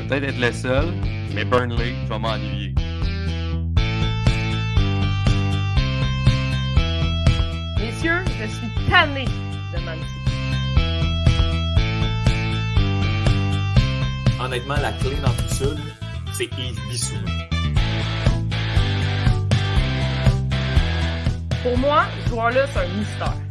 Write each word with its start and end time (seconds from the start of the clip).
Je 0.00 0.04
vais 0.06 0.20
peut-être 0.20 0.34
être 0.34 0.40
le 0.40 0.52
seul, 0.52 0.94
mais 1.34 1.44
Burnley, 1.44 1.94
je 2.04 2.08
vais 2.08 2.18
m'ennuyer. 2.18 2.74
Messieurs, 7.78 8.24
je 8.40 8.46
suis 8.46 8.70
tanné 8.88 9.26
de 9.26 9.80
Man 9.84 9.98
City. 9.98 10.36
Honnêtement, 14.42 14.76
la 14.80 14.92
clé 14.92 15.16
dans 15.22 15.32
tout 15.32 15.54
ça, 15.54 15.66
c'est 16.32 16.44
Yves 16.44 16.80
Bissouma. 16.88 17.30
Pour 21.62 21.76
moi, 21.76 22.04
ce 22.24 22.30
joueur-là, 22.30 22.66
c'est 22.72 22.78
un 22.78 22.88
mystère. 22.96 23.49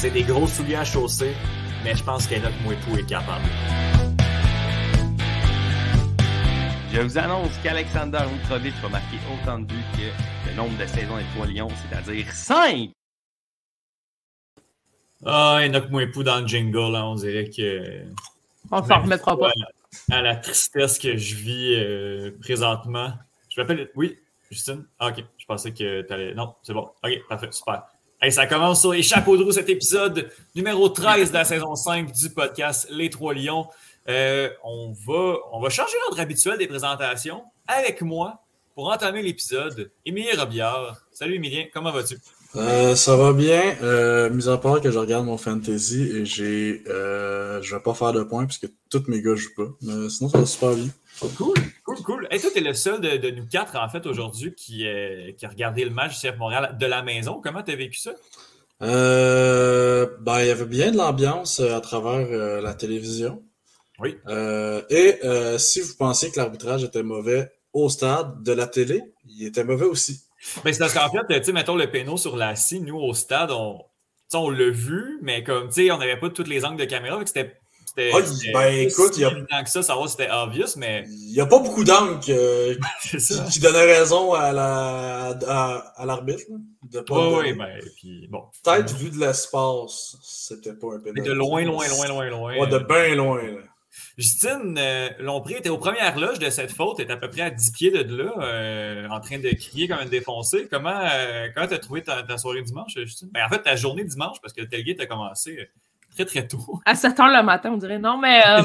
C'est 0.00 0.12
des 0.12 0.22
gros 0.22 0.46
souliers 0.46 0.76
à 0.76 0.84
chausser, 0.84 1.34
mais 1.82 1.92
je 1.92 2.04
pense 2.04 2.28
qu'Enoch 2.28 2.52
Mouetou 2.62 2.96
est 2.96 3.04
capable. 3.04 3.44
Je 6.92 7.00
vous 7.00 7.18
annonce 7.18 7.50
qu'Alexander 7.64 8.20
Mitrovic 8.32 8.74
va 8.74 8.90
marquer 8.90 9.16
autant 9.34 9.58
de 9.58 9.64
buts 9.64 9.74
que 9.94 10.48
le 10.48 10.54
nombre 10.54 10.78
de 10.78 10.86
saisons 10.86 11.16
des 11.16 11.24
Trois 11.34 11.46
Lions, 11.48 11.68
c'est-à-dire 11.82 12.30
5! 12.30 12.90
Ah, 15.26 15.62
Enoch 15.64 15.90
Mouetou 15.90 16.22
dans 16.22 16.42
le 16.42 16.46
jingle, 16.46 16.92
là, 16.92 17.04
on 17.04 17.16
dirait 17.16 17.50
que. 17.50 18.04
On 18.70 18.84
s'en 18.84 19.02
remettra 19.02 19.36
pas. 19.36 19.50
À 20.12 20.22
la 20.22 20.36
tristesse 20.36 21.00
que 21.00 21.16
je 21.16 21.34
vis 21.34 21.74
euh, 21.74 22.38
présentement. 22.40 23.14
Je 23.48 23.60
m'appelle. 23.60 23.90
Oui, 23.96 24.16
Justine? 24.48 24.86
Ah, 25.00 25.08
ok. 25.08 25.24
Je 25.36 25.44
pensais 25.44 25.72
que 25.72 26.02
tu 26.02 26.12
allais. 26.12 26.34
Non, 26.34 26.54
c'est 26.62 26.72
bon. 26.72 26.88
Ok, 27.02 27.18
parfait, 27.28 27.48
super. 27.50 27.82
Hey, 28.20 28.32
ça 28.32 28.48
commence 28.48 28.80
sur 28.80 28.92
les 28.92 29.04
chapeaux 29.04 29.36
de 29.36 29.44
roue, 29.44 29.52
cet 29.52 29.68
épisode 29.68 30.28
numéro 30.56 30.88
13 30.88 31.28
de 31.28 31.34
la 31.34 31.44
saison 31.44 31.76
5 31.76 32.10
du 32.10 32.30
podcast 32.30 32.88
Les 32.90 33.10
Trois 33.10 33.32
Lions. 33.32 33.68
Euh, 34.08 34.50
on, 34.64 34.92
va, 35.06 35.36
on 35.52 35.60
va 35.60 35.68
changer 35.68 35.92
l'ordre 36.02 36.20
habituel 36.20 36.58
des 36.58 36.66
présentations 36.66 37.44
avec 37.68 38.02
moi 38.02 38.42
pour 38.74 38.88
entamer 38.88 39.22
l'épisode. 39.22 39.92
Émilien 40.04 40.32
Robillard. 40.36 40.96
Salut 41.12 41.36
Émilien, 41.36 41.66
comment 41.72 41.92
vas-tu? 41.92 42.18
Euh, 42.56 42.96
ça 42.96 43.14
va 43.14 43.32
bien, 43.32 43.76
euh, 43.82 44.30
mis 44.30 44.48
à 44.48 44.56
part 44.56 44.80
que 44.80 44.90
je 44.90 44.98
regarde 44.98 45.24
mon 45.24 45.38
fantasy 45.38 46.02
et 46.02 46.24
j'ai, 46.24 46.82
je 46.88 47.72
vais 47.72 47.80
pas 47.80 47.94
faire 47.94 48.12
de 48.12 48.24
points 48.24 48.46
puisque 48.46 48.66
tous 48.90 49.04
mes 49.06 49.22
gars 49.22 49.36
jouent 49.36 49.54
pas. 49.54 49.68
Mais 49.82 50.08
sinon, 50.08 50.28
ça 50.28 50.38
va 50.38 50.46
super 50.46 50.74
bien. 50.74 50.88
Cool, 51.36 51.56
cool, 51.84 51.96
cool. 52.04 52.28
Et 52.30 52.38
toi, 52.38 52.50
tu 52.52 52.58
es 52.58 52.62
le 52.62 52.74
seul 52.74 53.00
de, 53.00 53.16
de 53.16 53.30
nous 53.30 53.46
quatre, 53.46 53.76
en 53.76 53.88
fait, 53.88 54.06
aujourd'hui, 54.06 54.54
qui, 54.54 54.86
euh, 54.86 55.32
qui 55.32 55.46
a 55.46 55.48
regardé 55.48 55.84
le 55.84 55.90
match 55.90 56.20
du 56.20 56.28
CF 56.28 56.38
Montréal 56.38 56.76
de 56.78 56.86
la 56.86 57.02
maison. 57.02 57.40
Comment 57.42 57.62
tu 57.62 57.72
as 57.72 57.76
vécu 57.76 57.98
ça? 57.98 58.12
Euh, 58.82 60.06
ben, 60.20 60.40
il 60.40 60.46
y 60.46 60.50
avait 60.50 60.66
bien 60.66 60.92
de 60.92 60.96
l'ambiance 60.96 61.60
euh, 61.60 61.76
à 61.76 61.80
travers 61.80 62.26
euh, 62.30 62.60
la 62.60 62.74
télévision. 62.74 63.42
Oui. 63.98 64.16
Et 64.90 65.18
si 65.58 65.80
vous 65.80 65.96
pensiez 65.96 66.30
que 66.30 66.36
l'arbitrage 66.36 66.84
était 66.84 67.02
mauvais 67.02 67.50
au 67.72 67.88
stade 67.88 68.44
de 68.44 68.52
la 68.52 68.68
télé, 68.68 69.02
il 69.26 69.44
était 69.44 69.64
mauvais 69.64 69.86
aussi. 69.86 70.20
Ben, 70.64 70.72
c'est 70.72 70.78
parce 70.78 70.94
qu'en 70.94 71.10
fait, 71.10 71.40
tu 71.40 71.44
sais, 71.44 71.52
mettons 71.52 71.74
le 71.74 71.90
péno 71.90 72.16
sur 72.16 72.36
la 72.36 72.54
scie, 72.54 72.80
nous, 72.80 72.96
au 72.96 73.12
stade, 73.12 73.50
on, 73.50 73.82
on 74.34 74.50
l'a 74.50 74.70
vu, 74.70 75.18
mais 75.22 75.42
comme, 75.42 75.66
tu 75.66 75.86
sais, 75.86 75.90
on 75.90 75.98
n'avait 75.98 76.18
pas 76.18 76.30
tous 76.30 76.44
les 76.44 76.64
angles 76.64 76.78
de 76.78 76.84
caméra, 76.84 77.20
c'était. 77.26 77.56
C'était- 78.02 78.52
Ah, 78.54 78.58
ben, 78.60 78.74
écoute, 78.88 79.12
il 79.16 79.20
y 79.20 79.24
a- 79.24 79.62
que 79.62 79.70
ça, 79.70 79.82
savoir 79.82 80.08
c'était 80.08 80.30
obvious, 80.30 80.76
mais 80.76 81.04
Il 81.08 81.32
n'y 81.32 81.40
a 81.40 81.46
pas 81.46 81.58
beaucoup 81.58 81.84
d'angles 81.84 82.20
euh, 82.28 82.74
qui, 83.02 83.16
qui 83.50 83.60
donnaient 83.60 83.98
raison 83.98 84.32
à 84.34 84.52
la, 84.52 85.38
à, 85.46 85.76
à 85.96 86.06
l'arbitre. 86.06 86.42
de 86.90 87.00
pas 87.00 87.38
Oui, 87.40 87.52
ben, 87.52 87.78
puis 87.96 88.26
bon. 88.30 88.44
Peut-être 88.64 88.94
vu 88.96 89.10
de 89.10 89.18
l'espace, 89.18 90.16
c'était 90.22 90.74
pas 90.74 90.94
un 90.94 91.00
pénalty. 91.00 91.28
de 91.28 91.34
loin, 91.34 91.64
loin, 91.64 91.86
loin, 91.88 92.08
loin, 92.08 92.28
loin. 92.30 92.58
Ouais, 92.58 92.66
de 92.68 92.78
bien 92.78 93.14
loin. 93.14 93.42
Là. 93.42 93.60
Justine 94.16 94.76
euh, 94.78 95.08
Lompré 95.18 95.54
était 95.56 95.68
aux 95.70 95.78
premières 95.78 96.18
loges 96.18 96.38
de 96.38 96.50
cette 96.50 96.70
faute, 96.72 97.00
était 97.00 97.12
à 97.12 97.16
peu 97.16 97.28
près 97.30 97.42
à 97.42 97.50
10 97.50 97.70
pieds 97.72 97.90
de 97.90 98.16
là, 98.22 98.32
euh, 98.40 99.08
en 99.08 99.20
train 99.20 99.38
de 99.38 99.48
crier 99.50 99.88
comme 99.88 99.98
une 100.00 100.08
défoncée. 100.08 100.68
Comment 100.70 101.00
euh, 101.12 101.48
comment 101.54 101.66
t'as 101.66 101.78
trouvé 101.78 102.02
ta, 102.02 102.22
ta 102.22 102.36
soirée 102.38 102.62
dimanche, 102.62 102.94
Justine? 102.96 103.28
Ben, 103.32 103.44
en 103.44 103.48
fait, 103.48 103.62
ta 103.62 103.76
journée 103.76 104.04
dimanche, 104.04 104.38
parce 104.40 104.52
que 104.52 104.60
le 104.60 104.68
tailgate 104.68 105.00
a 105.00 105.06
commencé 105.06 105.58
euh, 105.58 105.64
très, 106.24 106.40
très 106.42 106.48
tôt. 106.48 106.80
À 106.84 106.94
7 106.94 107.16
h 107.16 107.36
le 107.38 107.42
matin, 107.42 107.70
on 107.72 107.76
dirait. 107.76 107.98
Non, 107.98 108.18
mais. 108.18 108.40
euh, 108.46 108.62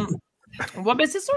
ben, 0.96 1.06
c'est 1.08 1.19
sûr. 1.19 1.34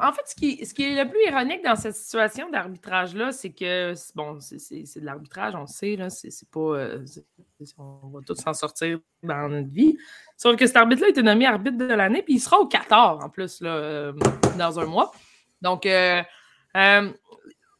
En 0.00 0.12
fait, 0.12 0.22
ce 0.26 0.34
qui, 0.34 0.64
ce 0.66 0.74
qui 0.74 0.84
est 0.84 1.02
le 1.04 1.08
plus 1.08 1.20
ironique 1.28 1.64
dans 1.64 1.76
cette 1.76 1.94
situation 1.94 2.50
d'arbitrage-là, 2.50 3.32
c'est 3.32 3.50
que, 3.50 3.94
bon, 4.14 4.38
c'est- 4.40 5.00
de 5.00 5.04
l'arbitrage, 5.04 5.54
on 5.54 5.62
le 5.62 5.66
sait, 5.66 5.96
c'est 6.30 6.48
pas. 6.50 6.60
euh, 6.60 7.04
on 7.78 8.08
va 8.08 8.20
tous 8.26 8.34
s'en 8.36 8.52
sortir 8.52 8.98
dans 9.22 9.48
notre 9.48 9.70
vie. 9.70 9.96
Sauf 10.36 10.56
que 10.56 10.66
cet 10.66 10.76
arbitre-là 10.76 11.08
a 11.08 11.10
été 11.10 11.22
nommé 11.22 11.46
arbitre 11.46 11.78
de 11.78 11.84
l'année, 11.86 12.22
puis 12.22 12.34
il 12.34 12.40
sera 12.40 12.58
au 12.60 12.66
14 12.66 13.24
en 13.24 13.28
plus, 13.30 13.60
là, 13.60 13.70
euh, 13.70 14.12
dans 14.58 14.78
un 14.78 14.84
mois. 14.86 15.12
Donc, 15.62 15.86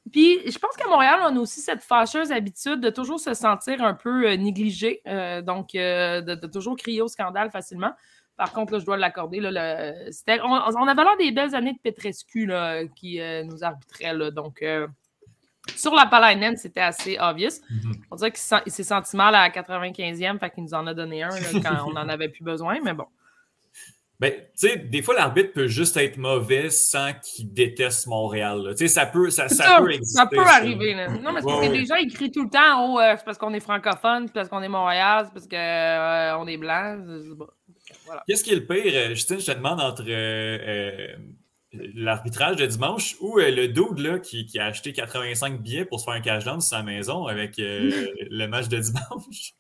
puis 0.09 0.39
je 0.51 0.59
pense 0.59 0.77
qu'à 0.77 0.89
Montréal, 0.89 1.21
on 1.25 1.37
a 1.37 1.41
aussi 1.41 1.61
cette 1.61 1.83
fâcheuse 1.83 2.31
habitude 2.33 2.81
de 2.81 2.91
toujours 2.91 3.21
se 3.21 3.35
sentir 3.35 3.83
un 3.83 3.95
peu 3.95 4.29
euh, 4.29 4.37
négligé, 4.37 5.01
euh, 5.07 5.43
donc 5.43 5.75
euh, 5.75 6.21
de, 6.21 6.35
de 6.35 6.47
toujours 6.47 6.77
crier 6.77 7.03
au 7.03 7.09
scandale 7.09 7.51
facilement. 7.51 7.93
Par 8.37 8.53
contre, 8.53 8.73
là, 8.75 8.79
je 8.79 8.85
dois 8.85 8.97
l'accorder. 8.97 9.41
là, 9.41 9.51
le- 9.53 10.13
c'était- 10.13 10.41
on, 10.43 10.51
on 10.53 10.87
avait 10.89 11.03
l'air 11.03 11.17
des 11.19 11.33
belles 11.33 11.55
années 11.55 11.73
de 11.73 11.79
Petrescu 11.91 12.47
là, 12.47 12.85
qui 12.87 13.21
euh, 13.21 13.43
nous 13.43 13.65
arbitrait. 13.65 14.15
Là, 14.15 14.31
donc, 14.31 14.65
sur 15.77 15.95
la 15.95 16.07
Palainen, 16.07 16.57
c'était 16.57 16.81
assez 16.81 17.19
obvious. 17.21 17.51
On 18.11 18.17
dirait 18.17 18.31
qu'il 18.33 18.73
s'est 18.73 18.83
senti 18.85 19.17
mal 19.17 19.35
à 19.35 19.43
la 19.49 19.51
95e, 19.51 20.39
fait 20.39 20.51
qu'il 20.51 20.63
nous 20.65 20.75
en 20.75 20.87
a 20.87 20.95
donné 20.95 21.23
un 21.25 21.29
là, 21.31 21.37
quand 21.63 21.89
on 21.89 21.93
n'en 21.93 22.09
avait 22.09 22.29
plus 22.29 22.45
besoin, 22.45 22.79
mais 22.83 22.95
bon. 22.95 23.07
Ben, 24.21 24.33
tu 24.33 24.69
sais, 24.69 24.77
des 24.77 25.01
fois, 25.01 25.15
l'arbitre 25.15 25.53
peut 25.53 25.69
juste 25.69 25.97
être 25.97 26.17
mauvais 26.17 26.71
sans 26.71 27.13
qu'il 27.23 27.53
déteste 27.53 28.09
Montréal. 28.09 28.71
Tu 28.71 28.79
sais, 28.79 28.89
ça 28.89 29.07
peut, 29.07 29.31
ça, 29.31 29.49
C'est 29.49 29.55
ça 29.55 29.65
ça, 29.65 29.79
peut 29.81 29.93
exister. 29.93 30.19
ça 30.19 30.27
peut 30.27 30.45
ça. 30.45 30.57
arriver. 30.57 30.95
Là. 30.95 31.09
Non, 31.09 31.33
mais 31.33 31.41
c'est 31.41 31.47
parce 31.47 31.67
que 31.69 31.73
les 31.73 31.87
gens, 31.87 31.95
ils 31.95 32.13
crient 32.13 32.33
tout 32.33 32.43
le 32.43 32.51
temps 32.51 32.95
Oh, 32.95 32.99
euh, 32.99 33.15
c'est 33.17 33.25
parce 33.25 33.39
qu'on 33.39 33.55
est 33.55 33.61
francophone, 33.61 34.27
c'est 34.27 34.33
parce 34.35 34.49
qu'on 34.49 34.63
est 34.63 34.69
Montréal, 34.69 35.27
c'est 35.27 35.33
parce 35.35 35.47
qu'on 35.47 36.47
est 36.49 36.57
blanc. 36.57 36.99
Voilà. 38.07 38.25
Qu'est-ce 38.27 38.43
qui 38.43 38.51
est 38.51 38.57
le 38.57 38.67
pire, 38.67 38.93
euh, 38.93 39.09
Justine, 39.11 39.39
je 39.39 39.47
te 39.47 39.53
demande 39.53 39.81
entre 39.81 40.03
euh, 40.09 40.59
euh, 40.67 41.17
l'arbitrage 41.95 42.57
de 42.57 42.67
dimanche 42.67 43.17
ou 43.21 43.39
euh, 43.39 43.51
le 43.51 43.69
dude 43.69 43.99
là, 44.01 44.19
qui, 44.19 44.47
qui 44.47 44.59
a 44.59 44.67
acheté 44.67 44.93
85 44.93 45.61
billets 45.63 45.85
pour 45.85 46.01
se 46.01 46.05
faire 46.05 46.15
un 46.15 46.21
cash 46.21 46.45
down 46.45 46.61
sur 46.61 46.71
sa 46.71 46.83
maison 46.83 47.27
avec 47.27 47.59
euh, 47.61 48.09
le 48.31 48.47
match 48.47 48.69
de 48.69 48.79
dimanche? 48.79 49.55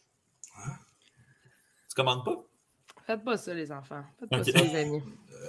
Tu 1.88 1.94
commandes 1.94 2.24
pas? 2.24 2.47
Faites 3.08 3.24
pas 3.24 3.36
ça, 3.38 3.54
les 3.54 3.72
enfants. 3.72 4.02
Faites 4.20 4.28
pas 4.28 4.44
ça, 4.44 4.50
les 4.62 4.76
amis. 4.76 5.02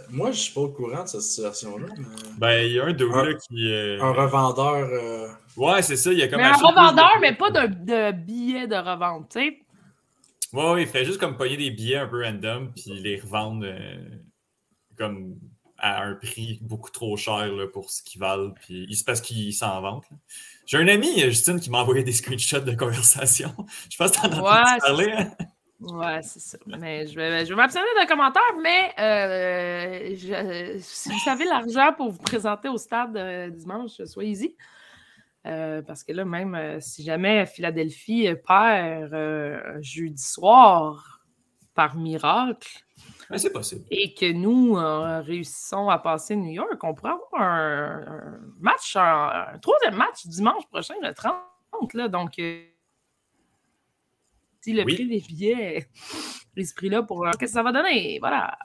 Moi, 0.09 0.31
je 0.31 0.39
suis 0.39 0.53
pas 0.53 0.61
au 0.61 0.69
courant 0.69 1.03
de 1.03 1.07
cette 1.09 1.21
situation-là. 1.21 1.87
mais 1.97 2.05
Ben, 2.37 2.65
il 2.65 2.71
y 2.73 2.79
a 2.79 2.85
un 2.85 2.93
dude 2.93 3.11
Un- 3.13 3.23
là 3.25 3.33
qui. 3.33 3.71
euh, 3.71 4.01
Un 4.01 4.11
revendeur. 4.13 4.75
euh, 4.75 5.27
Ouais, 5.57 5.81
c'est 5.81 5.97
ça, 5.97 6.11
il 6.13 6.19
y 6.19 6.21
a 6.23 6.29
comme 6.29 6.39
Mais 6.39 6.45
un 6.47 6.53
revendeur, 6.53 7.11
de- 7.17 7.21
mais 7.21 7.35
pas 7.35 7.51
de 7.51 8.11
billet 8.13 8.65
de 8.67 8.75
revente, 8.77 9.29
tu 9.29 9.39
sais. 9.41 9.59
Ouais, 10.53 10.71
ouais, 10.71 10.81
il 10.83 10.87
fait 10.87 11.03
juste 11.03 11.19
comme 11.19 11.35
pogner 11.35 11.57
des 11.57 11.69
billets 11.69 11.97
un 11.97 12.07
peu 12.07 12.23
random 12.23 12.71
puis 12.73 12.93
les 13.01 13.19
revendre 13.19 13.65
euh, 13.65 13.97
comme 14.97 15.35
à 15.77 16.03
un 16.03 16.15
prix 16.15 16.59
beaucoup 16.61 16.89
trop 16.91 17.15
cher 17.17 17.47
là, 17.47 17.67
pour 17.67 17.89
ce 17.91 18.01
qu'ils 18.01 18.19
valent. 18.21 18.51
Puis 18.61 18.87
c'est 18.95 19.05
parce 19.05 19.21
qu'ils 19.21 19.53
s'en 19.53 19.79
vantent. 19.81 20.05
J'ai 20.65 20.77
un 20.77 20.87
ami, 20.87 21.21
euh, 21.23 21.29
Justine, 21.29 21.59
qui 21.59 21.69
m'a 21.69 21.79
envoyé 21.79 22.03
des 22.03 22.11
screenshots 22.13 22.61
de 22.61 22.73
conversation. 22.73 23.53
Je 23.91 23.97
pense 23.97 24.11
que 24.11 24.21
t'en 24.21 24.31
as 24.31 24.41
Ouais, 24.41 24.71
entendu 24.77 24.79
parler. 25.07 25.27
Ouais, 25.81 26.21
c'est 26.23 26.39
ça. 26.41 26.57
Mais 26.65 27.07
je 27.07 27.15
vais, 27.15 27.45
je 27.45 27.49
vais 27.51 27.55
m'abstenir 27.55 27.85
d'un 27.97 28.05
commentaire, 28.05 28.41
mais 28.61 28.93
euh, 28.99 30.15
je- 30.15 30.77
si 30.79 31.09
vous 31.09 31.19
savez 31.19 31.45
l'argent 31.45 31.93
pour 31.95 32.09
vous 32.11 32.17
présenter 32.19 32.67
au 32.67 32.77
stade 32.77 33.15
euh, 33.15 33.49
dimanche, 33.49 34.01
soyez-y. 34.03 34.55
Euh, 35.47 35.81
parce 35.81 36.03
que 36.03 36.11
là, 36.11 36.25
même 36.25 36.81
si 36.81 37.01
jamais 37.03 37.45
Philadelphie 37.45 38.27
perd 38.45 39.13
jeudi 39.81 40.21
soir 40.21 41.21
par 41.73 41.95
miracle 41.95 42.83
c'est 43.37 43.53
possible. 43.53 43.85
et 43.89 44.13
que 44.13 44.33
nous 44.33 44.75
euh, 44.77 45.21
réussissons 45.21 45.87
à 45.87 45.97
passer 45.97 46.35
New 46.35 46.51
York, 46.51 46.77
on 46.83 46.93
pourrait 46.93 47.13
avoir 47.13 47.41
un, 47.41 48.01
un 48.05 48.39
match, 48.59 48.97
un, 48.97 49.53
un 49.53 49.57
troisième 49.59 49.95
match 49.95 50.27
dimanche 50.27 50.65
prochain, 50.67 50.95
le 51.01 51.13
30 51.13 51.35
Là, 51.93 52.09
donc, 52.09 52.37
euh, 52.39 52.65
le 54.73 54.83
Oui. 54.83 54.93
prix 54.95 55.07
des 55.07 55.19
billets 55.21 55.87
est 56.57 56.63
ce 56.63 56.73
prix-là 56.73 57.03
pour 57.03 57.25
euh, 57.25 57.31
qu'est-ce 57.39 57.51
que 57.53 57.57
ça 57.57 57.63
va 57.63 57.71
donner? 57.71 58.17
Voilà. 58.19 58.57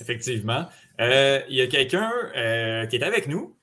Effectivement. 0.00 0.66
Euh, 1.00 1.40
Il 1.48 1.56
y 1.56 1.60
a 1.62 1.66
quelqu'un 1.66 2.10
euh, 2.36 2.86
qui 2.86 2.96
est 2.96 3.02
avec 3.02 3.26
nous 3.28 3.56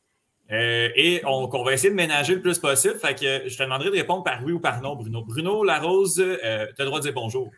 euh, 0.52 0.90
et 0.96 1.22
on, 1.26 1.48
qu'on 1.48 1.64
va 1.64 1.74
essayer 1.74 1.90
de 1.90 1.96
ménager 1.96 2.36
le 2.36 2.42
plus 2.42 2.60
possible. 2.60 2.96
Fait 2.96 3.16
que 3.16 3.48
je 3.48 3.58
te 3.58 3.64
demanderai 3.64 3.90
de 3.92 3.96
répondre 3.96 4.24
par 4.24 4.44
oui 4.44 4.52
ou 4.54 4.60
par 4.60 4.82
non, 4.82 4.96
Bruno. 4.96 5.24
Bruno 5.24 5.64
Larose, 5.64 6.20
euh, 6.20 6.66
tu 6.76 6.82
as 6.82 6.84
le 6.84 6.86
droit 6.86 7.00
de 7.00 7.04
dire 7.06 7.14
bonjour. 7.14 7.50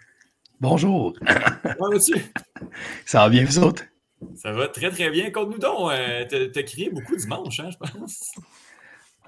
Bonjour. 0.59 1.13
Comment 1.77 1.91
vas-tu? 1.91 2.13
Ça 3.05 3.19
va 3.19 3.29
bien, 3.29 3.45
vous 3.45 3.59
autres? 3.59 3.83
Ça 4.35 4.51
va 4.51 4.67
très 4.67 4.89
très 4.89 5.09
bien. 5.11 5.29
Conte-nous 5.31 5.59
donc. 5.59 5.91
Euh, 5.91 6.25
t'as, 6.27 6.47
t'as 6.47 6.63
crié 6.63 6.89
beaucoup 6.89 7.15
dimanche, 7.15 7.59
hein, 7.59 7.69
je 7.71 7.77
pense. 7.77 8.31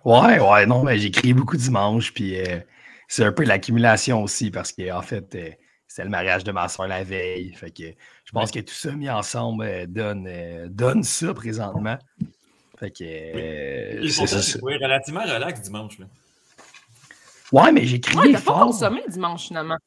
Ouais, 0.06 0.40
ouais, 0.40 0.66
non, 0.66 0.84
mais 0.84 0.98
j'ai 0.98 1.12
crié 1.12 1.34
beaucoup 1.34 1.58
dimanche, 1.58 2.14
puis 2.14 2.40
euh, 2.40 2.60
c'est 3.10 3.26
un 3.26 3.34
peu 3.34 3.44
l'accumulation 3.44 4.24
aussi, 4.24 4.52
parce 4.52 4.72
qu'en 4.72 5.02
fait, 5.02 5.36
euh, 5.36 5.50
c'est 5.88 6.04
le 6.04 6.10
mariage 6.10 6.44
de 6.46 6.52
ma 6.54 6.70
soeur 6.70 6.88
la 6.88 7.04
veille. 7.04 7.52
Fait 7.54 7.72
que 7.72 7.84
je 8.24 8.32
pense 8.32 8.52
que 8.52 8.60
tout 8.60 8.74
ça 8.74 8.92
mis 8.94 9.10
ensemble 9.10 9.66
euh, 9.66 9.86
donne, 9.88 10.26
euh, 10.30 10.68
donne 10.70 11.04
ça 11.04 11.34
présentement. 11.34 11.98
Fait 12.80 12.92
que 12.92 13.04
euh, 13.04 14.02
relativement 14.82 15.22
relax 15.24 15.62
dimanche. 15.62 16.00
Là. 16.00 16.06
Ouais, 17.52 17.72
mais 17.72 17.86
j'ai 17.86 18.00
crié 18.00 18.20
Ouais, 18.20 18.28
t'as 18.32 18.38
pas 18.38 18.44
fort. 18.54 18.68
consommé 18.68 19.02
dimanche 19.10 19.48
finalement. 19.48 19.78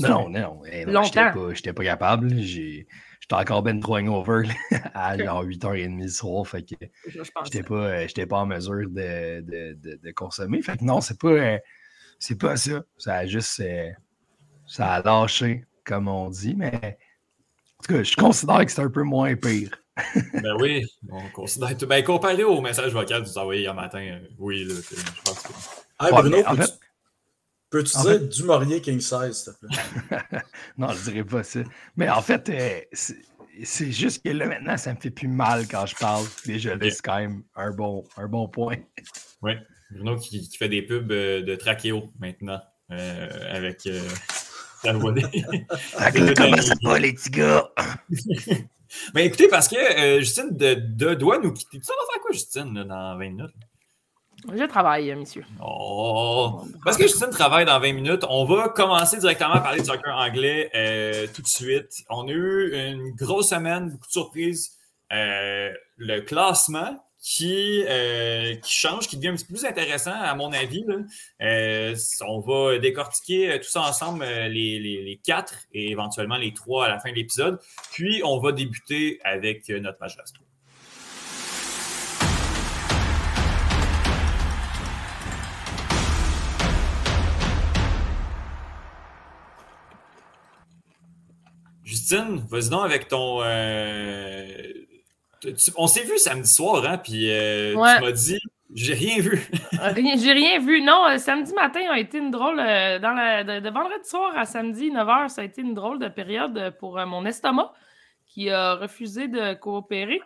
Non, 0.00 0.28
non, 0.28 0.28
non. 0.28 0.62
eh 0.70 0.84
non, 0.84 0.92
Longtemps. 0.94 1.04
J'étais 1.06 1.30
pas, 1.32 1.54
j'étais 1.54 1.72
pas 1.72 1.84
capable. 1.84 2.38
J'ai- 2.40 2.86
J'étais 3.20 3.42
encore 3.42 3.62
ben 3.62 3.78
trop 3.78 3.96
hangover 3.98 4.46
là, 4.70 4.78
à 4.94 5.18
genre 5.18 5.44
8h30 5.44 6.00
le 6.02 6.08
soir. 6.08 6.46
Fait 6.46 6.62
que 6.62 6.74
j'étais 7.44 7.62
pas, 7.62 8.06
pas 8.26 8.38
en 8.38 8.46
mesure 8.46 8.88
de, 8.88 9.40
de, 9.42 9.74
de- 9.74 10.00
de 10.02 10.10
consommer. 10.12 10.62
Fait 10.62 10.78
que 10.78 10.84
non, 10.84 11.00
c'est 11.02 11.20
pas, 11.20 11.28
euh, 11.28 11.58
c'est 12.18 12.38
pas 12.38 12.56
ça. 12.56 12.82
Ça 12.96 13.14
a 13.16 13.26
juste, 13.26 13.60
euh, 13.60 13.90
ça 14.66 14.92
a 14.94 15.02
lâché, 15.02 15.64
comme 15.84 16.08
on 16.08 16.30
dit. 16.30 16.54
Mais 16.54 16.98
en 17.78 17.82
tout 17.84 17.94
cas, 17.94 18.02
je 18.02 18.16
considère 18.16 18.64
que 18.64 18.72
c'est 18.72 18.82
un 18.82 18.90
peu 18.90 19.02
moins 19.02 19.34
pire. 19.36 19.70
Ben 20.32 20.54
oui, 20.60 20.86
on 21.10 21.28
considère 21.30 21.76
tout. 21.76 21.86
Ben, 21.86 22.04
comparé 22.04 22.44
au 22.44 22.60
message 22.60 22.92
vocal 22.92 23.24
que 23.24 23.28
vous 23.28 23.38
envoyez 23.38 23.62
hier 23.62 23.74
matin, 23.74 23.98
euh, 23.98 24.20
oui, 24.38 24.62
là, 24.64 24.74
je 24.76 25.22
pense 25.24 25.42
que. 25.42 25.52
Hey, 26.00 26.12
Ouais, 26.12 26.20
Bruno, 26.22 26.36
peux-tu 27.70 27.90
fait- 27.90 27.98
en 27.98 28.02
dire 28.04 28.28
du 28.28 28.42
Maurier 28.44 28.80
King 28.80 29.00
Size, 29.00 29.32
s'il 29.32 29.52
te 29.54 29.58
plaît? 29.58 30.42
Non, 30.78 30.88
je 30.92 31.10
dirais 31.10 31.24
pas 31.24 31.42
ça. 31.42 31.60
Mais 31.96 32.08
en 32.08 32.22
fait, 32.22 32.48
euh, 32.48 32.80
c'est 33.64 33.90
juste 33.90 34.22
que 34.24 34.28
là, 34.30 34.46
maintenant, 34.46 34.76
ça 34.76 34.94
me 34.94 35.00
fait 35.00 35.10
plus 35.10 35.26
mal 35.28 35.66
quand 35.66 35.84
je 35.86 35.96
parle. 35.96 36.24
Déjà, 36.46 36.76
là, 36.76 36.90
c'est 36.90 37.02
quand 37.02 37.18
même 37.18 37.42
un 37.56 37.72
bon, 37.72 38.04
un 38.16 38.28
bon 38.28 38.46
point. 38.48 38.76
Oui, 39.42 39.52
Bruno 39.90 40.16
qui, 40.16 40.48
qui 40.48 40.56
fait 40.56 40.68
des 40.68 40.82
pubs 40.82 41.10
euh, 41.12 41.42
de 41.42 41.54
Trachéo 41.54 42.10
maintenant 42.18 42.60
euh, 42.90 43.28
avec 43.50 43.86
euh, 43.86 44.00
voix 44.94 45.12
des- 45.12 45.22
comment 46.36 46.56
ça 46.62 46.74
va, 46.82 46.98
les 46.98 47.12
petits 47.12 47.30
gars? 47.30 47.68
Ben 49.12 49.20
écoutez, 49.26 49.48
parce 49.48 49.68
que 49.68 49.76
euh, 49.76 50.20
Justine 50.20 50.48
de, 50.56 50.72
de- 50.74 51.12
doit 51.14 51.38
nous 51.38 51.52
quitter. 51.52 51.78
Tu 51.78 51.84
sais, 51.84 51.92
on 51.92 52.00
va 52.06 52.10
faire 52.12 52.22
quoi, 52.22 52.32
Justine, 52.32 52.74
là, 52.74 52.84
dans 52.84 53.18
20 53.18 53.28
minutes? 53.28 53.54
Je 54.50 54.64
travaille, 54.64 55.14
monsieur. 55.14 55.44
Oh! 55.62 56.62
Parce 56.84 56.96
que 56.96 57.02
Justine 57.02 57.28
travaille 57.28 57.66
dans 57.66 57.78
20 57.80 57.92
minutes, 57.92 58.24
on 58.30 58.46
va 58.46 58.70
commencer 58.70 59.18
directement 59.18 59.52
à 59.54 59.60
parler 59.60 59.80
de 59.82 59.86
soccer 59.86 60.16
anglais 60.16 60.70
euh, 60.74 61.26
tout 61.34 61.42
de 61.42 61.46
suite. 61.46 62.02
On 62.08 62.28
a 62.28 62.30
eu 62.30 62.74
une 62.74 63.10
grosse 63.14 63.50
semaine, 63.50 63.90
beaucoup 63.90 64.06
de 64.06 64.12
surprises. 64.12 64.70
Euh, 65.12 65.70
le 65.98 66.20
classement 66.22 66.98
qui, 67.28 67.84
euh, 67.86 68.54
qui 68.54 68.72
change, 68.72 69.06
qui 69.06 69.18
devient 69.18 69.28
un 69.28 69.34
petit 69.34 69.44
peu 69.44 69.52
plus 69.52 69.66
intéressant, 69.66 70.14
à 70.14 70.34
mon 70.34 70.50
avis. 70.50 70.82
là. 70.86 70.96
Euh, 71.42 71.94
on 72.26 72.40
va 72.40 72.78
décortiquer 72.78 73.52
euh, 73.52 73.58
tout 73.58 73.68
ça 73.68 73.82
ensemble, 73.82 74.24
les, 74.24 74.78
les, 74.78 75.20
quatre 75.22 75.54
et 75.74 75.90
éventuellement 75.90 76.38
les 76.38 76.54
trois 76.54 76.86
à 76.86 76.88
la 76.88 76.98
fin 76.98 77.10
de 77.10 77.16
l'épisode. 77.16 77.60
Puis, 77.92 78.22
on 78.24 78.38
va 78.38 78.52
débuter 78.52 79.20
avec 79.24 79.68
notre 79.68 79.98
match. 80.00 80.16
Justine, 91.84 92.46
vas-y 92.48 92.70
donc 92.70 92.84
avec 92.86 93.08
ton. 93.08 93.42
On 95.76 95.86
s'est 95.86 96.02
vu 96.04 96.18
samedi 96.18 96.48
soir, 96.48 96.84
hein, 96.86 96.98
puis 96.98 97.30
euh, 97.30 97.74
Ouais. 97.74 97.96
tu 97.98 98.04
m'as 98.04 98.12
dit, 98.12 98.38
j'ai 98.74 98.94
rien 98.94 99.20
vu. 99.20 99.48
Rien, 99.80 100.16
j'ai 100.16 100.32
rien 100.32 100.58
vu. 100.58 100.82
Non, 100.82 101.06
euh, 101.08 101.18
samedi 101.18 101.52
matin 101.54 101.80
a 101.90 101.98
été 101.98 102.18
une 102.18 102.30
drôle. 102.30 102.58
euh, 102.60 102.98
dans 102.98 103.12
la, 103.12 103.44
de, 103.44 103.60
de 103.60 103.70
vendredi 103.70 104.08
soir 104.08 104.36
à 104.36 104.44
samedi 104.44 104.90
9h, 104.90 105.28
ça 105.28 105.40
a 105.40 105.44
été 105.44 105.62
une 105.62 105.74
drôle 105.74 105.98
de 105.98 106.08
période 106.08 106.74
pour 106.78 106.98
mon 107.06 107.24
estomac 107.24 107.72
qui 108.26 108.50
a 108.50 108.74
refusé 108.74 109.26
de 109.28 109.54
coopérer. 109.54 110.20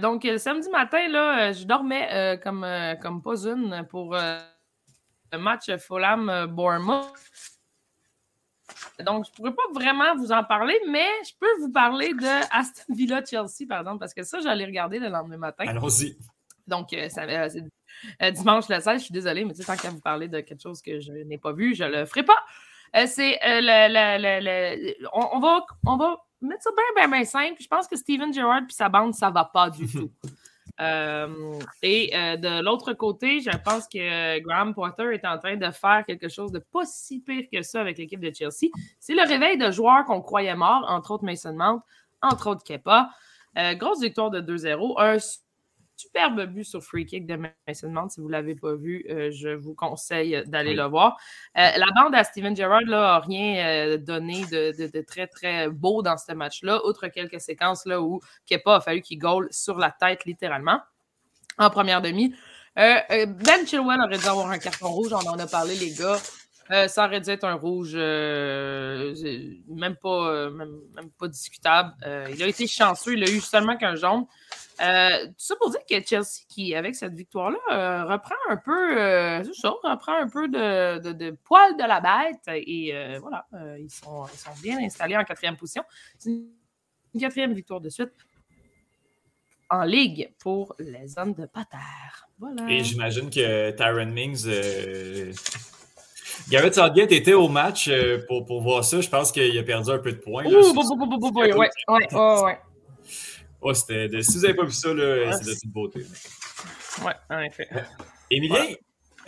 Donc, 0.00 0.28
samedi 0.36 0.68
matin, 0.68 1.08
là, 1.08 1.52
je 1.52 1.64
dormais 1.64 2.38
comme, 2.44 2.66
comme 3.00 3.22
pas 3.22 3.46
une 3.46 3.86
pour 3.88 4.14
le 4.14 5.38
match 5.38 5.70
Fulham-Bournemouth. 5.78 7.06
Donc, 9.04 9.24
je 9.26 9.30
ne 9.30 9.34
pourrais 9.36 9.52
pas 9.54 9.62
vraiment 9.72 10.14
vous 10.16 10.32
en 10.32 10.44
parler, 10.44 10.78
mais 10.88 11.06
je 11.26 11.32
peux 11.38 11.60
vous 11.60 11.70
parler 11.72 12.12
de 12.14 12.56
Aston 12.56 12.82
Villa-Chelsea, 12.94 13.66
par 13.68 13.80
exemple, 13.80 13.98
parce 13.98 14.14
que 14.14 14.22
ça, 14.22 14.38
j'allais 14.40 14.64
regarder 14.64 14.98
le 14.98 15.08
lendemain 15.08 15.36
matin. 15.36 15.64
Allons-y. 15.66 16.16
Donc, 16.66 16.92
euh, 16.92 17.08
ça, 17.08 17.22
euh, 17.24 17.48
c'est, 17.50 17.62
euh, 18.22 18.30
dimanche 18.30 18.68
le 18.68 18.80
16, 18.80 19.00
je 19.00 19.04
suis 19.04 19.12
désolée, 19.12 19.44
mais 19.44 19.52
tu 19.52 19.62
sais, 19.62 19.64
tant 19.64 19.76
qu'à 19.80 19.90
vous 19.90 20.00
parler 20.00 20.28
de 20.28 20.40
quelque 20.40 20.62
chose 20.62 20.80
que 20.80 20.98
je 21.00 21.12
n'ai 21.12 21.38
pas 21.38 21.52
vu, 21.52 21.74
je 21.74 21.84
ne 21.84 21.90
le 21.90 22.06
ferai 22.06 22.22
pas. 22.22 22.38
Euh, 22.96 23.06
c'est 23.06 23.38
le, 23.44 23.60
le- 23.88 24.22
le- 24.22 25.00
le- 25.00 25.08
on, 25.12 25.28
on 25.36 25.40
va, 25.40 25.66
on 25.86 25.96
va 25.96 26.16
mettre 26.40 26.62
ça 26.62 26.70
bien, 26.70 27.06
bien, 27.08 27.16
bien 27.18 27.24
simple. 27.24 27.56
Je 27.60 27.66
pense 27.66 27.86
que 27.88 27.96
Steven 27.96 28.32
Gerrard 28.32 28.62
et 28.68 28.72
sa 28.72 28.88
bande, 28.88 29.14
ça 29.14 29.28
ne 29.28 29.34
va 29.34 29.44
pas 29.44 29.68
du 29.70 29.86
tout. 29.92 30.10
Euh, 30.80 31.58
et 31.82 32.10
euh, 32.16 32.36
de 32.36 32.62
l'autre 32.62 32.94
côté, 32.94 33.40
je 33.40 33.56
pense 33.64 33.86
que 33.86 34.40
Graham 34.40 34.74
Potter 34.74 35.14
est 35.14 35.24
en 35.24 35.38
train 35.38 35.56
de 35.56 35.70
faire 35.70 36.04
quelque 36.06 36.28
chose 36.28 36.50
de 36.50 36.58
pas 36.58 36.84
si 36.84 37.20
pire 37.20 37.44
que 37.52 37.62
ça 37.62 37.80
avec 37.80 37.98
l'équipe 37.98 38.20
de 38.20 38.32
Chelsea. 38.34 38.70
C'est 38.98 39.14
le 39.14 39.26
réveil 39.26 39.56
de 39.56 39.70
joueurs 39.70 40.04
qu'on 40.04 40.20
croyait 40.20 40.56
morts, 40.56 40.84
entre 40.88 41.12
autres 41.12 41.24
Mason 41.24 41.54
Mount, 41.54 41.82
entre 42.22 42.50
autres 42.50 42.64
Kepa. 42.64 43.10
Euh, 43.56 43.74
grosse 43.74 44.00
victoire 44.00 44.30
de 44.30 44.40
2-0. 44.40 45.00
Un 45.00 45.18
superbe 45.96 46.46
but 46.46 46.64
sur 46.64 46.82
free 46.82 47.06
kick 47.06 47.26
de 47.26 47.36
Mason 47.66 47.88
Mount. 47.90 48.08
Si 48.10 48.20
vous 48.20 48.26
ne 48.26 48.32
l'avez 48.32 48.54
pas 48.54 48.74
vu, 48.74 49.04
euh, 49.10 49.30
je 49.30 49.48
vous 49.50 49.74
conseille 49.74 50.42
d'aller 50.46 50.70
Oui. 50.70 50.76
le 50.76 50.84
voir. 50.84 51.16
Euh, 51.56 51.70
la 51.76 51.86
bande 51.94 52.14
à 52.14 52.24
Steven 52.24 52.54
Gerrard 52.56 52.82
n'a 52.86 53.20
rien 53.20 53.64
euh, 53.66 53.96
donné 53.98 54.44
de, 54.46 54.76
de- 54.76 54.90
de 54.90 55.00
très, 55.02 55.26
très 55.26 55.68
beau 55.68 56.02
dans 56.02 56.16
ce 56.16 56.32
match-là, 56.32 56.80
outre 56.84 57.08
quelques 57.08 57.40
séquences 57.40 57.86
là, 57.86 58.00
où 58.02 58.20
Kepa 58.46 58.76
a 58.76 58.80
fallu 58.80 59.00
qu'il 59.02 59.18
goal 59.18 59.48
sur 59.50 59.78
la 59.78 59.90
tête, 59.90 60.24
littéralement, 60.24 60.80
en 61.58 61.70
première 61.70 62.02
demi. 62.02 62.34
Ben 62.76 63.64
Chilwell 63.66 64.00
aurait 64.00 64.18
dû 64.18 64.26
avoir 64.26 64.50
un 64.50 64.58
carton 64.58 64.88
rouge, 64.88 65.12
on 65.12 65.28
en 65.28 65.38
a 65.38 65.46
parlé, 65.46 65.76
les 65.76 65.92
gars. 65.92 66.16
Euh, 66.70 66.88
ça 66.88 67.06
aurait 67.06 67.20
dû 67.20 67.30
être 67.30 67.44
un 67.44 67.54
rouge 67.54 67.92
euh, 67.94 69.14
même, 69.68 69.96
pas, 69.96 70.28
euh, 70.28 70.50
même, 70.50 71.10
pas 71.18 71.28
discutable. 71.28 71.92
Il 72.30 72.42
a 72.42 72.46
été 72.46 72.66
chanceux, 72.66 73.14
il 73.14 73.24
a 73.24 73.30
eu 73.30 73.40
seulement 73.40 73.76
qu'un 73.76 73.96
jaune. 73.96 74.24
Tout 74.78 75.34
ça 75.36 75.56
pour 75.56 75.70
dire 75.70 75.80
que 75.88 76.06
Chelsea, 76.06 76.44
qui, 76.48 76.74
avec 76.74 76.94
cette 76.94 77.14
victoire-là, 77.14 78.04
reprend 78.04 78.34
un 78.48 78.56
peu, 78.56 78.96
reprend 79.84 80.14
un 80.14 80.28
peu 80.28 80.48
de, 80.48 81.12
de, 81.12 81.30
poil 81.44 81.76
de 81.76 81.84
la 81.84 82.00
bête. 82.00 82.42
Et 82.66 83.18
voilà, 83.18 83.46
ils, 83.78 83.90
sont, 83.90 84.24
ils 84.32 84.38
sont 84.38 84.62
bien 84.62 84.78
installés 84.78 85.16
en 85.16 85.24
quatrième 85.24 85.56
position. 85.56 85.84
C'est 86.18 86.30
une, 86.30 86.48
quatrième 87.20 87.52
victoire 87.52 87.80
de 87.80 87.90
suite 87.90 88.12
en 89.70 89.84
ligue 89.84 90.32
pour 90.38 90.74
les 90.78 91.18
hommes 91.18 91.34
de 91.34 91.46
Pater. 91.46 91.78
Voilà. 92.38 92.68
Et 92.68 92.82
j'imagine 92.82 93.30
que 93.30 93.70
Tyron 93.70 94.06
Mings. 94.06 94.46
Garrett 96.48 96.74
Southgate 96.74 97.12
était 97.12 97.32
au 97.34 97.48
match 97.48 97.88
euh, 97.88 98.24
pour, 98.28 98.44
pour 98.44 98.60
voir 98.62 98.84
ça. 98.84 99.00
Je 99.00 99.08
pense 99.08 99.32
qu'il 99.32 99.56
a 99.58 99.62
perdu 99.62 99.90
un 99.90 99.98
peu 99.98 100.12
de 100.12 100.18
points. 100.18 100.44
Ouh, 100.44 100.50
ouais, 100.50 101.52
ouais, 101.52 101.70
ouais, 101.88 102.42
ouais. 102.42 102.58
Oh, 103.60 103.72
c'était 103.72 104.08
de- 104.08 104.20
si 104.20 104.36
vous 104.36 104.42
n'avez 104.42 104.54
pas 104.54 104.64
vu 104.64 104.72
ça, 104.72 104.92
là, 104.92 105.26
Ouais, 105.26 105.32
c'est 105.32 105.46
de 105.46 105.52
toute 105.54 105.70
beauté. 105.72 106.00
Ouais, 107.04 107.14
en 107.30 107.38
effet. 107.40 107.68
Émilien, 108.30 108.66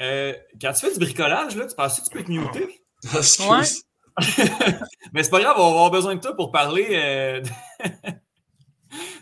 euh, 0.01 0.35
quand 0.61 0.73
tu 0.75 0.87
fais 0.87 0.93
du 0.93 0.99
bricolage, 0.99 1.57
là, 1.57 1.67
tu 1.67 1.75
penses 1.75 2.01
que 2.01 2.05
tu 2.05 2.11
peux 2.11 2.23
te 2.23 2.31
muter? 2.31 2.81
Excuse. 3.15 3.83
Mais 5.13 5.23
c'est 5.23 5.31
pas 5.31 5.41
grave, 5.41 5.57
on 5.59 5.63
va 5.65 5.69
avoir 5.71 5.91
besoin 5.91 6.15
de 6.15 6.21
toi 6.21 6.35
pour 6.37 6.51
parler 6.51 6.87
euh, 6.93 7.43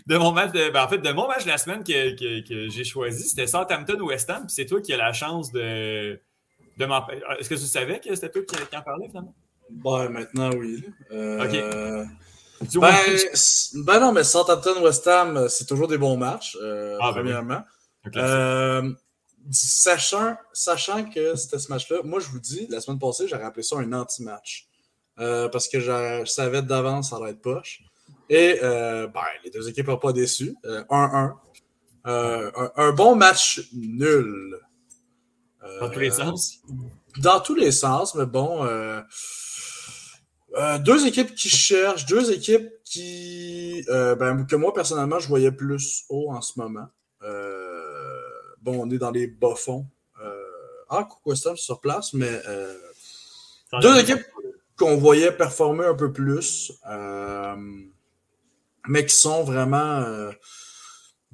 de... 0.07 0.17
mon 0.17 0.33
match. 0.33 0.53
De... 0.53 0.71
ben, 0.71 0.85
en 0.85 0.89
fait, 0.89 0.99
de 0.99 1.11
mon 1.13 1.27
match 1.29 1.45
de 1.45 1.49
la 1.49 1.59
semaine 1.59 1.83
que, 1.85 2.15
que- 2.17 2.47
que 2.47 2.69
j'ai 2.71 2.85
choisi. 2.85 3.29
C'était 3.29 3.47
Southampton-West 3.47 4.31
Ham. 4.31 4.47
Puis 4.47 4.55
c'est 4.55 4.67
toi 4.67 4.81
qui 4.81 4.93
as 4.93 4.97
la 4.97 5.13
chance 5.13 5.51
de, 5.53 6.21
de 6.79 6.87
parler. 6.87 7.21
Est-ce 7.39 7.49
que 7.49 7.55
tu 7.55 7.61
savais 7.61 8.01
que 8.01 8.15
c'était 8.15 8.31
toi 8.31 8.43
qui, 8.43 8.57
qui 8.67 8.77
en 8.77 8.83
parlais 8.83 9.09
finalement? 9.09 9.35
Ben, 9.71 10.09
maintenant, 10.11 10.51
oui. 10.51 10.85
Euh, 11.13 12.05
Tu- 12.71 12.79
Ben, 12.79 12.95
ben 13.85 14.01
non, 14.01 14.13
mais 14.13 14.25
Southampton 14.25 14.83
West 14.83 15.07
Ham, 15.07 15.37
euh, 15.37 15.49
c'est 15.49 15.67
toujours 15.67 15.89
des 15.89 15.99
bons 15.99 16.17
matchs, 16.17 16.57
euh, 16.63 16.97
Ah, 17.01 17.11
ben 17.13 17.21
oui. 17.21 17.23
premièrement. 17.25 17.63
Un. 18.15 18.19
Euh, 18.19 18.93
sachant, 19.51 20.37
sachant 20.53 21.05
que 21.11 21.35
c'était 21.37 21.59
ce 21.59 21.69
match-là, 21.69 21.99
moi 22.05 22.21
je 22.21 22.29
vous 22.29 22.39
dis, 22.41 22.67
la 22.71 22.81
semaine 22.81 22.99
passée, 22.99 23.27
j'aurais 23.29 23.45
appelé 23.45 23.63
ça 23.63 23.77
un 23.77 23.93
anti-match. 23.93 24.69
Euh, 25.21 25.49
parce 25.49 25.69
que 25.69 25.79
je, 25.81 26.23
je 26.25 26.31
savais 26.31 26.63
d'avance 26.63 27.11
ça 27.11 27.17
allait 27.17 27.31
être 27.31 27.41
poche. 27.43 27.83
Et 28.29 28.59
euh, 28.63 29.07
ben, 29.09 29.21
les 29.45 29.51
deux 29.51 29.69
équipes 29.69 29.89
n'ont 29.89 29.99
pas 29.99 30.13
déçu. 30.13 30.55
1-1. 30.65 31.33
Euh, 32.07 32.51
un, 32.57 32.71
un 32.77 32.93
bon 32.93 33.15
match 33.17 33.61
nul. 33.75 34.59
Dans 35.81 35.91
tous 35.91 35.99
les 36.01 36.11
Euh, 36.11 36.25
sens. 36.25 36.59
Dans 37.19 37.41
tous 37.41 37.55
les 37.55 37.73
sens, 37.73 38.15
mais 38.15 38.27
bon. 38.27 38.65
euh, 38.65 39.01
euh, 40.57 40.79
deux 40.79 41.07
équipes 41.07 41.35
qui 41.35 41.49
cherchent, 41.49 42.07
deux 42.07 42.31
équipes 42.33 42.69
qui. 42.85 43.85
euh, 43.89 44.15
ben, 44.15 44.45
que 44.47 44.57
moi, 44.57 44.73
personnellement, 44.75 45.19
je 45.19 45.29
voyais 45.29 45.53
plus 45.53 46.05
haut 46.09 46.31
en 46.33 46.41
ce 46.41 46.59
moment. 46.59 46.87
Euh, 47.23 48.21
bon, 48.63 48.81
on 48.87 48.91
est 48.91 48.99
dans 48.99 49.11
les 49.11 49.27
bas-fonds. 49.27 49.87
Euh, 50.23 50.43
ah, 50.91 51.05
Coucou 51.05 51.35
Stam 51.35 51.57
sur 51.57 51.81
place, 51.81 52.13
mais. 52.13 52.31
deux 53.81 53.99
équipes 53.99 54.23
qu'on 54.77 54.97
voyait 54.97 55.33
performer 55.33 55.87
un 55.87 55.95
peu 55.95 56.13
plus, 56.13 56.73
mais 58.87 59.07
qui 59.07 59.15
sont 59.15 59.43
vraiment 59.45 60.05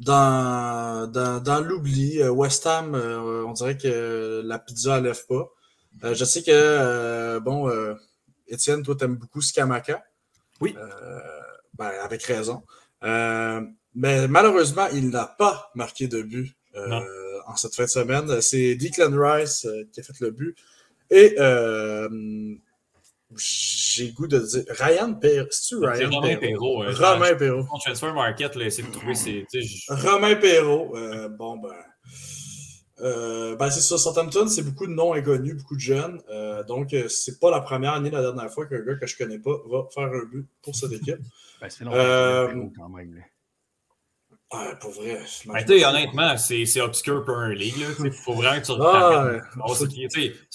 dans, 0.00 1.06
dans, 1.10 1.40
dans 1.40 1.60
l'oubli. 1.60 2.20
Euh, 2.20 2.30
West 2.30 2.66
Ham, 2.66 2.94
euh, 2.94 3.44
on 3.46 3.52
dirait 3.52 3.76
que 3.76 4.42
la 4.44 4.58
pizza 4.58 5.00
ne 5.00 5.06
lève 5.06 5.26
pas. 5.26 5.48
Euh, 6.04 6.14
je 6.14 6.24
sais 6.24 6.42
que, 6.42 6.50
euh, 6.50 7.40
bon, 7.40 7.70
Étienne, 8.48 8.82
toi, 8.82 8.96
t'aimes 8.96 9.16
beaucoup 9.16 9.40
Skamaka. 9.40 10.02
Oui. 10.60 10.74
Ben, 11.78 11.92
avec 12.02 12.22
raison. 12.24 12.62
Mais 13.02 14.28
malheureusement, 14.28 14.88
il 14.92 15.10
n'a 15.10 15.26
pas 15.26 15.70
marqué 15.74 16.08
de 16.08 16.22
but 16.22 16.56
en 17.46 17.56
cette 17.56 17.74
fin 17.74 17.84
de 17.84 17.88
semaine. 17.88 18.40
C'est 18.40 18.74
Declan 18.74 19.10
Rice 19.12 19.66
qui 19.92 20.00
a 20.00 20.02
fait 20.02 20.20
le 20.20 20.30
but. 20.30 20.56
Et 21.10 21.34
euh, 21.38 22.08
j'ai 23.38 24.06
le 24.08 24.12
goût 24.12 24.26
de 24.26 24.38
dire 24.38 24.64
Ryan 24.68 25.14
Perrault. 25.14 25.46
C'est-tu 25.50 25.80
C'est 25.80 25.86
Ryan 25.86 26.10
Romain 26.10 26.36
Perrault? 26.36 26.80
Perrault. 26.80 26.82
euh, 26.84 26.94
Romain 27.12 27.34
Perrault. 27.36 27.66
Transfer 27.84 28.12
Market, 28.12 28.54
là, 28.56 28.64
essayer 28.66 28.86
de 28.88 28.92
trouver 28.92 29.14
ses. 29.14 29.46
Romain 29.88 30.36
Perrault. 30.36 30.96
euh, 30.96 31.28
bon, 31.28 31.56
ben. 31.58 31.70
euh, 33.00 33.56
ben, 33.56 33.70
c'est 33.70 33.80
ça. 33.80 33.96
Southampton, 33.98 34.46
c'est 34.48 34.62
beaucoup 34.62 34.86
de 34.86 34.92
noms 34.92 35.14
inconnus, 35.14 35.56
beaucoup 35.56 35.76
de 35.76 35.80
jeunes. 35.80 36.20
Euh, 36.28 36.62
donc, 36.64 36.94
c'est 37.08 37.38
pas 37.40 37.50
la 37.50 37.60
première 37.60 37.94
année, 37.94 38.10
la 38.10 38.20
dernière 38.22 38.50
fois 38.50 38.66
qu'un 38.66 38.80
gars 38.80 38.94
que 38.96 39.06
je 39.06 39.16
connais 39.16 39.38
pas 39.38 39.52
va 39.70 39.84
faire 39.94 40.04
un 40.12 40.24
but 40.30 40.46
pour 40.62 40.74
cette 40.74 40.92
équipe. 40.92 41.18
Ben, 41.60 41.68
c'est 41.68 41.84
long 41.84 41.92
Euh, 41.94 42.48
quand 42.74 42.88
même. 42.88 43.14
là. 43.16 43.20
Ah, 44.50 44.74
pour 44.80 44.90
vrai. 44.92 45.20
Ben, 45.44 45.62
tu 45.64 45.78
sais, 45.78 45.84
honnêtement, 45.84 46.36
c'est 46.38 46.64
c'est 46.64 46.80
obscur 46.80 47.22
Premier 47.24 47.54
League. 47.54 47.74
Il 48.02 48.10
faut 48.12 48.32
vraiment 48.32 48.58
que 48.60 48.64
tu 48.64 48.72
Ah, 48.72 48.74
regardes. 48.74 49.32
ouais. 49.34 49.40
Bon, 49.56 49.74
Ça 49.74 49.84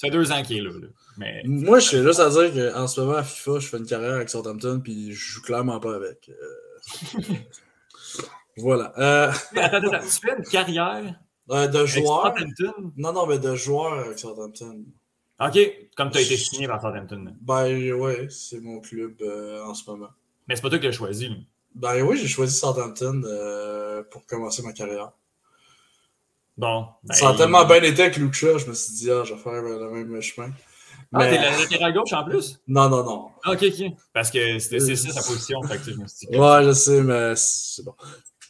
fait 0.00 0.10
deux 0.10 0.32
ans 0.32 0.42
qu'il 0.42 0.56
est 0.58 0.60
là. 0.62 0.70
là. 0.72 0.88
Mais 1.18 1.42
Moi, 1.44 1.78
je 1.78 1.88
suis 1.88 2.02
juste 2.02 2.20
à 2.20 2.28
dire 2.28 2.72
qu'en 2.72 2.86
ce 2.86 3.00
moment, 3.00 3.16
à 3.16 3.24
FIFA, 3.24 3.58
je 3.58 3.68
fais 3.68 3.78
une 3.78 3.86
carrière 3.86 4.14
avec 4.14 4.28
Southampton, 4.28 4.80
puis 4.82 5.12
je 5.12 5.18
joue 5.18 5.42
clairement 5.42 5.80
pas 5.80 5.94
avec. 5.94 6.30
Euh, 6.30 7.32
voilà. 8.56 8.92
Euh, 8.98 9.30
attends, 9.56 9.76
attends, 9.76 9.88
attends, 9.92 10.06
tu 10.06 10.26
fais 10.26 10.36
une 10.36 10.44
carrière 10.44 11.20
euh, 11.50 11.66
de 11.68 11.78
avec 11.78 11.88
joueur. 11.88 12.34
Southampton? 12.36 12.92
Non, 12.96 13.12
non, 13.12 13.26
mais 13.26 13.38
de 13.38 13.54
joueur 13.54 13.94
avec 13.94 14.18
Southampton. 14.18 14.84
OK, 15.40 15.58
comme 15.96 16.10
tu 16.10 16.18
as 16.18 16.22
été 16.22 16.36
signé 16.36 16.66
par 16.66 16.80
Southampton. 16.80 17.34
Ben, 17.40 17.92
ouais, 17.92 18.26
c'est 18.30 18.60
mon 18.60 18.80
club 18.80 19.22
en 19.64 19.74
ce 19.74 19.90
moment. 19.90 20.08
Mais 20.48 20.56
c'est 20.56 20.62
pas 20.62 20.70
toi 20.70 20.78
qui 20.78 20.86
l'as 20.86 20.92
choisi. 20.92 21.28
là. 21.28 21.36
Ben 21.74 22.02
oui, 22.02 22.16
j'ai 22.16 22.28
choisi 22.28 22.56
Southampton 22.56 23.22
pour 24.10 24.26
commencer 24.26 24.62
ma 24.62 24.72
carrière. 24.72 25.12
Bon. 26.56 26.86
ben, 27.04 27.14
ça 27.14 27.30
a 27.30 27.36
tellement 27.36 27.66
bien 27.66 27.82
été 27.82 28.02
avec 28.02 28.16
Luke 28.16 28.32
Shaw, 28.32 28.58
je 28.58 28.66
me 28.66 28.72
suis 28.72 28.94
dit, 28.94 29.10
ah, 29.10 29.24
je 29.24 29.34
vais 29.34 29.40
faire 29.40 29.60
le 29.60 29.90
même 29.90 30.22
chemin. 30.22 30.50
Ah, 31.12 31.18
Mais- 31.20 31.30
t'es 31.30 31.36
la 31.38 31.50
latéral 31.58 31.94
gauche 31.94 32.12
en 32.12 32.24
plus? 32.24 32.58
Non, 32.66 32.88
non, 32.88 33.04
non. 33.04 33.28
Ah, 33.44 33.52
OK, 33.52 33.64
OK. 33.64 33.92
Parce 34.12 34.30
que 34.30 34.58
c'était 34.58 34.80
c'est 34.80 34.96
ça 34.96 35.12
sa 35.12 35.22
position. 35.22 35.62
Fait 35.62 35.76
que, 35.78 35.84
tu 35.84 35.90
sais, 35.90 35.92
je 35.96 36.00
me 36.00 36.06
suis 36.06 36.26
dit 36.26 36.32
que- 36.32 36.38
Ouais, 36.38 36.64
je 36.64 36.72
sais, 36.72 37.02
mais 37.02 37.32
c'est 37.36 37.84
bon. 37.84 37.94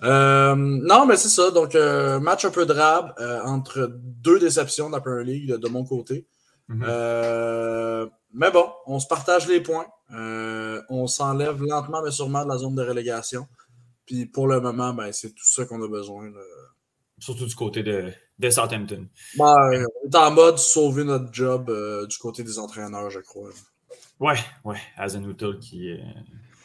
Euh, 0.03 0.55
non, 0.57 1.07
mais 1.07 1.17
c'est 1.17 1.29
ça. 1.29 1.51
Donc, 1.51 1.75
euh, 1.75 2.19
match 2.21 2.45
un 2.45 2.51
peu 2.51 2.67
drabe 2.67 3.13
euh, 3.19 3.43
entre 3.45 3.91
deux 3.93 4.39
déceptions 4.39 4.89
de 4.89 4.95
la 4.95 5.01
Premier 5.01 5.25
League 5.25 5.53
de, 5.53 5.69
mon 5.69 5.85
côté. 5.85 6.27
Mhm. 6.69 6.85
Euh, 6.87 8.07
mais 8.35 8.51
bon, 8.51 8.67
on 8.87 8.99
se 8.99 9.07
partage 9.07 9.47
les 9.49 9.61
points. 9.61 9.87
Euh, 10.15 10.83
on 10.89 11.07
s'enlève 11.07 11.63
lentement, 11.63 12.03
mais 12.03 12.11
sûrement 12.11 12.45
de 12.45 12.51
la 12.51 12.59
zone 12.59 12.75
de 12.75 12.83
relégation. 12.83 13.47
Puis 14.07 14.27
pour 14.27 14.47
le 14.49 14.61
moment, 14.61 14.93
ben, 14.93 15.13
c'est 15.13 15.31
tout 15.31 15.45
ça 15.47 15.65
qu'on 15.65 15.83
a 15.83 15.89
besoin. 15.89 16.25
là. 16.31 16.41
Surtout 17.19 17.47
du 17.47 17.55
côté 17.55 17.83
de, 17.83 18.13
de 18.39 18.51
Southampton. 18.51 19.07
Ben, 19.39 19.55
on 20.05 20.09
est 20.09 20.17
en 20.17 20.31
mode 20.31 20.59
sauver 20.59 21.05
notre 21.05 21.33
job 21.33 21.71
euh, 21.71 22.07
du 22.07 22.19
côté 22.19 22.43
des 22.43 22.59
entraîneurs, 22.59 23.11
je 23.11 23.21
crois. 23.21 23.51
Ouais, 24.21 24.37
ouais. 24.65 24.79
Hazenutel 24.97 25.59
qui, 25.59 25.91
euh, 25.93 25.97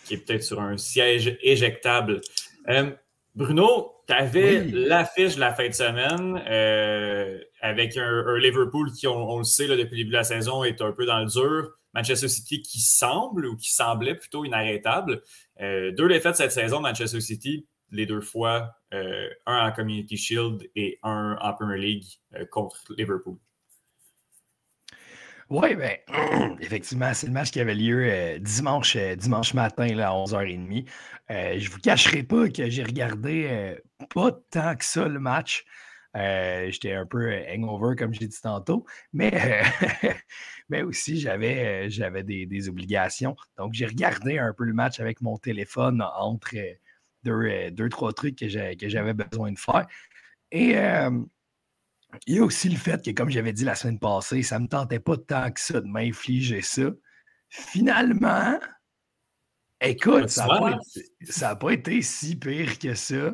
qui 0.05 0.15
est 0.15 0.17
peut-être 0.17 0.43
sur 0.43 0.59
un 0.61 0.77
siège 0.77 1.37
éjectable. 1.41 2.21
Euh, 2.69 2.91
Bruno, 3.33 3.93
tu 4.07 4.13
avais 4.13 4.59
Oui. 4.61 4.71
l'affiche 4.73 5.35
de 5.35 5.39
la 5.39 5.53
fin 5.53 5.67
de 5.69 5.73
semaine 5.73 6.41
euh, 6.49 7.39
avec 7.61 7.95
un, 7.95 8.25
un 8.27 8.37
Liverpool 8.37 8.91
qui, 8.91 9.07
on, 9.07 9.31
on 9.31 9.37
le 9.37 9.43
sait 9.45 9.67
là, 9.67 9.77
depuis 9.77 9.91
le 9.91 9.97
début 9.97 10.11
de 10.11 10.17
la 10.17 10.25
saison, 10.25 10.65
est 10.65 10.81
un 10.81 10.91
peu 10.91 11.05
dans 11.05 11.19
le 11.19 11.27
dur. 11.27 11.71
Manchester 11.93 12.27
City 12.29 12.61
qui 12.61 12.79
semble 12.79 13.45
ou 13.45 13.55
qui 13.55 13.71
semblait 13.73 14.15
plutôt 14.15 14.43
inarrêtable. 14.45 15.23
Euh, 15.61 15.91
deux 15.91 16.07
défaites 16.09 16.35
cette 16.35 16.51
saison, 16.51 16.79
Manchester 16.81 17.19
City, 17.21 17.67
les 17.89 18.05
deux 18.05 18.21
fois, 18.21 18.71
euh, 18.93 19.29
un 19.45 19.67
en 19.67 19.71
Community 19.71 20.17
Shield 20.17 20.69
et 20.75 20.99
un 21.03 21.37
en 21.41 21.53
Premier 21.53 21.77
League 21.77 22.05
euh, 22.35 22.45
contre 22.45 22.93
Liverpool. 22.97 23.37
Oui, 25.49 25.75
ben, 25.75 25.97
effectivement, 26.61 27.13
c'est 27.13 27.27
le 27.27 27.33
match 27.33 27.51
qui 27.51 27.59
avait 27.59 27.75
lieu 27.75 28.05
euh, 28.09 28.39
dimanche, 28.39 28.97
dimanche 28.97 29.53
matin 29.53 29.85
à 29.99 30.11
11h30. 30.11 30.87
Euh, 31.29 31.59
je 31.59 31.65
ne 31.65 31.71
vous 31.71 31.79
cacherai 31.79 32.23
pas 32.23 32.49
que 32.49 32.69
j'ai 32.69 32.83
regardé 32.83 33.77
pas 34.13 34.31
tant 34.49 34.75
que 34.75 34.85
ça 34.85 35.07
le 35.07 35.19
match. 35.19 35.65
J'étais 36.13 36.93
un 36.93 37.05
peu 37.05 37.33
hangover, 37.49 37.95
comme 37.95 38.13
j'ai 38.13 38.27
dit 38.27 38.41
tantôt, 38.41 38.85
mais, 39.13 39.31
mais 40.69 40.83
aussi 40.83 41.19
j'avais 41.19 41.87
des, 42.23 42.69
obligations. 42.69 43.35
Donc, 43.57 43.73
j'ai 43.73 43.85
regardé 43.85 44.37
un 44.37 44.53
peu 44.53 44.65
le 44.65 44.73
match 44.73 44.99
avec 44.99 45.21
mon 45.21 45.37
téléphone 45.37 46.01
entre 46.01 46.55
deux, 47.23 47.31
euh, 47.31 47.71
deux, 47.71 47.89
trois 47.89 48.13
trucs 48.13 48.37
que 48.37 48.47
j'avais 48.47 49.13
besoin 49.13 49.51
de 49.51 49.59
faire. 49.59 49.87
Et 50.51 50.77
euh, 50.77 51.11
il 52.27 52.35
y 52.35 52.39
a 52.39 52.43
aussi 52.43 52.69
le 52.69 52.77
fait 52.77 53.03
que, 53.03 53.11
comme 53.11 53.29
j'avais 53.29 53.53
dit 53.53 53.63
la 53.63 53.75
semaine 53.75 53.99
passée, 53.99 54.43
ça 54.43 54.59
ne 54.59 54.63
me 54.63 54.67
tentait 54.67 54.99
pas 54.99 55.17
tant 55.17 55.51
que 55.51 55.59
ça 55.59 55.79
de 55.81 55.87
m'infliger 55.87 56.61
ça. 56.61 56.89
Finalement, 57.49 58.59
écoute, 59.79 60.29
ça 60.29 60.47
n'a 60.47 61.55
pas, 61.55 61.73
été- 61.73 61.97
pas 61.97 62.01
si 62.01 62.35
pire 62.35 62.79
que 62.79 62.93
ça. 62.93 63.33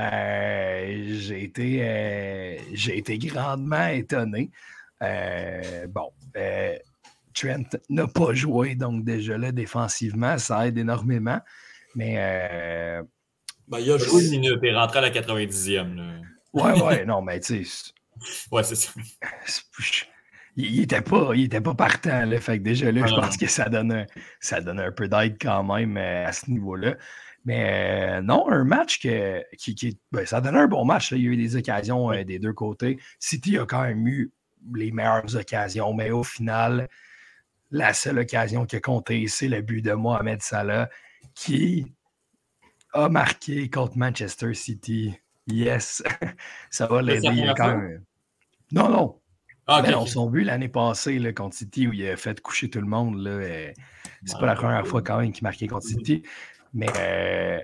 Euh, 0.00 1.14
j'ai 1.18 1.44
été, 1.44 1.78
euh, 1.82 2.56
j'ai 2.72 2.98
été 2.98 3.18
grandement 3.18 3.88
étonné. 3.88 4.50
Euh, 5.02 5.86
bon, 5.88 6.12
Trent 7.34 7.78
n'a 7.88 8.06
pas 8.06 8.32
joué, 8.32 8.74
donc 8.74 9.04
déjà 9.04 9.36
là, 9.38 9.52
défensivement, 9.52 10.38
ça 10.38 10.66
aide 10.68 10.78
énormément. 10.78 11.40
Mais 11.98 12.14
euh, 12.16 13.02
Ben, 13.66 13.80
il 13.80 13.86
y 13.86 13.92
a 13.92 13.98
Joué 13.98 14.24
une 14.24 14.30
minute 14.30 14.62
et 14.62 14.72
rentré 14.72 14.98
à 14.98 15.02
la 15.02 15.10
90e. 15.10 15.96
là. 15.96 16.12
ouais, 16.52 16.80
ouais, 16.82 17.04
non, 17.04 17.20
mais 17.22 17.40
tu 17.40 17.64
sais, 17.64 17.92
Ouais, 18.52 18.62
c'est 18.62 18.76
ça. 18.76 18.92
c'est- 19.44 19.62
il, 20.56 20.66
il 20.76 20.80
était 20.82 21.02
pas, 21.02 21.32
il 21.34 21.44
était 21.44 21.60
pas 21.60 21.74
partant. 21.74 22.24
Là, 22.24 22.40
fait 22.40 22.58
que 22.58 22.62
déjà 22.62 22.92
là, 22.92 23.00
Ah 23.02 23.06
je 23.08 23.14
non, 23.14 23.20
pense 23.20 23.36
que 23.36 23.48
ça 23.48 23.68
donne 23.68 23.92
un, 23.92 24.06
ça 24.40 24.60
donne 24.60 24.78
un 24.78 24.92
peu 24.92 25.08
d'aide 25.08 25.38
quand 25.40 25.64
même 25.64 25.96
euh, 25.96 26.26
à 26.26 26.32
ce 26.32 26.48
niveau-là. 26.50 26.96
Mais 27.44 28.18
euh, 28.18 28.22
non, 28.22 28.48
un 28.48 28.62
match 28.64 29.00
que, 29.00 29.42
qui, 29.56 29.74
qui 29.74 29.98
ben, 30.12 30.24
ça 30.24 30.40
donne 30.40 30.56
un 30.56 30.66
bon 30.68 30.84
match. 30.84 31.10
là. 31.10 31.18
Il 31.18 31.24
y 31.24 31.28
a 31.28 31.30
eu 31.32 31.36
des 31.36 31.56
occasions 31.56 32.12
euh, 32.12 32.22
des 32.24 32.38
deux 32.38 32.52
côtés. 32.52 32.98
City 33.18 33.58
a 33.58 33.66
quand 33.66 33.82
même 33.82 34.06
eu 34.06 34.30
les 34.74 34.92
meilleures 34.92 35.34
occasions, 35.34 35.92
mais 35.94 36.10
au 36.10 36.22
final, 36.24 36.88
la 37.72 37.92
seule 37.92 38.18
occasion 38.20 38.66
qui 38.66 38.76
a 38.76 38.80
compté, 38.80 39.26
c'est 39.28 39.48
le 39.48 39.62
but 39.62 39.82
de 39.82 39.92
Mohamed 39.92 40.42
Salah 40.42 40.88
qui 41.34 41.86
a 42.92 43.08
marqué 43.08 43.68
contre 43.70 43.96
Manchester 43.98 44.54
City. 44.54 45.14
Yes, 45.46 46.02
ça 46.70 46.86
va 46.86 47.00
l'aider. 47.02 47.28
Quand 47.56 47.76
même- 47.76 48.02
Non, 48.72 48.88
non, 48.90 49.20
Ah, 49.66 49.82
ben 49.82 49.94
ok. 49.94 50.08
son 50.08 50.28
but 50.30 50.44
l'année 50.44 50.68
passée 50.68 51.18
là, 51.18 51.32
contre 51.32 51.56
City 51.56 51.86
où 51.86 51.92
il 51.92 52.06
a 52.08 52.16
fait 52.16 52.40
coucher 52.40 52.68
tout 52.70 52.80
le 52.80 52.86
monde, 52.86 53.26
euh, 53.26 53.72
c'est 54.24 54.38
pas 54.38 54.46
la 54.46 54.54
première 54.54 54.86
fois 54.86 55.02
quand 55.02 55.18
même 55.20 55.32
qu'il 55.32 55.44
marquait 55.44 55.66
contre 55.68 55.86
City. 55.86 56.22
Mais 56.74 56.86
euh, 56.98 57.60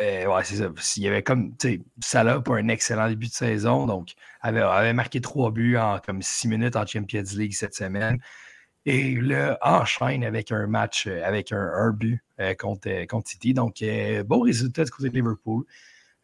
euh, 0.00 0.26
ouais, 0.26 0.44
c'est 0.44 0.56
ça. 0.56 0.70
Il 0.96 1.02
y 1.02 1.08
avait 1.08 1.22
comme, 1.22 1.56
tu 1.56 1.68
sais, 1.68 1.80
Salah 2.00 2.40
pour 2.40 2.54
un 2.54 2.68
excellent 2.68 3.08
début 3.08 3.26
de 3.28 3.32
saison, 3.32 3.86
donc 3.86 4.14
avait, 4.40 4.60
avait 4.60 4.92
marqué 4.92 5.20
trois 5.20 5.50
buts 5.52 5.76
en 5.76 5.98
comme 6.00 6.22
six 6.22 6.48
minutes 6.48 6.74
en 6.76 6.86
Champions 6.86 7.22
League 7.36 7.52
cette 7.52 7.74
semaine. 7.74 8.18
Et 8.90 9.14
là, 9.20 9.58
enchaîne 9.60 10.24
avec 10.24 10.50
un 10.50 10.66
match, 10.66 11.06
euh, 11.06 11.20
avec 11.22 11.52
un, 11.52 11.58
un 11.58 11.90
but 11.90 12.22
euh, 12.40 12.54
contre, 12.54 12.88
euh, 12.88 13.04
contre 13.04 13.28
City. 13.28 13.52
Donc, 13.52 13.84
bon 14.24 14.40
résultat 14.40 14.84
du 14.84 14.90
côté 14.90 15.10
de 15.10 15.14
Liverpool. 15.14 15.64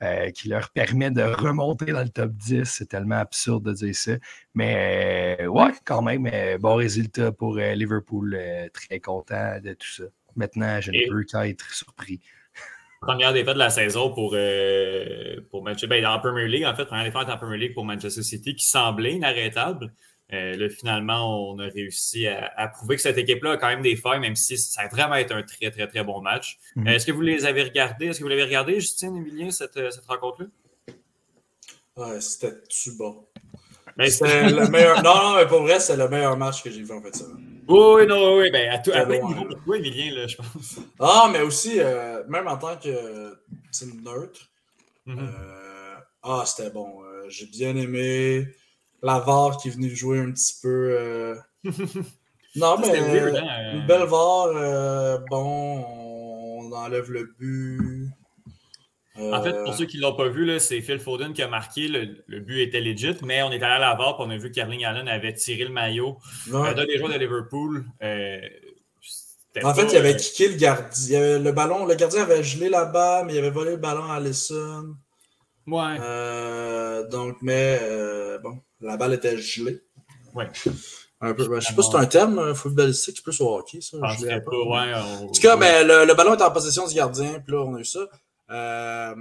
euh, 0.03 0.31
qui 0.31 0.49
leur 0.49 0.71
permet 0.71 1.11
de 1.11 1.23
remonter 1.23 1.93
dans 1.93 2.03
le 2.03 2.09
top 2.09 2.33
10. 2.33 2.65
C'est 2.65 2.87
tellement 2.87 3.17
absurde 3.19 3.65
de 3.65 3.73
dire 3.75 3.95
ça. 3.95 4.13
Mais 4.55 5.37
euh, 5.41 5.47
ouais, 5.47 5.73
quand 5.85 6.01
même, 6.03 6.27
euh, 6.33 6.57
bon 6.59 6.77
résultat 6.77 7.33
pour 7.33 7.57
Liverpool. 7.57 8.35
très 8.73 8.99
content 8.99 9.61
de 9.63 9.75
tout 9.75 9.93
ça. 9.99 10.05
Maintenant, 10.35 10.81
je 10.81 10.91
ne 10.91 11.11
peux 11.11 11.23
qu'être 11.25 11.71
surpris. 11.73 12.21
Première 13.03 13.35
défaite 13.35 13.55
de 13.55 13.59
la 13.59 13.71
saison 13.71 14.09
pour, 14.15 14.35
pour 15.51 15.63
Manchester. 15.63 15.87
Ben, 15.87 16.03
la 16.03 16.19
Premier 16.19 16.49
League, 16.49 16.65
en 16.65 16.75
fait, 16.75 16.87
première 16.87 17.05
défaite 17.05 17.29
en 17.29 17.37
Premier 17.37 17.59
League 17.59 17.75
pour 17.75 17.85
Manchester 17.85 18.23
City 18.23 18.55
qui 18.57 18.67
semblait 18.67 19.13
inarrêtable. 19.13 19.93
Euh, 20.33 20.57
là, 20.57 20.69
finalement, 20.71 21.51
on 21.51 21.59
a 21.59 21.67
réussi 21.67 22.27
à, 22.27 22.69
prouver 22.69 22.97
que 22.97 23.03
cette 23.03 23.19
équipe-là 23.19 23.53
a 23.53 23.57
quand 23.57 23.69
même 23.69 23.83
des 23.83 23.97
failles, 23.97 24.21
même 24.21 24.37
si 24.37 24.57
ça 24.57 24.83
a 24.83 24.89
vraiment 24.89 25.17
été 25.17 25.35
un 25.35 25.43
très, 25.43 25.71
très, 25.71 25.87
très 25.87 26.03
bon 26.03 26.21
match. 26.23 26.59
Mhm. 26.77 26.89
Est-ce 26.89 27.07
que 27.07 27.13
vous 27.13 27.21
les 27.21 27.45
avez 27.45 27.63
regardés? 27.63 28.07
Est-ce 28.07 28.19
que 28.19 28.25
vous 28.25 28.31
l'avez 28.31 28.45
regardé, 28.45 28.81
Justine, 28.81 29.17
Emilien, 29.17 29.51
cette, 29.51 29.77
euh, 29.77 29.91
cette 29.91 30.07
rencontre-là? 30.07 30.47
Ouais, 31.97 32.21
c'était-tu 32.21 32.93
bon? 32.93 33.27
C'était 34.09 34.49
le 34.51 34.69
meilleur. 34.69 35.03
Non, 35.05 35.15
non, 35.15 35.35
mais 35.37 35.47
pour 35.47 35.61
vrai, 35.61 35.79
c'est 35.79 35.97
le 35.97 36.09
meilleur 36.09 36.37
match 36.37 36.65
que 36.65 36.71
j'ai 36.71 36.83
vu 36.83 36.93
en 36.93 37.01
fait 37.01 37.15
ça. 37.15 37.27
Oui, 37.69 38.07
non, 38.07 38.39
oui, 38.39 38.51
ben 38.51 38.69
à, 38.71 38.79
tout, 38.79 38.91
à 38.93 39.05
niveau 39.07 39.45
pour 39.45 39.63
toi, 39.63 39.77
Emilien, 39.77 40.15
là, 40.15 40.27
je 40.27 40.37
pense. 40.37 40.81
Ah, 40.99 41.29
mais 41.31 41.43
aussi, 41.43 41.79
euh, 41.79 42.25
même 42.29 42.49
en 42.49 42.57
tant 42.57 42.77
que 42.77 43.37
neutre, 44.03 44.51
mhm. 45.07 45.31
ah, 46.23 46.43
c'était 46.45 46.71
bon. 46.71 47.03
j'ai 47.29 47.47
bien 47.47 47.77
aimé 47.77 48.49
la 49.05 49.19
VAR 49.19 49.59
qui 49.59 49.69
est 49.69 49.71
venue 49.73 49.95
jouer 49.95 50.19
un 50.19 50.33
petit 50.33 50.55
peu. 50.63 50.97
Euh, 50.99 51.35
non, 52.57 52.77
mais 52.81 52.99
hein, 52.99 53.75
une 53.75 53.87
belle 53.87 54.05
VAR. 54.05 54.47
Euh, 54.47 55.19
bon, 55.31 55.85
on 55.87 56.73
enlève 56.73 57.11
le 57.11 57.31
but. 57.39 58.09
En 59.17 59.43
fait, 59.45 59.53
pour 59.63 59.73
euh, 59.73 59.77
ceux 59.77 59.85
qui 59.85 59.99
ne 59.99 60.03
l'ont 60.03 60.17
pas 60.17 60.29
vu, 60.29 60.59
c'est 60.59 60.81
Phil 60.81 60.99
Foden 60.99 61.35
qui 61.35 61.43
a 61.43 61.49
marqué. 61.49 61.87
Le, 61.87 62.41
but 62.41 62.63
était 62.63 62.81
legit, 62.81 63.15
mais 63.23 63.43
on 63.43 63.53
est 63.53 63.63
allé 63.63 63.75
à 63.75 63.79
la 63.79 63.95
VAR 63.95 64.17
et 64.19 64.25
on 64.25 64.31
a 64.31 64.37
vu 64.39 64.51
qu'Erling 64.51 64.85
Allen 64.85 65.07
avait 65.07 65.35
tiré 65.35 65.65
le 65.65 65.71
maillot 65.71 66.17
ouais. 66.51 66.75
d'un 66.75 66.87
des 66.87 66.99
joueurs 66.99 67.13
de 67.13 67.19
Liverpool. 67.19 67.85
en 68.01 69.75
fait, 69.75 69.93
il 69.93 69.97
avait 69.97 70.17
kické 70.17 70.49
le 70.49 70.57
gardien. 70.57 71.39
Le 71.39 71.53
ballon, 71.53 71.85
le 71.85 71.95
gardien 71.95 72.23
avait 72.23 72.43
gelé 72.43 72.71
là-bas, 72.71 73.23
mais 73.25 73.35
il 73.35 73.39
avait 73.39 73.51
volé 73.51 73.73
le 73.73 73.77
ballon 73.77 74.05
à 74.05 74.15
Allison. 74.15 74.97
Ouais. 75.67 75.99
donc, 77.11 77.37
mais 77.43 77.79
bon, 78.43 78.61
la 78.85 78.97
balle 78.97 79.15
était 79.15 79.37
gelée. 79.39 79.83
Ouais. 80.35 80.49
Un 81.21 81.33
peu, 81.33 81.45
je 81.45 81.67
sais 81.67 81.75
pas 81.75 81.83
si 81.83 81.91
c'est 81.91 81.97
un 81.97 82.07
terme 82.07 82.39
euh, 82.39 82.55
footballistique, 82.55 83.23
plus 83.23 83.41
au 83.41 83.57
hockey, 83.57 83.81
ça. 83.81 83.97
Je 84.19 84.27
pas, 84.41 84.51
ouais, 84.51 84.95
En 84.95 85.27
tout 85.29 85.41
cas, 85.41 85.57
ben, 85.57 85.87
le, 85.87 86.15
ballon 86.15 86.35
est 86.37 86.43
en 86.43 86.51
possession 86.51 86.87
du 86.87 86.95
gardien, 86.95 87.41
puis 87.41 87.53
là, 87.55 87.63
on 87.63 87.75
a 87.77 87.81
eu 87.81 87.85
ça. 87.85 88.01
Euh, 88.51 89.15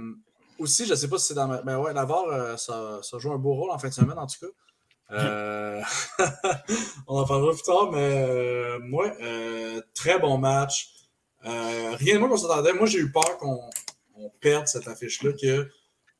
aussi, 0.58 0.84
je 0.84 0.90
ne 0.90 0.96
sais 0.96 1.08
pas 1.08 1.18
si 1.18 1.28
c'est 1.28 1.34
dans 1.34 1.48
ma... 1.48 1.62
Mais 1.62 1.74
ouais, 1.74 1.94
la 1.94 2.02
euh, 2.02 2.56
ça, 2.56 2.98
ça, 3.02 3.18
joue 3.18 3.32
un 3.32 3.38
beau 3.38 3.54
rôle 3.54 3.70
en 3.70 3.78
fin 3.78 3.88
de 3.88 3.94
semaine, 3.94 4.18
en 4.18 4.26
tout 4.26 4.36
cas. 4.40 4.52
on 7.06 7.18
en 7.18 7.26
parlera 7.26 7.52
plus 7.52 7.62
tard, 7.62 7.90
mais 7.92 8.78
moi, 8.80 9.10
très 9.94 10.18
bon 10.18 10.36
match. 10.36 10.90
rien 11.42 12.14
de 12.14 12.18
moins 12.18 12.28
qu'on 12.28 12.36
s'attendait. 12.36 12.72
Moi, 12.72 12.86
j'ai 12.86 12.98
eu 12.98 13.12
peur 13.12 13.38
qu'on 13.38 13.60
perde 14.40 14.66
cette 14.66 14.88
affiche-là, 14.88 15.32
que 15.32 15.68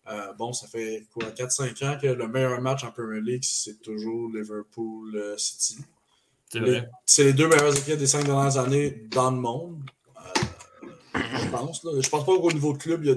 euh, 0.07 0.33
bon, 0.35 0.53
ça 0.53 0.67
fait 0.67 1.07
quoi, 1.13 1.31
4-5 1.31 1.85
ans 1.87 1.99
que 2.01 2.07
le 2.07 2.29
meilleur 2.29 2.61
match 2.61 2.85
en 2.85 2.91
Premier 2.91 3.21
League, 3.21 3.45
c'est 3.45 3.81
toujours 3.81 4.31
Liverpool-City. 4.31 5.79
Euh, 6.57 6.83
c'est 7.07 7.25
les 7.25 7.33
deux 7.33 7.49
meilleures 7.49 7.77
équipes 7.77 7.97
des 7.97 8.07
cinq 8.07 8.25
dernières 8.25 8.59
années 8.59 8.91
dans 9.11 9.31
le 9.31 9.39
monde. 9.39 9.83
Euh, 10.17 11.21
je 11.43 11.49
pense. 11.49 11.83
Là. 11.85 11.93
Je 12.01 12.09
pense 12.09 12.25
pas 12.25 12.37
qu'au 12.37 12.53
niveau 12.53 12.75
de 12.75 12.79
club, 12.79 13.05
il 13.05 13.11
y 13.11 13.13
a 13.13 13.17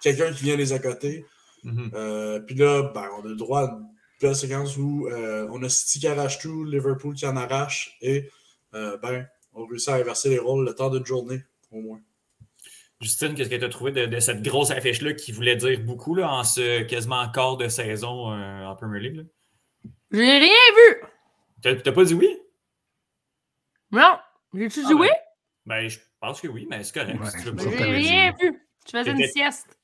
quelqu'un 0.00 0.32
qui 0.32 0.44
vient 0.44 0.56
les 0.56 0.78
côté. 0.78 1.26
Mm-hmm. 1.64 2.44
Puis 2.46 2.54
là, 2.54 2.92
ben, 2.94 3.08
on 3.18 3.24
a 3.24 3.28
le 3.28 3.36
droit 3.36 3.60
à 3.62 3.64
une 3.64 3.86
belle 4.20 4.36
séquence 4.36 4.76
où 4.76 5.08
on 5.10 5.62
a 5.62 5.68
City 5.68 6.00
qui 6.00 6.06
arrache 6.06 6.38
tout, 6.38 6.64
Liverpool 6.64 7.14
qui 7.14 7.26
en 7.26 7.36
arrache, 7.36 7.98
et 8.00 8.30
ben, 8.72 9.26
on 9.52 9.66
réussit 9.66 9.88
à 9.88 9.96
inverser 9.96 10.30
les 10.30 10.38
rôles 10.38 10.64
le 10.64 10.74
temps 10.74 10.90
d'une 10.90 11.04
journée, 11.04 11.42
au 11.70 11.80
moins. 11.80 12.00
Justine, 13.00 13.34
qu'est-ce 13.34 13.50
que 13.50 13.56
tu 13.56 13.64
as 13.64 13.68
trouvé 13.68 13.92
de, 13.92 14.20
cette 14.20 14.42
grosse 14.42 14.70
affiche-là 14.70 15.14
qui 15.14 15.32
voulait 15.32 15.56
dire 15.56 15.80
beaucoup 15.80 16.14
là, 16.14 16.32
en 16.32 16.44
ce 16.44 16.82
quasiment 16.82 17.28
quart 17.30 17.56
de 17.56 17.68
saison 17.68 18.32
euh, 18.32 18.64
en 18.64 18.76
Premier 18.76 19.00
League? 19.00 19.26
J'ai 20.10 20.38
rien 20.38 20.48
vu! 20.76 21.80
T'as 21.82 21.92
pas 21.92 22.04
dit 22.04 22.14
oui? 22.14 22.28
Non. 23.90 24.18
J'ai-tu 24.54 24.80
ah, 24.84 24.90
joué? 24.90 25.08
Ben, 25.66 25.82
ben, 25.82 25.88
je 25.88 25.98
pense 26.20 26.40
que 26.40 26.48
oui, 26.48 26.66
mais 26.70 26.82
c'est 26.84 26.94
correct. 26.94 27.18
J'ai 27.42 27.84
rien 27.84 28.32
vu. 28.40 28.60
Je 28.86 28.90
faisais 28.98 29.10
une 29.10 29.26
sieste. 29.26 29.78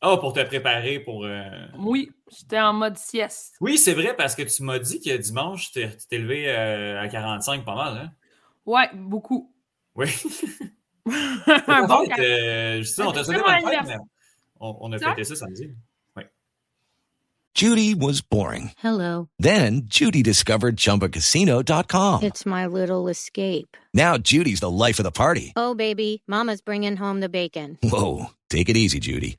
Ah, 0.00 0.12
oh, 0.12 0.18
pour 0.18 0.32
te 0.34 0.42
préparer 0.42 1.00
pour. 1.00 1.24
Euh, 1.24 1.66
oui, 1.78 2.10
j'étais 2.30 2.60
en 2.60 2.74
mode 2.74 2.96
sieste. 2.98 3.56
Oui, 3.60 3.78
c'est 3.78 3.94
vrai, 3.94 4.14
parce 4.14 4.34
que 4.34 4.42
tu 4.42 4.62
m'as 4.62 4.78
dit 4.78 5.00
que 5.00 5.16
dimanche, 5.16 5.72
tu 5.72 5.86
t'es 6.08 6.18
levé 6.18 6.48
euh, 6.48 7.00
à 7.00 7.08
45 7.08 7.64
pas 7.64 7.74
mal, 7.74 7.96
hein? 7.96 8.12
Ouais, 8.66 8.90
beaucoup. 8.94 9.52
Oui. 9.94 10.06
un 11.06 11.86
bon 11.86 12.04
euh, 12.18 12.82
on 12.98 13.12
t'a 13.12 13.24
souhaité 13.24 13.42
bonne 13.42 13.70
fête, 13.70 13.86
mais 13.86 13.96
on, 14.60 14.76
on 14.80 14.92
a 14.92 14.98
fêté 14.98 15.24
ça 15.24 15.36
samedi. 15.36 15.70
Judy 17.54 17.94
was 17.94 18.20
boring. 18.20 18.72
Hello. 18.76 19.30
Then 19.38 19.86
Judy 19.86 20.22
discovered 20.22 20.76
ChumbaCasino.com. 20.76 22.22
It's 22.22 22.44
my 22.44 22.66
little 22.66 23.08
escape. 23.08 23.78
Now 23.94 24.18
Judy's 24.18 24.60
the 24.60 24.68
life 24.68 24.98
of 24.98 25.04
the 25.04 25.10
party. 25.10 25.54
Oh, 25.56 25.74
baby, 25.74 26.22
mama's 26.26 26.60
bringing 26.60 26.96
home 26.96 27.20
the 27.20 27.30
bacon. 27.30 27.78
Whoa, 27.82 28.26
take 28.50 28.68
it 28.68 28.76
easy, 28.76 29.00
Judy. 29.00 29.38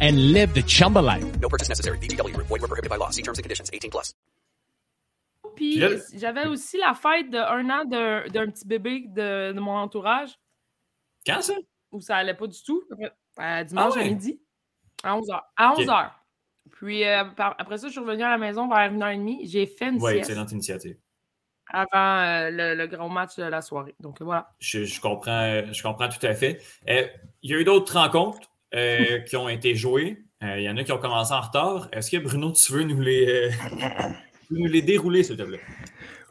and 0.01 0.33
live 0.33 0.53
the 0.53 0.63
Chumba 0.63 0.99
life. 0.99 1.23
No 1.39 1.47
purchase 1.47 1.69
necessary. 1.69 1.97
BGW. 1.99 2.35
Void 2.35 2.49
were 2.49 2.67
prohibited 2.67 2.89
by 2.89 2.97
law. 2.97 3.09
See 3.09 3.21
terms 3.21 3.39
and 3.39 3.43
conditions 3.43 3.69
18 3.71 3.89
plus. 3.89 4.13
Puis 5.55 5.81
j'avais 6.15 6.47
aussi 6.47 6.77
la 6.77 6.93
fête 6.93 7.29
de 7.29 7.37
un 7.37 7.69
an 7.69 7.85
d'un 7.85 8.47
petit 8.51 8.65
bébé 8.65 9.05
de, 9.07 9.51
de, 9.53 9.59
mon 9.59 9.75
entourage. 9.75 10.31
Quand 11.25 11.41
ça? 11.41 11.53
Où 11.91 12.01
ça 12.01 12.17
allait 12.17 12.33
pas 12.33 12.47
du 12.47 12.61
tout. 12.63 12.81
Euh, 13.39 13.63
dimanche 13.63 13.93
ah 13.95 13.99
ouais. 13.99 14.05
à 14.05 14.07
midi. 14.09 14.41
À 15.03 15.17
11h. 15.17 15.41
À 15.55 15.73
11h. 15.73 16.11
Puis 16.71 17.03
euh, 17.05 17.23
après 17.37 17.77
ça, 17.77 17.87
je 17.87 17.91
suis 17.91 17.99
revenu 17.99 18.23
à 18.23 18.29
la 18.29 18.37
maison 18.37 18.67
vers 18.67 18.91
1h30. 18.91 19.49
J'ai 19.49 19.65
fait 19.65 19.89
une 19.89 20.01
Oui, 20.01 20.13
excellente 20.13 20.51
initiative. 20.51 20.97
Avant 21.67 22.19
euh, 22.19 22.49
le, 22.49 22.75
le, 22.75 22.87
grand 22.87 23.09
match 23.09 23.37
de 23.37 23.43
la 23.43 23.61
soirée. 23.61 23.95
Donc 23.99 24.21
voilà. 24.21 24.51
Je, 24.59 24.83
je 24.83 24.99
comprends, 24.99 25.61
je 25.71 25.83
comprends 25.83 26.09
tout 26.09 26.25
à 26.25 26.33
fait. 26.33 26.61
Euh, 26.89 27.07
il 27.43 27.51
y 27.51 27.53
a 27.53 27.59
eu 27.59 27.63
d'autres 27.63 27.97
rencontres? 27.97 28.50
Qui 28.71 29.35
ont 29.35 29.49
été 29.49 29.75
jouées. 29.75 30.17
Il 30.41 30.61
y 30.61 30.69
en 30.69 30.77
a 30.77 30.83
qui 30.83 30.91
ont 30.91 30.97
commencé 30.97 31.33
en 31.33 31.41
retard. 31.41 31.89
Est-ce 31.91 32.09
que 32.09 32.17
Bruno, 32.17 32.51
tu 32.51 32.73
veux 32.73 32.83
nous 32.83 32.99
les, 32.99 33.51
nous 34.51 34.65
les 34.65 34.81
dérouler, 34.81 35.23
s'il 35.23 35.37
te 35.37 35.43
plaît? 35.43 35.59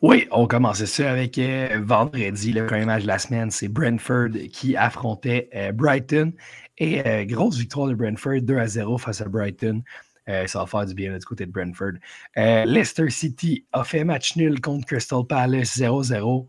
Oui, 0.02 0.26
on 0.30 0.46
commençait 0.46 0.86
ça 0.86 1.10
avec 1.10 1.38
vendredi, 1.38 2.52
le 2.52 2.66
premier 2.66 2.86
match 2.86 3.02
de 3.02 3.08
la 3.08 3.18
semaine. 3.18 3.50
C'est 3.50 3.68
Brentford 3.68 4.30
qui 4.50 4.74
affrontait 4.74 5.50
Brighton. 5.74 6.32
Et 6.80 7.06
euh, 7.06 7.24
grosse 7.26 7.58
victoire 7.58 7.88
de 7.88 7.94
Brentford, 7.94 8.40
2 8.40 8.56
à 8.56 8.66
0 8.66 8.98
face 8.98 9.20
à 9.20 9.28
Brighton. 9.28 9.82
Euh, 10.28 10.46
ça 10.46 10.60
va 10.60 10.66
faire 10.66 10.86
du 10.86 10.94
bien 10.94 11.16
du 11.16 11.24
côté 11.24 11.44
de 11.44 11.52
Brentford. 11.52 11.92
Euh, 12.38 12.64
Leicester 12.64 13.10
City 13.10 13.66
a 13.72 13.84
fait 13.84 14.02
match 14.02 14.34
nul 14.36 14.60
contre 14.60 14.86
Crystal 14.86 15.24
Palace 15.28 15.76
0-0. 15.78 16.48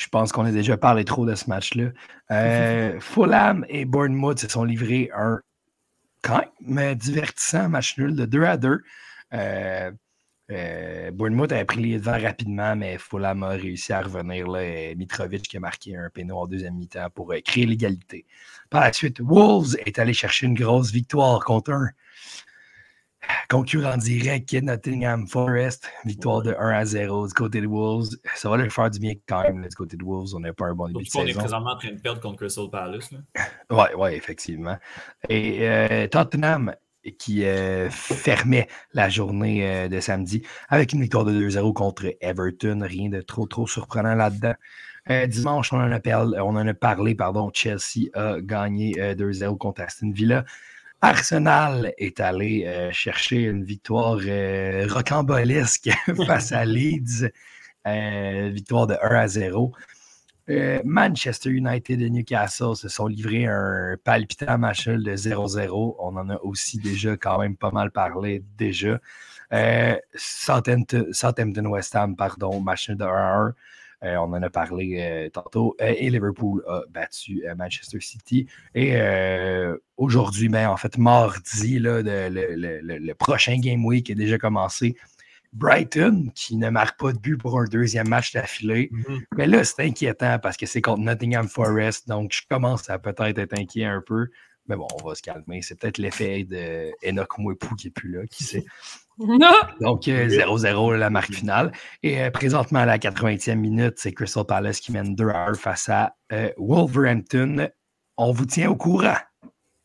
Je 0.00 0.08
pense 0.08 0.32
qu'on 0.32 0.46
a 0.46 0.50
déjà 0.50 0.78
parlé 0.78 1.04
trop 1.04 1.26
de 1.26 1.34
ce 1.34 1.50
match-là. 1.50 1.90
Fulham 3.00 3.66
et 3.68 3.84
Bournemouth 3.84 4.38
se 4.38 4.48
sont 4.48 4.64
livrés 4.64 5.10
un 5.14 5.40
quand 6.22 6.42
même 6.60 6.94
divertissant 6.94 7.68
match 7.68 7.98
nul 7.98 8.16
de 8.16 8.24
2 8.24 8.44
à 8.44 8.56
2. 8.56 8.80
Bournemouth 11.12 11.52
a 11.52 11.64
pris 11.66 11.82
les 11.82 11.98
devants 11.98 12.18
rapidement, 12.18 12.74
mais 12.76 12.96
Fulham 12.96 13.42
a 13.42 13.50
réussi 13.50 13.92
à 13.92 14.00
revenir. 14.00 14.48
Là, 14.48 14.94
Mitrovic 14.94 15.42
qui 15.42 15.58
a 15.58 15.60
marqué 15.60 15.94
un 15.94 16.08
péno 16.08 16.38
en 16.38 16.46
deuxième 16.46 16.76
mi-temps 16.76 17.10
pour 17.14 17.34
créer 17.44 17.66
l'égalité. 17.66 18.24
Par 18.70 18.80
la 18.80 18.94
suite, 18.94 19.20
Wolves 19.20 19.76
est 19.84 19.98
allé 19.98 20.14
chercher 20.14 20.46
une 20.46 20.54
grosse 20.54 20.92
victoire 20.92 21.44
contre 21.44 21.72
un 21.72 21.90
concurrent 23.48 23.96
direct, 23.96 24.52
Nottingham 24.52 25.26
Forest, 25.26 25.88
victoire 26.04 26.42
de 26.42 26.54
1 26.58 26.68
à 26.70 26.84
0 26.84 27.28
du 27.28 27.34
côté 27.34 27.60
des 27.60 27.66
Wolves. 27.66 28.10
Ça 28.34 28.48
va 28.48 28.56
leur 28.56 28.72
faire 28.72 28.90
du 28.90 28.98
bien 28.98 29.14
quand 29.28 29.42
même 29.42 29.66
du 29.66 29.74
côté 29.74 29.96
des 29.96 30.04
Wolves. 30.04 30.34
On 30.34 30.40
n'a 30.40 30.52
pas 30.52 30.66
un 30.66 30.74
bon 30.74 30.86
début 30.86 31.04
de 31.04 31.10
on 31.16 31.22
est 31.22 31.26
saison. 31.28 31.40
présentement 31.40 31.72
en 31.72 31.76
train 31.76 31.92
de 31.92 32.00
perdre 32.00 32.20
contre 32.20 32.36
Crystal 32.36 32.70
Palace. 32.70 33.10
Oui, 33.70 33.84
ouais, 33.96 34.16
effectivement. 34.16 34.76
Et 35.28 35.68
euh, 35.68 36.06
Tottenham 36.08 36.74
qui 37.18 37.44
euh, 37.44 37.88
fermait 37.90 38.68
la 38.92 39.08
journée 39.08 39.66
euh, 39.66 39.88
de 39.88 40.00
samedi 40.00 40.42
avec 40.68 40.92
une 40.92 41.00
victoire 41.00 41.24
de 41.24 41.32
2-0 41.32 41.72
contre 41.72 42.14
Everton. 42.20 42.80
Rien 42.82 43.08
de 43.08 43.20
trop, 43.20 43.46
trop 43.46 43.66
surprenant 43.66 44.14
là-dedans. 44.14 44.54
Euh, 45.08 45.26
dimanche, 45.26 45.72
on 45.72 45.78
en, 45.78 45.90
a 45.90 46.00
parlé, 46.00 46.38
on 46.40 46.56
en 46.56 46.66
a 46.66 46.74
parlé, 46.74 47.14
pardon, 47.14 47.50
Chelsea 47.54 48.10
a 48.14 48.40
gagné 48.40 48.94
euh, 49.00 49.14
2-0 49.14 49.56
contre 49.56 49.80
Aston 49.82 50.10
Villa. 50.10 50.44
Arsenal 51.02 51.94
est 51.96 52.20
allé 52.20 52.64
euh, 52.66 52.92
chercher 52.92 53.42
une 53.42 53.64
victoire 53.64 54.18
euh, 54.26 54.86
rocambolesque 54.88 55.88
face 56.26 56.52
à 56.52 56.64
Leeds. 56.64 57.30
Euh, 57.86 58.50
victoire 58.52 58.86
de 58.86 58.96
1 59.02 59.14
à 59.14 59.26
0. 59.28 59.72
Euh, 60.50 60.82
Manchester 60.84 61.48
United 61.50 62.02
et 62.02 62.10
Newcastle 62.10 62.76
se 62.76 62.88
sont 62.88 63.06
livrés 63.06 63.46
un 63.46 63.96
palpitant 64.04 64.58
match 64.58 64.88
de 64.88 65.16
0-0. 65.16 65.96
On 65.98 66.16
en 66.16 66.28
a 66.28 66.36
aussi 66.42 66.78
déjà 66.78 67.16
quand 67.16 67.38
même 67.38 67.56
pas 67.56 67.70
mal 67.70 67.90
parlé 67.90 68.44
déjà. 68.58 69.00
Southampton, 70.14 71.66
West 71.66 71.96
Ham, 71.96 72.14
pardon, 72.14 72.60
match 72.60 72.90
de 72.90 73.04
1-1. 73.04 73.52
Euh, 74.02 74.16
on 74.16 74.32
en 74.32 74.42
a 74.42 74.48
parlé 74.50 74.96
euh, 75.00 75.28
tantôt. 75.30 75.76
Euh, 75.80 75.94
et 75.96 76.08
Liverpool 76.10 76.62
a 76.66 76.82
battu 76.90 77.42
Manchester 77.56 78.00
City. 78.00 78.46
Et 78.74 78.94
aujourd'hui, 79.96 80.48
ben, 80.48 80.68
en 80.68 80.76
fait, 80.76 80.96
mardi, 80.98 81.78
là, 81.78 82.02
de- 82.02 82.28
le, 82.32 82.54
le- 82.56 82.80
le- 82.80 82.98
le 82.98 83.14
prochain 83.14 83.58
Game 83.58 83.84
Week 83.84 84.08
est 84.10 84.14
déjà 84.14 84.38
commencé. 84.38 84.96
Brighton, 85.52 86.30
qui 86.34 86.56
ne 86.56 86.70
marque 86.70 86.98
pas 86.98 87.12
de 87.12 87.18
but 87.18 87.36
pour 87.36 87.58
un 87.58 87.64
deuxième 87.64 88.08
match 88.08 88.32
d'affilée. 88.32 88.90
Mais 89.36 89.46
là, 89.46 89.64
c'est 89.64 89.82
inquiétant 89.82 90.38
parce 90.38 90.56
que 90.56 90.64
c'est 90.64 90.80
contre 90.80 91.00
Nottingham 91.02 91.48
Forest. 91.48 92.06
Donc, 92.08 92.32
je 92.32 92.42
commence 92.48 92.88
à 92.88 92.98
peut-être 93.00 93.38
être 93.38 93.58
inquiet 93.58 93.84
un 93.84 94.00
peu. 94.00 94.28
Mais 94.68 94.76
bon, 94.76 94.86
on 95.02 95.08
va 95.08 95.16
se 95.16 95.22
calmer. 95.22 95.62
C'est 95.62 95.76
peut-être 95.76 95.98
l'effet 95.98 96.44
de 96.44 96.92
Enoch 97.08 97.36
Mwepu 97.38 97.74
qui 97.76 97.88
n'est 97.88 97.90
plus 97.90 98.12
là, 98.12 98.26
qui 98.30 98.44
sait. 98.44 98.64
Donc, 99.80 100.08
euh, 100.08 100.28
0-0 100.28 100.96
la 100.96 101.10
marque 101.10 101.32
finale. 101.32 101.72
Et 102.02 102.22
euh, 102.22 102.30
présentement, 102.30 102.80
à 102.80 102.86
la 102.86 102.98
80e 102.98 103.54
minute, 103.56 103.94
c'est 103.96 104.12
Crystal 104.12 104.44
Palace 104.44 104.80
qui 104.80 104.92
mène 104.92 105.14
2 105.14 105.28
à 105.28 105.48
1 105.48 105.54
face 105.54 105.88
à 105.88 106.14
euh, 106.32 106.50
Wolverhampton. 106.58 107.68
On 108.16 108.32
vous 108.32 108.46
tient 108.46 108.70
au 108.70 108.76
courant. 108.76 109.16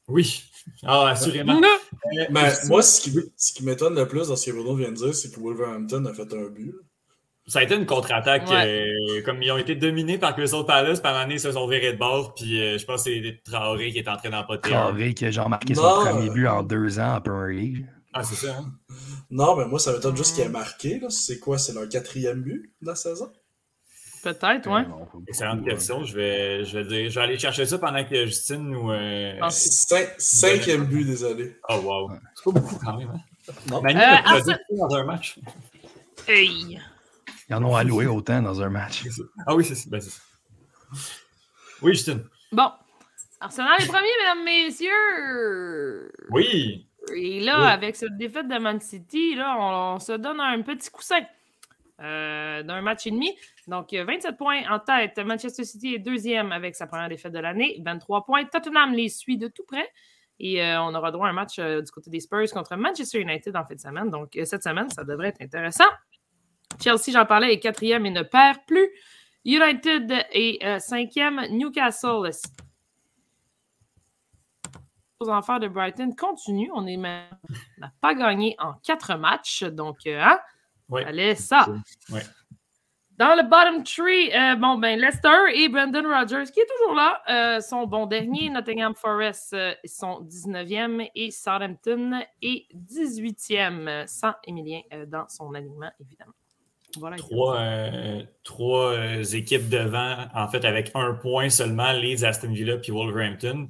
Oui. 0.07 0.43
Ah, 0.83 1.09
assurément. 1.09 1.59
Euh, 1.61 2.25
Ben, 2.29 2.51
moi, 2.67 2.81
ce 2.81 3.01
qui, 3.01 3.15
ce 3.35 3.53
qui 3.53 3.63
m'étonne 3.65 3.95
le 3.95 4.07
plus 4.07 4.27
dans 4.27 4.35
ce 4.35 4.49
que 4.49 4.55
Bruno 4.55 4.75
vient 4.75 4.91
de 4.91 4.95
dire, 4.95 5.13
c'est 5.13 5.33
que 5.33 5.39
Wolverhampton 5.39 6.05
a 6.05 6.13
fait 6.13 6.33
un 6.33 6.49
but. 6.49 6.73
Ça 7.47 7.59
a 7.59 7.63
été 7.63 7.75
une 7.75 7.85
contre-attaque. 7.85 8.49
Ouais. 8.49 8.65
euh, 8.65 9.21
comme 9.23 9.41
ils 9.43 9.51
ont 9.51 9.57
été 9.57 9.75
dominés 9.75 10.17
par 10.17 10.35
Crystal 10.35 10.65
Palace, 10.65 10.99
par 10.99 11.13
l'année, 11.13 11.35
ils 11.35 11.39
se 11.39 11.51
sont 11.51 11.67
virés 11.67 11.93
de 11.93 11.97
bord. 11.99 12.33
Puis 12.33 12.59
euh, 12.59 12.77
je 12.79 12.85
pense 12.85 13.03
que 13.03 13.11
c'est 13.11 13.41
Traoré 13.43 13.91
qui 13.91 13.99
est 13.99 14.07
en 14.07 14.17
train 14.17 14.31
d'empoter. 14.31 14.71
Traoré 14.71 15.13
qui 15.13 15.25
a 15.25 15.31
genre 15.31 15.49
marqué 15.49 15.75
son 15.75 15.83
premier 15.83 16.29
but 16.31 16.47
en 16.47 16.63
deux 16.63 16.99
ans 16.99 17.17
en 17.17 17.21
Premier 17.21 17.53
League. 17.53 17.85
Ah, 18.17 18.23
c'est 18.23 18.35
ça, 18.47 18.57
hein? 18.57 18.71
Non, 19.29 19.57
mais 19.57 19.65
moi, 19.65 19.77
ça 19.77 19.91
m'étonne 19.91 20.15
juste 20.15 20.35
qu'il 20.35 20.43
ait 20.45 20.49
marqué. 20.49 20.99
là. 20.99 21.09
C'est 21.09 21.37
quoi? 21.37 21.57
C'est 21.57 21.73
leur 21.73 21.89
quatrième 21.89 22.41
but 22.41 22.73
de 22.81 22.87
la 22.87 22.95
saison? 22.95 23.29
Peut-être, 24.23 24.67
ouais. 24.71 24.81
Euh, 24.87 25.19
Excellente 25.27 25.65
question. 25.65 26.03
Je 26.05 26.15
vais, 26.15 26.63
je, 26.65 26.79
vais 26.79 26.85
dire, 26.85 27.09
je 27.11 27.15
vais 27.19 27.21
aller 27.25 27.37
chercher 27.37 27.65
ça 27.65 27.77
pendant 27.77 28.03
que 28.05 28.25
Justine 28.25 28.69
nous. 28.71 28.89
euh, 28.91 29.37
Ah. 29.41 29.49
Cin- 29.49 30.09
cinquième 30.17 30.85
but, 30.85 31.03
désolé. 31.03 31.57
Oh, 31.69 31.75
wow. 31.83 32.11
C'est 32.35 32.43
pas 32.45 32.59
beaucoup 32.59 32.79
quand 32.83 32.97
même. 32.97 33.09
Hein? 33.09 33.53
Non. 33.69 33.81
Manu, 33.81 33.99
Euh, 33.99 34.39
dit 34.41 34.45
ça 34.51 34.57
dans 34.71 34.95
un 34.95 35.03
match? 35.03 35.37
Hey. 36.27 36.79
Ils 37.49 37.53
en 37.55 37.63
ont 37.65 37.75
alloué 37.75 38.07
autant 38.07 38.41
dans 38.41 38.61
un 38.61 38.69
match. 38.69 39.03
Ah 39.45 39.53
oui, 39.55 39.63
c'est 39.65 39.75
ça. 39.75 39.83
Ben, 39.89 39.99
c'est 40.01 40.09
ça. 40.09 40.21
Oui, 41.81 41.93
Justine. 41.93 42.23
Bon. 42.51 42.71
Arsenal 43.41 43.79
est 43.79 43.85
premier, 43.87 44.07
mesdames, 44.21 44.43
messieurs. 44.45 46.11
Oui. 46.31 46.87
Et 47.13 47.39
là, 47.41 47.59
Oui. 47.61 47.67
avec 47.67 47.95
cette 47.95 48.17
défaite 48.17 48.47
de 48.47 48.57
Man 48.57 48.79
City, 48.79 49.35
là, 49.35 49.55
on, 49.59 49.95
on 49.95 49.99
se 49.99 50.13
donne 50.13 50.39
un 50.39 50.61
petit 50.61 50.89
coussin 50.89 51.19
euh, 52.01 52.63
d'un 52.63 52.81
match 52.81 53.05
et 53.07 53.11
demi. 53.11 53.37
Donc, 53.67 53.93
euh, 53.93 54.03
27 54.05 54.37
points 54.37 54.61
en 54.69 54.79
tête. 54.79 55.17
Manchester 55.19 55.63
City 55.63 55.95
est 55.95 55.99
deuxième 55.99 56.51
avec 56.51 56.75
sa 56.75 56.87
première 56.87 57.07
défaite 57.09 57.31
de 57.31 57.39
l'année. 57.39 57.81
23 57.85 58.25
points. 58.25 58.43
Tottenham 58.45 58.93
les 58.93 59.09
suit 59.09 59.37
de 59.37 59.47
tout 59.47 59.63
près. 59.65 59.87
Et 60.39 60.61
euh, 60.61 60.81
on 60.81 60.93
aura 60.93 61.11
droit 61.11 61.27
à 61.27 61.29
un 61.29 61.33
match 61.33 61.59
euh, 61.59 61.81
du 61.81 61.89
côté 61.91 62.09
des 62.09 62.19
Spurs 62.19 62.51
contre 62.51 62.75
Manchester 62.75 63.21
United 63.21 63.55
en 63.55 63.63
fin 63.65 63.75
de 63.75 63.79
semaine. 63.79 64.09
Donc, 64.09 64.35
euh, 64.35 64.43
cette 64.43 64.63
semaine, 64.63 64.89
ça 64.89 65.03
devrait 65.05 65.29
être 65.29 65.41
intéressant. 65.41 65.85
Chelsea, 66.83 67.11
j'en 67.13 67.25
parlais, 67.25 67.53
est 67.53 67.59
quatrième 67.59 68.05
et 68.05 68.09
ne 68.11 68.23
perd 68.23 68.57
plus. 68.67 68.89
United 69.45 70.11
est 70.33 70.65
euh, 70.65 70.79
cinquième. 70.79 71.39
Newcastle 71.51 72.29
aux 75.19 75.29
enfers 75.29 75.59
de 75.59 75.67
Brighton 75.67 76.13
continue. 76.17 76.69
On 76.73 76.81
n'a 76.81 77.29
pas 78.01 78.13
gagné 78.13 78.55
en 78.59 78.73
quatre 78.83 79.15
matchs. 79.17 79.63
Donc, 79.63 79.99
euh, 80.07 80.21
hein? 80.21 80.39
Oui. 80.89 81.03
Allez, 81.05 81.35
ça. 81.35 81.67
Dans 83.17 83.33
le 83.33 83.43
bottom 83.43 83.83
three, 83.83 84.29
euh, 84.33 84.55
bon, 84.55 84.77
ben, 84.77 84.99
Leicester 84.99 85.53
et 85.53 85.69
Brendan 85.69 86.05
Rodgers, 86.05 86.51
qui 86.51 86.59
est 86.59 86.67
toujours 86.77 86.95
là, 86.95 87.21
euh, 87.29 87.61
sont 87.61 87.87
bons 87.87 88.07
derniers. 88.07 88.49
Nottingham 88.49 88.93
Forest 88.93 89.53
euh, 89.53 89.73
sont 89.85 90.21
19e 90.23 91.09
et 91.15 91.31
Southampton 91.31 92.21
est 92.41 92.65
18e, 92.75 94.05
sans 94.05 94.33
Emilien 94.45 94.81
dans 95.07 95.29
son 95.29 95.53
alignement, 95.53 95.91
évidemment. 96.01 96.33
Voilà. 96.99 97.17
Trois, 97.17 97.57
euh, 97.59 98.23
trois 98.43 98.93
euh, 98.93 99.23
équipes 99.23 99.69
devant, 99.69 100.15
en 100.33 100.47
fait, 100.47 100.65
avec 100.65 100.91
un 100.95 101.13
point 101.13 101.49
seulement, 101.49 101.91
Leeds, 101.91 102.23
Aston 102.23 102.51
Villa 102.51 102.77
puis 102.77 102.91
Wolverhampton. 102.91 103.69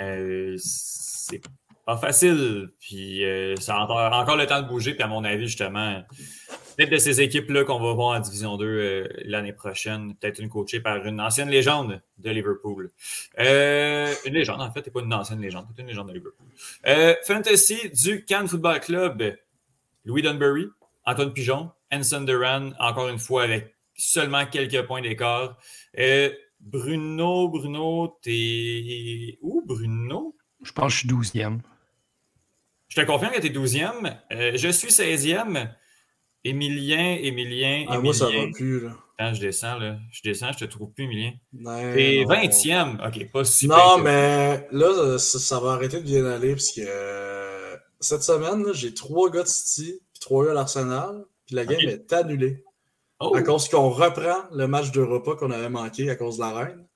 Euh, 0.00 0.56
c'est 0.58 1.40
pas 1.86 1.96
facile. 1.96 2.70
Puis 2.80 3.24
euh, 3.24 3.54
ça 3.56 3.76
a 3.76 4.20
encore, 4.20 4.36
le 4.36 4.46
temps 4.46 4.60
de 4.60 4.68
bouger. 4.68 4.94
Puis 4.94 5.02
à 5.02 5.06
mon 5.06 5.24
avis, 5.24 5.46
justement, 5.46 6.02
peut-être 6.76 6.90
de 6.90 6.98
ces 6.98 7.20
équipes-là 7.20 7.64
qu'on 7.64 7.80
va 7.80 7.92
voir 7.94 8.16
en 8.16 8.20
Division 8.20 8.56
2 8.56 8.64
euh, 8.66 9.08
l'année 9.24 9.52
prochaine, 9.52 10.14
peut-être 10.16 10.40
une 10.40 10.48
coachée 10.48 10.80
par 10.80 11.04
une 11.06 11.20
ancienne 11.20 11.48
légende 11.48 12.02
de 12.18 12.30
Liverpool. 12.30 12.90
Euh, 13.38 14.12
une 14.24 14.34
légende, 14.34 14.60
en 14.60 14.70
fait, 14.70 14.86
et 14.86 14.90
pas 14.90 15.00
une 15.00 15.14
ancienne 15.14 15.40
légende, 15.40 15.66
c'est 15.74 15.80
une 15.80 15.88
légende 15.88 16.08
de 16.08 16.14
Liverpool. 16.14 16.46
Euh, 16.86 17.14
Fantasy 17.24 17.90
du 17.90 18.24
Cannes 18.24 18.48
Football 18.48 18.80
Club, 18.80 19.36
Louis 20.04 20.22
Dunbury, 20.22 20.66
Antoine 21.04 21.32
Pigeon, 21.32 21.70
Anson 21.92 22.22
Duran, 22.22 22.72
encore 22.80 23.08
une 23.08 23.18
fois 23.18 23.44
avec 23.44 23.74
seulement 23.94 24.44
quelques 24.44 24.86
points 24.86 25.00
d'écart. 25.00 25.56
Bruno, 26.60 27.48
Bruno, 27.48 28.18
t'es 28.22 29.38
où, 29.42 29.62
Bruno? 29.64 30.36
Je 30.62 30.72
pense 30.72 30.86
que 30.86 30.92
je 30.92 30.98
suis 30.98 31.38
12e. 31.40 31.60
Je 32.88 33.00
te 33.00 33.06
confirme 33.06 33.32
que 33.32 33.40
t'es 33.40 33.50
12e. 33.50 34.16
Euh, 34.32 34.52
je 34.56 34.68
suis 34.68 34.88
16e. 34.90 35.70
Émilien, 36.44 37.16
Émilien, 37.20 37.86
Ah, 37.88 37.98
moi, 37.98 38.14
ça 38.14 38.26
va 38.26 38.32
Émilien. 38.32 38.52
plus. 38.52 38.80
Là. 38.84 38.96
Attends, 39.18 39.34
je 39.34 39.40
descends, 39.40 39.78
là. 39.78 39.98
Je 40.12 40.20
descends, 40.22 40.52
je 40.52 40.58
te 40.58 40.64
trouve 40.66 40.92
plus, 40.92 41.04
Émilien. 41.04 41.32
Non, 41.52 41.76
T'es 41.94 42.24
non. 42.26 42.34
20e. 42.34 43.06
OK, 43.08 43.32
pas 43.32 43.44
si 43.44 43.66
Non, 43.66 43.98
mais 43.98 44.66
là, 44.70 45.18
ça, 45.18 45.38
ça 45.38 45.58
va 45.60 45.72
arrêter 45.72 45.98
de 46.00 46.04
bien 46.04 46.24
aller 46.26 46.50
parce 46.52 46.70
que 46.72 46.82
euh, 46.86 47.76
cette 48.00 48.22
semaine, 48.22 48.64
j'ai 48.74 48.94
trois 48.94 49.30
gars 49.30 49.42
de 49.42 49.48
City 49.48 50.00
puis 50.12 50.20
trois 50.20 50.46
gars 50.46 50.54
d'Arsenal. 50.54 51.24
Puis 51.46 51.54
la 51.56 51.64
game 51.64 51.80
est 51.80 52.12
annulée. 52.12 52.64
Oh! 53.20 53.34
À 53.34 53.42
cause 53.42 53.68
qu'on 53.68 53.88
reprend 53.90 54.42
le 54.52 54.66
match 54.66 54.90
d'Europa 54.92 55.32
qu'on 55.38 55.50
avait 55.50 55.68
manqué 55.70 56.10
à 56.10 56.16
cause 56.16 56.36
de 56.36 56.42
la 56.42 56.52
reine. 56.52 56.86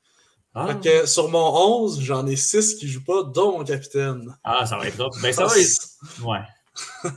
Ah. 0.54 0.66
Fait 0.66 0.80
que 1.02 1.06
sur 1.06 1.28
mon 1.30 1.83
11, 1.85 2.00
j'en 2.02 2.26
ai 2.26 2.37
6 2.37 2.74
qui 2.74 2.88
jouent 2.88 3.04
pas, 3.04 3.22
dont 3.22 3.59
mon 3.59 3.64
capitaine. 3.64 4.37
Ah, 4.44 4.66
ça 4.66 4.76
va 4.76 4.87
être 4.88 4.96
top. 4.96 5.12
Ben, 5.22 5.33
ça 5.33 5.46
va 5.46 5.56
être... 5.59 5.88
Ouais. 6.24 6.38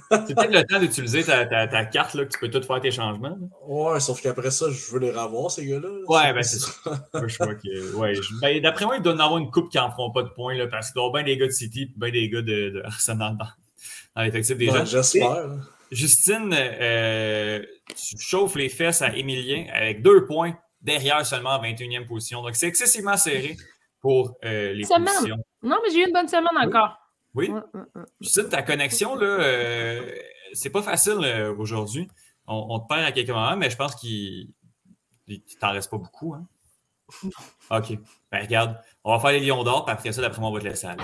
C'est 0.09 0.35
peut-être 0.35 0.51
le 0.53 0.63
temps 0.63 0.79
d'utiliser 0.79 1.23
ta, 1.23 1.45
ta, 1.45 1.67
ta 1.67 1.85
carte, 1.85 2.13
là, 2.15 2.25
que 2.25 2.29
tu 2.31 2.39
peux 2.39 2.49
tout 2.49 2.61
faire 2.65 2.79
tes 2.81 2.91
changements. 2.91 3.29
là. 3.39 3.47
Ouais, 3.67 3.99
sauf 3.99 4.21
qu'après 4.21 4.51
ça, 4.51 4.67
je 4.69 4.91
veux 4.91 4.99
les 4.99 5.11
revoir, 5.11 5.49
ces 5.51 5.65
gars-là. 5.65 5.87
là. 5.89 6.05
Ouais, 6.07 6.33
ben 6.33 6.43
c'est 6.43 6.59
ça. 6.59 6.71
Je 7.13 7.37
que- 7.37 7.95
ouais, 7.95 8.13
je- 8.15 8.39
ben, 8.41 8.61
D'après 8.61 8.85
moi, 8.85 8.97
il 8.97 9.01
doit 9.01 9.13
y 9.13 9.15
en 9.15 9.19
avoir 9.19 9.37
une 9.39 9.51
coupe 9.51 9.69
qui 9.71 9.77
n'en 9.77 9.89
feront 9.91 10.11
pas 10.11 10.23
de 10.23 10.29
points, 10.29 10.55
là, 10.55 10.67
parce 10.67 10.87
qu'il 10.87 10.95
doit 10.95 11.03
y 11.03 11.07
avoir 11.07 11.23
bien 11.23 11.33
des 11.33 11.39
gars 11.39 11.47
de 11.47 11.51
City 11.51 11.83
et 11.83 11.93
bien 11.99 12.11
des 12.11 12.29
gars 12.29 12.41
de, 12.41 12.69
de 12.69 12.81
Arsenal 12.83 13.37
dans, 13.37 13.45
dans 14.15 14.21
l'effectif 14.23 14.57
des 14.57 14.69
Ouais, 14.69 14.79
gens. 14.79 14.85
J'espère. 14.85 15.45
Justine, 15.93 16.53
euh, 16.53 17.63
tu 17.95 18.17
chauffes 18.17 18.56
les 18.56 18.69
fesses 18.69 19.01
à 19.01 19.15
Émilien 19.15 19.67
avec 19.73 20.01
deux 20.01 20.25
points 20.25 20.56
derrière 20.82 21.25
seulement 21.25 21.51
en 21.51 21.62
21e 21.62 22.06
position. 22.08 22.41
Donc, 22.41 22.56
c'est 22.56 22.67
excessivement 22.67 23.17
serré 23.17 23.56
pour 24.01 24.36
euh, 24.43 24.73
les 24.73 24.84
Semaine. 24.84 25.06
positions. 25.06 25.38
Non, 25.62 25.77
mais 25.84 25.91
j'ai 25.91 25.99
eu 26.01 26.08
une 26.08 26.13
bonne 26.13 26.27
semaine 26.27 26.58
encore. 26.58 26.97
Oui. 27.34 27.49
Justine, 28.21 28.49
ta 28.49 28.62
connexion, 28.62 29.15
là, 29.15 29.25
euh, 29.25 30.15
c'est 30.53 30.69
pas 30.69 30.84
facile 30.84 31.19
euh, 31.23 31.56
aujourd'hui. 31.56 32.08
On, 32.47 32.67
on 32.69 32.79
te 32.79 32.88
perd 32.88 33.06
à 33.06 33.12
quelques 33.12 33.29
moments, 33.29 33.56
mais 33.56 33.69
je 33.69 33.77
pense 33.77 33.95
qu'il 33.95 34.49
il 35.27 35.41
t'en 35.60 35.71
reste 35.71 35.89
pas 35.89 35.97
beaucoup. 35.97 36.34
Hein? 36.36 36.45
OK. 37.71 37.97
Ben, 38.32 38.41
regarde, 38.41 38.77
on 39.03 39.13
va 39.15 39.19
faire 39.19 39.32
les 39.32 39.45
lions 39.45 39.63
d'or, 39.63 39.86
puis 39.86 39.93
après 39.93 40.12
ça, 40.12 40.21
d'après 40.21 40.41
moi, 40.41 40.49
on 40.49 40.53
va 40.53 40.60
te 40.60 40.65
laisser 40.65 40.88
aller. 40.88 41.03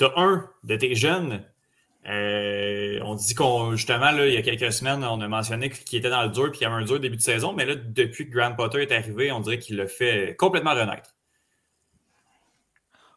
Tu 0.00 0.06
as 0.06 0.12
un 0.16 0.48
de 0.64 0.76
tes 0.76 0.94
jeunes. 0.94 1.44
euh, 2.08 2.98
on 3.04 3.14
dit 3.14 3.34
qu'on, 3.34 3.72
justement, 3.72 4.10
là, 4.10 4.26
il 4.26 4.32
y 4.32 4.36
a 4.38 4.42
quelques 4.42 4.72
semaines, 4.72 5.04
on 5.04 5.20
a 5.20 5.28
mentionné 5.28 5.68
qu'il 5.68 5.98
était 5.98 6.08
dans 6.08 6.22
le 6.22 6.30
dur 6.30 6.48
et 6.48 6.50
qu'il 6.52 6.62
y 6.62 6.64
avait 6.64 6.82
un 6.82 6.84
dur 6.86 6.98
début 6.98 7.16
de 7.16 7.22
saison, 7.22 7.52
mais 7.52 7.66
là, 7.66 7.74
depuis 7.74 8.26
que 8.26 8.32
Graham 8.32 8.56
Potter 8.56 8.80
est 8.80 8.92
arrivé, 8.92 9.30
on 9.30 9.40
dirait 9.40 9.58
qu'il 9.58 9.76
l'a 9.76 9.86
fait 9.86 10.34
complètement 10.38 10.70
renaître. 10.70 11.14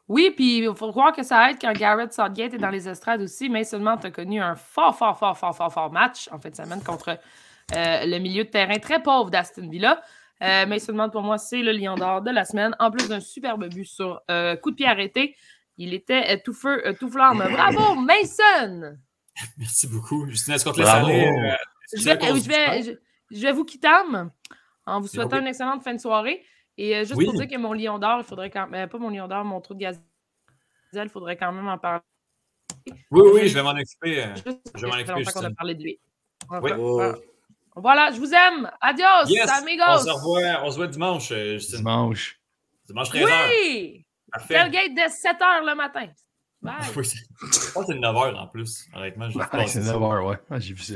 Oui, 0.10 0.34
puis 0.36 0.58
il 0.58 0.76
faut 0.76 0.92
croire 0.92 1.14
que 1.14 1.24
ça 1.24 1.50
aide 1.50 1.58
quand 1.62 1.72
Garrett 1.72 2.12
Southgate 2.12 2.54
est 2.54 2.58
dans 2.58 2.70
les 2.70 2.90
estrades 2.90 3.22
aussi, 3.22 3.48
mais 3.48 3.64
seulement 3.64 3.96
tu 3.96 4.08
as 4.08 4.12
connu 4.12 4.42
un 4.42 4.56
fort, 4.56 4.98
fort, 4.98 5.18
fort, 5.18 5.38
fort, 5.38 5.56
fort, 5.56 5.72
fort 5.72 5.92
match 5.92 6.28
en 6.34 6.40
fin 6.40 6.50
de 6.50 6.56
semaine 6.56 6.84
contre 6.84 7.18
euh, 7.74 8.06
le 8.06 8.20
milieu 8.20 8.44
de 8.44 8.50
terrain 8.50 8.78
très 8.80 9.02
pauvre 9.02 9.32
d'Aston 9.32 9.70
Villa. 9.70 10.02
Euh, 10.42 10.66
mais 10.68 10.80
seulement 10.80 11.10
pour 11.10 11.22
moi, 11.22 11.38
c'est 11.38 11.62
le 11.62 11.72
lion 11.72 11.96
d'or 11.96 12.22
de 12.22 12.32
la 12.32 12.44
semaine, 12.44 12.76
en 12.80 12.92
plus 12.92 13.08
d'un 13.08 13.22
superbe 13.22 13.70
but 13.70 13.86
sur 13.86 14.22
coup 14.62 14.72
de 14.72 14.76
pied 14.76 14.88
arrêté. 14.88 15.38
Il 15.78 15.94
était 15.94 16.36
euh, 16.36 16.38
tout 16.44 16.54
feu, 16.54 16.86
euh, 16.88 16.94
tout 16.94 17.10
flamme. 17.10 17.40
Bravo, 17.52 17.96
Mason! 18.02 18.98
Merci 19.58 19.88
beaucoup. 19.88 20.28
Justine, 20.30 20.54
est-ce 20.54 20.64
qu'on 20.66 20.72
te 20.72 20.80
laisse 20.80 20.90
aller? 20.90 21.26
euh, 21.28 21.56
Je 21.98 22.04
vais, 22.04 22.12
veux 22.14 22.18
qu'on 22.20 22.26
euh, 22.36 22.36
se 22.40 22.44
je 22.44 22.50
vais, 22.50 22.80
dise? 22.82 23.00
je, 23.32 23.38
je 23.38 23.42
vais 23.42 23.52
vous 23.52 23.66
quitter 23.66 23.88
en 24.86 25.02
vous 25.02 25.08
souhaitant 25.08 25.40
une 25.40 25.48
excellente 25.48 25.84
fin 25.84 25.94
de 25.94 26.00
soirée. 26.00 26.44
Et 26.78 26.96
euh, 26.96 27.00
juste 27.00 27.16
Oui. 27.16 27.26
pour 27.26 27.34
dire 27.34 27.48
que 27.48 27.58
mon 27.58 27.74
lion 27.74 27.98
d'or, 28.00 28.20
il 28.20 28.24
faudrait 28.24 28.50
quand 28.52 28.68
même. 28.68 28.88
Pas 28.90 28.98
mon 28.98 29.10
lion 29.10 29.28
d'or, 29.28 29.44
mon 29.46 29.62
trou 29.62 29.74
de 29.74 29.80
gazelle, 29.80 30.02
il 30.96 31.10
faudrait 31.10 31.38
quand 31.38 31.52
même 31.52 31.68
en 31.68 31.78
parler. 31.78 32.02
Oui, 33.12 33.22
oui, 33.34 33.48
je 33.48 33.54
vais 33.56 33.64
m'en 33.64 33.72
occuper. 33.72 34.26
Juste 34.36 34.60
Je 34.76 34.82
vais 34.82 34.88
m'en 34.88 34.94
occuper, 34.96 35.32
qu'on 35.32 35.44
a 35.46 35.52
parlé 35.52 35.76
de 35.76 35.84
lui. 35.84 36.00
Oui. 36.50 36.72
Voilà. 36.76 37.16
Voilà, 37.76 38.12
je 38.12 38.20
vous 38.20 38.32
aime. 38.32 38.70
Adios, 38.82 39.30
Yes! 39.30 39.50
amigos. 39.50 39.84
On 39.88 39.98
se 40.00 40.10
revoit, 40.12 40.64
on 40.64 40.70
se 40.70 40.76
voit 40.76 40.88
dimanche, 40.88 41.30
Justine. 41.34 41.78
Dimanche. 41.78 42.40
Dimanche 42.86 43.10
13h. 43.10 43.50
Oui! 43.50 44.03
Parfait. 44.34 44.54
Tailgate 44.56 44.96
dès 44.96 45.10
7 45.10 45.38
h 45.40 45.66
le 45.66 45.76
matin. 45.76 46.08
Bye. 46.62 46.74
Oui, 46.96 47.06
c'est- 47.06 47.18
je 47.42 47.72
pense 47.74 47.86
que 47.86 47.94
c'est 47.94 48.00
9h 48.00 48.36
en 48.36 48.48
plus. 48.48 48.88
Honnêtement, 48.96 49.30
je 49.30 49.38
Ouais, 49.38 49.68
c'est 49.68 49.80
9 49.82 50.02
heures, 50.02 50.26
ouais. 50.26 50.38
Ah, 50.50 50.60
J'ai 50.60 50.74
vu 50.74 50.82
ça. 50.82 50.96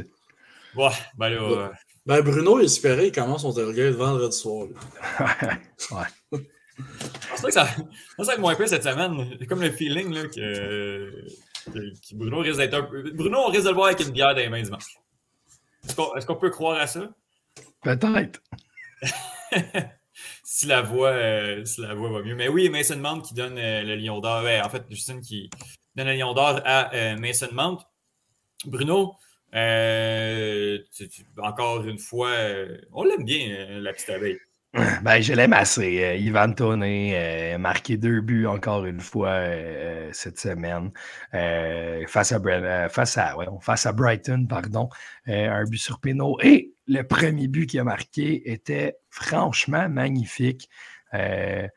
Ouais, 0.75 0.89
ben 1.17 1.29
là, 1.29 1.41
euh, 1.41 1.69
Ben, 2.05 2.21
Bruno 2.21 2.59
espérait, 2.59 3.07
il 3.07 3.11
commence 3.11 3.41
son 3.41 3.53
tailgate 3.53 3.93
vendredi 3.95 4.35
soir. 4.37 4.67
ouais. 5.91 6.39
c'est 7.35 7.41
vrai 7.41 7.47
que 7.47 7.51
ça, 7.51 7.65
ça 7.67 8.23
va 8.23 8.37
moins 8.37 8.55
peu 8.55 8.65
cette 8.67 8.83
semaine. 8.83 9.35
J'ai 9.39 9.45
comme 9.47 9.61
le 9.61 9.71
feeling 9.71 10.13
là, 10.13 10.23
que, 10.27 11.25
que- 11.65 11.71
que 11.71 12.15
Bruno 12.15 12.39
risque 12.39 12.57
d'être 12.59 12.75
un 12.75 12.83
peu. 12.83 13.11
Bruno, 13.11 13.39
on 13.39 13.49
risque 13.49 13.63
de 13.65 13.69
le 13.69 13.75
voir 13.75 13.87
avec 13.87 13.99
une 14.01 14.11
bière 14.11 14.29
dans 14.35 14.37
les 14.41 14.49
mains 14.49 14.61
dimanche. 14.61 14.97
Est-ce 15.83 15.95
qu'on 15.95 16.15
est-ce 16.15 16.25
qu'on 16.25 16.35
peut 16.35 16.49
croire 16.49 16.79
à 16.79 16.87
ça? 16.87 17.09
Peut-être. 17.81 18.41
si, 20.49 20.65
la 20.65 20.81
voix, 20.81 21.09
euh, 21.09 21.65
si 21.65 21.81
la 21.81 21.93
voix 21.93 22.09
va 22.09 22.21
mieux. 22.23 22.33
Mais 22.35 22.47
oui, 22.47 22.69
Mason 22.69 22.95
Mount 22.97 23.21
qui 23.21 23.33
donne 23.33 23.57
euh, 23.57 23.83
le 23.83 23.95
lion 23.97 24.21
d'or. 24.21 24.45
En 24.63 24.69
fait, 24.69 24.83
Justine 24.89 25.19
qui 25.19 25.49
donne 25.93 26.07
le 26.07 26.13
lion 26.13 26.33
d'or 26.33 26.61
à 26.63 26.93
euh, 26.95 27.17
Mason 27.17 27.49
Mount. 27.51 27.79
Bruno, 28.65 29.15
encore 31.37 31.83
une 31.85 31.99
fois, 31.99 32.31
on 32.93 33.03
l'aime 33.03 33.25
bien, 33.25 33.79
la 33.81 33.91
petite 33.91 34.09
abeille. 34.09 34.39
Ben, 35.03 35.21
je 35.21 35.33
l'aime 35.33 35.53
assez. 35.53 36.17
Ivan 36.19 36.53
Toney 36.53 37.53
a 37.53 37.57
marqué 37.57 37.97
deux 37.97 38.21
buts 38.21 38.45
encore 38.45 38.85
une 38.85 38.99
fois 38.99 39.41
cette 40.11 40.39
semaine 40.39 40.91
face, 42.07 42.31
à 42.31 42.89
face, 42.89 43.17
à, 43.17 43.37
ouais, 43.37 43.45
face 43.61 43.85
à 43.85 43.91
Brighton, 43.91 44.45
pardon. 44.47 44.89
Un 45.25 45.63
but 45.65 45.77
sur 45.77 45.99
péno. 45.99 46.37
Et 46.41 46.73
le 46.87 47.03
premier 47.03 47.47
but 47.47 47.67
qu'il 47.67 47.79
a 47.79 47.83
marqué 47.83 48.51
était 48.51 48.97
franchement 49.09 49.89
magnifique. 49.89 50.69
Euh, 51.13 51.67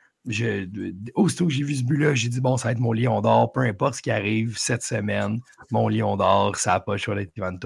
aussitôt 1.14 1.46
que 1.46 1.53
j'ai 1.53 1.64
vu 1.64 1.75
ce 1.75 1.85
but-là, 1.85 2.14
j'ai 2.14 2.29
dit 2.29 2.40
bon, 2.40 2.57
ça 2.57 2.68
va 2.68 2.73
être 2.73 2.79
mon 2.79 2.92
lion 2.92 3.20
d'or, 3.20 3.53
peu 3.53 3.61
importe 3.61 3.94
ce 3.94 4.03
qui 4.03 4.11
arrive 4.11 4.57
cette 4.59 4.83
semaine, 4.83 5.40
mon 5.70 5.88
lion 5.88 6.16
d'or, 6.16 6.57
ça 6.57 6.73
n'a 6.73 6.81
pas 6.81 6.92
le 6.92 6.99
choix 6.99 7.14
d'être 7.14 7.37
Ivan. 7.37 7.59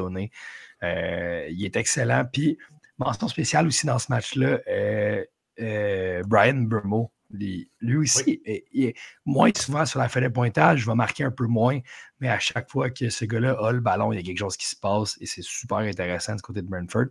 Euh, 0.83 1.47
il 1.51 1.65
est 1.65 1.77
excellent. 1.77 2.25
Puis, 2.33 2.59
mention 2.99 3.29
spéciale 3.29 3.67
aussi 3.67 3.87
dans 3.87 3.99
ce 3.99 4.07
match-là, 4.11 4.61
euh, 4.69 6.23
Brian 6.27 6.63
Burmo. 6.63 7.11
Lui, 7.37 7.97
aussi, 7.97 8.41
est- 8.45 8.65
il 8.73 8.85
est 8.87 8.95
moins 9.25 9.51
souvent 9.57 9.85
sur 9.87 9.99
la 10.01 10.09
de 10.09 10.29
pointage, 10.29 10.87
va 10.87 10.95
marquer 10.95 11.25
un 11.25 11.31
peu 11.31 11.47
moins, 11.47 11.79
mais 12.21 12.29
à 12.29 12.39
chaque 12.39 12.71
fois 12.71 12.91
que 12.91 13.11
ce 13.11 13.25
gars-là 13.25 13.57
a 13.61 13.73
le 13.73 13.81
ballon, 13.81 14.13
il 14.13 14.17
y 14.17 14.19
a 14.19 14.23
quelque 14.23 14.39
chose 14.39 14.57
qui 14.57 14.67
se 14.67 14.77
passe 14.77 15.17
et 15.21 15.27
c'est 15.27 15.43
super 15.43 15.79
intéressant 15.79 16.35
du 16.37 16.43
côté 16.43 16.63
de 16.63 16.69
Brentford. 16.69 17.07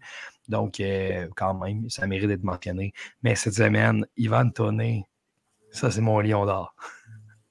Donc, 0.47 0.79
euh, 0.79 1.27
quand 1.35 1.53
même, 1.53 1.89
ça 1.89 2.07
mérite 2.07 2.27
d'être 2.27 2.43
mentionné. 2.43 2.93
Mais 3.21 3.35
cette 3.35 3.55
semaine, 3.55 4.05
Ivan 4.17 4.49
Toney, 4.49 5.03
ça, 5.71 5.91
c'est 5.91 6.01
mon 6.01 6.19
lion 6.19 6.45
d'or. 6.45 6.75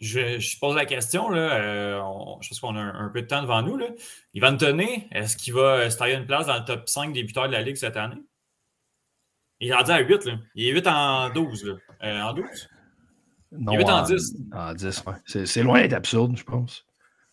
Je, 0.00 0.40
je 0.40 0.58
pose 0.58 0.74
la 0.74 0.84
question, 0.84 1.28
là, 1.30 1.38
euh, 1.62 2.00
on- 2.02 2.40
je 2.40 2.48
pense 2.48 2.58
qu'on 2.58 2.74
a 2.74 2.80
un, 2.80 3.06
un 3.06 3.08
peu 3.10 3.22
de 3.22 3.26
temps 3.28 3.40
devant 3.42 3.62
nous. 3.62 3.76
Là. 3.76 3.86
Ivan 4.34 4.56
Toney, 4.56 5.06
est-ce 5.12 5.36
qu'il 5.36 5.54
va 5.54 5.76
euh, 5.76 5.90
se 5.90 5.96
tailler 5.96 6.16
une 6.16 6.26
place 6.26 6.46
dans 6.46 6.58
le 6.58 6.64
top 6.64 6.88
5 6.88 7.12
des 7.12 7.22
buteurs 7.22 7.46
de 7.46 7.52
la 7.52 7.62
Ligue 7.62 7.76
cette 7.76 7.96
année? 7.96 8.20
Il 9.62 9.68
est 9.68 9.74
rendu 9.74 9.90
à 9.92 10.00
8. 10.00 10.24
Là. 10.26 10.32
Il 10.56 10.66
est 10.66 10.72
8 10.72 10.86
en 10.88 11.30
12. 11.30 11.64
Là. 11.64 11.74
Euh, 12.04 12.20
en 12.22 12.32
12? 12.34 12.46
Non, 13.52 13.72
Il 13.74 13.80
est 13.80 13.84
en 13.90 14.02
10. 14.02 14.34
En 14.52 14.74
10, 14.74 15.04
ouais. 15.06 15.12
C'est 15.26 15.46
c'est 15.46 15.62
loin 15.62 15.80
d'être 15.80 15.92
absurde, 15.92 16.36
je 16.36 16.42
pense. 16.44 16.84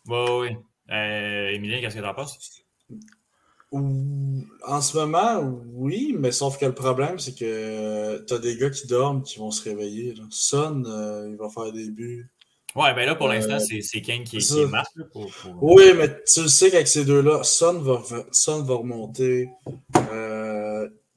Oui, 0.08 0.18
oui. 0.42 0.58
Euh, 0.92 1.50
Emilien, 1.50 1.80
qu'est-ce 1.82 1.96
que 1.96 2.02
t'en 2.02 2.14
penses? 2.14 2.38
En 3.72 4.82
ce 4.82 4.98
moment, 4.98 5.42
oui, 5.74 6.16
mais 6.18 6.32
sauf 6.32 6.58
que 6.58 6.66
le 6.66 6.74
problème, 6.74 7.20
c'est 7.20 7.36
que 7.38 8.24
tu 8.26 8.34
as 8.34 8.40
des 8.40 8.58
gars 8.58 8.70
qui 8.72 8.88
dorment 8.88 9.22
qui 9.22 9.38
vont 9.38 9.52
se 9.52 9.64
réveiller. 9.70 10.16
là. 10.16 10.24
Son, 10.32 10.84
euh, 10.86 11.28
il 11.30 11.38
va 11.38 11.50
faire 11.50 11.72
des 11.72 11.90
buts. 11.92 12.30
Ouais, 12.76 12.94
ben 12.94 13.06
là, 13.06 13.16
pour 13.16 13.28
Euh, 13.30 13.34
l'instant, 13.34 13.60
c'est 13.60 13.82
c'est 13.82 14.02
Kane 14.02 14.24
qui, 14.24 14.38
qui 14.38 14.66
marque. 14.66 14.92
pour- 15.12 15.30
Oui, 15.62 15.86
mais 15.96 16.08
tu 16.24 16.42
le 16.44 16.48
sais 16.48 16.70
qu'avec 16.72 16.88
ces 16.88 17.06
deux-là, 17.06 17.44
Son 17.44 17.80
va, 17.80 18.02
Son 18.32 18.64
va 18.64 18.76
remonter. 18.76 19.50
Euh, 20.12 20.39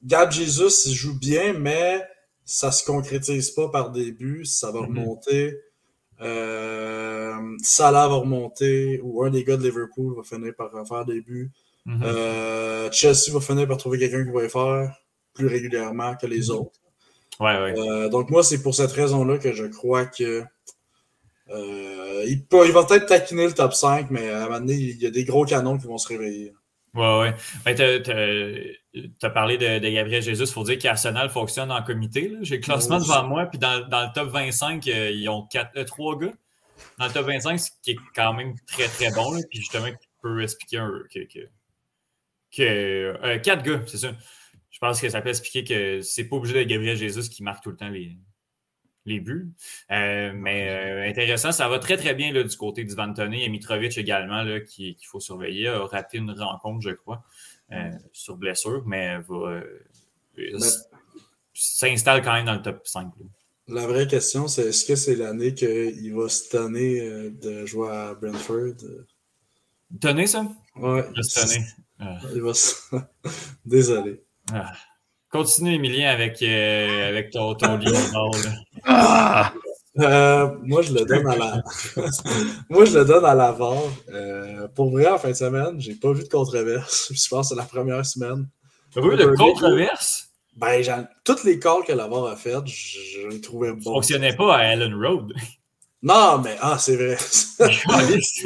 Gab 0.03 0.31
Jesus, 0.31 0.85
il 0.87 0.93
joue 0.95 1.17
bien, 1.17 1.53
mais 1.53 2.01
ça 2.45 2.71
se 2.71 2.83
concrétise 2.85 3.51
pas 3.51 3.69
par 3.69 3.91
des 3.91 4.11
buts. 4.11 4.45
Ça 4.45 4.71
va 4.71 4.81
Mhm. 4.81 4.87
remonter. 4.99 5.57
Euh, 6.21 7.35
Salah 7.61 8.07
va 8.07 8.15
remonter, 8.15 8.99
ou 9.03 9.23
un 9.23 9.29
des 9.29 9.43
gars 9.43 9.57
de 9.57 9.63
Liverpool 9.63 10.15
va 10.15 10.23
finir 10.23 10.53
par 10.55 10.71
faire 10.87 11.05
des 11.05 11.21
buts. 11.21 11.51
Mhm. 11.85 12.01
Euh, 12.03 12.89
Chelsea 12.91 13.31
va 13.31 13.39
finir 13.41 13.67
par 13.67 13.77
trouver 13.77 13.99
quelqu'un 13.99 14.23
qui 14.25 14.31
va 14.31 14.41
les 14.41 14.49
faire 14.49 14.95
plus 15.33 15.47
régulièrement 15.47 16.15
que 16.15 16.27
les 16.27 16.49
autres. 16.49 16.79
Ouais, 17.39 17.59
ouais. 17.61 17.73
Euh, 17.77 18.09
donc 18.09 18.29
moi, 18.29 18.43
c'est 18.43 18.61
pour 18.61 18.75
cette 18.75 18.91
raison-là 18.91 19.37
que 19.37 19.51
je 19.53 19.65
crois 19.65 20.05
que 20.05 20.43
il, 22.25 22.45
peut- 22.45 22.65
il 22.65 22.71
va 22.71 22.83
peut-être 22.85 23.05
taquiner 23.07 23.45
le 23.47 23.53
top 23.53 23.73
5, 23.73 24.09
mais 24.11 24.29
à 24.29 24.43
un 24.43 24.45
moment 24.45 24.59
donné, 24.59 24.75
il 24.75 24.97
y 25.01 25.05
a 25.05 25.11
des 25.11 25.25
gros 25.25 25.45
canons 25.45 25.77
qui 25.77 25.85
vont 25.87 25.97
se 25.97 26.07
réveiller. 26.07 26.53
Ouais, 26.93 27.19
ouais. 27.19 27.33
Ben, 27.65 27.73
t'as- 27.75 27.99
t'as- 28.01 29.09
t'as 29.19 29.29
parlé 29.31 29.57
de, 29.57 29.79
de 29.79 29.89
Gabriel 29.89 30.21
Jesus. 30.21 30.43
Il 30.43 30.51
faut 30.53 30.63
dire 30.63 30.77
qu'Arsenal 30.77 31.29
fonctionne 31.29 31.71
en 31.71 31.81
comité. 31.81 32.31
J'ai 32.41 32.57
le 32.57 32.61
classement 32.61 32.99
devant 32.99 33.27
moi, 33.27 33.45
puis 33.47 33.57
dans, 33.57 33.87
dans 33.87 34.01
le 34.03 34.13
top 34.13 34.29
25, 34.29 34.87
euh, 34.87 35.09
ils 35.11 35.27
ont 35.29 35.43
quatre, 35.47 35.71
euh, 35.77 35.83
trois 35.85 36.17
gars. 36.19 36.33
Dans 36.99 37.07
le 37.07 37.11
top 37.11 37.25
25, 37.25 37.57
ce 37.59 37.69
qui 37.81 37.91
est 37.91 37.97
quand 38.15 38.33
même 38.33 38.53
très, 38.67 38.87
très 38.87 39.09
bon. 39.11 39.31
là, 39.31 39.39
puis 39.49 39.59
justement, 39.59 39.87
qui 39.89 40.07
peut 40.21 40.43
expliquer 40.43 40.77
un, 40.77 40.91
que, 41.11 41.19
que, 41.21 41.39
que- 42.55 42.61
euh, 43.23 43.39
quatre 43.39 43.63
gars, 43.63 43.81
c'est 43.87 43.97
ça. 43.97 44.11
Je 44.69 44.79
pense 44.79 44.99
que 45.01 45.09
ça 45.09 45.21
peut 45.21 45.29
expliquer 45.29 45.63
que 45.63 46.01
c'est 46.01 46.25
pas 46.25 46.35
obligé 46.35 46.53
d'être 46.53 46.67
Gabriel 46.67 46.97
Jesus 46.97 47.29
qui 47.29 47.41
marque 47.43 47.63
tout 47.63 47.69
le 47.71 47.77
temps 47.77 47.89
les, 47.89 48.17
les 49.05 49.19
buts. 49.19 49.51
Euh, 49.91 50.31
mais 50.35 50.69
euh, 50.69 51.09
intéressant, 51.09 51.51
ça 51.51 51.67
va 51.67 51.79
très 51.79 51.97
très 51.97 52.13
bien 52.13 52.31
là, 52.31 52.43
du 52.43 52.55
côté 52.57 52.83
d'Ivan 52.83 53.13
Toney 53.13 53.43
et 53.43 53.49
Mitrovic 53.49 53.97
également, 53.97 54.43
là, 54.43 54.59
qui- 54.61 54.95
qu'il 54.95 55.07
faut 55.07 55.19
surveiller. 55.19 55.67
A 55.67 55.85
raté 55.85 56.17
une 56.19 56.31
rencontre, 56.31 56.81
je 56.81 56.91
crois, 56.95 57.23
euh, 57.71 57.91
sur 58.11 58.37
blessure, 58.37 58.83
mais 58.85 59.17
va 59.27 59.61
s'installe 61.53 62.21
quand 62.23 62.33
même 62.33 62.45
dans 62.45 62.55
le 62.55 62.61
top 62.61 62.85
5. 62.87 63.11
là. 63.19 63.25
La 63.67 63.87
vraie 63.87 64.07
question, 64.07 64.47
c'est 64.47 64.67
est-ce 64.69 64.85
que 64.85 64.95
c'est 64.95 65.15
l'année 65.15 65.53
qu'il 65.53 66.13
va 66.13 66.27
se 66.27 66.49
tanner 66.49 67.29
de 67.29 67.65
jouer 67.65 67.89
à 67.91 68.13
Brentford? 68.13 68.75
Toney, 70.01 70.27
ça? 70.27 70.45
Ouais. 70.75 71.05
Juste 71.15 71.39
Toney. 71.39 71.65
Ah. 71.99 72.19
Il 72.33 72.41
va 72.41 72.53
se... 72.53 72.75
Désolé. 73.65 74.21
Ah. 74.51 74.73
Continue, 75.33 75.73
Emilien, 75.73 76.11
avec, 76.11 76.43
euh, 76.43 77.09
avec 77.09 77.31
ton, 77.31 77.55
ton. 77.55 77.79
Ah! 78.85 79.51
Euh, 79.99 80.47
moi, 80.61 80.83
je 80.83 80.93
le 80.93 81.05
donne 81.05 81.27
à 81.27 81.35
la. 81.35 81.63
moi, 82.69 82.85
je 82.85 82.99
le 82.99 83.05
donne 83.05 83.25
à 83.25 83.33
la 83.33 83.51
VAR. 83.51 83.77
Euh, 84.09 84.67
pour 84.75 84.91
vrai, 84.91 85.07
en 85.07 85.17
fin 85.17 85.29
de 85.29 85.35
semaine, 85.35 85.79
j'ai 85.79 85.95
pas 85.95 86.11
vu 86.13 86.23
de 86.23 86.29
controverse. 86.29 87.11
Je 87.15 87.27
pense 87.29 87.49
que 87.49 87.55
c'est 87.55 87.59
la 87.59 87.65
première 87.67 88.05
semaine. 88.05 88.47
T'as 88.93 89.01
vu 89.01 89.15
le 89.15 89.35
controverse? 89.35 90.29
Ben, 90.55 90.83
j'en- 90.83 91.07
toutes 91.23 91.43
les 91.45 91.57
calls 91.57 91.83
que 91.87 91.93
la 91.93 92.07
VAR 92.07 92.27
a 92.27 92.35
faites, 92.35 92.67
je, 92.67 93.27
les 93.27 93.41
trouvais 93.41 93.69
Ça 93.69 93.75
bons. 93.75 93.93
fonctionnait 93.95 94.35
pas 94.35 94.55
à 94.55 94.59
Allen 94.69 94.93
Road. 94.93 95.33
Non, 96.03 96.39
mais 96.43 96.57
ah, 96.61 96.77
c'est 96.77 96.95
vrai. 96.95 97.17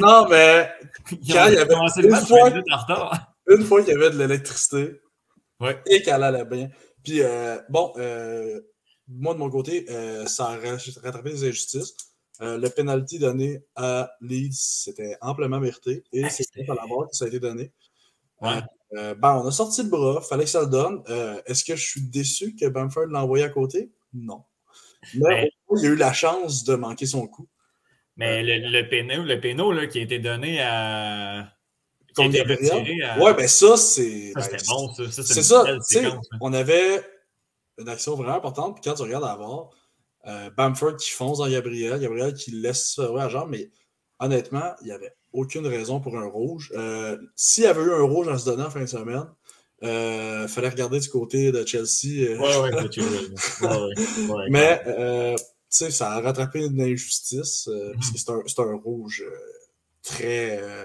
Non, 0.00 0.26
mais 0.30 0.70
quand 1.10 1.46
il 1.48 1.54
y 1.54 1.58
avait 1.58 1.74
une 2.02 2.14
fois, 2.16 2.44
20 2.44 2.50
minutes 2.50 2.72
en 2.72 2.76
retard. 2.78 3.32
une 3.46 3.64
fois 3.64 3.82
qu'il 3.82 3.92
y 3.92 3.96
avait 3.96 4.10
de 4.10 4.18
l'électricité 4.18 5.00
Ouais. 5.60 5.80
et 5.86 6.02
qu'elle 6.02 6.22
allait 6.22 6.44
bien. 6.44 6.70
Puis, 7.02 7.20
euh, 7.22 7.58
bon, 7.68 7.92
euh, 7.96 8.60
moi, 9.08 9.34
de 9.34 9.38
mon 9.38 9.50
côté, 9.50 9.86
euh, 9.90 10.26
ça 10.26 10.48
a 10.50 10.56
ra- 10.56 10.76
rattrapé 11.02 11.30
les 11.30 11.44
injustices. 11.44 11.96
Euh, 12.40 12.56
le 12.58 12.68
penalty 12.68 13.18
donné 13.18 13.64
à 13.74 14.12
Leeds, 14.20 14.52
c'était 14.52 15.16
amplement 15.20 15.58
mérité. 15.58 16.04
Et 16.12 16.28
c'est 16.30 16.46
à 16.68 16.74
la 16.74 16.86
barre 16.86 17.08
que 17.10 17.16
ça 17.16 17.24
a 17.24 17.28
été 17.28 17.40
donné. 17.40 17.72
Ouais. 18.40 18.60
Euh, 18.94 19.14
ben, 19.14 19.42
on 19.42 19.48
a 19.48 19.50
sorti 19.50 19.82
le 19.82 19.88
bras, 19.88 20.20
fallait 20.20 20.44
que 20.44 20.50
ça 20.50 20.60
le 20.60 20.68
donne. 20.68 21.02
Euh, 21.08 21.40
Est-ce 21.46 21.64
que 21.64 21.74
je 21.74 21.84
suis 21.84 22.02
déçu 22.02 22.54
que 22.54 22.66
Bamford 22.66 23.06
l'a 23.06 23.24
envoyé 23.24 23.44
à 23.44 23.48
côté? 23.48 23.90
Non. 24.14 24.44
Mais 25.14 25.50
au 25.66 25.74
moins, 25.74 25.82
il 25.82 25.86
a 25.86 25.90
eu 25.90 25.96
la 25.96 26.12
chance 26.12 26.64
de 26.64 26.74
manquer 26.76 27.06
son 27.06 27.26
coup. 27.26 27.48
Mais 28.16 28.42
le, 28.42 28.70
le 28.70 28.88
péno, 28.88 29.22
le 29.24 29.40
péno 29.40 29.72
là, 29.72 29.86
qui 29.86 29.98
a 29.98 30.02
été 30.02 30.18
donné 30.18 30.60
à. 30.60 31.52
Contre 32.24 32.36
Gabriel. 32.36 33.02
à- 33.04 33.18
Ouais, 33.20 33.34
ben 33.34 33.48
ça, 33.48 33.76
c'est. 33.76 34.32
Ça, 34.34 34.40
ben, 34.40 34.42
c'était 34.42 34.64
bon, 34.68 34.94
ça. 34.94 35.10
Ça, 35.10 35.22
C'est 35.34 35.42
ça. 35.42 35.64
hein. 35.66 36.20
on 36.40 36.52
avait 36.52 37.02
une 37.78 37.88
action 37.88 38.14
vraiment 38.16 38.34
importante. 38.34 38.74
Puis 38.80 38.82
quand 38.90 38.94
tu 38.96 39.02
regardes 39.02 39.24
voir, 39.38 39.70
euh, 40.26 40.50
Bamford 40.56 40.96
qui 40.96 41.10
fonce 41.10 41.38
dans 41.38 41.48
Gabriel, 41.48 41.98
Gabriel 42.00 42.34
qui 42.34 42.50
laisse 42.50 42.88
se 42.90 43.00
faire 43.02 43.16
à 43.16 43.28
jambe, 43.28 43.50
mais 43.50 43.70
honnêtement, 44.18 44.74
il 44.82 44.86
n'y 44.86 44.92
avait 44.92 45.12
aucune 45.32 45.66
raison 45.66 46.00
pour 46.00 46.16
un 46.18 46.26
rouge. 46.26 46.72
Euh, 46.76 47.16
S'il 47.36 47.64
y 47.64 47.66
avait 47.66 47.82
eu 47.82 47.92
un 47.92 48.02
rouge 48.02 48.28
à 48.28 48.36
se 48.38 48.44
donner 48.46 48.64
en 48.64 48.70
fin 48.70 48.80
de 48.80 48.86
semaine, 48.86 49.26
il 49.82 50.46
fallait 50.48 50.68
regarder 50.70 50.98
du 50.98 51.08
côté 51.08 51.52
de 51.52 51.64
Chelsea. 51.64 52.22
euh, 52.28 52.38
Ouais, 52.38 52.56
ouais, 52.62 52.70
c'est 52.82 52.92
chill, 52.94 53.04
ouais, 53.62 53.68
ouais, 53.68 54.34
ouais, 54.34 54.44
mais 54.50 54.82
euh, 54.86 55.36
tu 55.36 55.44
sais, 55.70 55.90
ça 55.92 56.12
a 56.12 56.20
rattrapé 56.20 56.64
une 56.64 56.80
injustice, 56.80 57.68
euh, 57.68 57.90
Mhm. 57.90 57.94
parce 57.94 58.10
que 58.10 58.48
c'est 58.48 58.60
un, 58.60 58.74
rouge 58.76 59.22
euh, 59.24 59.36
très, 60.02 60.58
euh, 60.60 60.84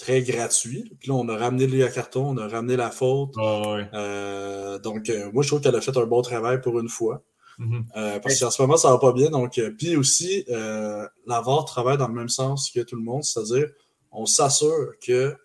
très 0.00 0.22
gratuit. 0.22 0.92
Puis 0.98 1.10
là, 1.10 1.14
on 1.14 1.28
a 1.28 1.36
ramené 1.36 1.66
le 1.66 1.88
carton, 1.88 2.30
on 2.30 2.38
a 2.38 2.48
ramené 2.48 2.76
la 2.76 2.90
faute. 2.90 3.36
Ouais. 3.36 3.86
Euh, 3.92 4.78
donc, 4.78 5.10
euh, 5.10 5.30
moi, 5.32 5.42
je 5.42 5.48
trouve 5.48 5.60
qu'elle 5.60 5.76
a 5.76 5.80
fait 5.80 5.96
un 5.96 6.06
bon 6.06 6.22
travail 6.22 6.60
pour 6.60 6.80
une 6.80 6.88
fois. 6.88 7.22
Mhm. 7.58 7.84
Euh, 7.96 8.18
parce 8.20 8.40
qu'en 8.40 8.50
ce 8.50 8.62
moment, 8.62 8.78
ça 8.78 8.90
va 8.90 8.98
pas 8.98 9.12
bien. 9.12 9.28
Donc, 9.28 9.60
puis 9.78 9.96
aussi, 9.96 10.44
la 10.48 11.40
VAR 11.42 11.64
travaille 11.66 11.98
dans 11.98 12.08
le 12.08 12.14
même 12.14 12.30
sens 12.30 12.70
que 12.70 12.80
tout 12.80 12.96
le 12.96 13.02
monde, 13.02 13.22
c'est-à-dire, 13.22 13.68
on 14.10 14.26
s'assure 14.26 14.94
que 15.06 15.36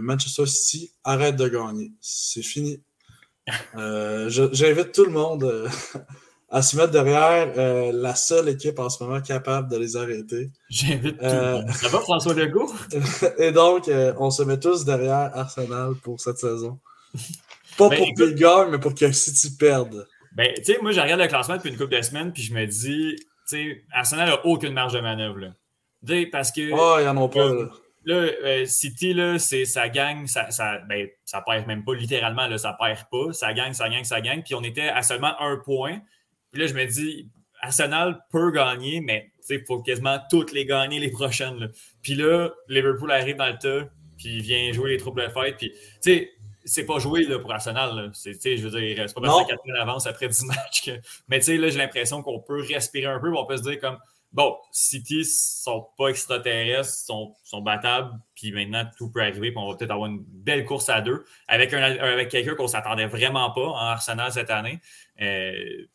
Manchester 0.00 0.46
City 0.46 0.92
arrête 1.02 1.36
de 1.36 1.48
gagner. 1.48 1.92
C'est 2.00 2.42
fini. 2.42 2.80
J'invite 4.28 4.92
tout 4.92 5.04
le 5.04 5.12
monde 5.12 5.68
à 6.54 6.62
se 6.62 6.76
mettre 6.76 6.90
derrière 6.92 7.50
euh, 7.56 7.90
la 7.92 8.14
seule 8.14 8.48
équipe 8.50 8.78
en 8.78 8.88
ce 8.90 9.02
moment 9.02 9.20
capable 9.22 9.70
de 9.70 9.78
les 9.78 9.96
arrêter. 9.96 10.50
J'invite 10.68 11.18
tout 11.18 11.24
Euh, 11.24 11.52
le 11.58 11.62
monde. 11.64 11.70
Ça 11.72 11.88
va, 11.88 11.98
François 12.00 12.34
Legault? 12.34 12.70
Et 13.38 13.50
donc, 13.52 13.88
euh, 13.88 14.12
on 14.18 14.30
se 14.30 14.42
met 14.42 14.60
tous 14.60 14.84
derrière 14.84 15.30
Arsenal 15.34 15.94
pour 16.02 16.20
cette 16.20 16.38
saison. 16.38 16.78
Pas 17.78 17.88
Ben, 17.88 17.96
pour 17.96 18.06
écoute- 18.08 18.26
qu'ils 18.28 18.34
gagnent, 18.34 18.70
mais 18.70 18.78
pour 18.78 18.94
que 18.94 19.10
City 19.12 19.56
perde. 19.56 20.06
Ben, 20.36 20.52
tu 20.56 20.64
sais, 20.64 20.78
moi, 20.82 20.92
je 20.92 21.00
regarde 21.00 21.20
le 21.20 21.26
classement 21.26 21.56
depuis 21.56 21.70
une 21.70 21.76
couple 21.78 21.96
de 21.96 22.02
semaines, 22.02 22.32
puis 22.32 22.42
je 22.42 22.52
me 22.54 22.66
dis, 22.66 23.16
tu 23.16 23.24
sais, 23.46 23.84
Arsenal 23.92 24.28
n'a 24.28 24.46
aucune 24.46 24.72
marge 24.74 24.92
de 24.92 25.00
manœuvre, 25.00 25.38
là. 25.38 25.48
Parce 26.30 26.52
que. 26.52 26.70
Oh, 26.72 26.98
ils 27.00 27.08
en 27.08 27.16
ont 27.16 27.28
pas. 27.28 27.46
là. 27.52 27.68
Là, 28.04 28.66
City, 28.66 29.14
là, 29.14 29.38
c'est, 29.38 29.64
ça 29.64 29.88
gagne, 29.88 30.26
ça, 30.26 30.50
ça, 30.50 30.78
ben, 30.88 31.06
ça 31.24 31.40
perd 31.40 31.66
même 31.68 31.84
pas 31.84 31.94
littéralement, 31.94 32.46
là, 32.48 32.58
ça 32.58 32.76
perd 32.78 33.04
pas. 33.10 33.32
Ça 33.32 33.52
gagne, 33.54 33.72
ça 33.74 33.88
gagne, 33.88 34.02
ça 34.04 34.20
gagne. 34.20 34.42
Puis 34.42 34.54
on 34.56 34.62
était 34.64 34.88
à 34.88 35.02
seulement 35.02 35.40
un 35.40 35.56
point. 35.58 36.00
Puis 36.52 36.60
là, 36.60 36.66
je 36.66 36.74
me 36.74 36.84
dis, 36.86 37.28
Arsenal 37.60 38.20
peut 38.30 38.50
gagner, 38.50 39.00
mais 39.00 39.30
il 39.48 39.64
faut 39.66 39.80
quasiment 39.80 40.18
toutes 40.30 40.52
les 40.52 40.64
gagner 40.66 40.98
les 41.00 41.10
prochaines. 41.10 41.58
là. 41.58 41.66
Puis 42.02 42.14
là, 42.14 42.50
Liverpool 42.68 43.10
arrive 43.10 43.36
dans 43.36 43.48
le 43.48 43.58
tas, 43.58 43.88
puis 44.18 44.36
il 44.36 44.42
vient 44.42 44.72
jouer 44.72 44.90
les 44.90 44.96
troubles 44.98 45.22
de 45.22 45.28
fête. 45.28 45.56
Puis, 45.56 45.70
tu 45.72 45.78
sais, 46.00 46.30
c'est 46.64 46.86
pas 46.86 46.98
joué 46.98 47.24
là, 47.24 47.38
pour 47.38 47.52
Arsenal. 47.52 48.10
C'est, 48.14 48.34
tu 48.34 48.40
sais, 48.40 48.56
je 48.56 48.68
veux 48.68 48.80
dire, 48.80 49.04
c'est 49.08 49.14
pas 49.14 49.20
parce 49.20 49.38
Non. 49.38 49.44
que 49.44 49.50
4 49.50 49.60
000 49.66 49.78
avance 49.78 50.06
après 50.06 50.28
10 50.28 50.44
matchs. 50.46 50.84
Que... 50.84 50.90
Mais 51.28 51.38
tu 51.38 51.46
sais, 51.46 51.56
là, 51.56 51.68
j'ai 51.70 51.78
l'impression 51.78 52.22
qu'on 52.22 52.38
peut 52.40 52.62
respirer 52.62 53.06
un 53.06 53.18
peu, 53.18 53.30
puis 53.30 53.38
on 53.38 53.46
peut 53.46 53.56
se 53.56 53.62
dire 53.62 53.80
comme, 53.80 53.98
bon, 54.32 54.56
City 54.70 55.24
sont 55.24 55.88
pas 55.98 56.08
extraterrestres, 56.08 56.92
sont, 56.94 57.34
sont 57.42 57.60
battables, 57.62 58.12
puis 58.34 58.52
maintenant 58.52 58.84
tout 58.96 59.10
peut 59.10 59.20
arriver, 59.20 59.50
puis 59.50 59.58
on 59.58 59.70
va 59.70 59.76
peut-être 59.76 59.90
avoir 59.90 60.08
une 60.08 60.22
belle 60.24 60.64
course 60.64 60.88
à 60.88 61.00
deux 61.00 61.24
avec, 61.48 61.74
un, 61.74 61.82
avec 61.82 62.28
quelqu'un 62.30 62.54
qu'on 62.54 62.68
s'attendait 62.68 63.06
vraiment 63.06 63.50
pas 63.50 63.66
en 63.66 63.76
Arsenal 63.76 64.32
cette 64.32 64.50
année. 64.50 64.80
Euh, 65.20 65.52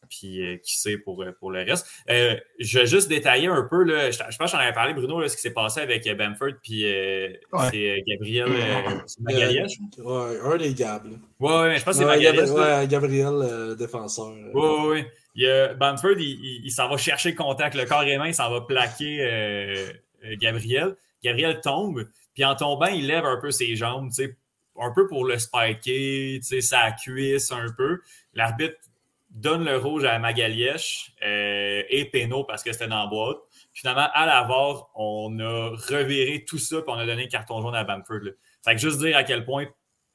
puis 0.09 0.41
euh, 0.41 0.57
qui 0.57 0.77
sait 0.77 0.97
pour, 0.97 1.21
euh, 1.23 1.31
pour 1.39 1.51
le 1.51 1.63
reste. 1.63 1.87
Euh, 2.09 2.35
je 2.59 2.79
vais 2.79 2.85
juste 2.85 3.09
détailler 3.09 3.47
un 3.47 3.63
peu, 3.69 3.83
là, 3.83 4.09
je, 4.11 4.17
je 4.17 4.37
pense 4.37 4.51
que 4.51 4.57
j'en 4.57 4.63
avais 4.63 4.73
parlé, 4.73 4.93
Bruno, 4.93 5.19
là, 5.19 5.27
ce 5.27 5.35
qui 5.35 5.41
s'est 5.41 5.53
passé 5.53 5.81
avec 5.81 6.05
euh, 6.07 6.13
Bamford, 6.13 6.53
puis 6.61 6.85
euh, 6.85 7.29
Ouais. 7.51 7.67
c'est 7.71 7.89
euh, 7.89 7.97
Gabriel 8.07 8.47
euh, 8.47 8.99
c'est 9.07 9.19
Magalhaes. 9.21 9.67
Ouais, 9.97 10.39
un 10.43 10.57
des 10.57 10.73
Gab. 10.73 11.03
ouais, 11.39 11.77
je 11.77 11.83
pense 11.83 11.83
que 11.83 11.91
c'est 11.93 11.99
Ouais, 12.05 12.15
Magalhaes. 12.17 12.45
Gabri- 12.45 12.55
là. 12.57 12.79
ouais, 12.81 12.87
Gabriel, 12.87 13.27
euh, 13.41 13.75
défenseur. 13.75 14.27
Oui, 14.27 14.51
oui, 14.53 14.87
oui. 14.91 15.03
Il 15.35 15.43
y 15.43 15.47
a- 15.49 15.73
Bamford, 15.73 16.15
il, 16.19 16.21
il- 16.23 16.61
il 16.65 16.71
s'en 16.71 16.87
va 16.87 16.97
chercher 16.97 17.31
le 17.31 17.35
contact. 17.37 17.75
Le 17.75 17.85
carrément, 17.85 18.25
il 18.25 18.35
s'en 18.35 18.49
va 18.51 18.61
plaquer 18.61 19.19
euh, 19.21 19.87
euh, 20.25 20.35
Gabriel. 20.39 20.95
Gabriel 21.23 21.59
tombe, 21.61 22.07
puis 22.35 22.45
en 22.45 22.55
tombant, 22.55 22.85
il 22.85 23.07
lève 23.07 23.25
un 23.25 23.39
peu 23.41 23.49
ses 23.51 23.75
jambes, 23.75 24.09
tu 24.09 24.23
sais, 24.25 24.37
un 24.79 24.91
peu 24.93 25.07
pour 25.07 25.25
le 25.25 25.39
spiker, 25.39 26.39
tu 26.39 26.43
sais, 26.43 26.61
sa 26.61 26.91
cuisse 26.91 27.51
un 27.51 27.65
peu. 27.75 27.99
L'arbitre 28.35 28.75
donne 29.37 29.63
le 29.65 29.77
rouge 29.77 30.03
à 30.05 30.17
Magaliesh 30.19 31.11
euh, 31.25 31.83
et 31.89 32.05
Péno 32.05 32.43
parce 32.43 32.63
que 32.63 32.71
c'était 32.73 32.87
dans 32.87 33.01
la 33.03 33.07
boîte. 33.07 33.37
Finalement, 33.73 34.07
à 34.13 34.25
la 34.25 34.43
VAR, 34.43 34.89
on 34.95 35.39
a 35.39 35.69
reviré 35.89 36.43
tout 36.45 36.57
ça, 36.57 36.77
puis 36.81 36.85
on 36.87 36.97
a 36.97 37.05
donné 37.05 37.23
un 37.25 37.27
carton 37.27 37.61
jaune 37.61 37.75
à 37.75 37.83
Bamford. 37.83 38.19
là. 38.23 38.31
Fait 38.65 38.73
que 38.75 38.81
juste 38.81 38.99
dire 38.99 39.15
à 39.15 39.23
quel 39.23 39.45
point 39.45 39.65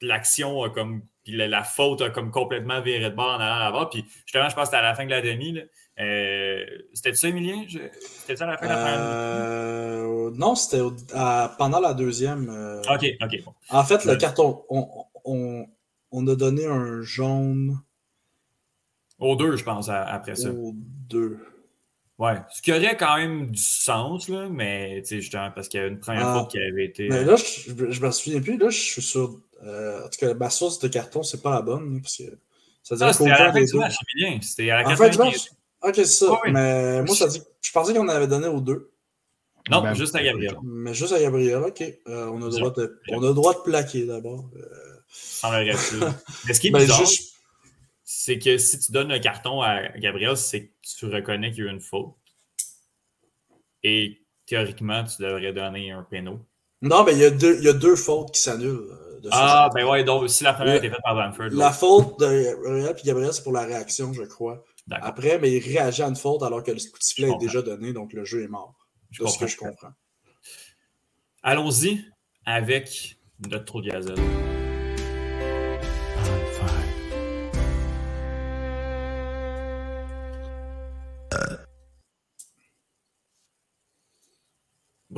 l'action 0.01 0.63
a 0.63 0.71
comme. 0.71 1.03
Puis 1.25 1.37
la, 1.37 1.47
la 1.47 1.63
faute 1.63 2.01
a 2.03 2.11
comme 2.11 2.33
complètement 2.33 2.81
viré 2.81 3.09
de 3.11 3.15
bord 3.15 3.29
en 3.29 3.41
allant 3.41 3.55
à 3.55 3.61
la 3.61 3.71
VAR. 3.71 3.89
Puis 3.91 4.05
justement, 4.27 4.49
je 4.49 4.55
pense 4.57 4.65
que 4.65 4.75
c'était 4.75 4.79
à 4.79 4.83
la 4.83 4.95
fin 4.97 5.05
de 5.07 5.11
la 5.11 5.21
demi. 5.23 5.53
là. 5.53 5.63
Euh, 6.01 6.65
C'était 6.95 7.15
ça, 7.15 7.29
Emilien? 7.29 7.65
Je- 7.69 7.79
C'était 8.01 8.35
ça 8.35 8.45
à 8.45 8.49
la 8.49 8.59
fin 8.59 8.67
de 8.67 8.71
la 8.71 8.77
première? 8.77 8.99
Euh, 8.99 10.31
non, 10.35 10.57
c'était 10.57 10.83
pendant 11.59 11.79
la 11.81 11.95
deuxième. 11.95 12.49
Ok, 12.93 13.07
ok. 13.23 13.45
bon. 13.45 13.55
En 13.71 13.85
fait, 13.85 14.05
le 14.05 14.17
carton, 14.17 14.65
on, 14.69 14.89
on, 15.25 15.67
on 16.11 16.27
a 16.27 16.35
donné 16.35 16.67
un 16.67 17.03
jaune 17.03 17.79
Aux 19.23 19.37
deux, 19.37 19.57
je 19.57 19.65
pense, 19.65 19.89
à- 19.89 20.03
après 20.05 20.35
ça. 20.35 20.51
aux 20.51 20.73
deux. 21.09 21.39
Ouais. 22.19 22.35
Ce 22.51 22.61
qui 22.63 22.73
aurait 22.73 22.97
quand 22.97 23.17
même 23.17 23.51
du 23.51 23.61
sens, 23.63 24.29
là, 24.29 24.49
mais 24.51 25.01
tu 25.03 25.09
sais, 25.09 25.21
justement, 25.21 25.51
parce 25.55 25.69
qu'il 25.69 25.81
y 25.81 25.83
a 25.83 25.87
une 25.87 25.99
première 25.99 26.27
Ah. 26.29 26.41
faute 26.41 26.51
qui 26.51 26.59
avait 26.59 26.85
été. 26.85 27.09
Mais 27.09 27.25
là, 27.25 27.37
je, 27.37 27.91
je 27.91 28.01
me 28.01 28.11
souviens 28.11 28.41
plus. 28.41 28.59
Là, 28.59 28.69
je 28.69 28.79
suis 28.79 29.03
sur. 29.03 29.41
euh, 29.65 30.05
en 30.05 30.09
tout 30.09 30.19
cas, 30.21 30.35
ma 30.35 30.51
source 30.51 30.79
de 30.81 30.89
carton, 30.89 31.23
c'est 31.23 31.41
pas 31.43 31.51
la 31.55 31.63
bonne. 31.63 31.95
là, 31.95 32.01
Parce 32.03 32.17
que 32.19 32.25
ça 32.83 32.97
dirait 32.97 33.09
Ah, 33.11 33.13
c'était 33.13 33.31
à 33.31 33.39
la 33.47 33.53
fin 33.53 33.61
des 33.61 33.67
du 33.67 33.73
deux. 33.73 33.79
match, 33.79 33.95
Emilien. 34.15 34.39
C'était 34.43 34.71
à 34.71 34.83
la 34.83 34.89
En 34.89 34.97
fin 34.97 35.09
du 35.09 35.17
90. 35.17 35.33
match? 35.33 35.51
Ok, 35.83 35.95
c'est 35.97 36.05
ça. 36.05 36.41
Mais 36.47 37.03
moi, 37.03 37.15
ça 37.17 37.27
dit. 37.29 37.43
Je 37.61 37.73
pensais 37.73 37.95
qu'on 37.95 38.09
avait 38.09 38.27
donné 38.29 38.47
aux 38.49 38.61
deux. 38.61 38.91
Non, 39.71 39.83
Ben, 39.83 39.95
juste 39.95 40.15
à 40.17 40.23
Gabriel. 40.23 40.57
Mais 40.65 40.93
juste 40.95 41.13
à 41.13 41.21
Gabriel, 41.21 41.59
ok. 41.59 41.81
Euh, 42.09 42.27
on, 42.33 42.43
a 42.43 42.47
le 42.47 42.51
droit 42.51 42.73
de, 42.73 43.01
on 43.11 43.23
a 43.23 43.29
le 43.29 43.35
droit 43.35 43.55
de 43.55 43.61
plaquer 43.61 44.05
d'abord. 44.07 44.51
Euh, 44.57 44.63
Semblerait-il. 45.09 46.01
Mais 46.47 46.55
ce 46.55 46.61
qui 46.61 46.69
est 46.69 46.71
ben, 46.73 46.81
bizarre, 46.81 46.99
juste- 47.01 47.32
c'est 48.15 48.39
que 48.39 48.59
si 48.59 48.79
tu 48.79 48.93
donnes 48.93 49.09
le 49.09 49.19
carton 49.19 49.63
à 49.63 49.89
Gabriel, 49.99 50.37
c'est 50.37 50.67
que 50.67 50.73
tu 50.83 51.07
reconnais 51.07 51.51
qu'il 51.51 51.65
y 51.65 51.67
a 51.67 51.71
eu 51.71 51.73
une 51.75 51.81
faute. 51.81 52.15
Et 53.83 54.23
théoriquement, 54.47 55.03
tu 55.05 55.23
devrais 55.23 55.53
donner 55.53 55.91
un 55.91 56.03
péno. 56.03 56.47
Non, 56.83 57.05
mais 57.05 57.13
il 57.13 57.19
y, 57.19 57.25
a 57.25 57.31
deux- 57.31 57.57
il 57.59 57.65
y 57.65 57.69
a 57.69 57.73
deux 57.73 57.97
fautes 57.97 58.33
qui 58.33 58.41
s'annulent. 58.41 58.89
euh, 58.91 59.21
de 59.21 59.29
Ah, 59.33 59.71
ben 59.73 59.87
ouais, 59.87 60.03
donc 60.05 60.29
si 60.29 60.43
la 60.45 60.53
première 60.53 60.75
Le- 60.75 60.79
était 60.79 60.91
faite 60.91 61.03
par 61.05 61.15
Bamford. 61.15 61.51
La 61.53 61.71
faute 61.73 62.19
de 62.21 62.27
Gabriel 62.65 62.95
puis 62.95 63.05
Gabriel, 63.05 63.33
c'est 63.33 63.43
pour 63.45 63.53
la 63.53 63.65
réaction, 63.65 64.13
je 64.13 64.25
crois. 64.25 64.65
D'accord. 64.89 65.09
Après, 65.09 65.39
mais 65.39 65.53
il 65.53 65.61
réagit 65.61 66.03
à 66.03 66.09
une 66.09 66.17
faute 66.17 66.43
alors 66.43 66.63
que 66.65 66.73
le 66.73 66.77
coup 66.79 66.99
de 66.99 67.03
sifflet 67.05 67.31
est 67.31 67.39
déjà 67.39 67.63
donné, 67.63 67.93
donc 67.93 68.13
le 68.13 68.25
jeu 68.25 68.43
est 68.43 68.49
mort. 68.49 68.75
C'est 69.13 69.29
ce 69.29 69.39
que 69.39 69.47
je 69.47 69.57
comprends. 69.57 69.93
Allons-y 71.45 72.05
avec 72.45 73.17
notre 73.49 73.65
trou 73.65 73.81
de 73.81 73.91
gazelle. 73.91 74.52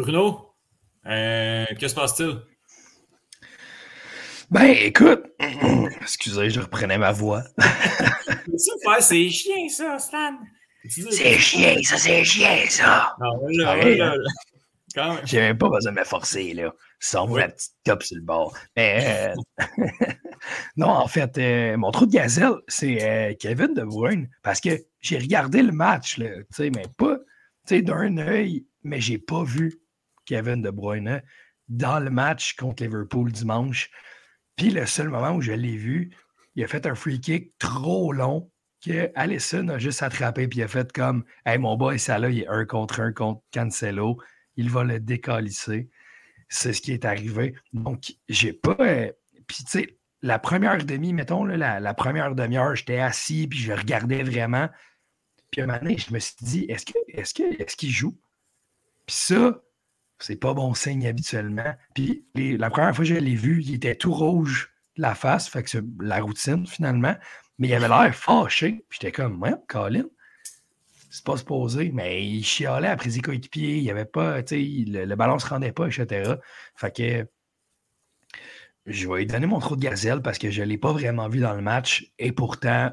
Bruno, 0.05 0.55
euh, 1.07 1.65
que 1.81 1.89
se 1.89 1.95
passe-t-il? 1.95 2.37
Ben, 4.51 4.77
écoute, 4.83 5.25
excusez, 6.03 6.51
je 6.51 6.61
reprenais 6.61 6.99
ma 6.99 7.11
voix. 7.11 7.43
C'est 9.01 9.31
chien 9.31 9.67
ça, 9.71 9.99
Stan? 9.99 10.35
C'est 10.87 11.39
chien, 11.39 11.77
ça, 11.83 11.97
c'est 11.97 12.23
chien, 12.23 12.67
ça. 12.69 13.17
Non, 13.19 13.47
là, 13.49 13.65
Pareil, 13.65 13.97
là, 13.97 14.15
là. 14.15 14.31
Quand 14.95 15.15
même. 15.15 15.27
J'ai 15.27 15.41
même 15.41 15.57
pas 15.57 15.71
besoin 15.71 15.93
de 15.93 15.99
me 15.99 16.05
forcer, 16.05 16.53
là. 16.53 16.75
Sans 17.01 17.27
moi, 17.27 17.41
la 17.41 17.49
petite 17.49 17.73
top 17.85 18.03
sur 18.03 18.17
le 18.17 18.23
bord. 18.23 18.55
Mais 18.77 19.35
euh, 19.59 19.65
non, 20.77 20.89
en 20.89 21.09
fait, 21.09 21.39
euh, 21.39 21.79
mon 21.79 21.91
trou 21.93 22.05
de 22.05 22.13
gazelle, 22.13 22.57
c'est 22.69 23.03
euh, 23.03 23.35
Kevin 23.41 23.73
De 23.73 23.85
Bruyne. 23.85 24.29
Parce 24.43 24.61
que 24.61 24.85
j'ai 25.01 25.17
regardé 25.17 25.63
le 25.63 25.73
match, 25.73 26.19
là, 26.19 26.29
tu 26.29 26.45
sais, 26.51 26.69
mais 26.69 26.85
pas 26.99 27.17
tu 27.67 27.77
sais, 27.77 27.83
d'un 27.83 28.19
œil, 28.19 28.67
mais 28.83 29.01
j'ai 29.01 29.19
pas 29.19 29.43
vu 29.43 29.81
Kevin 30.25 30.63
De 30.63 30.71
Bruyne 30.71 31.23
dans 31.69 31.99
le 31.99 32.11
match 32.11 32.55
contre 32.57 32.83
Liverpool 32.83 33.33
dimanche. 33.33 33.91
Puis 34.57 34.71
le 34.71 34.87
seul 34.87 35.09
moment 35.09 35.33
où 35.33 35.41
je 35.41 35.53
l'ai 35.53 35.77
vu, 35.77 36.11
il 36.55 36.65
a 36.65 36.69
fait 36.69 36.87
un 36.87 36.95
free 36.95 37.21
kick 37.21 37.57
trop 37.59 38.13
long 38.13 38.51
que 38.85 39.11
Allison 39.15 39.69
a 39.69 39.79
juste 39.79 40.03
attrapé 40.03 40.47
puis 40.47 40.61
il 40.61 40.63
a 40.63 40.69
fait 40.69 40.93
comme 40.93 41.25
Hey, 41.47 41.59
mon 41.59 41.77
boy, 41.77 41.99
ça 41.99 42.19
là, 42.19 42.29
il 42.29 42.41
est 42.41 42.49
un 42.49 42.65
contre 42.67 43.01
un 43.01 43.13
contre 43.13 43.43
Cancelo. 43.53 44.19
Il 44.57 44.71
va 44.71 44.85
le 44.85 45.01
décalisser. 45.01 45.89
C'est 46.49 46.73
ce 46.73 46.81
qui 46.83 46.93
est 46.93 47.05
arrivé. 47.05 47.55
Donc, 47.73 48.15
j'ai 48.29 48.53
pas. 48.53 48.77
euh, 48.79 49.11
Puis, 49.49 49.65
tu 49.65 49.71
sais, 49.71 49.99
la 50.23 50.39
première 50.39 50.85
demi, 50.85 51.13
mettons, 51.13 51.45
là, 51.45 51.81
la, 51.81 51.95
première 51.95 52.35
demi-heure, 52.35 52.75
j'étais 52.77 52.99
assis 52.99 53.47
puis 53.49 53.59
je 53.59 53.73
regardais 53.73 54.23
vraiment. 54.23 54.69
Puis 55.51 55.63
un 55.63 55.67
moment 55.67 55.81
je 55.97 56.13
me 56.13 56.19
suis 56.19 56.37
dit, 56.41 56.67
est-ce 56.69 56.87
que 56.87 56.93
que 56.93 57.63
est-ce 57.63 57.77
qu'il 57.77 57.91
joue? 57.91 58.17
Puis 59.07 59.17
ça, 59.17 59.63
c'est 60.25 60.37
pas 60.37 60.55
bon 60.55 60.73
signe 60.73 61.07
habituellement. 61.07 61.75
Puis 61.93 62.25
la 62.35 62.71
première 62.71 62.97
fois 62.97 63.05
que 63.05 63.11
je 63.11 63.15
l'ai 63.15 63.35
vu, 63.35 63.63
il 63.63 63.75
était 63.75 63.95
tout 63.95 64.15
rouge 64.15 64.73
de 64.97 65.03
la 65.03 65.15
face, 65.15 65.49
fait 65.51 65.63
que 65.63 65.69
c'est 65.69 65.85
la 66.01 66.21
routine 66.21 66.67
finalement. 66.67 67.15
Mais 67.59 67.69
il 67.69 67.75
avait 67.75 67.89
l'air 67.89 68.15
fâché. 68.15 68.87
Puis 68.89 69.01
j'étais 69.03 69.13
comme, 69.13 69.43
ouais, 69.43 69.53
Colin, 69.69 70.05
c'est 71.11 71.25
pas 71.25 71.37
supposé. 71.37 71.91
Mais 71.93 72.27
il 72.27 72.43
chialait 72.43 72.89
après 72.89 73.11
ses 73.11 73.21
coéquipiers. 73.21 73.77
Il 73.77 73.83
y 73.83 73.91
avait 73.91 74.07
pas, 74.07 74.43
tu 74.43 74.57
sais, 74.57 74.91
le, 74.91 75.05
le 75.05 75.15
ballon 75.15 75.39
se 75.39 75.47
rendait 75.47 75.73
pas, 75.73 75.89
etc. 75.89 76.37
Fait 76.75 76.97
que 76.97 77.29
je 78.87 79.07
vais 79.07 79.19
lui 79.19 79.27
donner 79.27 79.47
mon 79.47 79.59
trou 79.59 79.77
de 79.77 79.83
gazelle 79.83 80.23
parce 80.23 80.39
que 80.39 80.51
je 80.51 80.63
l'ai 80.63 80.79
pas 80.79 80.93
vraiment 80.93 81.29
vu 81.29 81.41
dans 81.41 81.55
le 81.55 81.61
match. 81.61 82.11
Et 82.19 82.33
pourtant, 82.33 82.93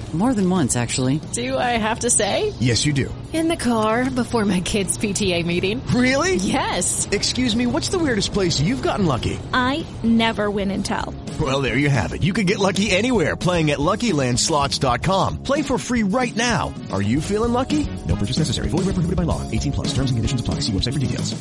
More 0.13 0.33
than 0.33 0.49
once, 0.49 0.75
actually. 0.75 1.21
Do 1.31 1.57
I 1.57 1.77
have 1.79 1.99
to 1.99 2.09
say? 2.09 2.51
Yes, 2.59 2.85
you 2.85 2.91
do. 2.91 3.13
In 3.31 3.47
the 3.47 3.55
car 3.55 4.09
before 4.09 4.43
my 4.43 4.59
kids' 4.59 4.97
PTA 4.97 5.45
meeting. 5.45 5.81
Really? 5.87 6.35
Yes. 6.35 7.07
Excuse 7.13 7.55
me, 7.55 7.65
what's 7.65 7.87
the 7.87 7.97
weirdest 7.97 8.33
place 8.33 8.59
you've 8.59 8.81
gotten 8.81 9.05
lucky? 9.05 9.39
I 9.53 9.85
never 10.03 10.51
win 10.51 10.69
and 10.71 10.83
tell. 10.83 11.15
Well, 11.39 11.61
there 11.61 11.77
you 11.77 11.87
have 11.89 12.11
it. 12.11 12.23
You 12.23 12.33
can 12.33 12.45
get 12.45 12.59
lucky 12.59 12.91
anywhere 12.91 13.37
playing 13.37 13.71
at 13.71 13.79
LuckyLandSlots.com. 13.79 15.43
Play 15.43 15.61
for 15.61 15.77
free 15.77 16.03
right 16.03 16.35
now. 16.35 16.73
Are 16.91 17.01
you 17.01 17.21
feeling 17.21 17.53
lucky? 17.53 17.87
No 18.05 18.17
purchase 18.17 18.39
necessary. 18.39 18.67
Void 18.67 18.83
where 18.83 18.95
prohibited 18.95 19.15
by 19.15 19.23
law. 19.23 19.49
18 19.49 19.71
plus. 19.71 19.87
Terms 19.93 20.11
and 20.11 20.17
conditions 20.17 20.41
apply. 20.41 20.55
See 20.55 20.73
website 20.73 20.93
for 20.93 20.99
details. 20.99 21.33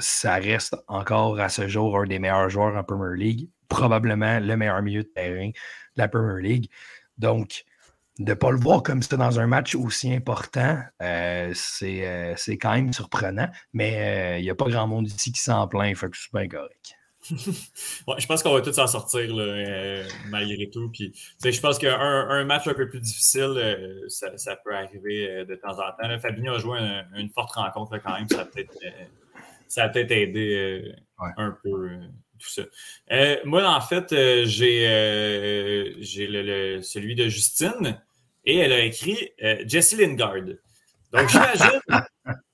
ça 0.00 0.36
reste 0.36 0.76
encore 0.88 1.38
à 1.40 1.48
ce 1.48 1.68
jour 1.68 1.96
un 1.98 2.06
des 2.06 2.18
meilleurs 2.18 2.48
joueurs 2.48 2.76
en 2.76 2.82
Premier 2.82 3.16
League, 3.22 3.48
probablement 3.68 4.40
le 4.40 4.56
meilleur 4.56 4.82
milieu 4.82 5.02
de 5.02 5.08
terrain 5.08 5.48
de 5.48 5.52
la 5.96 6.08
Premier 6.08 6.42
League. 6.42 6.70
Donc, 7.18 7.64
de 8.20 8.30
ne 8.30 8.34
pas 8.34 8.50
le 8.52 8.58
voir 8.58 8.82
comme 8.84 9.02
ça 9.02 9.16
dans 9.16 9.40
un 9.40 9.46
match 9.48 9.74
aussi 9.74 10.12
important, 10.12 10.78
euh, 11.02 11.50
c'est 11.54 12.06
euh, 12.06 12.34
c'est 12.36 12.58
quand 12.58 12.72
même 12.74 12.92
surprenant, 12.92 13.48
mais 13.72 14.34
euh, 14.36 14.38
il 14.38 14.42
n'y 14.42 14.50
a 14.50 14.54
pas 14.54 14.66
grand 14.68 14.86
monde 14.86 15.08
ici 15.08 15.32
qui 15.32 15.40
s'en 15.40 15.66
plaint, 15.66 15.96
fait 15.96 16.08
que 16.10 16.16
c'est 16.16 16.32
bien 16.32 16.46
correct. 16.46 16.92
Ouais, 18.06 18.14
je 18.18 18.26
pense 18.26 18.42
qu'on 18.42 18.52
va 18.54 18.60
tous 18.62 18.72
s'en 18.72 18.86
sortir 18.86 19.34
là, 19.34 20.04
malgré 20.30 20.70
tout. 20.70 20.90
Puis, 20.90 21.12
je 21.44 21.60
pense 21.60 21.78
qu'un 21.78 21.98
un 21.98 22.44
match 22.44 22.66
un 22.66 22.72
peu 22.74 22.88
plus 22.88 23.00
difficile, 23.00 24.02
ça, 24.08 24.36
ça 24.38 24.56
peut 24.56 24.74
arriver 24.74 25.44
de 25.46 25.54
temps 25.56 25.72
en 25.72 25.90
temps. 25.92 26.08
Là, 26.08 26.18
Fabinho 26.18 26.54
a 26.54 26.58
joué 26.58 26.78
un- 26.78 27.04
une 27.16 27.28
forte 27.30 27.52
rencontre 27.52 27.92
là, 27.92 27.98
quand 28.00 28.14
même. 28.18 28.26
Ça 28.28 28.40
a 28.40 28.44
peut-être 28.46 28.72
ça 29.68 29.84
a 29.84 29.88
peut-être 29.90 30.10
aidé 30.12 30.92
un 31.36 31.56
peu 31.62 31.90
tout 32.38 32.48
ça. 32.48 32.62
Euh, 33.12 33.36
moi, 33.44 33.68
en 33.68 33.80
fait, 33.82 34.12
euh, 34.12 34.44
j'ai 34.46 34.88
euh, 34.88 35.92
j'ai 36.00 36.26
le, 36.26 36.42
le- 36.42 36.82
celui 36.82 37.14
de 37.14 37.28
Justine 37.28 38.00
et 38.44 38.58
elle 38.58 38.72
a 38.72 38.84
écrit 38.84 39.30
euh, 39.42 39.62
Jessie 39.66 39.96
Lingard. 39.96 40.34
Donc, 41.12 41.28
j'imagine 41.28 41.80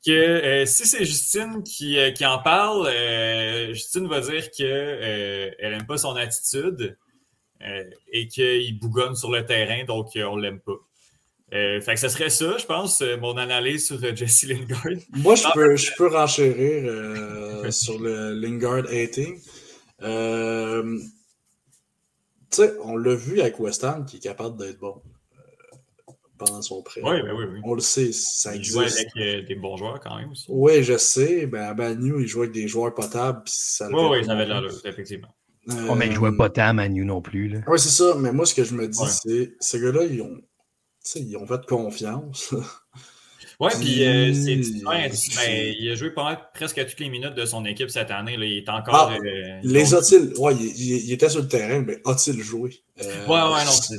que 0.06 0.12
euh, 0.12 0.66
si 0.66 0.86
c'est 0.86 1.04
Justine 1.04 1.62
qui, 1.62 1.98
euh, 1.98 2.10
qui 2.12 2.24
en 2.24 2.38
parle, 2.38 2.86
euh, 2.86 3.72
Justine 3.74 4.06
va 4.06 4.20
dire 4.20 4.50
qu'elle 4.50 5.54
n'aime 5.60 5.86
pas 5.86 5.98
son 5.98 6.16
attitude 6.16 6.96
et 8.12 8.28
qu'il 8.28 8.78
bougonne 8.78 9.16
sur 9.16 9.32
le 9.32 9.44
terrain, 9.44 9.84
donc 9.84 10.10
on 10.14 10.36
l'aime 10.36 10.60
pas. 10.60 10.76
Fait 11.50 11.94
que 11.94 11.96
ce 11.96 12.08
serait 12.08 12.28
ça, 12.28 12.58
je 12.58 12.66
pense, 12.66 13.02
mon 13.18 13.38
analyse 13.38 13.86
sur 13.86 13.98
Jesse 14.14 14.44
Lingard. 14.44 14.84
Moi, 15.14 15.36
je 15.36 15.44
peux, 15.54 15.74
je 15.74 15.90
peux 15.96 16.08
renchérir 16.08 17.72
sur 17.72 17.98
le 17.98 18.34
Lingard 18.34 18.84
hating. 18.90 19.40
Tu 22.50 22.62
sais, 22.62 22.74
on 22.82 22.96
l'a 22.96 23.14
vu 23.14 23.40
avec 23.40 23.58
West 23.58 23.82
Ham 23.84 24.04
qui 24.04 24.18
est 24.18 24.20
capable 24.20 24.58
d'être 24.58 24.78
bon 24.78 25.00
pendant 26.38 26.62
son 26.62 26.82
prêt. 26.82 27.00
Oui, 27.02 27.22
ben 27.22 27.32
oui, 27.36 27.44
oui. 27.52 27.60
On 27.64 27.74
le 27.74 27.80
sait, 27.80 28.12
ça 28.12 28.54
Il 28.54 28.62
joue 28.64 28.82
existe. 28.82 29.06
avec 29.16 29.16
euh, 29.16 29.42
des 29.46 29.54
bons 29.54 29.76
joueurs 29.76 30.00
quand 30.00 30.16
même 30.16 30.30
aussi. 30.30 30.46
Oui, 30.48 30.82
je 30.82 30.96
sais. 30.96 31.46
Ben, 31.46 31.62
à 31.62 31.74
Manu, 31.74 32.14
il 32.22 32.26
joue 32.26 32.40
avec 32.42 32.52
des 32.52 32.68
joueurs 32.68 32.94
potables. 32.94 33.42
puis 33.44 33.54
ça 33.56 33.88
le 33.88 33.94
Oui, 33.94 34.02
oui, 34.18 34.24
ça 34.24 34.32
avait 34.32 34.44
de 34.44 34.50
l'allure, 34.50 34.72
effectivement. 34.84 35.28
Euh, 35.70 35.88
Oh, 35.90 35.94
mais 35.96 36.06
il 36.06 36.12
jouait 36.12 36.36
pas 36.36 36.48
tant 36.48 36.68
à 36.68 36.72
Manu 36.72 37.04
non 37.04 37.20
plus. 37.20 37.48
Là. 37.48 37.58
Oui, 37.66 37.78
c'est 37.78 37.88
ça. 37.88 38.14
Mais 38.18 38.32
moi, 38.32 38.46
ce 38.46 38.54
que 38.54 38.62
je 38.64 38.74
me 38.74 38.86
dis, 38.86 39.00
Ouais. 39.00 39.08
c'est 39.08 39.54
ces 39.58 39.80
gars-là, 39.80 40.04
ils 40.04 40.22
ont, 40.22 40.36
tu 40.36 40.42
sais, 41.00 41.20
ils 41.20 41.36
ont 41.36 41.46
fait 41.46 41.64
confiance. 41.66 42.54
Oui, 43.58 43.70
puis 43.80 44.04
euh, 44.04 44.34
c'est 44.34 44.56
ben, 44.56 45.74
il 45.78 45.90
a 45.90 45.94
joué 45.94 46.12
mal, 46.14 46.38
presque 46.52 46.84
toutes 46.86 47.00
les 47.00 47.08
minutes 47.08 47.34
de 47.34 47.46
son 47.46 47.64
équipe 47.64 47.88
cette 47.88 48.10
année. 48.10 48.36
Là. 48.36 48.44
Il 48.44 48.58
est 48.58 48.68
encore. 48.68 48.94
Ah, 48.94 49.16
euh, 49.24 49.60
les 49.62 49.94
a-t-il. 49.94 50.34
Ouais, 50.38 50.54
il, 50.54 51.10
était 51.10 51.30
sur 51.30 51.40
le 51.40 51.48
terrain, 51.48 51.80
mais 51.80 52.00
a-t-il 52.04 52.42
joué? 52.42 52.82
Euh, 53.02 53.26
Ouais, 53.26 53.32
ouais, 53.32 53.64
non, 53.64 53.70
c'est- 53.70 53.96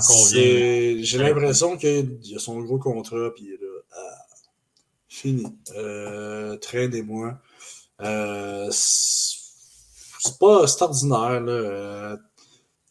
c'est- 0.00 1.02
J'ai 1.04 1.18
l'impression 1.18 1.76
qu'il 1.76 2.18
a 2.34 2.38
son 2.38 2.60
gros 2.60 2.78
contrat, 2.78 3.30
puis 3.34 3.44
il 3.44 3.52
est 3.54 3.60
là. 3.60 3.68
Ah, 3.92 4.26
fini. 5.08 5.46
Euh, 5.76 6.56
Traînez-moi. 6.56 7.38
Euh, 8.02 8.68
c'est 8.72 10.38
pas 10.38 10.64
ordinaire, 10.80 11.40
là. 11.40 11.52
Euh, 11.52 12.16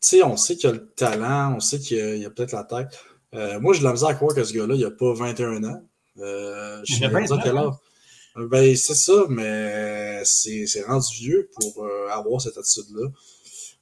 tu 0.02 0.08
sais, 0.08 0.24
on 0.24 0.38
sait 0.38 0.56
qu'il 0.56 0.70
a 0.70 0.74
le 0.74 0.88
talent, 0.92 1.56
on 1.58 1.60
sait 1.60 1.80
qu'il 1.80 2.00
a, 2.00 2.28
a 2.28 2.30
peut-être 2.30 2.54
la 2.54 2.64
tête. 2.64 3.00
Euh, 3.36 3.60
moi, 3.60 3.74
j'ai 3.74 3.80
de 3.80 3.86
la 3.86 3.92
misère 3.92 4.10
à 4.10 4.14
croire 4.16 4.34
que 4.34 4.44
ce 4.44 4.54
gars-là, 4.54 4.76
il 4.76 4.86
a 4.86 4.92
pas 4.92 5.14
21 5.14 5.64
ans. 5.66 5.84
Euh, 6.22 6.82
je 6.86 6.94
sais 6.96 7.10
pas 7.10 7.20
20 7.22 7.32
ans, 7.32 7.40
quel 7.44 7.58
âge. 7.58 7.74
Ben, 8.36 8.76
c'est 8.76 8.96
ça, 8.96 9.26
mais 9.30 10.22
c'est 10.26 10.66
c'est 10.68 10.84
rendu 10.84 11.08
vieux 11.16 11.50
pour 11.60 11.84
euh, 11.86 12.08
avoir 12.10 12.40
cette 12.42 12.58
attitude-là. 12.58 13.08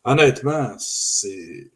Honnêtement, 0.05 0.75
c'est. 0.79 1.71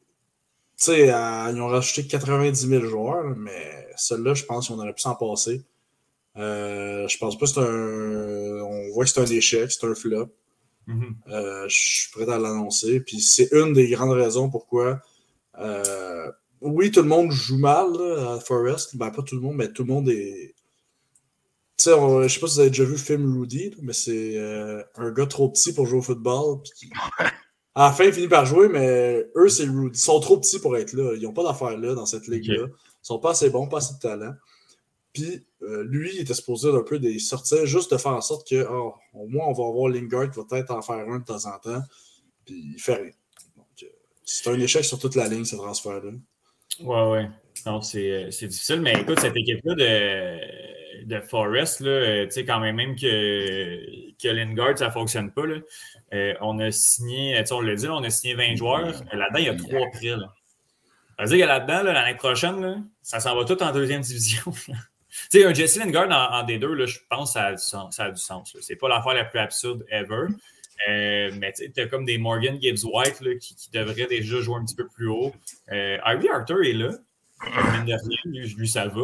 Tu 0.77 0.85
sais, 0.85 1.13
euh, 1.13 1.51
ils 1.53 1.61
ont 1.61 1.67
rajouté 1.67 2.07
90 2.07 2.67
000 2.67 2.85
joueurs, 2.85 3.35
mais 3.37 3.87
celui-là, 3.97 4.33
je 4.33 4.45
pense 4.45 4.67
qu'on 4.69 4.79
aurait 4.79 4.93
pu 4.93 5.01
s'en 5.01 5.15
passer. 5.15 5.61
Euh, 6.37 7.07
je 7.07 7.17
pense 7.17 7.37
pas 7.37 7.45
que 7.45 7.51
c'est 7.51 7.59
un. 7.59 8.63
On 8.63 8.91
voit 8.93 9.05
que 9.05 9.11
c'est 9.11 9.21
un 9.21 9.25
échec, 9.25 9.71
c'est 9.71 9.85
un 9.85 9.95
flop. 9.95 10.29
Mhm. 10.87 11.15
Euh, 11.29 11.67
je 11.69 11.75
suis 11.79 12.11
prêt 12.11 12.31
à 12.31 12.39
l'annoncer. 12.39 12.99
Puis 13.01 13.21
c'est 13.21 13.49
une 13.51 13.73
des 13.73 13.89
grandes 13.89 14.13
raisons 14.13 14.49
pourquoi. 14.49 15.01
euh, 15.59 16.31
oui, 16.61 16.91
tout 16.91 17.01
le 17.01 17.07
monde 17.07 17.31
joue 17.31 17.57
mal 17.57 17.91
là, 17.93 18.33
à 18.35 18.39
Forest. 18.39 18.95
Ben, 18.97 19.09
pas 19.11 19.21
tout 19.23 19.35
le 19.35 19.41
monde, 19.41 19.55
mais 19.57 19.71
tout 19.71 19.83
le 19.83 19.93
monde 19.93 20.09
est. 20.09 20.53
Tu 21.77 21.85
sais, 21.85 21.93
on- 21.93 22.21
je 22.23 22.27
sais 22.27 22.39
pas 22.39 22.47
si 22.47 22.53
vous 22.55 22.59
avez 22.59 22.69
déjà 22.69 22.83
vu 22.83 22.91
le 22.91 22.97
film 22.97 23.39
Rudy, 23.39 23.75
mais 23.81 23.93
c'est 23.93 24.37
euh, 24.37 24.83
un 24.95 25.11
gars 25.11 25.25
trop 25.25 25.49
petit 25.49 25.73
pour 25.73 25.87
jouer 25.87 25.99
au 25.99 26.01
football. 26.03 26.61
qui- 26.77 26.89
À 27.73 27.87
la 27.87 27.91
fin, 27.93 28.03
il 28.03 28.13
finit 28.13 28.27
par 28.27 28.45
jouer, 28.45 28.67
mais 28.69 29.25
eux, 29.35 29.49
c'est 29.49 29.63
Rudy. 29.65 29.97
Ils 29.97 29.99
sont 29.99 30.19
trop 30.19 30.37
petits 30.37 30.59
pour 30.59 30.77
être 30.77 30.93
là. 30.93 31.13
Ils 31.15 31.23
n'ont 31.23 31.33
pas 31.33 31.43
d'affaires 31.43 31.77
là 31.77 31.95
dans 31.95 32.05
cette 32.05 32.27
ligue-là. 32.27 32.67
Ils 32.67 33.05
sont 33.07 33.17
pas 33.19 33.31
assez 33.31 33.49
bons, 33.49 33.67
pas 33.67 33.77
assez 33.77 33.93
de 33.95 33.99
talent. 33.99 34.33
Puis 35.13 35.45
euh, 35.63 35.83
lui, 35.85 36.11
il 36.13 36.21
était 36.21 36.33
supposé 36.33 36.69
un 36.69 36.83
peu 36.83 36.99
des 36.99 37.17
sortir 37.19 37.65
juste 37.65 37.91
de 37.91 37.97
faire 37.97 38.13
en 38.13 38.21
sorte 38.21 38.47
que, 38.47 38.65
oh, 38.69 38.93
au 39.13 39.27
moins, 39.27 39.45
on 39.47 39.53
va 39.53 39.65
avoir 39.67 39.89
Lingard 39.89 40.29
qui 40.31 40.37
va 40.37 40.45
peut-être 40.45 40.71
en 40.71 40.81
faire 40.81 41.07
un 41.09 41.19
de 41.19 41.25
temps 41.25 41.45
en 41.45 41.57
temps. 41.59 41.81
Puis 42.45 42.73
il 42.75 42.79
fait 42.81 42.93
rien. 42.95 43.11
Euh, 43.57 43.85
c'est 44.23 44.49
un 44.49 44.59
échec 44.59 44.85
sur 44.85 44.99
toute 44.99 45.15
la 45.15 45.27
ligne, 45.27 45.45
ce 45.45 45.55
transfert-là. 45.55 46.11
Ouais, 46.83 47.07
ouais. 47.09 47.29
Non, 47.65 47.81
c'est 47.81 48.11
euh, 48.11 48.31
c'est 48.31 48.47
difficile, 48.47 48.81
mais 48.81 48.93
écoute, 48.93 49.19
cette 49.19 49.35
équipe-là 49.35 49.75
de, 49.75 51.05
de 51.05 51.21
Forest, 51.21 51.81
là, 51.81 51.89
euh, 51.89 52.25
tu 52.25 52.31
sais, 52.31 52.45
quand 52.45 52.59
même, 52.59 52.75
même 52.75 52.95
que, 52.95 54.11
que 54.21 54.27
Lingard, 54.27 54.77
ça 54.77 54.87
ne 54.87 54.91
fonctionne 54.91 55.31
pas, 55.31 55.45
là, 55.45 55.57
euh, 56.13 56.33
on 56.41 56.59
a 56.59 56.71
signé, 56.71 57.35
tu 57.39 57.47
sais, 57.47 57.53
on 57.53 57.61
l'a 57.61 57.75
dit, 57.75 57.85
là, 57.85 57.95
on 57.95 58.03
a 58.03 58.09
signé 58.09 58.33
20 58.33 58.55
joueurs. 58.55 59.03
Là-dedans, 59.13 59.37
il 59.39 59.45
y 59.45 59.49
a 59.49 59.55
trois 59.55 59.87
prix. 59.91 60.09
Là. 60.09 60.33
Ça 61.17 61.23
veut 61.23 61.29
dire 61.35 61.45
que 61.45 61.49
là-dedans, 61.49 61.83
là, 61.83 61.93
l'année 61.93 62.17
prochaine, 62.17 62.61
là, 62.61 62.77
ça 63.01 63.19
s'en 63.19 63.35
va 63.35 63.45
tout 63.45 63.61
en 63.61 63.71
deuxième 63.71 64.01
division. 64.01 64.43
Tu 65.29 65.41
sais, 65.41 65.45
un 65.45 65.53
Jesse 65.53 65.75
Lingard 65.75 66.09
en, 66.09 66.39
en 66.39 66.45
D2, 66.45 66.65
là, 66.71 66.85
je 66.85 66.99
pense 67.09 67.31
que 67.31 67.33
ça 67.33 67.47
a 67.47 67.51
du 67.51 67.61
sens. 67.61 67.93
Ça 67.97 68.05
a 68.05 68.11
du 68.11 68.21
sens 68.21 68.53
là. 68.53 68.61
C'est 68.63 68.77
pas 68.77 68.87
l'affaire 68.87 69.13
la 69.13 69.25
plus 69.25 69.39
absurde 69.39 69.85
ever. 69.89 70.27
Euh, 70.89 71.31
mais 71.37 71.53
tu 71.53 71.81
as 71.81 71.87
comme 71.87 72.05
des 72.05 72.17
Morgan 72.17 72.59
Gibbs 72.61 72.83
White 72.83 73.21
là, 73.21 73.35
qui, 73.39 73.55
devraient 73.71 74.07
déjà 74.07 74.39
jouer 74.41 74.55
un 74.55 74.65
petit 74.65 74.75
peu 74.75 74.87
plus 74.87 75.07
haut. 75.07 75.33
Euh, 75.71 75.97
Ivy 76.05 76.29
Arthur 76.29 76.63
est 76.63 76.73
là. 76.73 76.91
Lui, 78.57 78.67
ça 78.67 78.87
va. 78.87 79.01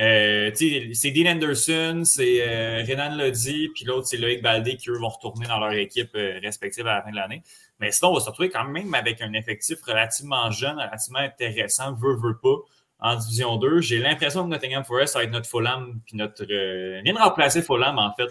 Euh, 0.00 0.50
c'est 0.54 1.10
Dean 1.10 1.30
Anderson, 1.30 2.02
c'est 2.04 2.40
euh, 2.40 2.82
Renan 2.82 3.14
Lodi, 3.14 3.68
puis 3.74 3.84
l'autre, 3.84 4.06
c'est 4.06 4.16
Loïc 4.16 4.42
Baldé 4.42 4.76
qui, 4.76 4.88
eux, 4.88 4.98
vont 4.98 5.08
retourner 5.08 5.46
dans 5.46 5.58
leur 5.58 5.72
équipe 5.72 6.12
respective 6.14 6.86
à 6.86 6.96
la 6.96 7.02
fin 7.02 7.10
de 7.10 7.16
l'année. 7.16 7.42
Mais 7.80 7.90
sinon, 7.90 8.12
on 8.12 8.14
va 8.14 8.20
se 8.20 8.26
retrouver 8.26 8.48
quand 8.50 8.64
même 8.64 8.94
avec 8.94 9.20
un 9.20 9.32
effectif 9.34 9.82
relativement 9.82 10.50
jeune, 10.50 10.76
relativement 10.76 11.18
intéressant, 11.18 11.92
veut, 11.94 12.16
veut 12.16 12.38
pas, 12.42 12.56
en 13.00 13.16
Division 13.16 13.56
2. 13.56 13.80
J'ai 13.80 13.98
l'impression 13.98 14.44
que 14.44 14.48
Nottingham 14.48 14.84
Forest 14.84 15.14
va 15.14 15.24
être 15.24 15.30
notre 15.30 15.48
Fulham, 15.48 16.00
puis 16.06 16.16
notre. 16.16 16.44
Euh, 16.50 17.00
vient 17.02 17.14
de 17.14 17.18
remplacer 17.18 17.62
Fulham, 17.62 17.98
en 17.98 18.14
fait, 18.14 18.30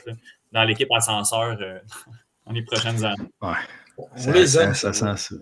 dans 0.52 0.64
l'équipe 0.64 0.90
ascenseur 0.92 1.58
dans 2.46 2.54
les 2.54 2.64
prochaines 2.64 3.04
années. 3.04 3.30
Ouais. 3.42 3.54
On 3.98 4.32
les 4.32 4.58
aime. 4.58 4.74
Ça, 4.74 4.94
ça 4.94 5.16
sent 5.16 5.36
ça. 5.36 5.42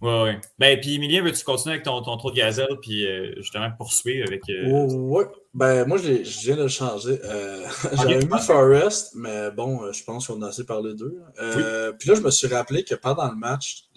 Ouais, 0.00 0.22
ouais. 0.22 0.40
Ben, 0.58 0.80
puis 0.80 0.94
Emilien, 0.94 1.22
veux-tu 1.22 1.44
continuer 1.44 1.74
avec 1.74 1.84
ton, 1.84 2.00
ton 2.00 2.16
trou 2.16 2.30
de 2.30 2.36
gazelle, 2.36 2.78
puis 2.80 3.06
euh, 3.06 3.34
justement 3.36 3.70
poursuivre 3.72 4.26
avec. 4.26 4.48
Euh... 4.48 4.86
Ouais. 4.90 5.26
Ben, 5.52 5.86
moi, 5.86 5.98
je, 5.98 6.22
viens 6.40 6.56
de 6.56 6.62
le 6.62 6.68
changer. 6.68 7.18
Euh, 7.22 7.66
J'avais 7.96 8.24
mis 8.24 8.40
Forest, 8.40 9.14
mais 9.14 9.50
bon, 9.50 9.82
euh, 9.82 9.92
je 9.92 10.02
pense 10.02 10.26
qu'on 10.26 10.40
a 10.40 10.48
assez 10.48 10.64
parlé 10.64 10.94
d'eux. 10.94 11.20
Euh, 11.38 11.90
oui. 11.90 11.96
Puis 11.98 12.08
là, 12.08 12.14
je 12.14 12.22
me 12.22 12.30
suis 12.30 12.46
rappelé 12.46 12.82
que 12.82 12.94
pendant 12.94 13.28
le 13.28 13.36
match, 13.36 13.90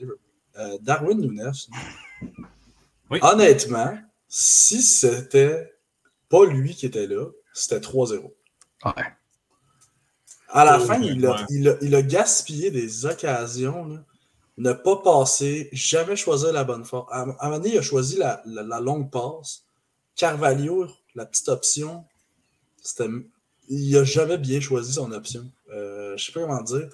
euh, 0.57 0.77
Darwin 0.81 1.21
Nunes, 1.21 1.51
oui. 3.09 3.19
honnêtement, 3.21 3.97
si 4.27 4.81
c'était 4.81 5.73
pas 6.27 6.45
lui 6.45 6.75
qui 6.75 6.85
était 6.85 7.07
là, 7.07 7.27
c'était 7.53 7.79
3-0. 7.79 8.33
Ouais. 8.83 8.91
À 10.53 10.65
la 10.65 10.79
fin, 10.79 11.01
il 11.01 11.25
a, 11.25 11.31
ouais. 11.31 11.45
il, 11.49 11.67
a, 11.67 11.75
il 11.81 11.95
a 11.95 12.01
gaspillé 12.01 12.71
des 12.71 13.05
occasions. 13.05 13.85
Là 13.85 14.03
ne 14.57 14.73
pas 14.73 14.97
passer, 14.97 15.69
jamais 15.71 16.15
choisir 16.15 16.53
la 16.53 16.63
bonne 16.63 16.85
forme. 16.85 17.07
À, 17.09 17.21
à 17.21 17.23
un 17.23 17.25
moment 17.25 17.57
donné, 17.57 17.73
il 17.73 17.77
a 17.77 17.81
choisi 17.81 18.17
la, 18.17 18.41
la, 18.45 18.63
la, 18.63 18.79
longue 18.79 19.09
passe. 19.09 19.65
Carvalho, 20.15 20.87
la 21.15 21.25
petite 21.25 21.49
option, 21.49 22.05
c'était, 22.81 23.09
il 23.69 23.91
n'a 23.91 24.03
jamais 24.03 24.37
bien 24.37 24.59
choisi 24.59 24.93
son 24.93 25.11
option. 25.11 25.49
Euh, 25.71 26.09
je 26.09 26.13
ne 26.13 26.17
sais 26.17 26.31
pas 26.31 26.41
comment 26.41 26.61
dire. 26.61 26.87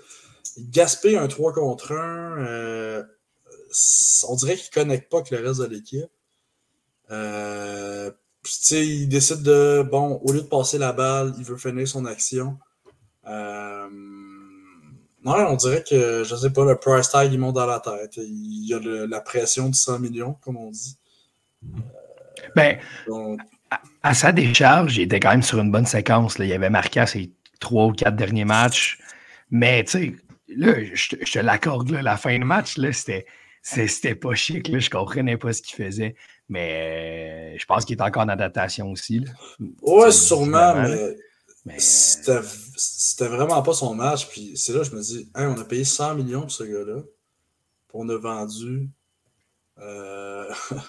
Gaspille 0.58 1.18
un 1.18 1.28
3 1.28 1.54
contre 1.54 1.92
1. 1.94 2.46
Euh, 2.46 3.04
on 4.28 4.36
dirait 4.36 4.56
qu'il 4.56 4.70
ne 4.70 4.84
connecte 4.84 5.12
pas 5.12 5.18
avec 5.18 5.32
le 5.32 5.46
reste 5.46 5.60
de 5.60 5.66
l'équipe. 5.66 6.10
Euh, 7.12 8.12
il 8.72 9.10
décide 9.10 9.44
de, 9.44 9.86
bon, 9.90 10.22
au 10.24 10.32
lieu 10.32 10.42
de 10.42 10.48
passer 10.48 10.78
la 10.78 10.94
balle, 10.94 11.34
il 11.38 11.44
veut 11.44 11.58
finir 11.58 11.88
son 11.88 12.06
action. 12.06 12.58
Euh, 13.28 13.90
Ouais, 15.26 15.44
on 15.48 15.56
dirait 15.56 15.84
que, 15.88 16.24
je 16.24 16.36
sais 16.36 16.50
pas, 16.50 16.64
le 16.64 16.78
price 16.78 17.10
tag, 17.10 17.32
il 17.32 17.40
monte 17.40 17.56
dans 17.56 17.66
la 17.66 17.80
tête. 17.82 18.16
Il 18.18 18.66
y 18.68 18.74
a 18.74 18.80
le, 18.80 19.06
la 19.06 19.20
pression 19.20 19.70
de 19.70 19.76
100 19.76 20.00
millions, 20.00 20.38
comme 20.42 20.56
on 20.56 20.72
dit. 20.72 20.98
Euh, 21.66 21.80
ben, 22.56 22.78
donc... 23.06 23.40
à, 23.70 23.82
à, 24.02 24.14
sa 24.14 24.32
décharge, 24.32 24.98
il 24.98 25.04
était 25.04 25.20
quand 25.20 25.32
même 25.32 25.44
sur 25.44 25.60
une 25.60 25.72
bonne 25.72 25.86
séquence. 25.86 26.38
Là. 26.38 26.46
Il 26.46 26.54
avait 26.54 26.70
marqué 26.70 27.02
à 27.02 27.06
ses 27.06 27.34
trois 27.60 27.88
ou 27.88 27.92
quatre 27.92 28.16
derniers 28.16 28.46
matchs. 28.46 28.98
Mais, 29.52 29.84
tu 29.84 29.92
sais, 29.92 30.16
là, 30.48 30.74
je, 30.94 31.16
je 31.22 31.32
te 31.32 31.40
l'accorde, 31.40 31.92
la 31.92 32.16
fin 32.16 32.40
de 32.40 32.46
match, 32.46 32.78
là, 32.78 32.94
c'était, 32.94 33.26
c'était 33.62 34.16
pas 34.16 34.36
chic. 34.36 34.70
Là, 34.70 34.80
je 34.80 34.90
comprenais 34.90 35.36
pas 35.36 35.52
ce 35.52 35.62
qu'il 35.62 35.76
faisait. 35.84 36.16
Mais 36.48 37.54
euh, 37.54 37.58
je 37.60 37.66
pense 37.66 37.84
qu'il 37.84 37.98
est 37.98 38.02
encore 38.02 38.24
en 38.24 38.30
adaptation 38.30 38.90
aussi. 38.90 39.20
Là. 39.20 39.32
Ouais, 39.82 40.12
sûrement, 40.12 40.76
mais... 40.76 41.18
mais... 41.70 41.80
C'était 41.80 43.28
vraiment 43.28 43.62
pas 43.62 43.74
son 43.74 43.94
match. 43.94 44.28
Puis 44.28 44.54
c'est 44.56 44.74
là 44.74 44.80
que 44.80 44.86
je 44.86 44.96
me 44.96 45.02
dis, 45.02 45.30
hey, 45.36 45.46
on 45.46 45.60
a 45.60 45.64
payé 45.64 45.84
100 45.84 46.16
millions 46.16 46.42
pour 46.42 46.52
ce 46.52 46.64
gars-là. 46.64 47.02
Puis 47.02 47.94
on 47.94 48.10
a 48.10 48.18
vendu. 48.18 48.90
Euh... 49.80 50.52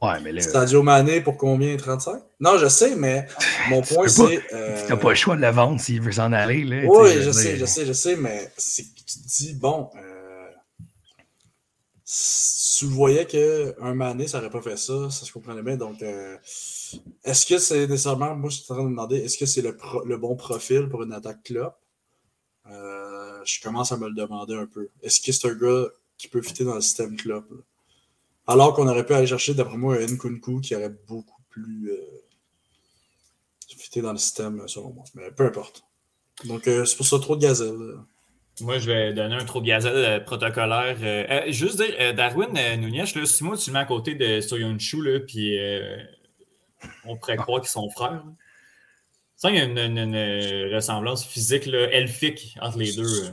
Ouais, 0.00 0.20
mais 0.22 0.30
là... 0.30 0.40
Stadio 0.40 0.84
Mané 0.84 1.20
pour 1.20 1.36
combien 1.36 1.76
35 1.76 2.22
Non, 2.38 2.56
je 2.56 2.68
sais, 2.68 2.94
mais 2.94 3.26
mon 3.68 3.82
point, 3.82 4.06
c'est. 4.06 4.44
Euh... 4.52 4.84
T'as 4.86 4.96
pas 4.96 5.08
le 5.08 5.14
choix 5.16 5.34
de 5.34 5.40
le 5.40 5.50
vendre 5.50 5.80
s'il 5.80 6.00
veut 6.00 6.12
s'en 6.12 6.32
aller. 6.32 6.62
Là, 6.62 6.82
oui, 6.86 7.20
je 7.20 7.32
sais, 7.32 7.56
je 7.56 7.64
sais, 7.64 7.84
je 7.84 7.92
sais, 7.92 8.14
mais 8.14 8.48
tu 8.56 8.84
te 8.84 9.26
dis, 9.26 9.54
bon, 9.54 9.90
euh... 9.96 10.48
tu 12.78 12.86
voyais 12.86 13.26
qu'un 13.26 13.94
Mané, 13.94 14.28
ça 14.28 14.38
n'aurait 14.38 14.50
pas 14.50 14.62
fait 14.62 14.76
ça, 14.76 15.10
ça 15.10 15.26
se 15.26 15.32
comprenait 15.32 15.62
bien. 15.62 15.76
Donc, 15.76 16.00
euh... 16.02 16.36
Est-ce 17.24 17.44
que 17.44 17.58
c'est 17.58 17.88
nécessairement, 17.88 18.36
moi 18.36 18.50
je 18.50 18.58
suis 18.58 18.72
en 18.72 18.76
train 18.76 18.84
de 18.84 18.88
me 18.88 18.92
demander, 18.92 19.16
est-ce 19.16 19.36
que 19.36 19.46
c'est 19.46 19.62
le, 19.62 20.16
bon 20.16 20.36
profil 20.36 20.88
pour 20.88 21.02
une 21.02 21.12
attaque 21.12 21.42
club? 21.42 21.72
Euh, 22.70 23.40
je 23.44 23.60
commence 23.60 23.90
à 23.90 23.96
me 23.96 24.08
le 24.08 24.14
demander 24.14 24.54
un 24.54 24.66
peu. 24.66 24.90
Est-ce 25.02 25.20
que 25.20 25.32
c'est 25.32 25.48
un 25.48 25.54
gars 25.54 25.88
qui 26.16 26.28
peut 26.28 26.40
fitter 26.40 26.62
dans 26.62 26.76
le 26.76 26.80
système 26.80 27.16
club? 27.16 27.44
Alors 28.46 28.74
qu'on 28.74 28.86
aurait 28.86 29.04
pu 29.04 29.12
aller 29.12 29.26
chercher, 29.26 29.54
d'après 29.54 29.76
moi, 29.76 29.96
un 29.96 30.06
Nkunku 30.06 30.60
qui 30.60 30.76
aurait 30.76 30.94
beaucoup 31.08 31.42
plus 31.48 31.90
euh, 31.90 32.22
fité 33.76 34.02
dans 34.02 34.12
le 34.12 34.18
système, 34.18 34.68
selon 34.68 34.92
moi. 34.92 35.04
Mais 35.14 35.32
peu 35.32 35.44
importe. 35.46 35.82
Donc, 36.44 36.68
euh, 36.68 36.84
c'est 36.84 36.96
pour 36.96 37.06
ça 37.06 37.18
trop 37.18 37.34
de 37.34 37.42
gazelle. 37.42 37.96
Moi, 38.60 38.78
je 38.78 38.90
vais 38.90 39.12
donner 39.12 39.36
un 39.36 39.44
trop 39.44 39.60
de 39.60 39.66
gazelle 39.66 39.92
euh, 39.94 40.20
protocolaire. 40.20 40.96
Euh, 41.02 41.50
juste 41.52 41.76
dire, 41.76 41.94
euh, 42.00 42.12
Darwin 42.12 42.52
Nunez, 42.80 43.04
là, 43.14 43.26
si 43.26 43.44
moi, 43.44 43.56
tu 43.56 43.70
le 43.70 43.74
mets 43.74 43.80
à 43.80 43.84
côté 43.84 44.14
de 44.14 44.40
Soyunchu, 44.40 45.02
là, 45.02 45.20
puis 45.20 45.58
on 47.04 47.16
pourrait 47.16 47.36
croire 47.36 47.60
qu'ils 47.60 47.70
sont 47.70 47.88
frères. 47.90 48.22
Ça, 49.36 49.50
il 49.50 49.56
y 49.56 49.60
a 49.60 49.64
une, 49.64 49.78
une, 49.78 49.98
une 49.98 50.74
ressemblance 50.74 51.24
physique 51.24 51.66
là, 51.66 51.88
elfique 51.92 52.56
entre 52.60 52.78
les 52.78 52.92
deux. 52.92 53.32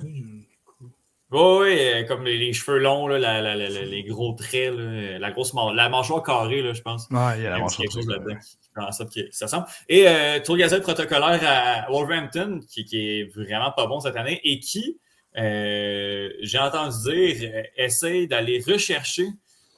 Oh, 1.31 1.61
oui, 1.63 2.05
comme 2.07 2.23
les, 2.23 2.37
les, 2.37 2.53
cheveux 2.53 2.77
longs, 2.77 3.07
là, 3.07 3.17
la, 3.17 3.41
la, 3.41 3.55
la, 3.55 3.67
les 3.67 4.03
gros 4.03 4.33
traits, 4.33 4.73
là, 4.73 5.17
la 5.17 5.31
grosse 5.31 5.53
la 5.73 5.89
mâchoire 5.89 6.21
carrée, 6.21 6.61
là, 6.61 6.73
je 6.73 6.81
pense. 6.81 7.07
Ouais, 7.09 7.37
il 7.37 7.43
y 7.43 7.47
a 7.47 7.51
la 7.51 7.59
mâchoire 7.59 7.87
que 7.87 9.31
ça 9.31 9.45
ressemble. 9.45 9.65
Et 9.89 10.07
euh, 10.07 10.39
tour 10.39 10.57
gazette 10.57 10.83
protocolaire 10.83 11.41
à 11.43 11.91
Wolverhampton, 11.91 12.61
qui, 12.69 12.85
qui, 12.85 12.97
est 12.97 13.35
vraiment 13.35 13.71
pas 13.71 13.87
bon 13.87 13.99
cette 13.99 14.15
année, 14.15 14.39
et 14.43 14.59
qui, 14.59 14.99
euh, 14.99 15.04
j'ai 15.35 16.59
entendu 16.59 16.95
dire, 17.03 17.63
essaye 17.77 18.27
d'aller 18.27 18.63
rechercher 18.65 19.27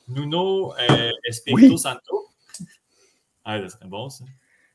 Nuno 0.08 0.74
euh, 0.74 1.12
Espirito 1.26 1.74
oui. 1.74 1.78
Santo. 1.78 2.26
Ah, 3.44 3.60
ça 3.62 3.70
serait 3.70 3.88
bon, 3.88 4.10
ça. 4.10 4.26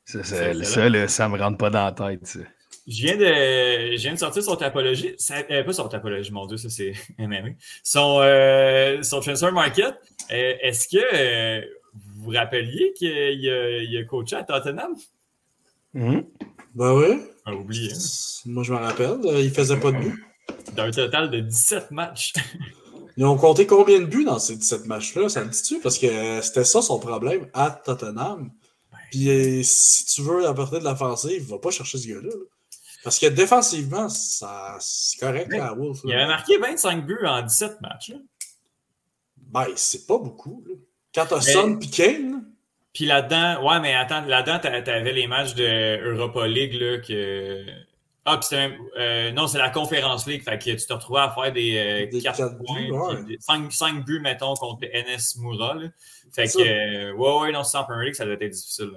Ça, 0.04 0.24
ça, 0.24 0.64
ça, 0.64 0.88
là, 0.88 1.08
ça 1.08 1.28
me 1.28 1.38
rentre 1.38 1.58
pas 1.58 1.70
dans 1.70 1.84
la 1.84 1.92
tête, 1.92 2.26
ça. 2.26 2.40
Je 2.88 3.02
viens, 3.02 3.16
de, 3.16 3.96
je 3.96 4.02
viens 4.02 4.14
de 4.14 4.18
sortir 4.18 4.42
son 4.42 4.56
topologie. 4.56 5.14
Ça, 5.16 5.36
euh, 5.50 5.62
pas 5.62 5.72
son 5.72 5.88
topologie, 5.88 6.32
mon 6.32 6.46
Dieu, 6.46 6.56
ça 6.56 6.68
c'est 6.68 6.94
MMA. 7.18 7.50
Son, 7.84 8.18
euh, 8.20 9.02
son 9.02 9.20
transfer 9.20 9.52
market. 9.52 9.94
Euh, 10.32 10.54
Est-ce 10.60 10.88
que 10.88 11.02
euh, 11.14 11.64
vous 11.94 12.24
vous 12.24 12.30
rappeliez 12.30 12.92
qu'il 12.94 13.48
a, 13.48 14.00
a, 14.00 14.04
coaché 14.04 14.36
à 14.36 14.42
Tottenham? 14.42 14.94
Mmh. 15.94 16.20
Ben 16.74 16.94
oui. 16.94 17.20
Ah, 17.44 17.54
oublié. 17.54 17.92
Hein? 17.92 17.98
Moi, 18.46 18.64
je 18.64 18.72
me 18.72 18.78
rappelle. 18.78 19.20
Il 19.38 19.50
faisait 19.50 19.78
pas 19.78 19.92
de 19.92 19.98
but. 19.98 20.24
D'un 20.74 20.90
total 20.90 21.30
de 21.30 21.40
17 21.40 21.90
matchs. 21.90 22.32
Ils 23.16 23.24
ont 23.26 23.36
compté 23.36 23.66
combien 23.66 24.00
de 24.00 24.06
buts 24.06 24.24
dans 24.24 24.38
ces 24.38 24.56
17 24.56 24.86
matchs-là? 24.86 25.28
Ça 25.28 25.44
me 25.44 25.50
dit-tu? 25.50 25.80
Parce 25.80 25.98
que 25.98 26.40
c'était 26.40 26.64
ça 26.64 26.80
son 26.80 26.98
problème 26.98 27.48
à 27.52 27.70
Tottenham. 27.70 28.50
Puis 29.10 29.62
si 29.64 30.06
tu 30.06 30.22
veux 30.22 30.46
apporter 30.46 30.78
de 30.78 30.84
l'offensive, 30.84 31.46
va 31.50 31.58
pas 31.58 31.70
chercher 31.70 31.98
ce 31.98 32.08
gars-là. 32.08 32.30
Là. 32.30 32.44
Parce 33.04 33.18
que 33.18 33.26
défensivement, 33.26 34.08
ça, 34.08 34.76
c'est 34.80 35.18
correct 35.18 35.52
à 35.52 35.74
Wolf. 35.74 35.98
Il 36.04 36.12
avait 36.12 36.26
marqué 36.26 36.56
25 36.56 37.04
buts 37.04 37.26
en 37.26 37.42
17 37.42 37.80
matchs. 37.80 38.10
Là. 38.10 38.16
Ben, 39.36 39.66
c'est 39.76 40.06
pas 40.06 40.18
beaucoup. 40.18 40.64
Là. 40.66 40.74
Quand 41.14 41.26
t'as 41.28 41.40
Son 41.40 41.78
Kane. 41.78 42.44
Puis 42.94 43.06
là-dedans, 43.06 43.66
ouais, 43.66 43.80
mais 43.80 43.94
attends, 43.94 44.24
là-dedans, 44.26 44.58
t'avais 44.60 45.12
les 45.12 45.26
matchs 45.26 45.54
de 45.54 46.14
Europa 46.14 46.46
League 46.46 46.74
là, 46.74 46.98
que. 46.98 47.64
Ah, 48.24 48.38
puis. 48.38 48.56
Euh, 48.98 49.32
non, 49.32 49.46
c'est 49.46 49.58
la 49.58 49.70
Conférence 49.70 50.26
League. 50.26 50.42
Fait 50.42 50.58
que 50.58 50.70
tu 50.70 50.86
te 50.86 50.92
retrouvais 50.92 51.20
à 51.20 51.30
faire 51.30 51.52
des, 51.52 51.76
euh, 51.76 52.10
des 52.10 52.22
4, 52.22 52.36
4 52.36 52.56
points. 52.58 52.88
Ouais. 52.88 53.24
Des, 53.24 53.36
5, 53.40 53.72
5, 53.72 54.04
buts, 54.04 54.20
mettons, 54.20 54.54
contre 54.54 54.84
NS 54.84 55.38
Moura. 55.38 55.74
Là. 55.74 55.88
Fait 56.32 56.46
que, 56.46 56.60
euh, 56.60 57.12
ouais, 57.14 57.40
ouais, 57.40 57.52
non, 57.52 57.64
sans 57.64 57.84
Premier 57.84 58.06
League, 58.06 58.14
ça 58.14 58.24
doit 58.24 58.34
être 58.34 58.48
difficile. 58.48 58.90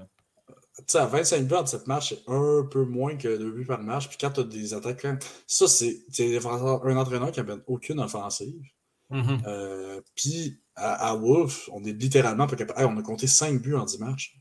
Tu 0.77 0.83
sais, 0.87 0.97
à 0.99 1.05
25 1.05 1.47
buts 1.47 1.55
en 1.55 1.63
17 1.63 1.87
matchs, 1.87 2.09
c'est 2.09 2.31
un 2.31 2.67
peu 2.69 2.83
moins 2.83 3.15
que 3.15 3.37
2 3.37 3.51
buts 3.51 3.65
par 3.65 3.81
match. 3.81 4.07
Puis 4.09 4.17
quand 4.19 4.29
tu 4.29 4.41
as 4.41 4.43
des 4.43 4.73
attaques, 4.73 5.07
ça, 5.47 5.67
c'est 5.67 6.03
un 6.19 6.97
entraîneur 6.97 7.31
qui 7.31 7.41
n'a 7.41 7.55
aucune 7.67 7.99
offensive. 7.99 8.61
Mm 9.09 9.21
-hmm. 9.21 9.47
euh, 9.47 10.01
puis 10.15 10.59
à, 10.75 11.09
à, 11.09 11.15
Wolf, 11.15 11.69
on 11.71 11.83
est 11.83 11.93
littéralement 11.93 12.47
pas 12.47 12.55
capable. 12.55 12.79
Hey, 12.79 12.85
on 12.85 12.97
a 12.97 13.03
compté 13.03 13.27
5 13.27 13.61
buts 13.61 13.75
en 13.75 13.85
10 13.85 13.99
matchs. 13.99 14.35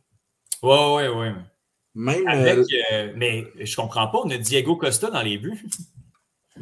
Ouais, 0.62 0.95
ouais, 0.95 1.09
ouais. 1.09 1.35
Même. 1.95 2.26
Avec, 2.26 2.66
euh... 2.92 3.12
mais 3.16 3.47
je 3.61 3.76
comprends 3.76 4.09
pas, 4.09 4.18
on 4.24 4.30
a 4.30 4.36
Diego 4.36 4.76
Costa 4.76 5.11
dans 5.11 5.22
les 5.22 5.38
buts. 5.38 5.64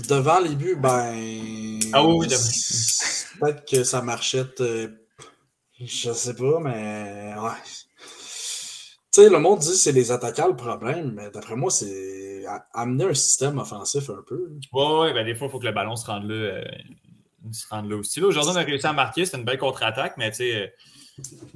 Devant 0.08 0.40
les 0.40 0.54
buts, 0.54 0.76
ben. 0.76 1.78
Ah 1.92 2.04
oui, 2.06 2.14
oui, 2.18 2.28
Peut-être 2.28 3.64
que 3.64 3.84
ça 3.84 4.02
marchait. 4.02 4.44
Euh... 4.60 4.88
Je 5.80 6.12
sais 6.12 6.34
pas, 6.34 6.60
mais. 6.60 7.34
Ouais 7.38 7.50
Tu 7.64 9.22
sais, 9.22 9.30
le 9.30 9.38
monde 9.38 9.60
dit 9.60 9.68
que 9.68 9.74
c'est 9.74 9.92
les 9.92 10.12
attaquants 10.12 10.48
le 10.48 10.56
problème, 10.56 11.12
mais 11.12 11.30
d'après 11.30 11.56
moi, 11.56 11.70
c'est 11.70 12.44
amener 12.72 13.04
un 13.04 13.14
système 13.14 13.58
offensif 13.58 14.10
un 14.10 14.22
peu. 14.26 14.52
Ouais, 14.72 14.98
ouais, 15.00 15.14
ben 15.14 15.24
des 15.24 15.34
fois, 15.34 15.48
il 15.48 15.50
faut 15.50 15.58
que 15.58 15.66
le 15.66 15.72
ballon 15.72 15.96
se 15.96 16.06
rende 16.06 16.24
là, 16.28 16.34
euh, 16.34 16.64
se 17.50 17.66
rende 17.68 17.90
là 17.90 17.96
aussi. 17.96 18.20
Là, 18.20 18.26
aujourd'hui, 18.26 18.52
on 18.54 18.56
a 18.56 18.62
réussi 18.62 18.86
à 18.86 18.92
marquer, 18.92 19.24
c'est 19.24 19.36
une 19.36 19.44
belle 19.44 19.58
contre-attaque, 19.58 20.16
mais 20.16 20.30
tu 20.30 20.36
sais, 20.38 20.56
euh, 20.56 20.66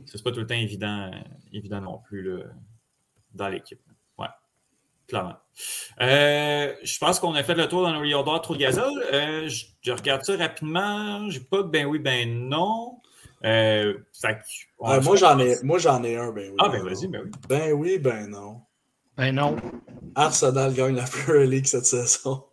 c'est 0.07 0.23
pas 0.23 0.33
tout 0.33 0.41
le 0.41 0.47
temps 0.47 0.55
évident, 0.55 1.11
euh, 1.13 1.19
évident 1.53 1.81
non 1.81 1.99
plus 1.99 2.23
là, 2.23 2.45
dans 3.37 3.49
l'équipe. 3.49 3.81
Ouais, 4.19 4.27
clairement. 5.09 5.37
Euh, 6.01 6.75
je 6.83 6.99
pense 6.99 7.21
qu'on 7.21 7.35
a 7.35 7.43
fait 7.43 7.55
le 7.55 7.69
tour 7.69 7.83
dans 7.83 7.93
nos 7.93 8.01
Rio 8.01 8.23
d'or 8.23 8.41
trop 8.43 8.55
de 8.55 8.61
gazole. 8.61 9.05
Euh, 9.13 9.49
je, 9.49 9.67
je 9.83 9.93
regarde 9.93 10.25
ça 10.25 10.37
rapidement. 10.37 11.29
J'ai 11.31 11.41
pas 11.41 11.59
de 11.59 11.69
ben 11.69 11.87
oui, 11.87 11.99
ben 11.99 12.49
non. 12.49 12.99
Euh, 13.45 13.95
fait 14.21 14.35
que- 14.35 14.43
on- 14.79 15.01
moi, 15.03 15.17
j'en 15.17 15.39
ai, 15.39 15.57
moi, 15.63 15.79
j'en 15.79 16.03
ai 16.03 16.17
un, 16.17 16.33
ben 16.33 16.51
oui. 16.51 16.57
Ah, 16.59 16.69
ben 16.69 16.83
vas-y, 16.83 17.07
ben 17.07 17.23
oui. 17.25 17.31
Ben 17.49 17.73
oui, 17.73 17.99
ben 17.99 18.29
non. 18.29 18.61
Ben 19.17 19.33
non. 19.35 19.57
Arsenal 20.15 20.75
gagne 20.75 20.97
la 20.97 21.05
Premier 21.05 21.47
League 21.47 21.67
cette 21.67 21.87
saison. 21.87 22.45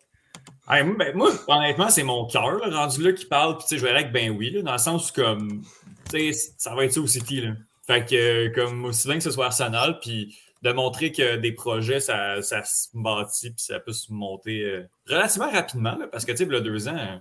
Hey, 0.69 0.84
ben, 0.84 1.13
moi, 1.15 1.29
honnêtement, 1.47 1.89
c'est 1.89 2.03
mon 2.03 2.25
cœur 2.25 2.57
là, 2.57 2.69
rendu 2.77 3.03
là 3.03 3.11
qui 3.11 3.25
parle. 3.25 3.57
Puis, 3.57 3.63
tu 3.67 3.69
sais, 3.69 3.77
je 3.77 3.84
vais 3.84 3.89
aller 3.89 3.99
avec 3.99 4.13
ben 4.13 4.31
oui, 4.31 4.49
là, 4.51 4.61
dans 4.61 4.71
le 4.71 4.77
sens 4.77 5.09
où, 5.09 5.13
comme, 5.13 5.61
tu 6.09 6.31
sais, 6.34 6.53
ça 6.57 6.73
va 6.73 6.86
être 6.86 6.93
ça 6.93 7.01
au 7.01 7.07
City. 7.07 7.41
Là. 7.41 7.51
Fait 7.86 8.05
que, 8.05 8.15
euh, 8.15 8.51
comme, 8.53 8.86
aussi 8.86 9.07
bien 9.07 9.17
que 9.17 9.23
ce 9.23 9.31
soit 9.31 9.47
Arsenal, 9.47 9.99
puis 9.99 10.38
de 10.64 10.72
montrer 10.72 11.11
que 11.11 11.36
des 11.36 11.51
projets, 11.51 11.99
ça, 11.99 12.41
ça 12.41 12.64
se 12.64 12.88
bâtit, 12.93 13.51
puis 13.51 13.64
ça 13.64 13.80
peut 13.80 13.91
se 13.93 14.11
monter 14.11 14.64
euh, 14.64 14.88
relativement 15.07 15.51
rapidement. 15.51 15.95
là, 15.97 16.07
parce 16.07 16.24
que, 16.26 16.32
tu 16.32 16.38
sais, 16.39 16.43
il 16.45 16.51
y 16.53 16.55
a 16.55 16.61
deux 16.61 16.88
ans, 16.88 16.97
euh, 16.97 17.18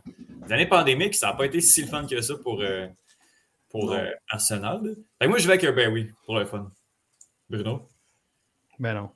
les 0.47 0.53
années 0.53 0.67
pandémiques, 0.69 1.15
ça 1.17 1.27
n'a 1.29 1.33
pas 1.35 1.47
été 1.47 1.61
si 1.61 1.83
le 1.83 1.89
fun 1.89 2.07
que 2.07 2.21
ça 2.21 2.35
pour, 2.43 2.61
euh, 2.63 2.87
pour 3.69 3.93
euh, 3.93 4.07
Arsenal. 4.29 4.81
Fait 5.19 5.25
que 5.25 5.29
moi, 5.29 5.39
je 5.39 5.47
vais 5.49 5.55
avec 5.55 5.65
un 5.65 5.73
ben 5.73 5.93
oui, 5.93 6.11
pour 6.25 6.39
le 6.39 6.45
fun. 6.47 6.71
Bruno? 7.51 7.89
Ben 8.79 8.95
non. 8.95 9.11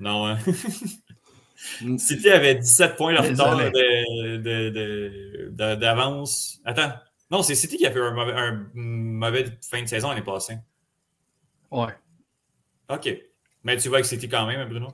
Non, 0.00 0.26
hein? 0.26 0.38
City 1.98 2.30
avait 2.30 2.54
17 2.56 2.96
points 2.96 3.12
de 3.12 3.18
retard 3.18 3.56
Désolé. 3.56 3.70
de- 3.70 4.36
de- 4.38 4.70
de- 4.70 5.48
de- 5.50 5.74
d'avance. 5.76 6.58
Attends. 6.64 6.92
Non, 7.30 7.42
c'est 7.42 7.54
City 7.54 7.76
qui 7.76 7.86
a 7.86 7.92
fait 7.92 8.00
un 8.00 8.12
mauvais, 8.12 8.32
un 8.32 8.66
mauvais 8.74 9.44
fin 9.62 9.80
de 9.82 9.86
saison 9.86 10.08
l'année 10.08 10.22
passée. 10.22 10.56
Ouais. 11.70 11.94
OK. 12.88 13.08
Mais 13.64 13.76
tu 13.76 13.88
vas 13.88 14.02
City 14.02 14.28
quand 14.28 14.46
même, 14.46 14.68
Bruno? 14.68 14.88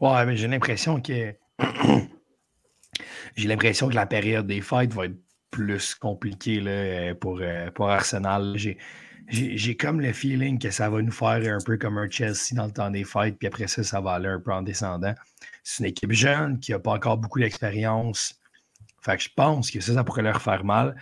Ouais, 0.00 0.26
mais 0.26 0.36
j'ai 0.36 0.48
l'impression 0.48 1.00
que. 1.00 1.34
j'ai 3.36 3.48
l'impression 3.48 3.88
que 3.88 3.94
la 3.94 4.06
période 4.06 4.46
des 4.46 4.60
fêtes 4.60 4.92
va 4.92 5.06
être 5.06 5.16
plus 5.50 5.94
compliquée 5.94 6.60
là, 6.60 7.14
pour, 7.14 7.38
euh, 7.40 7.70
pour 7.70 7.88
Arsenal. 7.88 8.54
J'ai, 8.56 8.78
j'ai, 9.28 9.76
comme 9.76 10.00
le 10.00 10.12
feeling 10.12 10.58
que 10.58 10.70
ça 10.70 10.88
va 10.88 11.02
nous 11.02 11.10
faire 11.10 11.42
un 11.52 11.58
peu 11.64 11.76
comme 11.78 11.98
un 11.98 12.08
Chelsea 12.08 12.52
dans 12.52 12.66
le 12.66 12.72
temps 12.72 12.90
des 12.90 13.04
fêtes, 13.04 13.38
puis 13.38 13.48
après 13.48 13.66
ça, 13.66 13.82
ça 13.82 14.00
va 14.00 14.12
aller 14.12 14.28
un 14.28 14.38
peu 14.38 14.52
en 14.52 14.62
descendant. 14.62 15.14
C'est 15.64 15.82
une 15.82 15.90
équipe 15.90 16.12
jeune 16.12 16.60
qui 16.60 16.72
n'a 16.72 16.78
pas 16.78 16.92
encore 16.92 17.16
beaucoup 17.18 17.40
d'expérience. 17.40 18.38
Fait 19.00 19.16
que 19.16 19.22
je 19.22 19.30
pense 19.34 19.70
que 19.70 19.80
ça, 19.80 19.94
ça 19.94 20.04
pourrait 20.04 20.22
leur 20.22 20.40
faire 20.42 20.64
mal. 20.64 20.94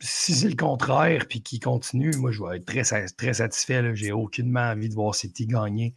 Si 0.00 0.32
c'est 0.32 0.48
le 0.48 0.56
contraire, 0.56 1.26
puis 1.28 1.42
qu'ils 1.42 1.60
continuent, 1.60 2.16
moi, 2.16 2.30
je 2.30 2.42
vais 2.42 2.56
être 2.58 2.66
très, 2.66 2.82
très 3.16 3.34
satisfait. 3.34 3.94
J'ai 3.94 4.12
aucunement 4.12 4.70
envie 4.70 4.88
de 4.88 4.94
voir 4.94 5.14
City 5.14 5.46
gagner. 5.46 5.94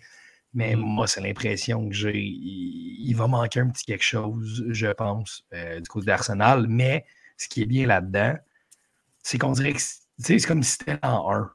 Mais 0.53 0.75
moi, 0.75 1.07
c'est 1.07 1.21
l'impression 1.21 1.87
que 1.87 1.95
j'ai. 1.95 2.17
Il, 2.19 3.05
il 3.09 3.13
va 3.15 3.27
manquer 3.27 3.61
un 3.61 3.69
petit 3.69 3.85
quelque 3.85 4.03
chose, 4.03 4.65
je 4.69 4.87
pense, 4.87 5.45
euh, 5.53 5.79
du 5.79 5.87
côté 5.89 6.07
d'Arsenal. 6.07 6.67
Mais 6.67 7.05
ce 7.37 7.47
qui 7.47 7.61
est 7.61 7.65
bien 7.65 7.87
là-dedans, 7.87 8.35
c'est 9.23 9.37
qu'on 9.37 9.51
dirait 9.53 9.73
que 9.73 9.81
c'est 10.19 10.39
comme 10.47 10.61
si 10.63 10.71
c'était 10.77 10.99
en 11.03 11.31
1. 11.33 11.51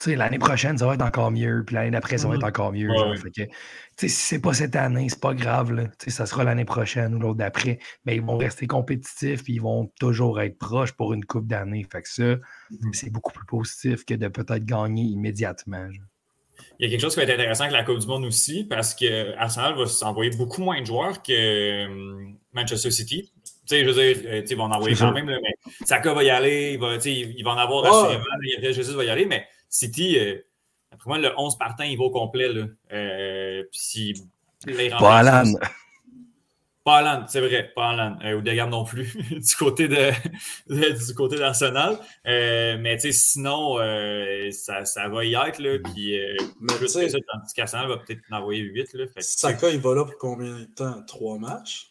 Tu 0.00 0.10
sais, 0.10 0.16
l'année 0.16 0.40
prochaine, 0.40 0.76
ça 0.76 0.86
va 0.86 0.94
être 0.94 1.02
encore 1.04 1.30
mieux, 1.30 1.62
puis 1.64 1.76
l'année 1.76 1.92
d'après, 1.92 2.18
ça 2.18 2.26
va 2.28 2.34
être 2.34 2.42
Mhm. 2.42 2.48
encore 2.48 2.72
mieux. 2.72 2.90
Ouais, 2.90 2.98
genre. 2.98 3.10
ouais. 3.10 3.16
Fait 3.16 3.30
que, 3.30 3.42
tu 3.44 3.48
sais, 3.96 4.08
si 4.08 4.16
c'est 4.16 4.40
pas 4.40 4.52
cette 4.52 4.74
année, 4.76 5.08
c'est 5.08 5.20
pas 5.20 5.34
grave. 5.34 5.72
Là. 5.72 5.84
Ça 6.08 6.26
sera 6.26 6.42
l'année 6.42 6.64
prochaine 6.64 7.14
ou 7.14 7.20
l'autre 7.20 7.38
d'après. 7.38 7.78
Mais 8.04 8.16
ils 8.16 8.22
vont 8.22 8.36
rester 8.36 8.66
compétitifs, 8.66 9.44
puis 9.44 9.54
ils 9.54 9.62
vont 9.62 9.86
toujours 10.00 10.40
être 10.40 10.58
proches 10.58 10.92
pour 10.92 11.14
une 11.14 11.24
coupe 11.24 11.46
d'années. 11.46 11.86
Fait 11.90 12.02
que 12.02 12.08
ça, 12.08 12.36
c'est 12.92 13.10
beaucoup 13.10 13.32
plus 13.32 13.46
positif 13.46 14.04
que 14.04 14.14
de 14.14 14.26
peut-être 14.28 14.64
gagner 14.64 15.04
immédiatement. 15.04 15.90
genre. 15.92 16.04
Il 16.78 16.84
y 16.84 16.88
a 16.88 16.90
quelque 16.90 17.00
chose 17.00 17.14
qui 17.14 17.20
va 17.20 17.24
être 17.24 17.38
intéressant 17.38 17.64
avec 17.64 17.72
la 17.74 17.84
Coupe 17.84 17.98
du 17.98 18.06
Monde 18.06 18.24
aussi, 18.24 18.64
parce 18.64 18.94
que 18.94 19.34
Arsenal 19.36 19.76
va 19.76 19.86
s'envoyer 19.86 20.30
beaucoup 20.36 20.60
moins 20.62 20.80
de 20.80 20.86
joueurs 20.86 21.22
que 21.22 21.32
euh, 21.32 22.26
Manchester 22.52 22.90
City. 22.90 23.32
Tu 23.44 23.50
sais, 23.66 23.84
je 23.84 23.90
veux 23.90 23.94
dire, 24.14 24.22
euh, 24.26 24.42
ils 24.48 24.56
vont 24.56 24.64
en 24.64 24.72
envoyer 24.72 24.96
quand 24.96 25.12
même, 25.12 25.28
là, 25.28 25.38
mais 25.42 25.72
Saka 25.86 26.12
va 26.12 26.22
y 26.24 26.30
aller, 26.30 26.72
il 26.74 26.80
va, 26.80 26.94
tu 26.96 27.02
sais, 27.02 27.12
il 27.12 27.42
va 27.44 27.52
en 27.52 27.56
avoir 27.58 27.84
Ouais. 27.84 28.14
assurément, 28.16 28.72
Jesus 28.72 28.94
va 28.94 29.04
y 29.04 29.10
aller, 29.10 29.24
mais 29.26 29.46
City, 29.68 30.18
euh, 30.18 30.36
après 30.92 31.08
moi, 31.08 31.18
le 31.18 31.32
11 31.36 31.56
partant, 31.58 31.84
il 31.84 31.96
va 31.96 32.04
au 32.04 32.10
complet. 32.10 32.52
Là. 32.52 32.66
Euh, 32.92 33.62
puis 33.72 34.14
les 34.66 34.90
Pas 34.90 35.18
Alan. 35.18 35.52
Pas 36.84 36.98
Alan, 36.98 37.24
c'est 37.26 37.40
vrai, 37.40 37.72
pas 37.74 37.90
Alan. 37.90 38.18
Euh, 38.22 38.36
ou 38.36 38.42
Degam 38.42 38.68
non 38.68 38.84
plus, 38.84 39.16
du 39.30 39.56
côté 39.56 39.88
de, 39.88 40.12
du 40.68 41.14
côté 41.14 41.38
d'Arsenal. 41.38 41.98
Euh, 42.26 42.76
mais 42.78 42.96
tu 42.96 43.10
sais, 43.10 43.12
sinon, 43.12 43.78
euh, 43.80 44.50
ça, 44.50 44.84
ça 44.84 45.08
va 45.08 45.24
y 45.24 45.34
être, 45.34 45.58
là. 45.60 45.78
Puis, 45.82 46.18
euh, 46.18 46.36
Mais 46.60 46.74
plus 46.74 46.92
que 46.92 47.08
ça, 47.08 47.18
tandis 47.32 47.54
qu'Arsenal 47.54 47.88
va 47.88 47.96
peut-être 47.96 48.20
en 48.30 48.36
envoyer 48.36 48.60
8, 48.60 48.92
là. 48.94 49.06
Fait 49.06 49.22
Saka, 49.22 49.70
il 49.70 49.80
va 49.80 49.94
là 49.94 50.04
pour 50.04 50.18
combien 50.18 50.58
de 50.58 50.64
temps? 50.64 51.02
Trois 51.06 51.38
matchs? 51.38 51.90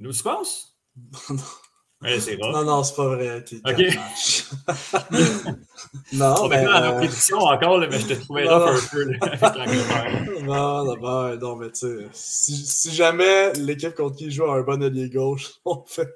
Nous, 0.00 0.12
tu 0.12 0.22
penses? 0.24 0.76
Ouais, 2.02 2.18
c'est 2.18 2.36
vrai. 2.36 2.50
Non, 2.52 2.64
non, 2.64 2.82
c'est 2.82 2.96
pas 2.96 3.08
vrai. 3.08 3.44
ok, 3.66 3.82
non, 6.12 6.34
On 6.40 6.48
mais. 6.48 6.64
la 6.64 6.92
euh, 6.94 6.98
répétition 6.98 7.38
encore, 7.38 7.78
là, 7.78 7.86
mais 7.90 7.98
je 7.98 8.06
te 8.06 8.12
trouvais 8.14 8.44
Non, 8.44 8.58
rough 8.58 8.66
non. 8.66 8.76
un 8.76 8.80
peu, 8.90 9.04
là, 9.04 9.16
avec 9.22 9.40
l'Angleterre. 9.56 10.26
Non, 10.44 10.84
non, 10.84 10.96
ben, 10.96 11.36
non, 11.36 11.56
mais 11.56 11.70
tu 11.72 11.80
sais, 11.80 12.06
si, 12.12 12.56
si 12.56 12.94
jamais 12.94 13.52
l'équipe 13.54 13.94
contre 13.94 14.16
qui 14.16 14.30
joue 14.30 14.44
a 14.44 14.54
un 14.56 14.62
bon 14.62 14.82
allié 14.82 15.10
gauche, 15.10 15.52
on 15.66 15.84
fait. 15.86 16.08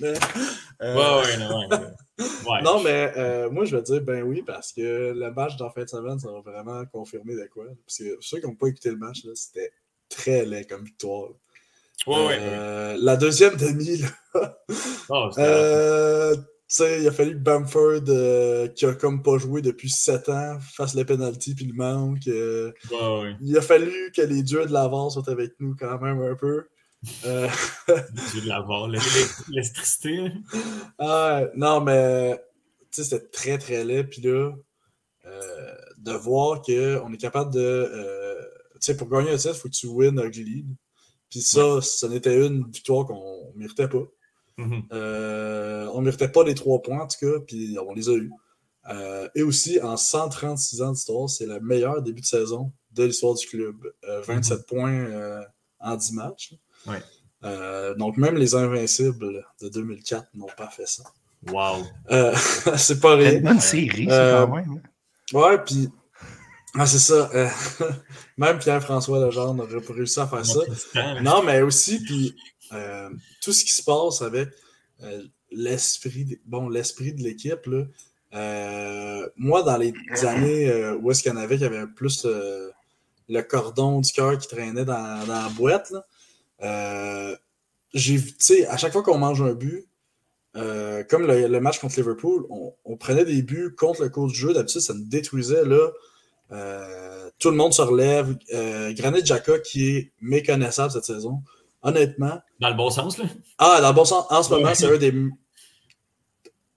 mais, 0.00 0.12
euh, 0.82 0.94
Ouais, 0.94 1.26
ouais, 1.26 1.36
non, 1.38 1.68
ouais. 1.68 2.62
Non, 2.62 2.82
mais 2.82 3.12
euh, 3.16 3.50
moi, 3.50 3.64
je 3.64 3.74
vais 3.76 3.82
dire 3.82 4.02
ben 4.02 4.22
oui, 4.22 4.42
parce 4.42 4.72
que 4.72 5.12
le 5.16 5.30
match 5.32 5.56
d'en 5.56 5.70
fin 5.70 5.84
de 5.84 5.88
semaine, 5.88 6.18
ça 6.18 6.30
va 6.30 6.40
vraiment 6.40 6.84
confirmer 6.92 7.34
de 7.34 7.48
quoi. 7.52 7.64
Parce 7.86 7.98
que 7.98 8.16
ceux 8.20 8.38
qui 8.40 8.46
n'ont 8.46 8.54
pas 8.54 8.66
écouté 8.68 8.90
le 8.90 8.98
match, 8.98 9.24
là, 9.24 9.32
c'était 9.34 9.72
très 10.10 10.44
laid 10.44 10.66
comme 10.66 10.84
victoire. 10.84 11.30
là. 11.30 11.34
Ouais, 12.06 12.26
ouais. 12.26 12.38
Euh, 12.40 12.96
La 13.00 13.16
deuxième 13.16 13.56
demi, 13.56 13.98
là, 13.98 14.08
Oh, 15.08 15.28
euh, 15.38 16.34
il 16.80 17.06
a 17.06 17.12
fallu 17.12 17.32
que 17.34 17.38
Bamford, 17.42 18.00
euh, 18.08 18.66
qui 18.68 18.86
a 18.86 18.94
comme 18.94 19.22
pas 19.22 19.36
joué 19.38 19.60
depuis 19.60 19.90
7 19.90 20.28
ans, 20.30 20.58
fasse 20.74 20.94
le 20.94 21.04
penalty 21.04 21.54
puis 21.54 21.66
le 21.66 21.74
manque. 21.74 22.26
euh, 22.28 22.72
il 23.42 23.56
a 23.58 23.60
fallu 23.60 24.10
que 24.16 24.22
les 24.22 24.42
dieux 24.42 24.64
de 24.66 24.72
l'avance 24.72 25.14
soient 25.14 25.28
avec 25.30 25.52
nous 25.60 25.76
quand 25.78 25.98
même 26.00 26.20
un 26.22 26.34
peu. 26.34 26.66
Euh, 27.26 27.48
Dieu 28.32 28.40
de 28.42 28.48
l'avoir, 28.48 28.88
l'électricité. 29.48 30.16
là. 30.16 30.30
ah, 30.98 31.42
non, 31.56 31.80
mais 31.82 32.40
c'était 32.90 33.20
très 33.20 33.58
très 33.58 33.84
laid. 33.84 34.04
Puis 34.04 34.22
là, 34.22 34.52
de 35.98 36.12
voir 36.12 36.62
qu'on 36.62 37.12
est 37.12 37.20
capable 37.20 37.52
de. 37.52 38.38
tu 38.74 38.78
sais, 38.80 38.96
pour 38.96 39.08
gagner 39.08 39.30
un 39.32 39.36
titre, 39.36 39.54
il 39.56 39.60
faut 39.60 39.68
que 39.68 39.74
tu 39.74 39.86
win 39.88 40.18
ugly. 40.18 40.64
Puis 41.32 41.40
ça, 41.40 41.80
ce 41.80 42.04
n'était 42.04 42.46
une 42.46 42.70
victoire 42.70 43.06
qu'on 43.06 43.52
méritait 43.56 43.88
pas. 43.88 44.04
Mhm. 44.58 44.82
Euh, 44.92 45.88
on 45.94 46.00
ne 46.00 46.04
méritait 46.04 46.28
pas 46.28 46.44
les 46.44 46.54
trois 46.54 46.82
points, 46.82 47.00
en 47.00 47.06
tout 47.06 47.16
cas, 47.26 47.40
puis 47.46 47.74
on 47.84 47.94
les 47.94 48.08
a 48.10 48.12
eus. 48.12 48.30
Euh, 48.90 49.28
et 49.34 49.42
aussi, 49.42 49.80
en 49.80 49.96
136 49.96 50.82
ans 50.82 50.92
d'histoire, 50.92 51.30
c'est 51.30 51.46
le 51.46 51.58
meilleur 51.60 52.02
début 52.02 52.20
de 52.20 52.26
saison 52.26 52.70
de 52.90 53.04
l'histoire 53.04 53.34
du 53.34 53.46
club. 53.46 53.76
Euh, 54.06 54.20
27 54.20 54.66
points 54.66 54.92
euh, 54.92 55.40
en 55.80 55.96
10 55.96 56.12
matchs. 56.12 56.54
Ouais. 56.86 57.00
Euh, 57.44 57.94
donc, 57.94 58.18
même 58.18 58.36
les 58.36 58.54
Invincibles 58.54 59.42
de 59.62 59.68
2004 59.70 60.28
n'ont 60.34 60.46
pas 60.54 60.68
fait 60.68 60.86
ça. 60.86 61.02
Wow. 61.50 61.82
Euh, 62.10 62.34
c'est 62.76 63.00
pas 63.00 63.16
rien. 63.16 63.40
bonne 63.40 63.58
série, 63.60 64.06
ça, 64.06 64.42
Euh, 64.42 64.46
quand 64.46 64.54
même. 64.56 64.70
hein. 65.32 65.38
Ouais, 65.38 65.58
puis. 65.64 65.88
Ah, 66.74 66.84
c'est 66.86 66.98
ça. 66.98 67.30
même 68.36 68.58
Pierre-François 68.58 69.24
Legendre 69.24 69.54
n'aurait 69.54 69.80
pas 69.80 69.92
réussi 69.94 70.20
à 70.20 70.26
faire 70.26 70.44
ça. 70.46 70.60
Non, 71.22 71.42
mais 71.42 71.62
aussi, 71.62 72.00
puis 72.02 72.34
euh, 72.72 73.08
tout 73.42 73.52
ce 73.52 73.64
qui 73.64 73.72
se 73.72 73.82
passe 73.82 74.22
avec 74.22 74.48
euh, 75.02 75.22
l'esprit 75.50 76.24
de- 76.24 76.38
bon, 76.46 76.68
l'esprit 76.68 77.12
de 77.12 77.22
l'équipe, 77.22 77.66
là, 77.66 77.84
euh, 78.34 79.28
moi, 79.36 79.62
dans 79.62 79.76
les 79.76 79.92
années 80.24 80.90
où 81.00 81.10
est-ce 81.10 81.22
qu'il 81.22 81.32
y 81.32 81.34
en 81.34 81.38
avait 81.38 81.58
qui 81.58 81.64
avait 81.64 81.86
plus 81.86 82.26
le 83.28 83.42
cordon 83.42 84.00
du 84.00 84.10
cœur 84.12 84.36
qui 84.38 84.48
traînait 84.48 84.84
dans, 84.84 85.26
dans 85.26 85.42
la 85.42 85.48
boîte, 85.50 85.90
là, 86.60 87.36
j'ai 87.94 88.16
vu, 88.16 88.30
tu 88.32 88.36
sais, 88.38 88.66
à 88.66 88.76
chaque 88.78 88.92
fois 88.92 89.02
qu'on 89.02 89.18
mange 89.18 89.42
un 89.42 89.52
but, 89.52 89.86
euh, 90.56 91.02
comme 91.04 91.26
le, 91.26 91.46
le 91.46 91.60
match 91.60 91.78
contre 91.78 91.96
Liverpool, 91.96 92.46
on, 92.50 92.72
on 92.84 92.96
prenait 92.96 93.24
des 93.24 93.42
buts 93.42 93.74
contre 93.76 94.02
le 94.02 94.08
cours 94.08 94.28
du 94.28 94.34
jeu. 94.34 94.52
D'habitude, 94.54 94.80
ça 94.80 94.94
nous 94.94 95.04
détruisait. 95.04 95.64
Là, 95.64 95.90
Euh, 96.52 97.30
tout 97.42 97.50
le 97.50 97.56
monde 97.56 97.74
se 97.74 97.82
relève. 97.82 98.38
Euh, 98.54 98.92
Granit 98.94 99.24
qui 99.64 99.96
est 99.96 100.12
méconnaissable 100.20 100.92
cette 100.92 101.04
saison, 101.04 101.42
honnêtement. 101.82 102.40
Dans 102.60 102.68
le 102.68 102.76
bon 102.76 102.88
sens, 102.88 103.18
là. 103.18 103.24
Ah, 103.58 103.80
dans 103.80 103.88
le 103.88 103.94
bon 103.94 104.04
sens, 104.04 104.26
en 104.30 104.42
ce 104.44 104.50
moment, 104.50 104.72
c'est 104.74 104.86
un 104.86 104.96
des, 104.96 105.12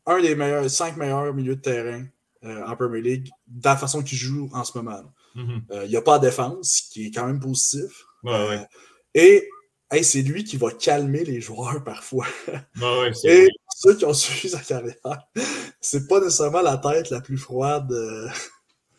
un 0.08 0.22
des 0.22 0.36
meilleurs, 0.36 0.68
cinq 0.70 0.98
meilleurs 0.98 1.32
milieux 1.36 1.56
de 1.56 1.62
terrain 1.62 2.04
euh, 2.44 2.66
en 2.66 2.76
Premier 2.76 3.02
League, 3.02 3.30
de 3.48 3.64
la 3.64 3.78
façon 3.78 4.02
qu'il 4.02 4.18
joue 4.18 4.50
en 4.54 4.64
ce 4.64 4.76
moment. 4.76 5.04
Mhm. 5.36 5.62
Euh, 5.72 5.86
il 5.86 5.92
n'y 5.92 5.98
a 5.98 6.02
pas 6.02 6.18
de 6.18 6.26
défense, 6.26 6.82
ce 6.84 6.92
qui 6.92 7.08
est 7.08 7.12
quand 7.12 7.28
même 7.28 7.40
positif. 7.40 8.06
Ouais, 8.24 8.32
ouais. 8.32 8.58
Euh, 8.58 8.66
et 9.14 9.48
hey, 9.92 10.04
c'est 10.04 10.24
lui 10.24 10.44
qui 10.44 10.58
va 10.58 10.72
calmer 10.72 11.24
les 11.24 11.42
joueurs 11.42 11.84
parfois. 11.86 12.26
Ouais, 12.48 13.12
Et 13.26 13.42
vrai. 13.44 13.48
ceux 13.76 13.96
qui 13.96 14.06
ont 14.06 14.14
suivi 14.14 14.50
sa 14.50 14.60
carrière, 14.62 14.96
c'est 15.80 16.08
pas 16.08 16.20
nécessairement 16.22 16.62
la 16.64 16.78
tête 16.78 17.12
la 17.12 17.22
plus 17.22 17.38
froide 17.38 17.94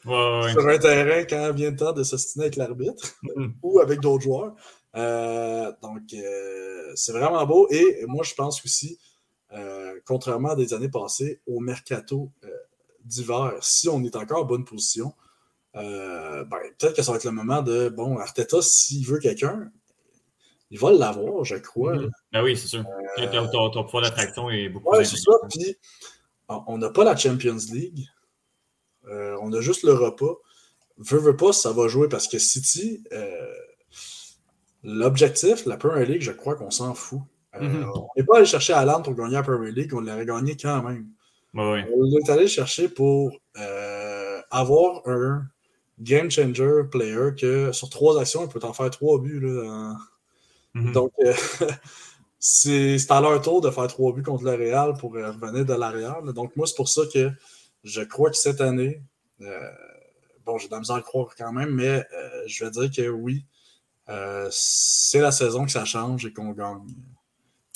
Ouais, 0.06 0.40
ouais. 0.44 0.52
sur 0.52 0.66
un 0.68 0.78
terrain 0.78 1.24
quand 1.24 1.52
vient 1.52 1.70
le 1.70 1.76
temps 1.76 1.92
de 1.92 2.02
s'ostiner 2.04 2.44
avec 2.46 2.56
l'arbitre 2.56 3.16
Mhm. 3.22 3.54
ou 3.62 3.80
avec 3.80 4.00
d'autres 4.00 4.22
joueurs. 4.24 4.54
Euh, 4.96 5.72
donc, 5.82 6.02
euh, 6.14 6.92
c'est 6.94 7.12
vraiment 7.12 7.44
beau. 7.46 7.68
Et 7.70 8.04
moi, 8.06 8.24
je 8.24 8.34
pense 8.34 8.64
aussi, 8.64 8.98
euh, 9.52 9.98
contrairement 10.06 10.50
à 10.50 10.56
des 10.56 10.72
années 10.74 10.88
passées, 10.88 11.40
au 11.46 11.60
mercato 11.60 12.30
d'hiver, 13.04 13.52
si 13.60 13.88
on 13.88 14.02
est 14.04 14.16
encore 14.16 14.42
en 14.42 14.44
bonne 14.44 14.64
position, 14.64 15.12
ben, 15.74 16.46
peut-être 16.78 16.94
que 16.94 17.02
ça 17.02 17.12
va 17.12 17.18
être 17.18 17.24
le 17.24 17.32
moment 17.32 17.60
de, 17.60 17.90
bon, 17.90 18.16
Arteta, 18.18 18.62
s'il 18.62 19.06
veut 19.06 19.18
quelqu'un, 19.18 19.70
il 20.70 20.78
va 20.78 20.90
l'avoir, 20.90 21.44
je 21.44 21.56
crois. 21.56 21.96
Mhm. 21.96 22.10
Ben 22.32 22.42
oui, 22.42 22.56
c'est 22.56 22.68
sûr. 22.68 22.84
Ton, 23.52 23.84
pouvoir 23.84 24.02
d'attraction 24.02 24.48
est 24.50 24.68
beaucoup 24.70 24.90
Ouais, 24.90 24.98
plus 24.98 25.06
c'est 25.06 25.16
ça. 25.18 25.32
Puis, 25.50 25.76
on 26.48 26.78
n'a 26.78 26.90
pas 26.90 27.04
la 27.04 27.16
Champions 27.16 27.58
League. 27.72 28.06
Euh, 29.08 29.36
on 29.42 29.52
a 29.52 29.60
juste 29.60 29.82
le 29.82 29.92
repas. 29.92 30.36
Veux, 30.98 31.18
veux 31.18 31.36
pas, 31.36 31.52
ça 31.52 31.72
va 31.72 31.88
jouer 31.88 32.08
parce 32.08 32.26
que 32.28 32.38
City, 32.38 33.04
euh, 33.12 33.52
l'objectif, 34.82 35.66
la 35.66 35.76
Premier 35.76 36.06
League, 36.06 36.22
je 36.22 36.32
crois 36.32 36.54
qu'on 36.56 36.70
s'en 36.70 36.94
fout. 36.94 37.20
Euh, 37.54 37.60
Mhm. 37.60 37.90
On 37.94 38.08
n'est 38.16 38.24
pas 38.24 38.36
allé 38.38 38.46
chercher 38.46 38.72
Alan 38.74 39.02
pour 39.02 39.14
gagner 39.14 39.34
la 39.34 39.42
Premier 39.42 39.70
League, 39.72 39.92
on 39.94 40.00
l'aurait 40.00 40.26
gagné 40.26 40.56
quand 40.56 40.82
même. 40.82 41.06
Ouais. 41.54 41.86
On 41.94 42.04
est 42.18 42.30
allé 42.30 42.48
chercher 42.48 42.88
pour 42.88 43.32
avoir 44.50 45.02
un 45.06 45.46
game 45.98 46.30
changer 46.30 46.82
player 46.90 47.34
que 47.38 47.72
sur 47.72 47.88
trois 47.88 48.20
actions, 48.20 48.44
il 48.44 48.48
peut 48.48 48.64
en 48.66 48.72
faire 48.72 48.90
trois 48.90 49.18
buts. 49.18 49.40
Là, 49.40 49.96
Mhm. 50.74 50.92
Donc, 50.92 51.12
c'est 52.38 53.10
à 53.10 53.20
leur 53.22 53.40
tour 53.40 53.62
de 53.62 53.70
faire 53.70 53.86
trois 53.86 54.12
buts 54.12 54.22
contre 54.22 54.44
le 54.44 54.50
Real 54.50 54.92
pour 54.98 55.12
revenir 55.14 55.64
de 55.64 55.72
l'arrière. 55.74 56.22
Donc, 56.22 56.54
moi, 56.54 56.66
c'est 56.66 56.76
pour 56.76 56.88
ça 56.88 57.02
que 57.12 57.30
je 57.86 58.02
crois 58.02 58.30
que 58.30 58.36
cette 58.36 58.60
année, 58.60 59.00
euh, 59.40 59.70
bon, 60.44 60.58
j'ai 60.58 60.66
de 60.66 60.72
la 60.72 60.80
misère 60.80 60.96
à 60.96 61.02
croire 61.02 61.34
quand 61.38 61.52
même, 61.52 61.70
mais 61.70 62.04
euh, 62.12 62.42
je 62.46 62.64
vais 62.64 62.70
dire 62.70 62.90
que 62.90 63.08
oui, 63.08 63.44
euh, 64.08 64.48
c'est 64.50 65.20
la 65.20 65.30
saison 65.32 65.64
que 65.64 65.70
ça 65.70 65.84
change 65.84 66.26
et 66.26 66.32
qu'on 66.32 66.50
gagne. 66.50 66.82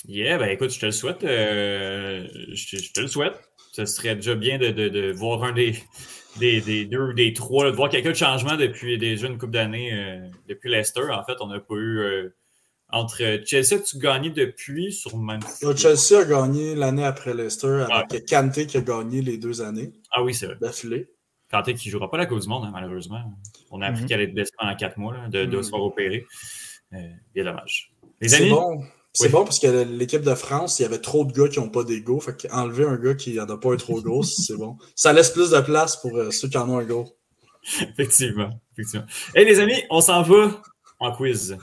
Yeah, 0.06 0.38
ben 0.38 0.48
écoute, 0.50 0.70
je 0.70 0.80
te 0.80 0.86
le 0.86 0.92
souhaite. 0.92 1.20
je, 1.22 2.92
te 2.92 3.00
le 3.00 3.06
souhaite. 3.06 3.40
Ce 3.72 3.84
serait 3.84 4.16
déjà 4.16 4.34
bien 4.34 4.58
de, 4.58 4.70
de- 4.70 4.88
de 4.88 5.12
voir 5.12 5.44
un 5.44 5.52
des, 5.52 5.74
des, 6.38 6.60
des 6.60 6.86
deux 6.86 7.10
ou 7.10 7.12
des 7.12 7.32
trois, 7.32 7.70
de 7.70 7.76
voir 7.76 7.88
quelques 7.90 8.14
changements 8.14 8.56
depuis 8.56 8.98
déjà 8.98 9.28
une 9.28 9.38
couple 9.38 9.52
d'années. 9.52 10.20
depuis 10.48 10.70
Leicester, 10.70 11.02
en 11.12 11.24
fait, 11.24 11.36
on 11.40 11.46
n'a 11.48 11.60
pas 11.60 11.74
eu. 11.76 12.30
Euh, 12.92 12.96
entre 12.96 13.40
Chelsea, 13.44 13.80
tu 13.84 13.98
gagné 13.98 14.30
depuis 14.30 14.92
sur 14.92 15.16
Man 15.16 15.40
City. 15.42 15.64
Là, 15.64 15.76
Chelsea 15.76 16.20
a 16.20 16.24
gagné 16.24 16.74
l'année 16.74 17.04
après 17.04 17.34
Leicester 17.34 17.86
avec 17.90 18.26
Kanté 18.28 18.66
qui 18.66 18.76
a 18.76 18.80
gagné 18.80 19.22
les 19.22 19.38
deux 19.38 19.60
années 19.62 19.92
Ah 20.12 20.22
oui, 20.22 20.34
c'est 20.34 20.46
vrai. 20.46 20.56
d'affilée. 20.60 21.08
Kanté 21.50 21.74
qui 21.74 21.88
ne 21.88 21.92
jouera 21.92 22.10
pas 22.10 22.16
la 22.18 22.26
Coupe 22.26 22.40
du 22.40 22.48
Monde, 22.48 22.64
hein, 22.66 22.70
malheureusement. 22.72 23.22
On 23.70 23.80
a 23.82 23.86
appris 23.86 24.02
Mhm. 24.02 24.08
qu'elle 24.08 24.20
est 24.20 24.26
blessée 24.28 24.52
pendant 24.58 24.76
quatre 24.76 24.98
mois, 24.98 25.14
là, 25.14 25.28
de, 25.28 25.44
de 25.46 25.56
Mhm. 25.56 25.62
se 25.62 25.70
faire 25.70 25.80
opérer. 25.82 26.26
Euh, 26.94 26.98
bien 27.34 27.44
dommage. 27.44 27.92
Les 28.20 28.28
C'est 28.28 28.36
amis, 28.42 28.50
bon. 28.50 28.82
C'est 29.12 29.24
Oui. 29.26 29.32
bon 29.32 29.42
parce 29.44 29.58
que 29.58 29.66
l'équipe 29.84 30.22
de 30.22 30.34
France, 30.36 30.78
il 30.78 30.82
y 30.82 30.84
avait 30.84 31.00
trop 31.00 31.24
de 31.24 31.32
gars 31.32 31.48
qui 31.48 31.58
n'ont 31.58 31.68
pas 31.68 31.82
d'ego. 31.82 32.20
Fait 32.20 32.36
qu'enlever 32.48 32.84
un 32.84 32.96
gars 32.96 33.14
qui 33.14 33.34
n'en 33.34 33.48
a 33.48 33.56
pas 33.58 33.72
un 33.72 33.76
trop 33.76 34.00
gros, 34.00 34.22
c'est 34.22 34.56
bon. 34.56 34.76
Ça 34.94 35.12
laisse 35.12 35.30
plus 35.30 35.50
de 35.50 35.60
place 35.60 35.96
pour 35.96 36.16
euh, 36.16 36.30
ceux 36.30 36.48
qui 36.48 36.56
en 36.58 36.68
ont 36.70 36.78
un 36.78 36.84
gros. 36.84 37.16
effectivement. 37.80 38.50
effectivement. 38.72 39.06
Et 39.34 39.44
les 39.44 39.58
amis, 39.60 39.82
on 39.90 40.00
s'en 40.00 40.22
va 40.22 40.62
en 41.00 41.10
quiz. 41.12 41.56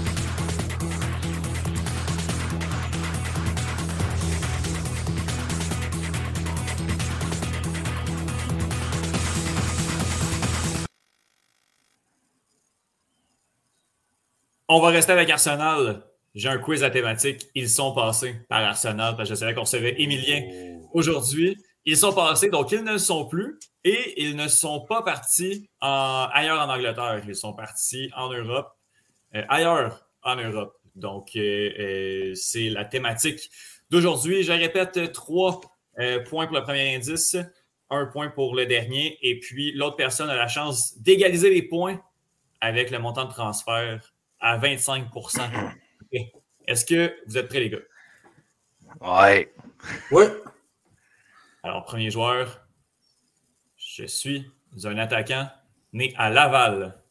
On 14.67 14.79
va 14.81 14.89
rester 14.89 15.11
avec 15.13 15.29
Arsenal. 15.29 16.03
J'ai 16.35 16.49
un 16.49 16.57
quiz 16.57 16.83
à 16.83 16.89
thématique. 16.89 17.47
Ils 17.55 17.69
sont 17.69 17.93
passés 17.93 18.35
par 18.49 18.61
Arsenal 18.63 19.15
parce 19.15 19.29
que 19.29 19.35
je 19.35 19.39
savais 19.39 19.53
qu'on 19.53 19.61
recevait 19.61 19.95
Emilien 20.01 20.79
aujourd'hui. 20.93 21.57
Ils 21.85 21.97
sont 21.97 22.13
passés, 22.13 22.49
donc 22.49 22.71
ils 22.73 22.83
ne 22.83 22.93
le 22.93 22.97
sont 22.97 23.25
plus 23.27 23.57
et 23.85 24.21
ils 24.21 24.35
ne 24.35 24.49
sont 24.49 24.81
pas 24.81 25.01
partis 25.03 25.69
en- 25.79 26.27
ailleurs 26.33 26.59
en 26.59 26.69
Angleterre. 26.69 27.21
Ils 27.25 27.35
sont 27.35 27.53
partis 27.53 28.11
en 28.15 28.29
Europe, 28.31 28.69
euh, 29.35 29.43
ailleurs 29.47 30.05
en 30.21 30.35
Europe. 30.35 30.75
Donc, 30.95 31.29
euh, 31.37 31.71
euh, 31.79 32.35
c'est 32.35 32.69
la 32.69 32.83
thématique 32.83 33.49
d'aujourd'hui. 33.89 34.43
Je 34.43 34.51
répète, 34.51 35.13
trois 35.13 35.61
points 36.25 36.45
pour 36.47 36.55
le 36.57 36.63
premier 36.63 36.93
indice, 36.95 37.37
un 37.89 38.05
point 38.07 38.29
pour 38.29 38.53
le 38.53 38.65
dernier, 38.65 39.17
et 39.21 39.39
puis 39.39 39.71
l'autre 39.71 39.95
personne 39.95 40.29
a 40.29 40.35
la 40.35 40.47
chance 40.49 40.97
d'égaliser 40.99 41.49
les 41.49 41.61
points 41.63 41.99
avec 42.59 42.91
le 42.91 42.99
montant 42.99 43.25
de 43.25 43.31
transfert 43.31 44.13
à 44.39 44.57
25 44.57 45.09
Ok. 45.15 46.21
Est-ce 46.67 46.85
que 46.85 47.15
vous 47.27 47.37
êtes 47.37 47.47
prêts, 47.47 47.59
les 47.59 47.69
gars? 47.69 47.77
Ouais. 49.01 49.53
Ouais. 50.11 50.27
Alors, 51.63 51.83
premier 51.85 52.09
joueur, 52.11 52.67
je 53.77 54.05
suis 54.05 54.49
un 54.83 54.97
attaquant 54.97 55.49
né 55.93 56.13
à 56.17 56.29
Laval. 56.29 57.01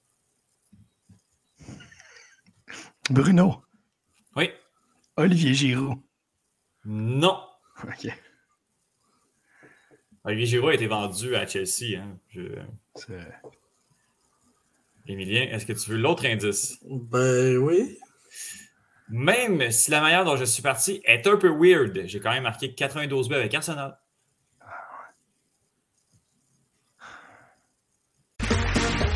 Bruno. 3.11 3.63
Oui. 4.35 4.51
Olivier 5.17 5.55
Giroud. 5.55 5.99
Non. 6.85 7.41
OK. 7.85 8.09
Olivier 10.25 10.47
Giroud 10.47 10.71
a 10.71 10.75
été 10.75 10.87
vendu 10.87 11.37
à 11.37 11.47
Chelsea. 11.47 11.99
Hein. 11.99 12.19
Je- 12.31 12.59
Émilien, 15.09 15.49
est-ce 15.51 15.67
que 15.67 15.73
tu 15.73 15.91
veux 15.91 15.99
l'autre 15.99 16.27
indice? 16.27 16.79
Ben 16.85 17.57
oui. 17.59 17.99
Même 19.09 19.71
si 19.71 19.91
la 19.91 20.01
manière 20.01 20.25
dont 20.25 20.37
je 20.37 20.45
suis 20.45 20.63
parti 20.63 21.01
est 21.05 21.27
un 21.27 21.37
peu 21.37 21.49
weird, 21.49 22.07
j'ai 22.07 22.19
quand 22.19 22.33
même 22.33 22.43
marqué 22.43 22.75
92 22.75 23.29
buts 23.29 23.35
avec 23.37 23.55
Arsenal. 23.55 23.97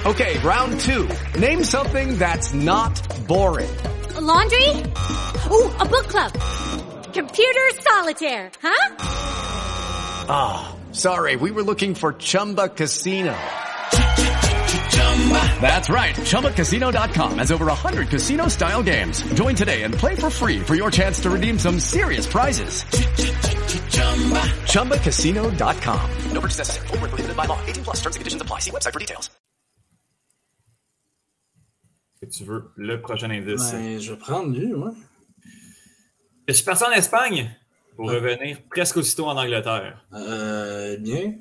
Okay, 0.07 0.39
round 0.39 0.81
two. 0.81 1.07
Name 1.39 1.63
something 1.63 2.17
that's 2.17 2.55
not 2.55 2.93
boring. 3.29 3.69
laundry? 4.19 4.69
Ooh, 5.51 5.69
a 5.79 5.85
book 5.85 6.07
club. 6.09 6.33
Computer 7.13 7.71
solitaire, 7.81 8.51
huh? 8.63 8.95
Ah, 10.29 10.77
sorry, 10.93 11.37
we 11.37 11.51
were 11.51 11.63
looking 11.63 11.95
for 11.95 12.13
Chumba 12.15 12.69
Casino. 12.69 13.35
That's 15.61 15.89
right. 15.91 16.15
ChumbaCasino.com 16.17 17.39
has 17.39 17.53
over 17.53 17.67
100 17.67 18.09
casino 18.09 18.49
style 18.49 18.83
games. 18.83 19.23
Join 19.35 19.55
today 19.55 19.83
and 19.83 19.95
play 19.95 20.17
for 20.17 20.31
free 20.31 20.61
for 20.61 20.75
your 20.75 20.91
chance 20.91 21.21
to 21.21 21.31
redeem 21.31 21.59
some 21.59 21.79
serious 21.79 22.27
prizes. 22.27 22.85
ChumbaCasino.com. 24.73 26.11
No 26.33 26.41
purchase 26.41 26.59
necessary. 26.59 26.87
Void 26.89 27.01
where 27.01 27.09
prohibited 27.11 27.37
by 27.37 27.45
law. 27.45 27.61
18 27.67 27.85
plus 27.85 27.97
terms 28.01 28.17
and 28.17 28.21
conditions 28.21 28.43
apply. 28.43 28.61
See 28.61 28.71
website 28.71 28.93
for 28.93 28.99
details. 29.01 29.31
Est-ce 32.23 32.39
que 32.39 32.45
tu 32.45 32.51
veux 32.51 32.71
le 32.77 33.01
prochain 33.01 33.31
indice? 33.31 33.73
Ben, 33.73 33.99
je 33.99 34.13
vais 34.13 34.19
prendre 34.19 34.55
lui, 34.55 34.75
ouais. 34.75 34.93
Je 36.49 36.53
suis 36.53 36.65
parti 36.65 36.85
en 36.85 36.91
Espagne 36.93 37.51
pour 37.97 38.11
revenir 38.11 38.59
presque 38.69 38.99
aussitôt 38.99 39.27
en 39.27 39.37
Angleterre. 39.39 40.05
Euh, 40.13 40.99
bien. 40.99 41.35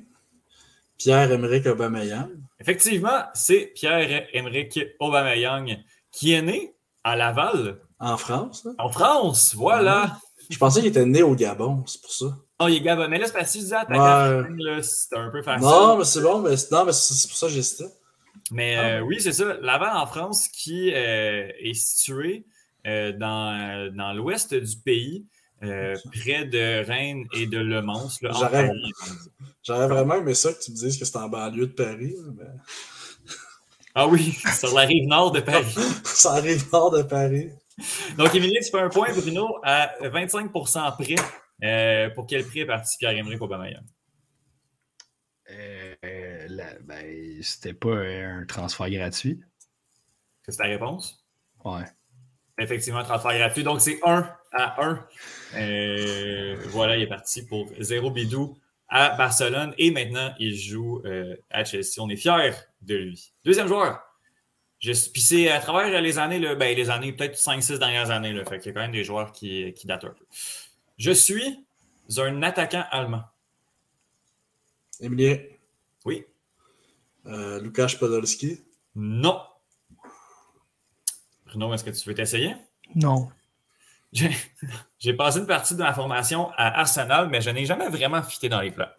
Pierre-Emerick 0.96 1.66
Aubameyang. 1.66 2.30
Effectivement, 2.60 3.22
c'est 3.34 3.72
Pierre-Emerick 3.74 4.78
Aubameyang 5.00 5.78
qui 6.12 6.32
est 6.32 6.42
né 6.42 6.74
à 7.04 7.16
Laval. 7.16 7.80
En 7.98 8.16
France, 8.16 8.64
là? 8.64 8.72
En 8.78 8.90
France, 8.90 9.54
voilà. 9.54 10.18
Je 10.48 10.58
pensais 10.58 10.80
qu'il 10.80 10.88
était 10.88 11.04
né 11.06 11.22
au 11.22 11.34
Gabon, 11.34 11.84
c'est 11.86 12.00
pour 12.00 12.10
ça. 12.12 12.26
Oh, 12.58 12.66
il 12.68 12.76
est 12.76 12.80
Gabon. 12.80 13.08
Mais 13.08 13.18
là, 13.18 13.26
c'est 13.26 13.38
je 13.40 13.58
disais 13.58 13.76
attaquant 13.76 14.42
Ouais. 14.42 14.82
c'était 14.82 15.16
un 15.16 15.30
peu 15.30 15.42
facile. 15.42 15.66
Non, 15.66 15.96
mais 15.98 16.04
c'est 16.04 16.20
bon, 16.22 16.40
mais, 16.40 16.56
c'est- 16.56 16.70
non, 16.72 16.84
mais 16.84 16.92
c'est 16.92 17.28
pour 17.28 17.36
ça 17.36 17.46
que 17.46 17.52
j'hésitais. 17.52 17.84
Mais 18.50 18.76
euh, 18.78 19.00
oui, 19.00 19.20
c'est 19.20 19.32
ça. 19.32 19.54
Laval 19.60 19.96
en 19.96 20.06
France 20.06 20.48
qui 20.48 20.92
euh, 20.94 21.48
est 21.60 21.74
situé 21.74 22.46
euh, 22.86 23.12
dans, 23.12 23.94
dans 23.94 24.12
l'ouest 24.12 24.54
du 24.54 24.76
pays, 24.78 25.26
euh, 25.62 25.96
près 26.12 26.44
de 26.46 26.84
Rennes 26.86 27.26
et 27.34 27.46
de 27.46 27.58
Le 27.58 27.82
Mans. 27.82 28.08
J'aurais 29.62 29.88
vraiment 29.88 30.14
aimé 30.16 30.34
ça 30.34 30.52
que 30.52 30.60
tu 30.62 30.70
me 30.70 30.76
dises 30.76 30.98
que 30.98 31.04
c'était 31.04 31.18
en 31.18 31.28
banlieue 31.28 31.66
de 31.66 31.72
Paris. 31.72 32.14
mais- 32.36 32.44
Ah 33.94 34.06
oui, 34.06 34.38
sur 34.58 34.72
la 34.74 34.82
rive 34.82 35.08
nord 35.08 35.32
de 35.32 35.40
Paris. 35.40 35.74
Ça 36.04 36.34
arrive 36.34 36.64
nord 36.72 36.92
de 36.92 37.02
Paris. 37.02 37.50
Donc, 38.16 38.32
Émilie, 38.34 38.58
tu 38.62 38.70
fais 38.70 38.80
un 38.80 38.88
point, 38.88 39.12
Bruno, 39.12 39.58
à 39.64 39.90
25% 40.00 40.92
près. 40.96 41.14
Euh, 41.62 42.08
pour 42.10 42.26
quel 42.26 42.44
prix 42.46 42.60
est 42.60 42.66
parti 42.66 42.96
Pierre-Emerick 42.98 43.42
Aubameyang? 43.42 43.82
Euh, 45.50 46.46
la- 46.48 46.78
ben, 46.80 47.42
c'était 47.42 47.74
pas 47.74 47.96
un 47.96 48.44
transfert 48.46 48.88
gratuit. 48.90 49.40
C'est 50.48 50.56
ta 50.56 50.64
réponse? 50.64 51.24
Ouais. 51.64 51.84
Effectivement, 52.58 53.02
transfert 53.02 53.36
gratuit. 53.36 53.64
Donc, 53.64 53.80
c'est 53.80 53.98
1 54.04 54.30
à 54.52 54.82
1. 54.82 55.06
Euh, 55.56 56.56
voilà, 56.68 56.96
il 56.96 57.02
est 57.02 57.06
parti 57.06 57.44
pour 57.44 57.70
zéro 57.78 58.10
bidou 58.10 58.58
à 58.88 59.10
Barcelone. 59.16 59.74
Et 59.78 59.90
maintenant, 59.90 60.34
il 60.38 60.56
joue 60.56 61.02
euh, 61.04 61.36
à 61.50 61.64
Chelsea. 61.64 61.98
On 61.98 62.08
est 62.08 62.16
fiers 62.16 62.52
de 62.82 62.96
lui. 62.96 63.32
Deuxième 63.44 63.68
joueur. 63.68 64.00
Je 64.78 64.92
suis 64.92 65.10
puis 65.10 65.20
c'est 65.20 65.50
à 65.50 65.60
travers 65.60 66.00
les 66.00 66.18
années, 66.18 66.38
là, 66.38 66.54
ben, 66.54 66.74
les 66.74 66.88
années, 66.88 67.12
peut-être 67.12 67.36
5-6 67.36 67.78
dernières 67.78 68.10
années. 68.10 68.32
Là, 68.32 68.44
fait 68.44 68.58
qu'il 68.58 68.68
y 68.68 68.70
a 68.70 68.72
quand 68.72 68.80
même 68.80 68.92
des 68.92 69.04
joueurs 69.04 69.30
qui, 69.30 69.72
qui 69.74 69.86
datent 69.86 70.04
un 70.04 70.08
peu. 70.08 70.24
Je 70.96 71.10
suis 71.10 71.64
un 72.16 72.42
attaquant 72.42 72.84
allemand. 72.90 73.22
Emilien. 75.00 75.38
Oui. 76.04 76.24
Euh, 77.26 77.60
Lukasz 77.60 77.96
Podolski? 77.98 78.60
Non. 78.94 79.40
Bruno, 81.46 81.72
est-ce 81.74 81.84
que 81.84 81.90
tu 81.90 82.08
veux 82.08 82.14
t'essayer? 82.14 82.54
Non. 82.94 83.28
J'ai 84.98 85.14
passé 85.14 85.38
une 85.38 85.46
partie 85.46 85.74
de 85.74 85.82
ma 85.82 85.94
formation 85.94 86.50
à 86.56 86.80
Arsenal, 86.80 87.28
mais 87.28 87.40
je 87.40 87.50
n'ai 87.50 87.64
jamais 87.64 87.88
vraiment 87.88 88.22
fité 88.22 88.48
dans 88.48 88.60
les 88.60 88.70
plans. 88.70 88.90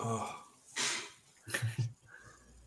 Ah. 0.00 0.44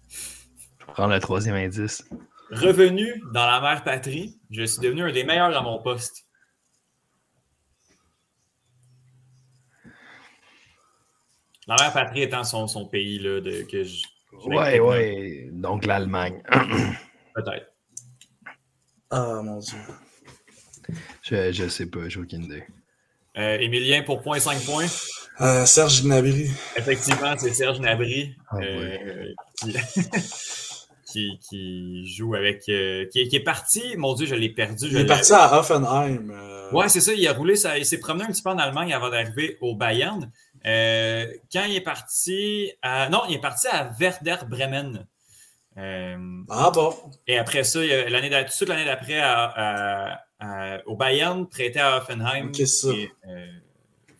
Je 0.09 0.85
vais 0.85 0.93
prendre 0.93 1.13
le 1.13 1.19
troisième 1.21 1.55
indice. 1.55 2.03
Revenu 2.51 3.23
dans 3.33 3.45
la 3.45 3.61
mère 3.61 3.85
patrie, 3.85 4.37
je 4.49 4.63
suis 4.63 4.81
devenu 4.81 5.03
un 5.03 5.13
des 5.13 5.23
meilleurs 5.23 5.55
à 5.55 5.61
mon 5.61 5.81
poste. 5.81 6.25
La 11.67 11.77
mère 11.77 11.93
patrie 11.93 12.23
étant 12.23 12.43
son, 12.43 12.67
son 12.67 12.85
pays 12.85 13.19
là, 13.19 13.39
de, 13.39 13.61
que 13.61 13.85
je. 13.85 14.03
je 14.33 14.47
Ouais, 14.49 14.81
ouais. 14.81 15.49
Donc 15.53 15.85
l'Allemagne. 15.85 16.43
Peut-être. 17.33 17.71
Ah, 19.09 19.41
mon 19.41 19.59
Dieu. 19.59 19.77
Je, 21.23 21.51
je 21.51 21.67
sais 21.67 21.85
pas, 21.87 22.07
j'ai 22.09 22.19
aucune 22.19 22.43
idée. 22.43 22.63
Euh, 23.37 23.57
Émilien 23.59 24.01
pour 24.03 24.21
0.5 24.21 24.65
points. 24.65 24.85
Euh, 25.39 25.65
Serge 25.65 26.03
Gnabry. 26.03 26.51
Effectivement, 26.75 27.33
c'est 27.37 27.53
Serge 27.53 27.79
Nabry 27.79 28.35
Ah, 28.49 28.57
euh, 28.61 29.33
qui, 29.59 29.73
qui, 31.07 31.39
qui 31.49 32.13
joue 32.15 32.35
avec. 32.35 32.63
euh, 32.69 33.05
qui, 33.11 33.21
est- 33.21 33.27
qui 33.27 33.35
est 33.37 33.43
parti. 33.43 33.95
Mon 33.97 34.13
Dieu, 34.13 34.25
je 34.27 34.35
l'ai 34.35 34.49
perdu. 34.49 34.87
Il 34.91 34.97
est 34.97 35.05
parti 35.05 35.31
à 35.33 35.57
Offenheim. 35.59 36.29
euh, 36.29 36.71
Ouais, 36.71 36.89
c'est 36.89 36.99
ça. 37.01 37.13
Il 37.13 37.25
a 37.27 37.33
roulé, 37.33 37.55
ça, 37.55 37.77
il 37.77 37.85
s'est 37.85 37.99
promené 37.99 38.25
un 38.25 38.31
petit 38.31 38.41
peu 38.43 38.49
en 38.49 38.57
Allemagne 38.57 38.93
avant 38.93 39.09
d'arriver 39.09 39.57
au 39.61 39.75
Bayern. 39.75 40.29
Euh, 40.65 41.25
quand 41.51 41.63
il 41.65 41.75
est 41.75 41.81
parti 41.81 42.71
à. 42.81 43.09
Non, 43.09 43.23
il 43.29 43.35
est 43.35 43.41
parti 43.41 43.67
à 43.67 43.91
Werder 43.99 44.37
Bremen. 44.47 45.05
Euh, 45.77 46.17
Ah 46.49 46.69
bon? 46.73 46.93
et 47.27 47.37
après 47.37 47.63
ça, 47.63 47.79
l'année 47.81 48.29
toute 48.57 48.67
l'année 48.67 48.83
d'après, 48.85 49.19
à- 49.19 50.21
au 50.85 50.95
Bayern, 50.95 51.47
prêté 51.47 51.79
à 51.79 51.97
Offenheim. 51.97 52.47
Ok, 52.47 52.67
ça. 52.67 52.89
Et, 52.89 53.11
euh, 53.27 53.45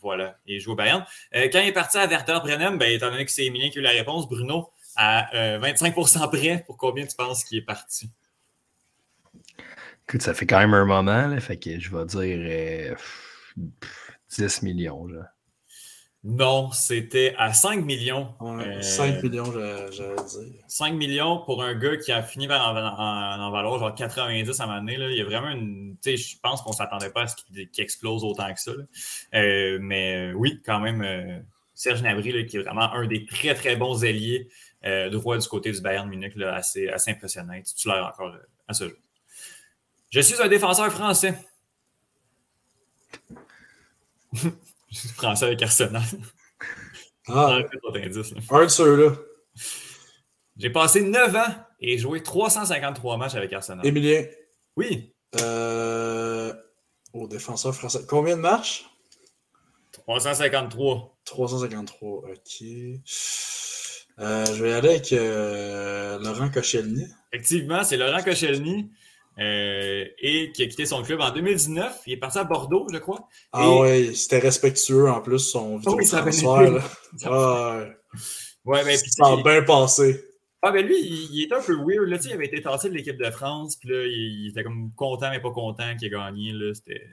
voilà, 0.02 0.38
il 0.48 0.60
joue 0.60 0.72
au 0.72 0.76
Bayern. 0.76 1.06
Euh, 1.36 1.48
quand 1.52 1.60
il 1.60 1.68
est 1.68 1.74
parti 1.74 1.98
à 1.98 2.08
Werder 2.08 2.40
Bremen, 2.44 2.78
ben, 2.78 2.92
étant 2.92 3.12
donné 3.12 3.26
que 3.26 3.32
c'est 3.32 3.46
Emilien 3.46 3.70
qui 3.70 3.78
a 3.78 3.82
eu 3.82 3.84
la 3.84 3.92
réponse, 3.92 4.28
Bruno, 4.28 4.72
à 4.96 5.34
euh, 5.36 5.60
25% 5.60 6.30
près, 6.30 6.64
pour 6.66 6.78
combien 6.78 7.06
tu 7.06 7.16
penses 7.16 7.44
qu'il 7.44 7.60
est 7.60 7.66
parti? 7.66 8.10
Écoute, 10.08 10.22
ça 10.24 10.34
fait 10.34 10.46
quand 10.46 10.60
même 10.60 10.74
un 10.74 10.86
moment, 10.86 11.28
là, 11.28 11.40
fait 11.40 11.58
que 11.58 11.80
je 11.80 11.96
vais 11.96 12.06
dire 12.06 12.92
euh, 12.92 12.96
pff, 13.80 14.12
10 14.38 14.64
millions. 14.64 15.06
Là. 15.06 15.32
Non, 16.24 16.70
c'était 16.72 17.34
à 17.40 17.52
5 17.52 17.84
millions. 17.84 18.36
Ouais, 18.40 18.78
Euh, 18.78 18.82
5 18.84 19.24
millions, 19.24 19.52
j'a- 19.52 19.90
j'allais 19.90 20.16
dire. 20.16 20.64
5 20.68 20.94
millions 20.94 21.40
pour 21.40 21.64
un 21.64 21.74
gars 21.74 21.98
qui 21.98 22.12
a 22.12 22.22
fini 22.22 22.48
par 22.48 22.62
en, 22.70 22.78
en, 22.78 23.42
en 23.48 23.52
valoir 23.52 23.80
genre 23.80 23.96
90 23.96 24.60
à 24.60 24.64
un 24.64 24.68
moment 24.68 24.80
donné. 24.82 24.98
Là. 24.98 25.10
Il 25.10 25.18
y 25.18 25.22
a 25.22 25.26
vraiment 25.26 25.50
une. 25.50 25.96
Tu 26.00 26.16
sais, 26.16 26.18
je 26.18 26.38
pense 26.40 26.62
qu'on 26.62 26.70
ne 26.70 26.76
s'attendait 26.76 27.10
pas 27.10 27.24
à 27.24 27.28
ce 27.28 27.36
qu'il 27.38 27.68
explose 27.80 28.24
autant 28.24 28.54
que 28.54 28.60
ça. 28.62 28.72
Euh, 29.34 29.80
mais 29.82 30.30
euh, 30.30 30.34
oui, 30.34 30.62
quand 30.64 30.80
même, 30.80 31.02
euh, 31.02 31.40
Serge 31.74 32.04
Nabry, 32.04 32.32
là, 32.34 32.44
qui 32.44 32.58
est 32.58 32.62
vraiment 32.62 32.94
un 32.94 33.08
des 33.08 33.26
très 33.26 33.56
très 33.56 33.76
bons 33.76 34.04
ailiers 34.04 34.48
euh, 34.86 35.10
droit 35.10 35.40
du 35.40 35.48
côté 35.48 35.72
du 35.72 35.82
Bayern 35.82 36.08
Munich, 36.08 36.36
là, 36.36 36.54
assez, 36.54 36.88
assez 36.88 37.10
impressionnant, 37.10 37.60
titulaire 37.64 38.06
encore 38.06 38.36
euh, 38.36 38.48
à 38.68 38.74
ce 38.76 38.88
jour. 38.90 38.98
Je 40.12 40.20
suis 40.20 40.40
un 40.40 40.48
défenseur 40.48 40.92
français. 40.92 41.34
Je 44.92 44.98
suis 44.98 45.10
français 45.16 45.46
avec 45.46 45.62
Arsenal. 45.62 46.04
Ah, 47.28 47.60
un 47.60 48.10
de 48.10 48.68
ceux-là. 48.68 49.16
J'ai 50.58 50.70
passé 50.70 51.02
9 51.02 51.36
ans 51.36 51.56
et 51.80 51.98
joué 51.98 52.22
353 52.22 53.18
matchs 53.18 53.36
avec 53.36 53.54
Arsenal. 53.54 53.86
Emilien. 53.86 54.26
Oui, 54.76 55.14
Euh, 55.40 56.54
au 57.14 57.28
défenseur 57.28 57.74
français. 57.74 58.02
Combien 58.08 58.36
de 58.36 58.42
matchs? 58.42 58.86
353. 59.94 61.18
353, 61.26 62.10
ok. 62.30 62.64
Euh, 64.20 64.46
je 64.46 64.64
vais 64.64 64.74
aller 64.74 64.90
avec 64.90 65.14
euh, 65.14 66.20
Laurent 66.20 66.50
Koscielny. 66.50 67.06
Effectivement, 67.32 67.84
c'est 67.84 67.98
Laurent 67.98 68.22
Koscielny 68.22 68.92
euh, 69.42 70.06
et 70.20 70.52
qui 70.52 70.64
a 70.64 70.68
quitté 70.68 70.86
son 70.86 71.02
club 71.02 71.20
en 71.22 71.32
2019. 71.32 72.02
Il 72.06 72.14
est 72.14 72.18
parti 72.18 72.38
à 72.38 72.44
Bordeaux, 72.44 72.88
je 72.94 72.98
crois. 73.00 73.28
Ah 73.52 73.66
Et- 73.66 73.80
ouais, 73.80 74.14
c'était 74.14 74.40
respectueux 74.40 75.10
en 75.10 75.22
plus, 75.22 75.40
son 75.40 75.78
vidéo 75.78 75.96
oui, 75.98 76.06
ça 76.06 76.20
avait 76.20 76.32
transfert. 76.32 76.90
Ah 77.26 77.78
ouais. 77.80 77.92
Ouais, 78.66 78.84
mais 78.86 78.98
puis, 78.98 79.10
Ça 79.10 79.26
a 79.28 79.38
bien 79.42 79.64
passé. 79.64 80.24
Ah, 80.62 80.72
ben 80.72 80.86
lui, 80.86 80.96
il, 81.00 81.30
il 81.34 81.44
était 81.46 81.56
un 81.56 81.62
peu 81.62 81.76
weird. 81.76 82.08
Là, 82.08 82.18
il 82.24 82.34
avait 82.34 82.46
été 82.46 82.62
tassé 82.62 82.88
de 82.90 82.94
l'équipe 82.94 83.18
de 83.18 83.32
France. 83.32 83.78
Puis 83.78 83.90
là, 83.90 84.06
il, 84.06 84.46
il 84.46 84.50
était 84.50 84.64
comme 84.64 84.92
content, 84.96 85.32
mais 85.32 85.40
pas 85.40 85.50
content 85.52 85.96
qu'il 85.98 86.08
ait 86.08 86.12
gagné. 86.12 86.52
Là, 86.52 86.74
c'était. 86.76 87.08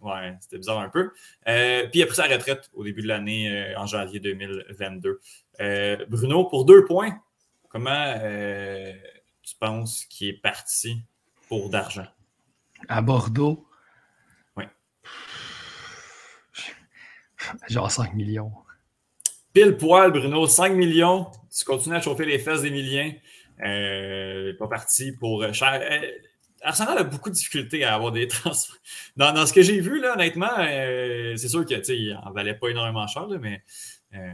Ouais, 0.00 0.34
c'était 0.40 0.58
bizarre 0.58 0.80
un 0.80 0.88
peu. 0.90 1.10
Euh, 1.48 1.82
puis 1.88 2.00
il 2.00 2.02
a 2.02 2.06
pris 2.06 2.16
sa 2.16 2.24
retraite 2.24 2.68
au 2.74 2.82
début 2.84 3.00
de 3.02 3.08
l'année, 3.08 3.48
euh, 3.50 3.78
en 3.78 3.86
janvier 3.86 4.18
2022. 4.20 5.20
Euh, 5.60 6.04
Bruno, 6.08 6.44
pour 6.44 6.64
deux 6.64 6.84
points, 6.84 7.16
comment 7.70 8.14
tu 9.42 9.56
penses 9.60 10.04
qu'il 10.06 10.28
est 10.28 10.42
parti? 10.42 10.96
Pour 11.48 11.70
d'argent? 11.70 12.06
À 12.88 13.00
Bordeaux? 13.02 13.66
Oui. 14.56 14.64
Genre 17.68 17.90
5 17.90 18.14
millions. 18.14 18.52
Pile 19.52 19.76
poil, 19.76 20.10
Bruno, 20.10 20.46
5 20.46 20.72
millions. 20.74 21.30
Tu 21.56 21.64
continues 21.64 21.96
à 21.96 22.00
chauffer 22.00 22.26
les 22.26 22.38
fesses 22.38 22.62
d'Emilien. 22.62 23.12
Euh, 23.64 24.52
pas 24.58 24.66
parti 24.66 25.12
pour 25.12 25.42
euh, 25.42 25.52
cher. 25.52 25.80
Euh, 25.80 26.10
Arsenal 26.62 26.98
a 26.98 27.04
beaucoup 27.04 27.30
de 27.30 27.34
difficultés 27.34 27.84
à 27.84 27.94
avoir 27.94 28.10
des 28.10 28.26
transferts. 28.28 28.80
Dans, 29.16 29.32
dans 29.32 29.46
ce 29.46 29.52
que 29.52 29.62
j'ai 29.62 29.80
vu, 29.80 30.00
là, 30.00 30.14
honnêtement, 30.14 30.50
euh, 30.58 31.36
c'est 31.36 31.48
sûr 31.48 31.64
qu'il 31.64 32.18
n'en 32.24 32.32
valait 32.32 32.54
pas 32.54 32.68
énormément 32.68 33.06
cher, 33.06 33.26
là, 33.26 33.38
mais 33.38 33.62
euh, 34.14 34.32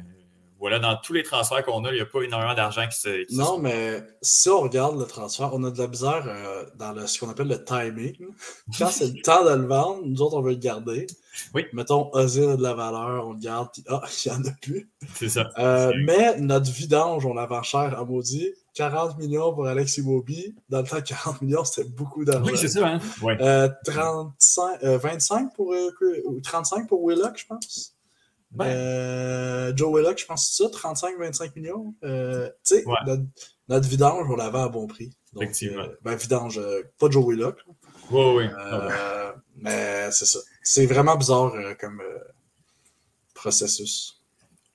voilà, 0.60 0.78
dans 0.78 0.96
tous 1.02 1.14
les 1.14 1.22
transferts 1.22 1.64
qu'on 1.64 1.84
a, 1.84 1.90
il 1.90 1.94
n'y 1.96 2.00
a 2.00 2.06
pas 2.06 2.22
énormément 2.22 2.54
d'argent 2.54 2.86
qui 2.88 3.00
se. 3.00 3.24
qui 3.24 3.34
se- 3.34 3.38
Non, 3.40 3.58
mais 3.58 4.02
si 4.22 4.48
on 4.48 4.60
regarde 4.60 4.98
le 4.98 5.06
transfert, 5.06 5.50
on 5.54 5.64
a 5.64 5.70
de 5.70 5.78
la 5.78 5.88
misère 5.88 6.22
euh, 6.26 6.64
dans 6.76 6.92
le, 6.92 7.06
ce 7.06 7.18
qu'on 7.18 7.30
appelle 7.30 7.48
le 7.48 7.64
timing. 7.64 8.14
Quand 8.78 8.88
c'est 8.90 9.08
le 9.08 9.20
temps 9.22 9.44
de 9.44 9.54
le 9.54 9.66
vendre, 9.66 10.02
nous 10.04 10.20
autres, 10.22 10.36
on 10.36 10.42
veut 10.42 10.52
le 10.52 10.56
garder. 10.58 11.06
Oui. 11.54 11.64
Mettons, 11.72 12.10
Ozil 12.12 12.44
a 12.50 12.56
de 12.56 12.62
la 12.62 12.74
valeur, 12.74 13.26
on 13.26 13.32
le 13.32 13.38
garde, 13.38 13.70
puis 13.72 13.82
ah, 13.88 14.02
il 14.26 14.30
n'y 14.30 14.36
en 14.36 14.44
a 14.44 14.50
plus. 14.60 14.90
C'est 15.14 15.28
ça. 15.30 15.48
Euh, 15.58 15.92
mais 16.04 16.38
notre 16.40 16.70
vidange, 16.70 17.24
on 17.24 17.34
la 17.34 17.46
vend 17.46 17.62
cher 17.62 17.98
à 17.98 18.04
maudit. 18.04 18.52
40 18.74 19.18
millions 19.18 19.52
pour 19.52 19.66
Alexis 19.66 20.00
Moby. 20.02 20.54
Dans 20.68 20.80
le 20.82 20.86
temps, 20.86 21.00
40 21.00 21.42
millions, 21.42 21.64
c'était 21.64 21.88
beaucoup 21.88 22.24
d'argent. 22.24 22.50
Oui, 22.52 22.56
c'est 22.56 22.68
ça, 22.68 22.86
hein? 22.86 23.00
Ouais. 23.20 23.36
Euh, 23.40 23.68
35, 23.84 24.78
euh, 24.84 24.96
25 24.98 25.54
pour, 25.54 25.72
euh, 25.74 25.90
ou 26.26 26.40
35 26.40 26.86
pour 26.88 27.04
Willock, 27.06 27.36
je 27.36 27.46
pense. 27.46 27.94
Ben. 28.52 28.66
Euh, 28.66 29.72
Joe 29.76 29.94
Willock, 29.94 30.18
je 30.18 30.26
pense 30.26 30.48
que 30.48 30.54
c'est 30.54 30.62
ça, 30.64 30.70
35-25 30.70 31.52
millions. 31.56 31.94
Euh, 32.02 32.48
tu 32.64 32.76
sais, 32.76 32.84
Ouais. 32.86 32.94
notre, 33.06 33.22
notre 33.68 33.88
vidange, 33.88 34.26
on 34.28 34.36
la 34.36 34.50
vend 34.50 34.64
à 34.64 34.68
bon 34.68 34.86
prix. 34.88 35.10
Donc, 35.32 35.44
Effectivement. 35.44 35.82
euh, 35.82 35.96
ben, 36.02 36.16
vidange, 36.16 36.60
pas 36.98 37.08
Joe 37.10 37.24
Willock. 37.28 37.58
Oui, 38.10 38.24
oui. 38.36 38.44
Mais 39.56 40.10
c'est 40.10 40.26
ça. 40.26 40.40
C'est 40.64 40.86
vraiment 40.86 41.16
bizarre 41.16 41.52
comme 41.78 42.02
processus. 43.34 44.16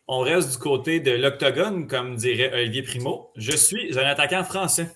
On 0.07 0.19
reste 0.19 0.51
du 0.51 0.57
côté 0.57 0.99
de 0.99 1.11
l'octogone, 1.11 1.87
comme 1.87 2.15
dirait 2.15 2.53
Olivier 2.53 2.83
Primo. 2.83 3.31
Je 3.35 3.51
suis 3.55 3.97
un 3.99 4.05
attaquant 4.05 4.43
français. 4.43 4.95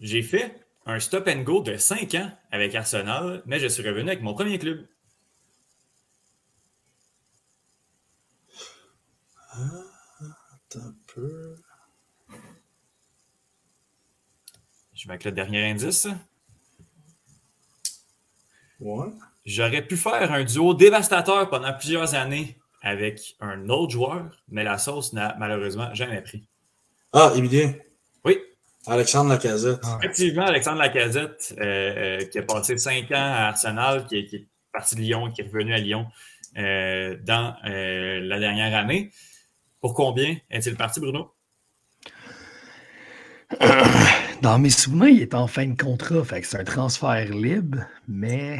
J'ai 0.00 0.22
fait 0.22 0.63
un 0.86 1.00
stop 1.00 1.28
and 1.28 1.42
go 1.42 1.62
de 1.62 1.76
5 1.76 2.14
ans 2.14 2.30
avec 2.50 2.74
Arsenal, 2.74 3.42
mais 3.46 3.58
je 3.58 3.66
suis 3.66 3.86
revenu 3.86 4.08
avec 4.08 4.22
mon 4.22 4.34
premier 4.34 4.58
club. 4.58 4.86
Attends 9.52 10.86
un 10.86 10.94
peu. 11.06 11.56
Je 14.94 15.06
vais 15.06 15.12
avec 15.12 15.24
le 15.24 15.32
dernier 15.32 15.70
indice. 15.70 16.08
Ouais. 18.80 19.08
J'aurais 19.44 19.86
pu 19.86 19.96
faire 19.96 20.32
un 20.32 20.44
duo 20.44 20.74
dévastateur 20.74 21.48
pendant 21.50 21.72
plusieurs 21.74 22.14
années 22.14 22.58
avec 22.82 23.36
un 23.40 23.68
autre 23.68 23.92
joueur, 23.92 24.42
mais 24.48 24.64
la 24.64 24.78
sauce 24.78 25.12
n'a 25.12 25.36
malheureusement 25.38 25.94
jamais 25.94 26.20
pris. 26.20 26.46
Ah, 27.12 27.32
Emilien. 27.36 27.74
Oui. 28.24 28.38
Alexandre 28.86 29.30
Lacazette. 29.30 29.82
Effectivement, 29.98 30.44
Alexandre 30.44 30.78
Lacazette, 30.78 31.54
euh, 31.58 31.62
euh, 31.62 32.24
qui 32.26 32.38
a 32.38 32.42
passé 32.42 32.76
cinq 32.76 33.10
ans 33.12 33.14
à 33.14 33.48
Arsenal, 33.48 34.06
qui 34.06 34.18
est, 34.18 34.26
qui 34.26 34.36
est 34.36 34.46
parti 34.72 34.94
de 34.96 35.00
Lyon, 35.00 35.30
qui 35.30 35.40
est 35.40 35.44
revenu 35.44 35.72
à 35.72 35.78
Lyon 35.78 36.06
euh, 36.56 37.16
dans 37.24 37.56
euh, 37.66 38.20
la 38.20 38.38
dernière 38.38 38.76
année. 38.76 39.10
Pour 39.80 39.94
combien 39.94 40.36
est-il 40.50 40.76
parti, 40.76 41.00
Bruno? 41.00 41.34
Dans 44.42 44.58
mes 44.58 44.70
souvenirs, 44.70 45.08
il 45.08 45.22
est 45.22 45.34
en 45.34 45.46
fin 45.46 45.66
de 45.66 45.80
contrat, 45.80 46.24
fait 46.24 46.42
que 46.42 46.46
c'est 46.46 46.58
un 46.58 46.64
transfert 46.64 47.28
libre, 47.30 47.78
mais 48.06 48.58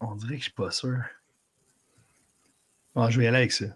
on 0.00 0.14
dirait 0.14 0.34
que 0.34 0.38
je 0.38 0.44
suis 0.44 0.52
pas 0.52 0.70
sûr. 0.70 0.98
Bon, 2.94 3.10
je 3.10 3.18
vais 3.18 3.24
y 3.24 3.28
aller 3.28 3.38
avec 3.38 3.52
ça. 3.52 3.66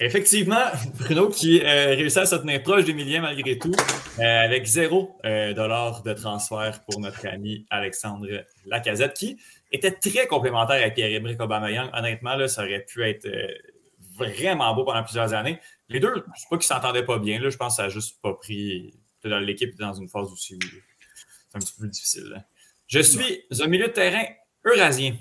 Effectivement, 0.00 0.64
Bruno 0.98 1.28
qui 1.28 1.60
euh, 1.60 1.88
réussit 1.96 2.18
à 2.18 2.26
se 2.26 2.36
tenir 2.36 2.62
proche 2.62 2.84
d'Emilien 2.84 3.20
malgré 3.20 3.58
tout, 3.58 3.74
euh, 4.20 4.44
avec 4.44 4.66
zéro 4.66 5.16
euh, 5.24 5.54
dollar 5.54 6.02
de 6.02 6.12
transfert 6.12 6.82
pour 6.84 7.00
notre 7.00 7.26
ami 7.26 7.66
Alexandre 7.70 8.44
Lacazette, 8.66 9.14
qui 9.14 9.38
était 9.70 9.92
très 9.92 10.26
complémentaire 10.26 10.76
avec 10.76 10.94
Pierre-Emerick 10.94 11.40
Aubameyang. 11.40 11.90
Honnêtement, 11.92 12.34
là, 12.34 12.48
ça 12.48 12.62
aurait 12.62 12.84
pu 12.84 13.04
être 13.04 13.26
euh, 13.26 13.48
vraiment 14.16 14.74
beau 14.74 14.84
pendant 14.84 15.04
plusieurs 15.04 15.34
années. 15.34 15.60
Les 15.88 16.00
deux, 16.00 16.12
je 16.14 16.20
ne 16.20 16.34
sais 16.36 16.46
pas 16.50 16.56
qu'ils 16.56 16.66
s'entendaient 16.66 17.04
pas 17.04 17.18
bien. 17.18 17.40
Là, 17.40 17.50
je 17.50 17.56
pense 17.56 17.74
que 17.74 17.76
ça 17.76 17.82
n'a 17.84 17.88
juste 17.88 18.20
pas 18.20 18.34
pris. 18.34 18.94
Dans 19.24 19.40
l'équipe 19.40 19.76
dans 19.76 19.92
une 19.92 20.08
phase 20.08 20.30
aussi 20.32 20.54
où 20.54 20.58
c'est 20.62 21.56
un 21.56 21.58
petit 21.58 21.72
peu 21.72 21.80
plus 21.80 21.90
difficile. 21.90 22.28
là. 22.30 22.44
Je 22.86 23.00
suis 23.00 23.42
un 23.60 23.66
milieu 23.66 23.88
de 23.88 23.92
terrain 23.92 24.24
eurasien. 24.64 25.16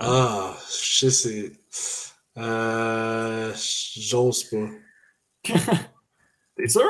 Ah, 0.00 0.56
je 0.68 1.08
sais, 1.08 1.10
c'est. 1.10 1.52
Euh, 2.38 3.52
J'ose 3.96 4.44
pas. 4.44 4.68
T'es 6.56 6.68
sûr? 6.68 6.82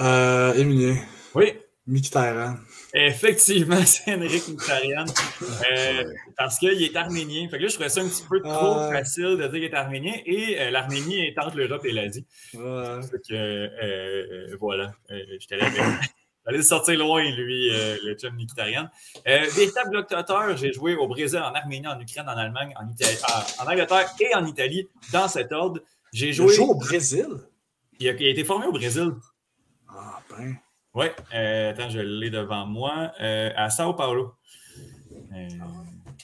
Euh, 0.00 0.54
Emilien. 0.54 0.96
Oui. 1.34 1.52
Mkhitaryan. 1.88 2.56
Effectivement, 2.94 3.80
c'est 3.86 4.12
Henrik 4.14 4.48
Mkhitaryan. 4.48 5.04
Euh, 5.70 6.04
parce 6.36 6.58
qu'il 6.58 6.82
est 6.82 6.96
arménien. 6.96 7.48
Fait 7.48 7.58
que 7.58 7.62
là, 7.62 7.68
je 7.68 7.74
trouvais 7.74 7.88
ça 7.88 8.00
un 8.00 8.08
petit 8.08 8.24
peu 8.28 8.40
trop 8.40 8.50
Ah. 8.80 8.90
facile 8.92 9.36
de 9.36 9.46
dire 9.46 9.50
qu'il 9.50 9.64
est 9.64 9.74
arménien. 9.74 10.14
Et 10.26 10.60
euh, 10.60 10.70
l'Arménie 10.70 11.26
est 11.28 11.38
entre 11.38 11.56
l'Europe 11.56 11.84
et 11.84 11.92
l'Asie. 11.92 12.26
Ouais. 12.54 12.60
Euh, 12.60 13.68
euh, 13.82 14.56
voilà. 14.60 14.92
Euh, 15.10 15.16
J'étais 15.38 15.54
allé 15.54 15.66
J'allais 16.46 16.62
sortir 16.62 16.98
loin, 16.98 17.22
lui, 17.22 17.70
euh, 17.72 17.96
le 18.04 18.14
chum 18.14 18.34
Mkhitaryan. 18.34 18.88
Euh, 19.26 19.46
véritable 19.54 20.06
j'ai 20.56 20.72
joué 20.72 20.94
au 20.94 21.08
Brésil, 21.08 21.38
en 21.40 21.52
Arménie, 21.54 21.88
en 21.88 21.98
Ukraine, 22.00 22.28
en 22.28 22.36
Allemagne, 22.36 22.72
en, 22.80 22.88
Italie, 22.88 23.16
en, 23.58 23.64
en 23.64 23.72
Angleterre 23.72 24.08
et 24.20 24.34
en 24.34 24.46
Italie, 24.46 24.88
dans 25.12 25.26
cet 25.26 25.52
ordre. 25.52 25.80
J'ai 26.12 26.32
joué. 26.32 26.54
joué 26.54 26.66
au 26.66 26.74
Brésil? 26.74 27.26
Il 27.98 28.08
a, 28.08 28.12
il 28.12 28.26
a 28.26 28.30
été 28.30 28.44
formé 28.44 28.66
au 28.66 28.72
Brésil. 28.72 29.12
Ah, 29.88 30.20
ben. 30.30 30.56
Oui, 30.94 31.06
euh, 31.34 31.70
attends, 31.70 31.90
je 31.90 31.98
l'ai 31.98 32.30
devant 32.30 32.64
moi. 32.64 33.12
euh, 33.20 33.50
à 33.56 33.68
Sao 33.68 33.92
Paulo. 33.94 34.34
Euh, 35.34 35.48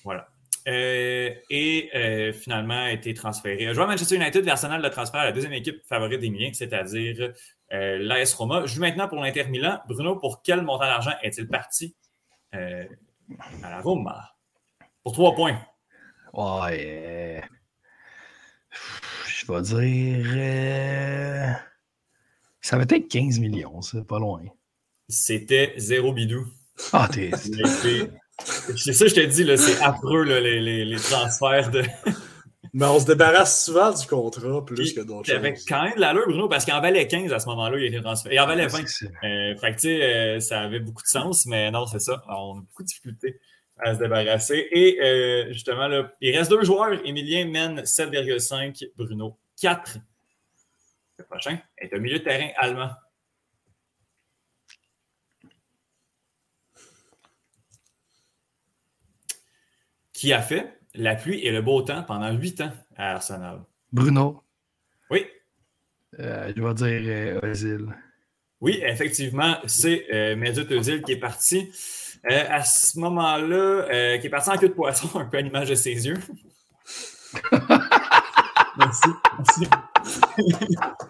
voilà. 0.04 0.28
Euh, 0.68 1.30
et 1.50 1.90
euh, 1.94 2.32
finalement 2.32 2.84
a 2.84 2.92
été 2.92 3.12
transféré. 3.14 3.66
À 3.66 3.74
Manchester 3.74 4.14
United, 4.14 4.44
l'Arsenal 4.44 4.80
le 4.80 4.90
transfert 4.90 5.20
à 5.20 5.24
la 5.24 5.32
deuxième 5.32 5.52
équipe 5.54 5.82
favorite 5.88 6.20
des 6.20 6.30
Miliens, 6.30 6.52
c'est-à-dire 6.52 7.32
euh, 7.72 7.98
l'AS 7.98 8.32
Roma. 8.34 8.66
Je 8.66 8.74
joue 8.74 8.80
maintenant 8.80 9.08
pour 9.08 9.20
l'Inter 9.20 9.44
Milan. 9.48 9.80
Bruno, 9.88 10.16
pour 10.16 10.42
quel 10.42 10.62
montant 10.62 10.84
d'argent 10.84 11.12
est-il 11.22 11.48
parti 11.48 11.94
euh, 12.54 12.84
à 13.62 13.70
la 13.70 13.80
Roma? 13.80 14.34
Pour 15.02 15.12
trois 15.12 15.34
points. 15.34 15.58
Ouais. 16.32 17.40
euh, 17.40 17.40
Je 19.26 19.52
vais 19.52 19.62
dire. 19.62 20.32
euh, 20.36 21.52
Ça 22.60 22.76
va 22.76 22.82
être 22.84 23.08
15 23.08 23.38
millions, 23.40 23.80
ça, 23.82 24.02
pas 24.02 24.18
loin. 24.18 24.42
C'était 25.08 25.74
zéro 25.76 26.12
bidou. 26.12 26.46
Ah, 26.92 27.08
t'es. 27.12 27.30
C'est 28.76 28.92
ça, 28.94 29.04
que 29.04 29.10
je 29.10 29.14
te 29.14 29.20
dis, 29.26 29.46
c'est 29.58 29.80
affreux, 29.82 30.24
là, 30.24 30.40
les, 30.40 30.60
les- 30.60 30.84
les 30.84 30.96
transferts 30.96 31.70
de. 31.70 31.82
Mais 32.74 32.86
on 32.86 32.98
se 32.98 33.04
débarrasse 33.04 33.66
souvent 33.66 33.92
du 33.92 34.06
contrat 34.06 34.64
plus 34.64 34.94
que 34.94 35.02
d'autres 35.02 35.24
Puis 35.24 35.32
avec 35.32 35.56
choses. 35.56 35.66
quand 35.66 35.82
même 35.82 35.94
de 35.94 36.00
l'allure, 36.00 36.26
Bruno, 36.26 36.48
parce 36.48 36.64
qu'il 36.64 36.72
en 36.72 36.80
valait 36.80 37.06
15 37.06 37.30
à 37.30 37.38
ce 37.38 37.46
moment-là, 37.48 37.76
il 37.78 37.84
été 37.84 38.00
transféré. 38.00 38.36
Il 38.36 38.40
en 38.40 38.46
valait 38.46 38.66
20. 38.66 38.86
C'est 38.86 39.04
ça. 39.04 39.10
Euh, 39.24 39.56
fait 39.56 39.70
que, 39.72 39.74
tu 39.74 39.80
sais, 39.80 40.02
euh, 40.02 40.40
ça 40.40 40.62
avait 40.62 40.80
beaucoup 40.80 41.02
de 41.02 41.08
sens, 41.08 41.44
mais 41.44 41.70
non, 41.70 41.86
c'est 41.86 41.98
ça. 41.98 42.22
On 42.28 42.58
a 42.58 42.60
beaucoup 42.60 42.82
de 42.82 42.88
difficultés 42.88 43.38
à 43.78 43.94
se 43.94 43.98
débarrasser. 43.98 44.68
Et 44.70 44.98
euh, 45.02 45.52
justement, 45.52 45.86
là, 45.86 46.14
il 46.22 46.34
reste 46.34 46.50
deux 46.50 46.64
joueurs. 46.64 46.98
Emilien 47.04 47.46
mène 47.46 47.80
7,5, 47.80 48.86
Bruno 48.96 49.38
4. 49.60 49.98
Le 51.18 51.24
prochain 51.24 51.58
est 51.76 51.92
un 51.92 51.98
milieu 51.98 52.20
de 52.20 52.24
terrain 52.24 52.48
allemand. 52.56 52.90
Qui 60.14 60.32
a 60.32 60.40
fait? 60.40 60.81
La 60.95 61.14
pluie 61.14 61.40
et 61.40 61.51
le 61.51 61.62
beau 61.62 61.82
temps 61.82 62.03
pendant 62.03 62.30
8 62.32 62.61
ans 62.62 62.72
à 62.97 63.14
Arsenal. 63.14 63.61
Bruno, 63.93 64.43
Oui, 65.11 65.26
euh, 66.18 66.53
je 66.57 66.62
vais 66.62 66.74
dire 66.74 67.40
euh, 67.43 67.51
Ozil. 67.51 67.86
Oui, 68.61 68.80
effectivement, 68.84 69.57
c'est 69.66 70.07
euh, 70.12 70.36
Özil 70.70 71.03
qui 71.03 71.12
est 71.12 71.16
parti. 71.16 71.72
Euh, 72.30 72.45
à 72.49 72.62
ce 72.62 72.99
moment-là, 73.01 73.57
euh, 73.57 74.18
qui 74.18 74.28
est 74.28 74.30
parti 74.30 74.51
en 74.51 74.57
queue 74.57 74.68
de 74.68 74.74
poisson, 74.74 75.18
un 75.18 75.24
peu 75.24 75.38
à 75.38 75.40
l'image 75.40 75.70
de 75.70 75.74
ses 75.74 76.07
yeux. 76.07 76.18
merci. 78.78 79.09
merci. 79.38 81.09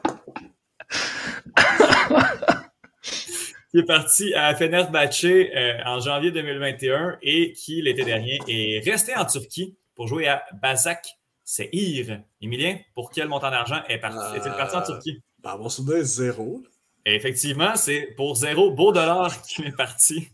Qui 3.73 3.81
est 3.81 3.85
parti 3.87 4.35
à 4.35 4.55
Fenerbahçe 4.55 5.25
euh, 5.25 5.79
en 5.87 5.99
janvier 6.01 6.31
2021 6.31 7.19
et 7.23 7.53
qui, 7.53 7.81
l'été 7.83 8.05
dernier, 8.05 8.39
est 8.47 8.81
resté 8.89 9.15
en 9.17 9.25
Turquie 9.25 9.77
pour 9.95 10.07
jouer 10.09 10.29
à 10.29 10.45
Bazak 10.61 11.07
Seir. 11.45 12.21
Emilien, 12.41 12.79
pour 12.95 13.11
quel 13.11 13.29
montant 13.29 13.51
d'argent 13.51 13.81
est 13.89 13.99
parti- 13.99 14.37
est-il 14.37 14.53
parti 14.53 14.77
en 14.77 14.81
Euh, 14.81 14.87
Turquie? 14.87 15.23
Ben, 15.43 15.57
on 15.59 15.63
va 15.65 15.69
se 15.71 15.83
donner 15.83 16.05
zéro. 16.05 16.63
Et 17.05 17.15
effectivement, 17.17 17.75
c'est 17.75 18.13
pour 18.17 18.37
zéro 18.37 18.71
beau 18.71 18.93
dollar 18.93 19.43
qu'il 19.43 19.67
est 19.67 19.77
parti. 19.77 20.29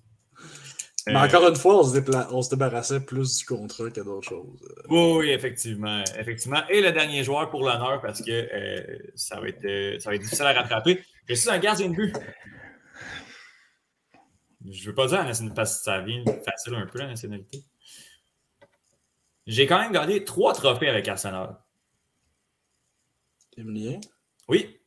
Mais 1.06 1.14
Euh, 1.14 1.18
encore 1.20 1.48
une 1.48 1.56
fois, 1.56 1.78
on 1.78 1.84
se, 1.84 1.98
dépla- 1.98 2.26
on 2.32 2.42
se 2.42 2.50
débarrassait 2.50 3.00
plus 3.00 3.38
du 3.38 3.44
contrat 3.46 3.88
que 3.90 4.00
d'autres 4.02 4.28
choses. 4.28 4.60
Oui, 4.90 5.12
oui, 5.16 5.30
effectivement, 5.30 6.02
effectivement. 6.18 6.60
Et 6.68 6.82
le 6.82 6.92
dernier 6.92 7.24
joueur 7.24 7.48
pour 7.48 7.60
l'honneur, 7.62 8.00
parce 8.02 8.20
que 8.20 8.30
euh, 8.30 8.98
ça, 9.14 9.40
va 9.40 9.48
être, 9.48 9.64
euh, 9.64 9.98
ça 10.00 10.10
va 10.10 10.16
être 10.16 10.22
difficile 10.22 10.44
à 10.44 10.52
rattraper. 10.52 11.02
Je 11.26 11.34
suis 11.34 11.48
un 11.48 11.58
gardien 11.58 11.88
de 11.88 11.94
but. 11.94 12.14
Je 14.70 14.82
ne 14.82 14.86
veux 14.88 14.94
pas 14.94 15.06
dire 15.06 15.18
la 15.18 15.24
nationalité 15.24 15.54
parce 15.56 15.78
que 15.78 15.84
ça 15.84 16.00
vient 16.00 16.24
facile 16.44 16.74
un 16.74 16.86
peu 16.86 16.98
la 16.98 17.06
nationalité. 17.06 17.62
J'ai 19.46 19.66
quand 19.66 19.78
même 19.80 19.92
gagné 19.92 20.24
trois 20.24 20.52
trophées 20.52 20.88
avec 20.88 21.08
Arsenal. 21.08 21.56
Emilien? 23.56 23.98
Oui. 24.48 24.78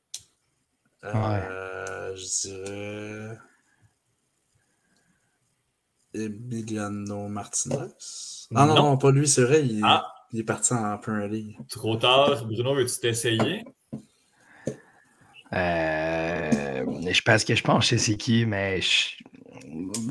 Euh, 1.03 2.15
Je 2.15 2.47
dirais. 2.49 3.37
Emiliano 6.13 7.27
Martinez. 7.27 7.77
Non, 8.51 8.65
Non. 8.65 8.75
non, 8.75 8.97
pas 8.97 9.11
lui, 9.11 9.27
c'est 9.27 9.43
vrai, 9.45 9.65
il, 9.65 9.81
Ah. 9.83 10.05
il 10.31 10.41
est 10.41 10.43
parti 10.43 10.73
en 10.73 10.97
Premier 10.97 11.27
League. 11.29 11.57
Trop 11.69 11.95
tard. 11.95 12.45
Bruno, 12.45 12.75
veux-tu 12.75 12.99
t'essayer? 12.99 13.63
Euh, 15.53 16.85
je 17.11 17.21
pense 17.23 17.43
que 17.43 17.55
je 17.55 17.63
pense 17.63 17.79
que 17.89 17.95
je 17.95 18.01
sais 18.01 18.11
c'est 18.11 18.17
qui, 18.17 18.45
mais 18.45 18.81
je... 18.81 19.15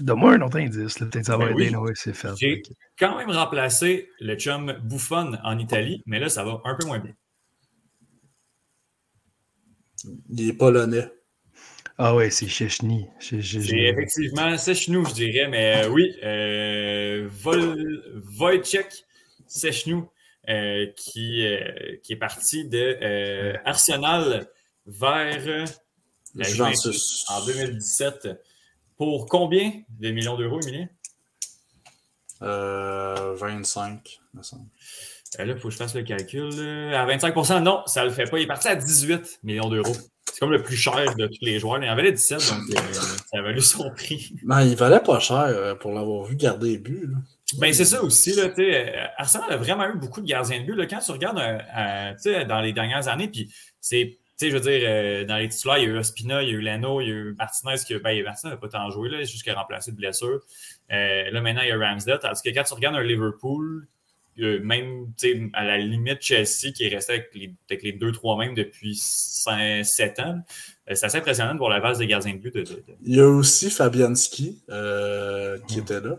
donne-moi 0.02 0.32
un 0.34 0.40
autre 0.42 0.58
indice. 0.58 0.98
Peut-être 0.98 1.24
ça 1.26 1.36
va 1.36 1.46
Ben 1.46 1.58
aider. 1.58 1.70
oui. 1.70 1.76
ouais, 1.76 1.92
c'est 1.94 2.14
fait. 2.14 2.28
J'ai 2.38 2.62
quand 2.98 3.16
même 3.18 3.30
remplacé 3.30 4.08
le 4.20 4.34
chum 4.36 4.72
Buffon 4.82 5.34
en 5.44 5.58
Italie, 5.58 6.02
mais 6.06 6.18
là, 6.18 6.28
ça 6.28 6.44
va 6.44 6.60
un 6.64 6.74
peu 6.74 6.86
moins 6.86 6.98
bien. 6.98 7.14
Il 10.30 10.48
est 10.48 10.52
polonais. 10.54 11.08
Ah 11.98 12.14
ouais, 12.14 12.30
c'est 12.30 12.48
Chechny. 12.48 13.06
Che- 13.20 13.40
che- 13.42 13.60
C'est 13.60 13.76
effectivement 13.76 14.56
Sechnou, 14.56 15.04
je 15.04 15.12
dirais, 15.12 15.48
mais 15.48 15.84
euh, 15.84 15.88
oui, 15.90 16.10
euh, 16.24 17.28
Vol, 17.30 18.02
Wojciech 18.38 19.04
Sechnou, 19.46 20.08
euh, 20.48 20.86
qui, 20.96 21.44
euh, 21.46 21.96
qui 22.02 22.14
est 22.14 22.18
parti 22.18 22.66
de 22.66 22.96
euh, 23.02 23.52
Arsenal 23.66 24.48
vers 24.86 25.46
euh, 25.46 25.64
la. 26.34 26.44
Juventus 26.44 27.26
en 27.28 27.44
2017. 27.44 28.28
Pour 29.00 29.24
combien 29.24 29.72
de 29.98 30.10
millions 30.10 30.36
d'euros, 30.36 30.60
Emilien? 30.60 30.86
Euh, 32.42 33.32
25, 33.34 34.20
me 34.34 34.42
semble. 34.42 34.66
Euh, 35.38 35.46
là, 35.46 35.54
il 35.54 35.58
faut 35.58 35.68
que 35.68 35.72
je 35.72 35.78
fasse 35.78 35.94
le 35.94 36.02
calcul. 36.02 36.50
À 36.94 37.06
25% 37.06 37.62
non, 37.62 37.80
ça 37.86 38.04
le 38.04 38.10
fait 38.10 38.24
pas. 38.30 38.38
Il 38.38 38.42
est 38.42 38.46
parti 38.46 38.68
à 38.68 38.76
18 38.76 39.40
millions 39.42 39.70
d'euros. 39.70 39.96
C'est 40.30 40.38
comme 40.38 40.50
le 40.50 40.62
plus 40.62 40.76
cher 40.76 41.14
de 41.16 41.26
tous 41.28 41.42
les 41.46 41.58
joueurs. 41.58 41.82
Il 41.82 41.88
en 41.88 41.96
valait 41.96 42.12
17, 42.12 42.38
donc 42.50 42.76
euh, 42.76 42.92
ça 42.92 43.38
a 43.38 43.40
valu 43.40 43.62
son 43.62 43.90
prix. 43.90 44.34
Ben, 44.42 44.64
il 44.64 44.76
valait 44.76 45.00
pas 45.00 45.18
cher 45.18 45.44
euh, 45.44 45.74
pour 45.74 45.92
l'avoir 45.92 46.24
vu 46.24 46.36
garder 46.36 46.72
les 46.72 46.78
buts. 46.78 47.08
là. 47.10 47.16
Ben, 47.58 47.72
c'est 47.72 47.86
ça 47.86 48.02
aussi. 48.02 48.34
Là, 48.34 48.50
tu 48.50 48.56
sais, 48.56 48.98
euh, 48.98 49.06
Arsenal 49.16 49.50
a 49.50 49.56
vraiment 49.56 49.88
eu 49.88 49.96
beaucoup 49.96 50.20
de 50.20 50.26
gardiens 50.26 50.60
de 50.60 50.66
but. 50.66 50.74
Là, 50.74 50.84
quand 50.84 50.98
tu 50.98 51.12
regardes 51.12 51.38
euh, 51.38 52.44
dans 52.44 52.60
les 52.60 52.74
dernières 52.74 53.08
années, 53.08 53.28
puis 53.28 53.50
c'est. 53.80 54.19
Tu 54.40 54.46
sais, 54.46 54.52
je 54.52 54.56
veux 54.56 54.62
dire, 54.62 54.80
euh, 54.88 55.24
dans 55.26 55.36
les 55.36 55.50
titulaires, 55.50 55.76
il 55.76 55.84
y 55.84 55.86
a 55.86 55.90
eu 55.90 55.98
Ospina, 55.98 56.42
il 56.42 56.48
y 56.48 56.52
a 56.52 56.54
eu 56.54 56.60
Leno, 56.62 57.02
il 57.02 57.08
y 57.08 57.10
a 57.10 57.14
eu 57.14 57.34
Martinez, 57.38 57.74
qui, 57.86 57.94
ben, 57.98 58.24
Martinez 58.24 58.52
n'a 58.54 58.56
pas 58.56 58.68
tant 58.68 58.88
joué, 58.90 59.10
là, 59.10 59.22
jusqu'à 59.22 59.52
remplacer 59.54 59.90
de 59.92 59.96
blessure. 59.96 60.40
Euh, 60.90 61.30
là, 61.30 61.40
maintenant, 61.42 61.60
il 61.60 61.68
y 61.68 61.72
a 61.72 61.78
Ramsdale. 61.78 62.18
Tandis 62.20 62.40
que 62.42 62.48
quand 62.48 62.62
tu 62.62 62.72
regardes 62.72 62.96
un 62.96 63.02
Liverpool, 63.02 63.86
euh, 64.38 64.58
même 64.62 65.12
à 65.52 65.64
la 65.64 65.76
limite 65.76 66.22
Chelsea, 66.22 66.72
qui 66.74 66.84
est 66.84 66.88
resté 66.88 67.12
avec 67.12 67.30
les, 67.34 67.52
avec 67.68 67.82
les 67.82 67.92
deux, 67.92 68.12
trois 68.12 68.38
mêmes 68.38 68.54
depuis 68.54 68.96
7 68.96 70.18
ans, 70.20 70.38
euh, 70.88 70.94
c'est 70.94 71.04
assez 71.04 71.18
impressionnant 71.18 71.52
de 71.52 71.58
voir 71.58 71.68
la 71.68 71.80
base 71.80 71.98
des 71.98 72.06
gardiens 72.06 72.32
de 72.32 72.38
but. 72.38 72.54
De, 72.54 72.62
de- 72.62 72.74
de- 72.76 72.82
Il 73.04 73.16
y 73.16 73.20
a 73.20 73.28
aussi 73.28 73.70
Fabianski 73.70 74.62
qui 75.68 75.78
était 75.78 76.00
là. 76.00 76.16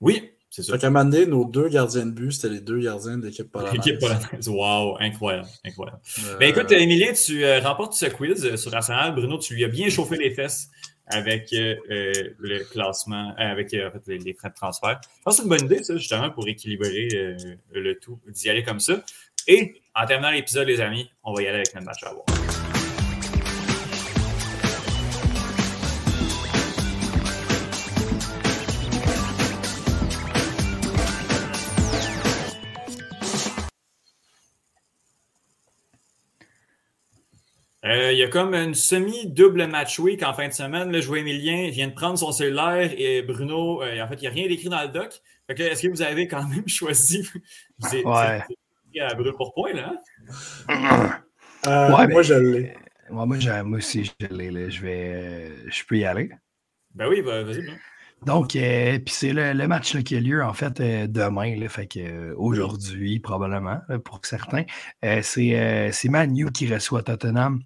Oui, 0.00 0.31
c'est 0.54 0.62
ça. 0.62 0.74
Fait 0.74 0.78
qu'à 0.78 0.88
un 0.88 0.90
moment 0.90 1.06
donné, 1.06 1.24
nos 1.24 1.46
deux 1.46 1.68
gardiens 1.68 2.04
de 2.04 2.10
but, 2.10 2.30
c'était 2.30 2.52
les 2.52 2.60
deux 2.60 2.78
gardiens 2.78 3.16
de 3.16 3.26
l'équipe 3.26 3.50
polonaise. 3.50 3.72
L'équipe 3.72 3.98
polonaise. 3.98 4.48
Wow, 4.48 4.98
incroyable, 5.00 5.48
incroyable. 5.64 6.00
Euh, 6.26 6.36
Ben 6.38 6.50
écoute, 6.50 6.70
Emilien, 6.70 7.12
tu 7.14 7.42
euh, 7.42 7.60
remportes 7.60 7.94
ce 7.94 8.06
quiz 8.06 8.44
euh, 8.44 8.56
sur 8.58 8.74
Arsenal. 8.74 9.14
Bruno, 9.14 9.38
tu 9.38 9.54
lui 9.54 9.64
as 9.64 9.68
bien 9.68 9.88
chauffé 9.88 10.16
les 10.16 10.30
fesses 10.30 10.68
avec 11.06 11.52
euh, 11.54 11.74
le 11.88 12.64
classement, 12.70 13.30
euh, 13.30 13.50
avec 13.50 13.72
euh, 13.72 13.88
en 13.88 13.92
fait, 13.92 14.02
les, 14.06 14.18
les 14.18 14.34
frais 14.34 14.50
de 14.50 14.54
transfert. 14.54 15.00
Je 15.02 15.22
pense 15.24 15.36
que 15.36 15.42
c'est 15.42 15.42
une 15.42 15.48
bonne 15.48 15.64
idée, 15.64 15.82
ça, 15.82 15.96
justement, 15.96 16.30
pour 16.30 16.46
équilibrer 16.46 17.08
euh, 17.14 17.36
le 17.72 17.98
tout, 17.98 18.20
d'y 18.28 18.50
aller 18.50 18.62
comme 18.62 18.80
ça. 18.80 19.02
Et 19.48 19.80
en 19.94 20.06
terminant 20.06 20.30
l'épisode, 20.30 20.68
les 20.68 20.80
amis, 20.80 21.10
on 21.24 21.32
va 21.34 21.42
y 21.42 21.46
aller 21.46 21.56
avec 21.56 21.74
notre 21.74 21.86
match 21.86 22.02
à 22.04 22.12
voir. 22.12 22.41
Euh, 37.84 38.12
il 38.12 38.18
y 38.18 38.22
a 38.22 38.28
comme 38.28 38.54
une 38.54 38.74
semi-double 38.74 39.66
match 39.66 39.98
week 39.98 40.22
en 40.22 40.32
fin 40.32 40.46
de 40.46 40.52
semaine. 40.52 40.92
Là, 40.92 41.00
je 41.00 41.06
vois 41.08 41.18
Emilien 41.18 41.68
vient 41.70 41.88
de 41.88 41.94
prendre 41.94 42.16
son 42.16 42.30
cellulaire 42.30 42.92
et 42.96 43.22
Bruno, 43.22 43.82
euh, 43.82 44.00
en 44.00 44.08
fait, 44.08 44.14
il 44.14 44.20
n'y 44.20 44.26
a 44.28 44.30
rien 44.30 44.46
d'écrit 44.46 44.68
dans 44.68 44.82
le 44.82 44.88
doc. 44.88 45.20
Est-ce 45.48 45.82
que 45.82 45.88
vous 45.88 46.02
avez 46.02 46.28
quand 46.28 46.46
même 46.46 46.62
choisi? 46.68 47.28
C'est, 47.80 48.04
Ouais. 48.04 48.42
c'est- 48.48 48.56
c'est 48.94 49.00
à 49.00 49.14
brûle 49.14 49.32
pour 49.34 49.52
point, 49.54 49.72
là? 49.72 49.94
hein? 50.68 51.20
Euh, 51.66 51.88
Ouais, 51.88 51.88
moi, 51.88 52.06
ben, 52.06 52.22
je 52.22 52.34
l'ai. 52.34 52.74
Moi, 53.10 53.26
moi, 53.26 53.78
aussi, 53.78 54.04
je 54.04 54.26
l'ai. 54.28 54.50
là. 54.50 54.68
Je 54.68 54.80
vais. 54.80 55.50
je 55.68 55.84
peux 55.84 55.96
y 55.98 56.04
aller. 56.04 56.30
Ben 56.94 57.08
oui, 57.08 57.22
ben, 57.22 57.42
vas-y. 57.42 57.62
Bruno. 57.62 57.72
Donc, 58.26 58.54
euh, 58.54 58.98
puis 59.00 59.14
c'est 59.14 59.32
le, 59.32 59.52
le 59.52 59.68
match 59.68 59.94
là, 59.94 60.02
qui 60.02 60.16
a 60.16 60.20
lieu 60.20 60.44
en 60.44 60.52
fait 60.52 60.80
euh, 60.80 61.06
demain, 61.08 61.56
là, 61.56 61.68
fait 61.68 61.86
que 61.86 61.98
euh, 61.98 62.34
aujourd'hui 62.36 63.18
probablement 63.18 63.80
là, 63.88 63.98
pour 63.98 64.20
certains. 64.24 64.64
C'est 65.22 65.58
euh, 65.58 65.90
c'est 65.92 66.08
Man 66.08 66.36
U 66.38 66.50
qui 66.52 66.72
reçoit 66.72 67.02
Tottenham. 67.02 67.60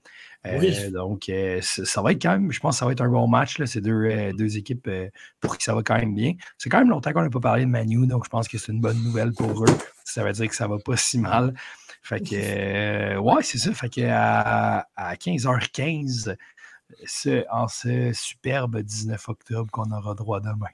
Oui. 0.61 0.93
Donc, 0.93 1.29
ça 1.61 2.03
va 2.03 2.13
être 2.13 2.23
quand 2.23 2.31
même, 2.31 2.53
je 2.53 2.61
pense 2.61 2.77
que 2.77 2.79
ça 2.79 2.87
va 2.87 2.93
être 2.93 3.01
un 3.01 3.09
bon 3.09 3.27
match. 3.27 3.59
là. 3.59 3.67
C'est 3.67 3.81
deux, 3.81 4.05
euh, 4.05 4.33
deux 4.33 4.57
équipes 4.57 4.89
pour 5.41 5.59
qui 5.59 5.65
ça 5.65 5.75
va 5.75 5.83
quand 5.83 5.97
même 5.97 6.15
bien. 6.15 6.35
C'est 6.57 6.71
quand 6.71 6.79
même 6.79 6.89
longtemps 6.89 7.13
qu'on 7.13 7.23
n'a 7.23 7.31
pas 7.31 7.41
parlé 7.41 7.65
de 7.65 7.71
Man 7.71 7.91
U, 7.91 8.07
donc 8.07 8.25
je 8.25 8.31
pense 8.31 8.47
que 8.47 8.57
c'est 8.57 8.71
une 8.71 8.81
bonne 8.81 9.03
nouvelle 9.03 9.33
pour 9.33 9.65
eux. 9.65 9.79
Ça 10.05 10.23
veut 10.23 10.33
dire 10.33 10.49
que 10.49 10.55
ça 10.55 10.69
va 10.69 10.79
pas 10.79 10.97
si 10.97 11.19
mal. 11.19 11.53
Fait 12.05 12.21
que, 12.21 13.17
ouais, 13.19 13.43
c'est 13.43 13.59
ça. 13.59 13.73
Fait 13.75 13.89
que 13.89 14.03
à, 14.09 14.87
à 14.95 15.15
15h15, 15.17 16.37
ce, 17.05 17.45
en 17.51 17.69
ce 17.69 18.13
superbe 18.13 18.79
19 18.81 19.29
octobre 19.29 19.71
qu'on 19.71 19.91
aura 19.91 20.15
droit 20.15 20.41
demain. 20.41 20.67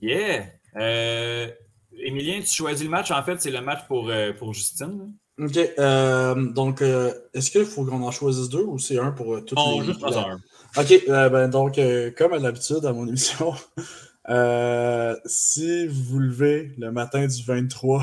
Yeah! 0.00 0.46
Euh, 0.76 1.50
Emilien, 1.98 2.40
tu 2.40 2.54
choisis 2.54 2.84
le 2.84 2.90
match. 2.90 3.10
En 3.10 3.22
fait, 3.22 3.40
c'est 3.40 3.50
le 3.50 3.60
match 3.60 3.86
pour, 3.88 4.10
euh, 4.10 4.32
pour 4.32 4.52
Justine. 4.52 5.14
OK. 5.38 5.56
euh, 5.78 6.34
donc, 6.52 6.80
euh, 6.82 7.12
est-ce 7.34 7.50
qu'il 7.50 7.64
faut 7.66 7.84
qu'on 7.84 8.02
en 8.02 8.10
choisisse 8.10 8.48
deux 8.48 8.64
ou 8.64 8.78
c'est 8.78 8.98
un 8.98 9.12
pour 9.12 9.34
euh, 9.34 9.40
toutes 9.42 9.58
On 9.58 9.80
les... 9.80 9.86
juste 9.86 10.00
prend 10.00 10.30
un. 10.30 10.40
OK. 10.76 10.92
euh, 11.08 11.28
ben, 11.28 11.48
donc, 11.48 11.78
euh, 11.78 12.10
comme 12.16 12.32
à 12.32 12.38
l'habitude 12.38 12.84
à 12.84 12.92
mon 12.92 13.06
émission, 13.06 13.54
euh, 14.28 15.16
si 15.24 15.86
vous 15.86 16.18
levez 16.18 16.72
le 16.78 16.90
matin 16.90 17.26
du 17.26 17.42
23 17.42 18.02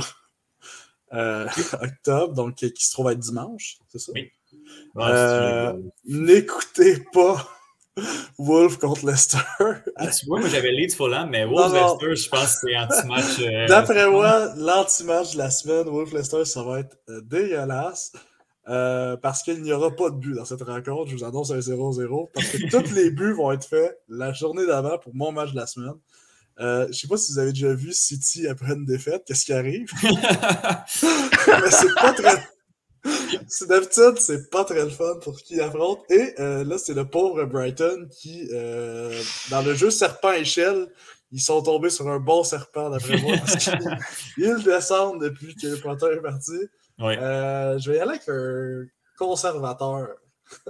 euh, 1.14 1.48
octobre, 1.82 2.34
donc 2.34 2.64
euh, 2.64 2.70
qui 2.70 2.86
se 2.86 2.92
trouve 2.92 3.12
être 3.12 3.20
dimanche, 3.20 3.78
c'est 3.90 4.00
ça? 4.00 4.12
Oui. 4.16 4.32
Euh, 4.98 5.74
N'écoutez 6.06 7.04
pas 7.14 7.50
Wolf 8.38 8.78
contre 8.78 9.06
Leicester. 9.06 9.38
Ah, 9.96 10.08
tu 10.08 10.26
vois, 10.28 10.40
moi 10.40 10.50
j'avais 10.50 10.72
Leeds 10.72 10.96
Fulham, 10.96 11.30
mais 11.30 11.46
non. 11.46 11.74
Leicester, 11.74 12.16
je 12.16 12.30
pense 12.30 12.56
que 12.60 12.68
c'est 12.68 12.76
anti-match. 12.78 13.40
euh, 13.42 13.68
D'après 13.68 14.10
moi, 14.10 14.54
l'anti-match 14.58 15.34
de 15.34 15.38
la 15.40 15.50
semaine, 15.52 15.88
Wolf-Leicester, 15.88 16.46
ça 16.46 16.64
va 16.64 16.80
être 16.80 16.98
euh, 17.10 17.22
dégueulasse. 17.22 18.12
euh, 18.70 19.18
parce 19.18 19.44
qu'il 19.44 19.62
n'y 19.62 19.72
aura 19.74 19.92
pas 19.92 20.10
de 20.10 20.16
but 20.16 20.34
dans 20.36 20.46
cette 20.46 20.62
rencontre. 20.64 21.10
Je 21.12 21.16
vous 21.18 21.24
annonce 21.24 21.52
un 21.52 21.60
0-0. 21.60 22.30
Parce 22.34 22.48
que 22.48 22.70
tous 22.70 22.94
les 22.94 23.12
buts 23.12 23.34
vont 23.34 23.52
être 23.52 23.66
faits 23.68 24.00
la 24.10 24.32
journée 24.34 24.66
d'avant 24.66 24.98
pour 24.98 25.14
mon 25.14 25.32
match 25.32 25.52
de 25.52 25.58
la 25.58 25.68
semaine. 25.68 25.94
Euh, 26.60 26.84
je 26.84 26.88
ne 26.90 26.94
sais 26.94 27.08
pas 27.08 27.18
si 27.18 27.32
vous 27.34 27.40
avez 27.40 27.52
déjà 27.52 27.74
vu 27.74 27.92
City 27.94 28.48
après 28.48 28.74
une 28.74 28.86
défaite. 28.86 29.24
Qu'est-ce 29.28 29.44
qui 29.46 29.54
arrive? 29.54 29.88
Mais 30.04 31.72
c'est 31.72 31.94
pas 31.96 32.14
très. 32.14 32.44
C'est 33.48 33.68
d'habitude, 33.68 34.18
c'est 34.18 34.50
pas 34.50 34.64
très 34.64 34.84
le 34.84 34.90
fun 34.90 35.16
pour 35.22 35.38
qui 35.38 35.60
affronte. 35.60 36.00
Et 36.10 36.34
euh, 36.40 36.64
là, 36.64 36.78
c'est 36.78 36.94
le 36.94 37.06
pauvre 37.06 37.44
Brighton 37.46 38.08
qui, 38.10 38.48
euh, 38.54 39.22
dans 39.50 39.62
le 39.62 39.74
jeu 39.74 39.90
serpent-échelle, 39.90 40.88
ils 41.32 41.42
sont 41.42 41.62
tombés 41.62 41.90
sur 41.90 42.08
un 42.10 42.20
bon 42.20 42.44
serpent, 42.44 42.90
d'après 42.90 43.18
moi, 43.18 43.36
parce 43.38 43.56
qu'ils 43.58 43.98
ils 44.38 44.64
descendent 44.64 45.22
depuis 45.22 45.56
que 45.56 45.82
Potter 45.82 46.08
est 46.14 46.22
parti. 46.22 46.52
Euh, 47.02 47.78
je 47.80 47.92
vais 47.92 47.98
y 47.98 48.00
aller 48.00 48.12
avec 48.12 48.30
un 48.30 48.86
conservateur 49.18 50.10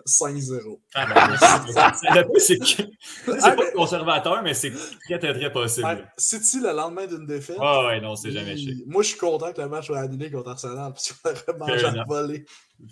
5-0. 0.05 0.79
Ah, 0.93 1.05
ben, 1.05 1.37
c'est- 1.93 2.09
le 2.09 2.23
que 2.33 3.39
c'est 3.39 3.55
pas 3.55 3.71
conservateur, 3.75 4.41
mais 4.43 4.53
c'est 4.53 4.71
très, 5.05 5.19
très, 5.19 5.33
très 5.33 5.51
possible. 5.51 5.85
Ouais, 5.87 6.03
City, 6.17 6.59
le 6.61 6.71
lendemain 6.73 7.05
d'une 7.07 7.25
défaite. 7.25 7.57
Ah 7.59 7.87
ouais, 7.87 8.01
non, 8.01 8.15
c'est 8.15 8.31
jamais 8.31 8.55
chic. 8.57 8.85
Moi, 8.87 9.03
je 9.03 9.09
suis 9.09 9.17
content 9.17 9.51
que 9.51 9.61
le 9.61 9.67
match 9.69 9.87
soit 9.87 9.99
annulé 9.99 10.31
contre 10.31 10.51
Arsenal, 10.51 10.93
parce 10.93 11.11
qu'on 11.13 11.29
aurait 11.29 11.57
mangé 11.57 11.85
à 11.85 12.03
voler. 12.07 12.45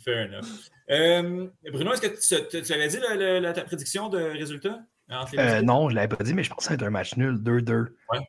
Fair 0.03 0.27
enough. 0.29 0.45
Euh, 0.89 1.47
Bruno, 1.71 1.93
est-ce 1.93 2.01
que 2.01 2.61
tu, 2.65 2.73
avais 2.73 2.87
dit 2.87 2.97
la- 3.39 3.53
ta 3.53 3.63
prédiction 3.63 4.09
de 4.09 4.19
résultat 4.19 4.79
Euh, 5.37 5.61
non, 5.61 5.89
je 5.89 5.93
ne 5.93 5.95
l'avais 5.99 6.15
pas 6.15 6.23
dit, 6.23 6.33
mais 6.33 6.43
je 6.43 6.49
va 6.49 6.55
être 6.73 6.83
un 6.83 6.89
match 6.89 7.15
nul, 7.17 7.37
2-2. 7.41 7.95
Ouais. 8.11 8.19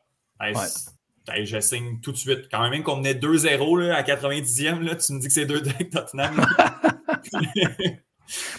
Hey, 0.41 0.55
Ouais. 0.57 0.63
c'est- 0.67 0.91
hey, 1.33 1.47
je 1.47 1.61
signe 1.61 2.01
tout 2.01 2.11
de 2.13 2.17
suite. 2.17 2.49
Quand 2.51 2.69
même 2.69 2.83
qu'on 2.83 2.97
menait 2.97 3.15
2-0 3.15 3.77
là, 3.77 3.97
à 3.97 4.03
90e, 4.03 4.83
là, 4.83 4.97
tu 4.97 5.13
me 5.13 5.21
dis 5.21 5.29
que 5.29 5.33
c'est 5.33 5.47
2-2 5.47 5.71
avec 5.71 5.91
Tottenham. 5.91 6.35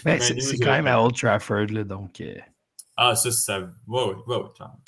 Mais 0.04 0.18
Ben, 0.18 0.40
c'est 0.40 0.58
quand 0.58 0.72
même 0.72 0.86
à 0.86 1.00
Old 1.02 1.14
Trafford, 1.16 1.66
là, 1.70 1.84
donc. 1.84 2.20
euh, 2.20 2.34
Ah, 2.96 3.14
ça, 3.16 3.30
ça. 3.30 3.60
Ouais, 3.86 4.04
ouais, 4.26 4.36
clairement. 4.54 4.80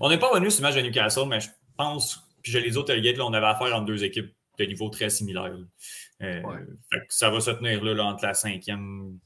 On 0.00 0.08
n'est 0.08 0.18
pas 0.18 0.28
revenu 0.28 0.50
sur 0.50 0.62
le 0.62 0.68
match 0.68 0.76
de 0.76 0.82
Newcastle, 0.82 1.26
mais 1.28 1.40
je 1.40 1.48
pense, 1.76 2.20
puis 2.42 2.52
je 2.52 2.58
les 2.58 2.76
autres 2.76 2.92
là, 2.92 3.24
on 3.24 3.32
avait 3.32 3.46
affaire 3.46 3.74
entre 3.74 3.84
deux 3.86 4.02
équipes 4.04 4.32
de 4.58 4.64
niveau 4.64 4.88
très 4.88 5.08
similaire. 5.10 5.54
Euh, 6.20 6.42
fait 6.92 6.98
que 6.98 7.04
ça 7.10 7.30
va 7.30 7.40
se 7.40 7.52
tenir 7.52 7.82
là, 7.84 7.94
là, 7.94 8.04
entre 8.06 8.24
la 8.24 8.34
cinquième 8.34 9.18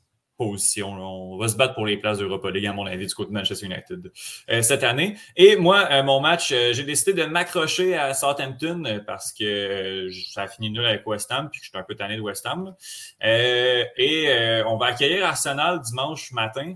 position. 0.43 0.93
On 0.93 1.36
va 1.36 1.48
se 1.48 1.56
battre 1.56 1.74
pour 1.74 1.86
les 1.86 1.97
places 1.97 2.19
d'Europa 2.19 2.51
League, 2.51 2.66
à 2.66 2.73
mon 2.73 2.86
avis, 2.86 3.06
du 3.06 3.14
côté 3.14 3.28
de 3.28 3.35
Manchester 3.35 3.66
United 3.66 4.12
euh, 4.51 4.62
cette 4.62 4.82
année. 4.82 5.16
Et 5.36 5.56
moi, 5.56 5.89
euh, 5.90 6.02
mon 6.02 6.20
match, 6.20 6.52
euh, 6.52 6.73
j'ai 6.73 6.85
décidé 6.85 7.12
de 7.14 7.24
m'accrocher 7.24 7.97
à 7.97 8.12
Southampton 8.14 9.02
parce 9.06 9.32
que 9.32 10.09
ça 10.32 10.43
a 10.43 10.48
fini 10.48 10.70
nul 10.70 10.85
avec 10.85 11.06
West 11.06 11.31
Ham, 11.31 11.48
puis 11.51 11.60
je 11.62 11.69
suis 11.69 11.78
un 11.78 11.82
peu 11.82 11.94
tanné 11.94 12.16
de 12.16 12.20
West 12.20 12.47
Ham. 12.47 12.74
et 13.23 14.62
on 14.66 14.77
va 14.77 14.86
accueillir 14.86 15.24
Arsenal 15.24 15.81
dimanche 15.81 16.32
matin. 16.32 16.74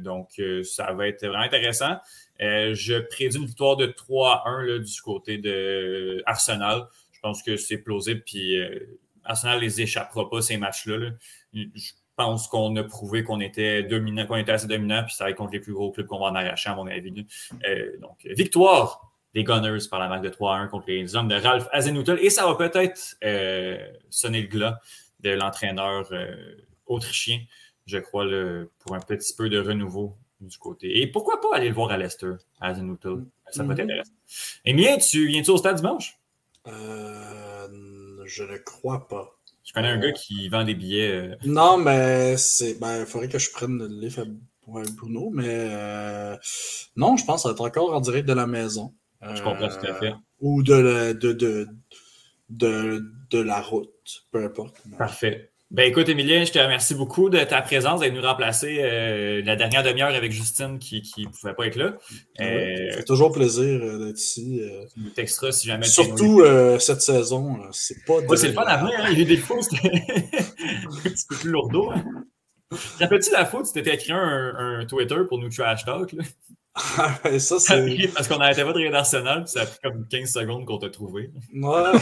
Donc, 0.00 0.40
ça 0.64 0.92
va 0.92 1.08
être 1.08 1.26
vraiment 1.26 1.44
intéressant. 1.44 1.96
Je 2.38 2.98
prédis 2.98 3.38
une 3.38 3.46
victoire 3.46 3.76
de 3.76 3.86
3-1 3.86 4.62
là, 4.66 4.78
du 4.78 5.00
côté 5.00 5.38
de 5.38 6.22
Arsenal. 6.26 6.86
Je 7.12 7.20
pense 7.20 7.42
que 7.42 7.56
c'est 7.56 7.78
plausible. 7.78 8.22
Puis 8.24 8.58
Arsenal 9.24 9.60
les 9.60 9.80
échappera 9.80 10.28
pas 10.28 10.42
ces 10.42 10.56
matchs-là. 10.56 10.98
là. 10.98 11.10
Je 11.54 11.92
pense 12.22 12.48
qu'on 12.48 12.74
a 12.76 12.84
prouvé 12.84 13.24
qu'on 13.24 13.40
était 13.40 13.82
dominant, 13.82 14.26
qu'on 14.26 14.36
était 14.36 14.52
assez 14.52 14.66
dominant, 14.66 15.02
puis 15.04 15.14
ça 15.14 15.24
va 15.24 15.30
être 15.30 15.36
contre 15.36 15.52
les 15.52 15.60
plus 15.60 15.72
gros 15.72 15.90
clubs 15.90 16.06
qu'on 16.06 16.18
va 16.20 16.26
en 16.26 16.34
arracher, 16.34 16.70
à 16.70 16.74
mon 16.74 16.86
avis. 16.86 17.26
Euh, 17.68 17.98
donc, 18.00 18.18
victoire 18.24 19.12
des 19.34 19.44
Gunners 19.44 19.78
par 19.90 19.98
la 19.98 20.08
marque 20.08 20.22
de 20.22 20.28
3-1 20.30 20.68
contre 20.68 20.86
les 20.88 21.16
hommes 21.16 21.28
de 21.28 21.34
Ralph 21.36 21.66
Hasenhuttl. 21.72 22.18
Et 22.20 22.30
ça 22.30 22.46
va 22.46 22.54
peut-être 22.54 23.16
euh, 23.24 23.78
sonner 24.10 24.42
le 24.42 24.48
glas 24.48 24.78
de 25.20 25.30
l'entraîneur 25.30 26.06
euh, 26.12 26.54
autrichien, 26.86 27.40
je 27.86 27.98
crois, 27.98 28.24
le- 28.24 28.70
pour 28.80 28.94
un 28.94 29.00
petit 29.00 29.34
peu 29.34 29.48
de 29.48 29.58
renouveau 29.58 30.16
du 30.40 30.58
côté. 30.58 31.00
Et 31.00 31.06
pourquoi 31.06 31.40
pas 31.40 31.48
aller 31.56 31.68
le 31.68 31.74
voir 31.74 31.90
à 31.92 31.96
Leicester, 31.96 32.32
à? 32.60 32.74
Ça 32.74 32.80
peut 32.80 33.72
être 33.72 33.78
Mhm. 33.78 33.80
intéressant. 33.80 34.12
Emilien, 34.64 34.98
tu 34.98 35.26
viens-tu 35.28 35.50
au 35.50 35.56
stade 35.56 35.76
dimanche? 35.76 36.18
Euh, 36.66 37.68
je 38.26 38.44
ne 38.44 38.56
crois 38.58 39.08
pas. 39.08 39.38
Je 39.64 39.72
connais 39.72 39.88
un 39.88 39.98
gars 39.98 40.12
qui 40.12 40.48
vend 40.48 40.64
des 40.64 40.74
billets. 40.74 41.10
euh, 41.10 41.36
Non, 41.44 41.76
mais 41.78 42.36
c'est. 42.36 42.78
Ben, 42.80 43.00
il 43.00 43.06
faudrait 43.06 43.28
que 43.28 43.38
je 43.38 43.50
prenne 43.50 43.78
le 43.78 43.86
livre 43.88 44.26
pour 44.62 44.80
Bruno, 44.96 45.30
mais 45.32 45.46
euh, 45.48 46.36
non, 46.96 47.16
je 47.16 47.24
pense 47.24 47.42
que 47.42 47.42
ça 47.42 47.48
va 47.48 47.52
être 47.54 47.60
encore 47.60 47.94
en 47.94 48.00
direct 48.00 48.26
de 48.28 48.32
la 48.32 48.46
maison. 48.46 48.94
Je 49.20 49.42
comprends 49.42 49.68
tout 49.68 49.86
à 49.86 49.94
fait. 49.94 50.08
Euh, 50.10 50.14
Ou 50.40 50.62
de 50.64 50.74
la, 50.74 51.14
de, 51.14 51.32
de, 51.32 51.68
de, 52.50 53.04
de 53.30 53.38
la 53.40 53.60
route, 53.60 54.24
peu 54.32 54.44
importe. 54.44 54.76
Parfait. 54.98 55.51
Ben 55.74 55.88
écoute, 55.88 56.06
Emilien, 56.10 56.44
je 56.44 56.52
te 56.52 56.58
remercie 56.58 56.94
beaucoup 56.94 57.30
de 57.30 57.42
ta 57.44 57.62
présence, 57.62 58.00
d'être 58.00 58.12
nous 58.12 58.20
remplacer 58.20 58.76
euh, 58.82 59.40
la 59.42 59.56
dernière 59.56 59.82
demi-heure 59.82 60.14
avec 60.14 60.30
Justine 60.30 60.78
qui 60.78 61.02
ne 61.16 61.30
pouvait 61.30 61.54
pas 61.54 61.66
être 61.66 61.76
là. 61.76 61.94
Ouais, 62.38 62.76
Euh, 62.88 62.90
ça 62.90 62.96
fait 62.98 63.04
toujours 63.04 63.32
plaisir 63.32 63.80
euh, 63.82 64.04
d'être 64.04 64.18
ici. 64.18 64.60
euh. 64.60 64.84
tu 64.92 65.00
nous 65.00 65.08
texteras 65.08 65.50
si 65.50 65.66
jamais 65.68 65.86
Surtout 65.86 66.42
euh, 66.42 66.78
cette 66.78 67.00
saison, 67.00 67.58
c'est 67.70 68.04
pas. 68.06 68.18
Ouais, 68.18 68.36
c'est 68.36 68.48
le 68.48 68.52
fun 68.52 68.64
à 68.64 68.76
venir, 68.84 68.98
hein. 69.00 69.06
il 69.12 69.16
y 69.16 69.20
a 69.20 69.22
eu 69.22 69.24
des 69.24 69.38
fois 69.38 69.56
c'était 69.62 69.88
un 69.88 71.08
petit 71.08 71.24
peu 71.26 71.36
plus 71.36 71.50
lourdeau. 71.50 71.90
Hein. 71.90 72.04
Rappelles-tu 73.00 73.30
la 73.32 73.46
fois 73.46 73.60
où 73.60 73.66
tu 73.66 73.72
t'étais 73.72 73.94
écrit 73.94 74.12
un, 74.12 74.52
un 74.80 74.84
Twitter 74.84 75.16
pour 75.26 75.38
nous 75.38 75.48
trash 75.48 75.86
talk? 75.86 76.12
Là? 76.12 76.22
Ah, 76.74 77.18
ben, 77.22 77.38
ça, 77.38 77.58
c'est. 77.58 77.82
pris- 77.84 78.08
parce 78.08 78.28
qu'on 78.28 78.38
n'arrêtait 78.38 78.64
pas 78.64 78.72
de 78.72 78.78
regarder 78.78 78.96
Arsenal, 78.98 79.44
puis 79.44 79.52
ça 79.52 79.62
a 79.62 79.66
pris 79.66 79.78
comme 79.82 80.06
15 80.08 80.30
secondes 80.32 80.64
qu'on 80.64 80.78
t'a 80.78 80.88
trouvé. 80.88 81.30
Ouais. 81.54 81.92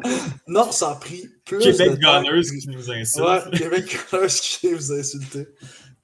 non, 0.48 0.72
ça 0.72 0.90
a 0.92 0.94
pris 0.96 1.28
plus 1.44 1.58
Québec 1.58 1.92
de 1.92 2.02
temps. 2.02 2.22
Gunners 2.22 2.42
qui 2.42 2.68
nous 2.68 2.90
insulte. 2.90 3.24
Ouais, 3.24 3.58
Québec 3.58 3.98
Gunners 4.10 4.26
qui 4.28 4.68
vous 4.74 4.92
a 4.92 4.96
insulté. 4.96 5.46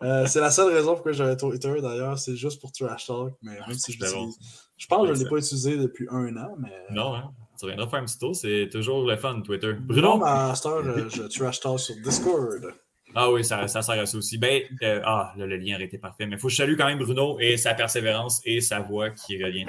Euh, 0.02 0.26
c'est 0.26 0.40
la 0.40 0.50
seule 0.50 0.72
raison 0.72 0.92
pourquoi 0.92 1.12
j'avais 1.12 1.36
Twitter 1.36 1.74
d'ailleurs, 1.80 2.18
c'est 2.18 2.36
juste 2.36 2.60
pour 2.60 2.70
Trash 2.70 3.06
Talk, 3.06 3.32
mais 3.42 3.58
même 3.66 3.74
si 3.74 3.92
je 3.92 3.98
bon. 3.98 4.30
Je 4.76 4.86
pense 4.86 5.08
que 5.08 5.14
je 5.14 5.18
ne 5.18 5.24
l'ai 5.24 5.30
pas 5.30 5.38
utilisé 5.38 5.76
depuis 5.78 6.06
un 6.10 6.36
an, 6.36 6.54
mais. 6.58 6.70
Non, 6.90 7.14
hein? 7.14 7.30
Tu 7.58 7.64
reviendras 7.64 7.88
faire 7.88 8.00
un 8.00 8.04
petit 8.04 8.18
tour, 8.18 8.36
c'est 8.36 8.68
toujours 8.70 9.06
le 9.08 9.16
fun, 9.16 9.40
Twitter. 9.40 9.72
Non, 9.72 9.80
Bruno? 9.80 10.18
mais 10.18 10.26
à 10.26 10.52
cette 10.54 10.66
heure, 10.66 10.84
je, 10.84 11.08
je 11.08 11.22
Trash 11.22 11.60
Talk 11.60 11.80
sur 11.80 11.94
Discord. 12.04 12.74
Ah 13.14 13.30
oui, 13.30 13.44
ça, 13.44 13.68
ça 13.68 13.82
sert 13.82 14.00
à 14.00 14.06
ça 14.06 14.18
aussi. 14.18 14.38
Ben, 14.38 14.62
euh, 14.82 15.00
ah, 15.04 15.32
là, 15.36 15.46
le 15.46 15.56
lien 15.56 15.76
aurait 15.76 15.84
été 15.84 15.98
parfait. 15.98 16.26
Mais 16.26 16.36
il 16.36 16.38
faut 16.38 16.48
que 16.48 16.52
je 16.52 16.58
salue 16.58 16.76
quand 16.76 16.86
même 16.86 16.98
Bruno 16.98 17.38
et 17.38 17.56
sa 17.56 17.74
persévérance 17.74 18.40
et 18.44 18.60
sa 18.60 18.80
voix 18.80 19.10
qui 19.10 19.42
revient. 19.42 19.66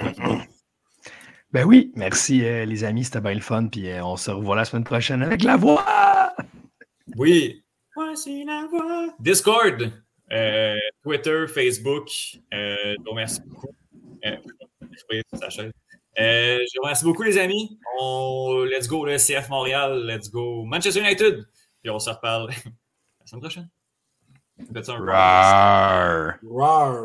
Ben 1.50 1.64
oui, 1.64 1.92
merci 1.94 2.44
euh, 2.44 2.66
les 2.66 2.84
amis, 2.84 3.04
c'était 3.04 3.22
bien 3.22 3.34
le 3.34 3.40
fun. 3.40 3.68
Puis 3.68 3.88
euh, 3.88 4.04
on 4.04 4.16
se 4.16 4.30
revoit 4.30 4.56
la 4.56 4.66
semaine 4.66 4.84
prochaine 4.84 5.22
avec 5.22 5.42
la 5.42 5.56
voix. 5.56 6.34
Oui. 7.16 7.64
Voici 7.96 8.44
la 8.44 8.66
voix. 8.70 9.14
Discord, 9.18 9.90
Twitter, 11.02 11.46
Facebook. 11.48 12.10
Je 12.52 13.02
vous 13.02 13.10
remercie 13.10 13.40
beaucoup. 13.46 13.74
Je 14.22 14.36
vous 16.76 16.82
remercie 16.82 17.04
beaucoup, 17.04 17.22
les 17.22 17.38
amis. 17.38 17.78
On, 17.98 18.64
let's 18.64 18.86
go, 18.86 19.06
le 19.06 19.16
CF 19.16 19.48
Montréal. 19.48 20.04
Let's 20.06 20.30
go, 20.30 20.64
Manchester 20.64 21.00
United. 21.00 21.46
Puis 21.82 21.90
on 21.90 21.98
se 21.98 22.10
reparle 22.10 22.50
la 23.28 23.30
semaine 23.30 23.40
prochaine. 23.42 23.68
Faites 24.72 24.84
ça 24.86 24.92
un 24.94 25.04
Rar. 25.04 26.38
Rar. 26.50 26.96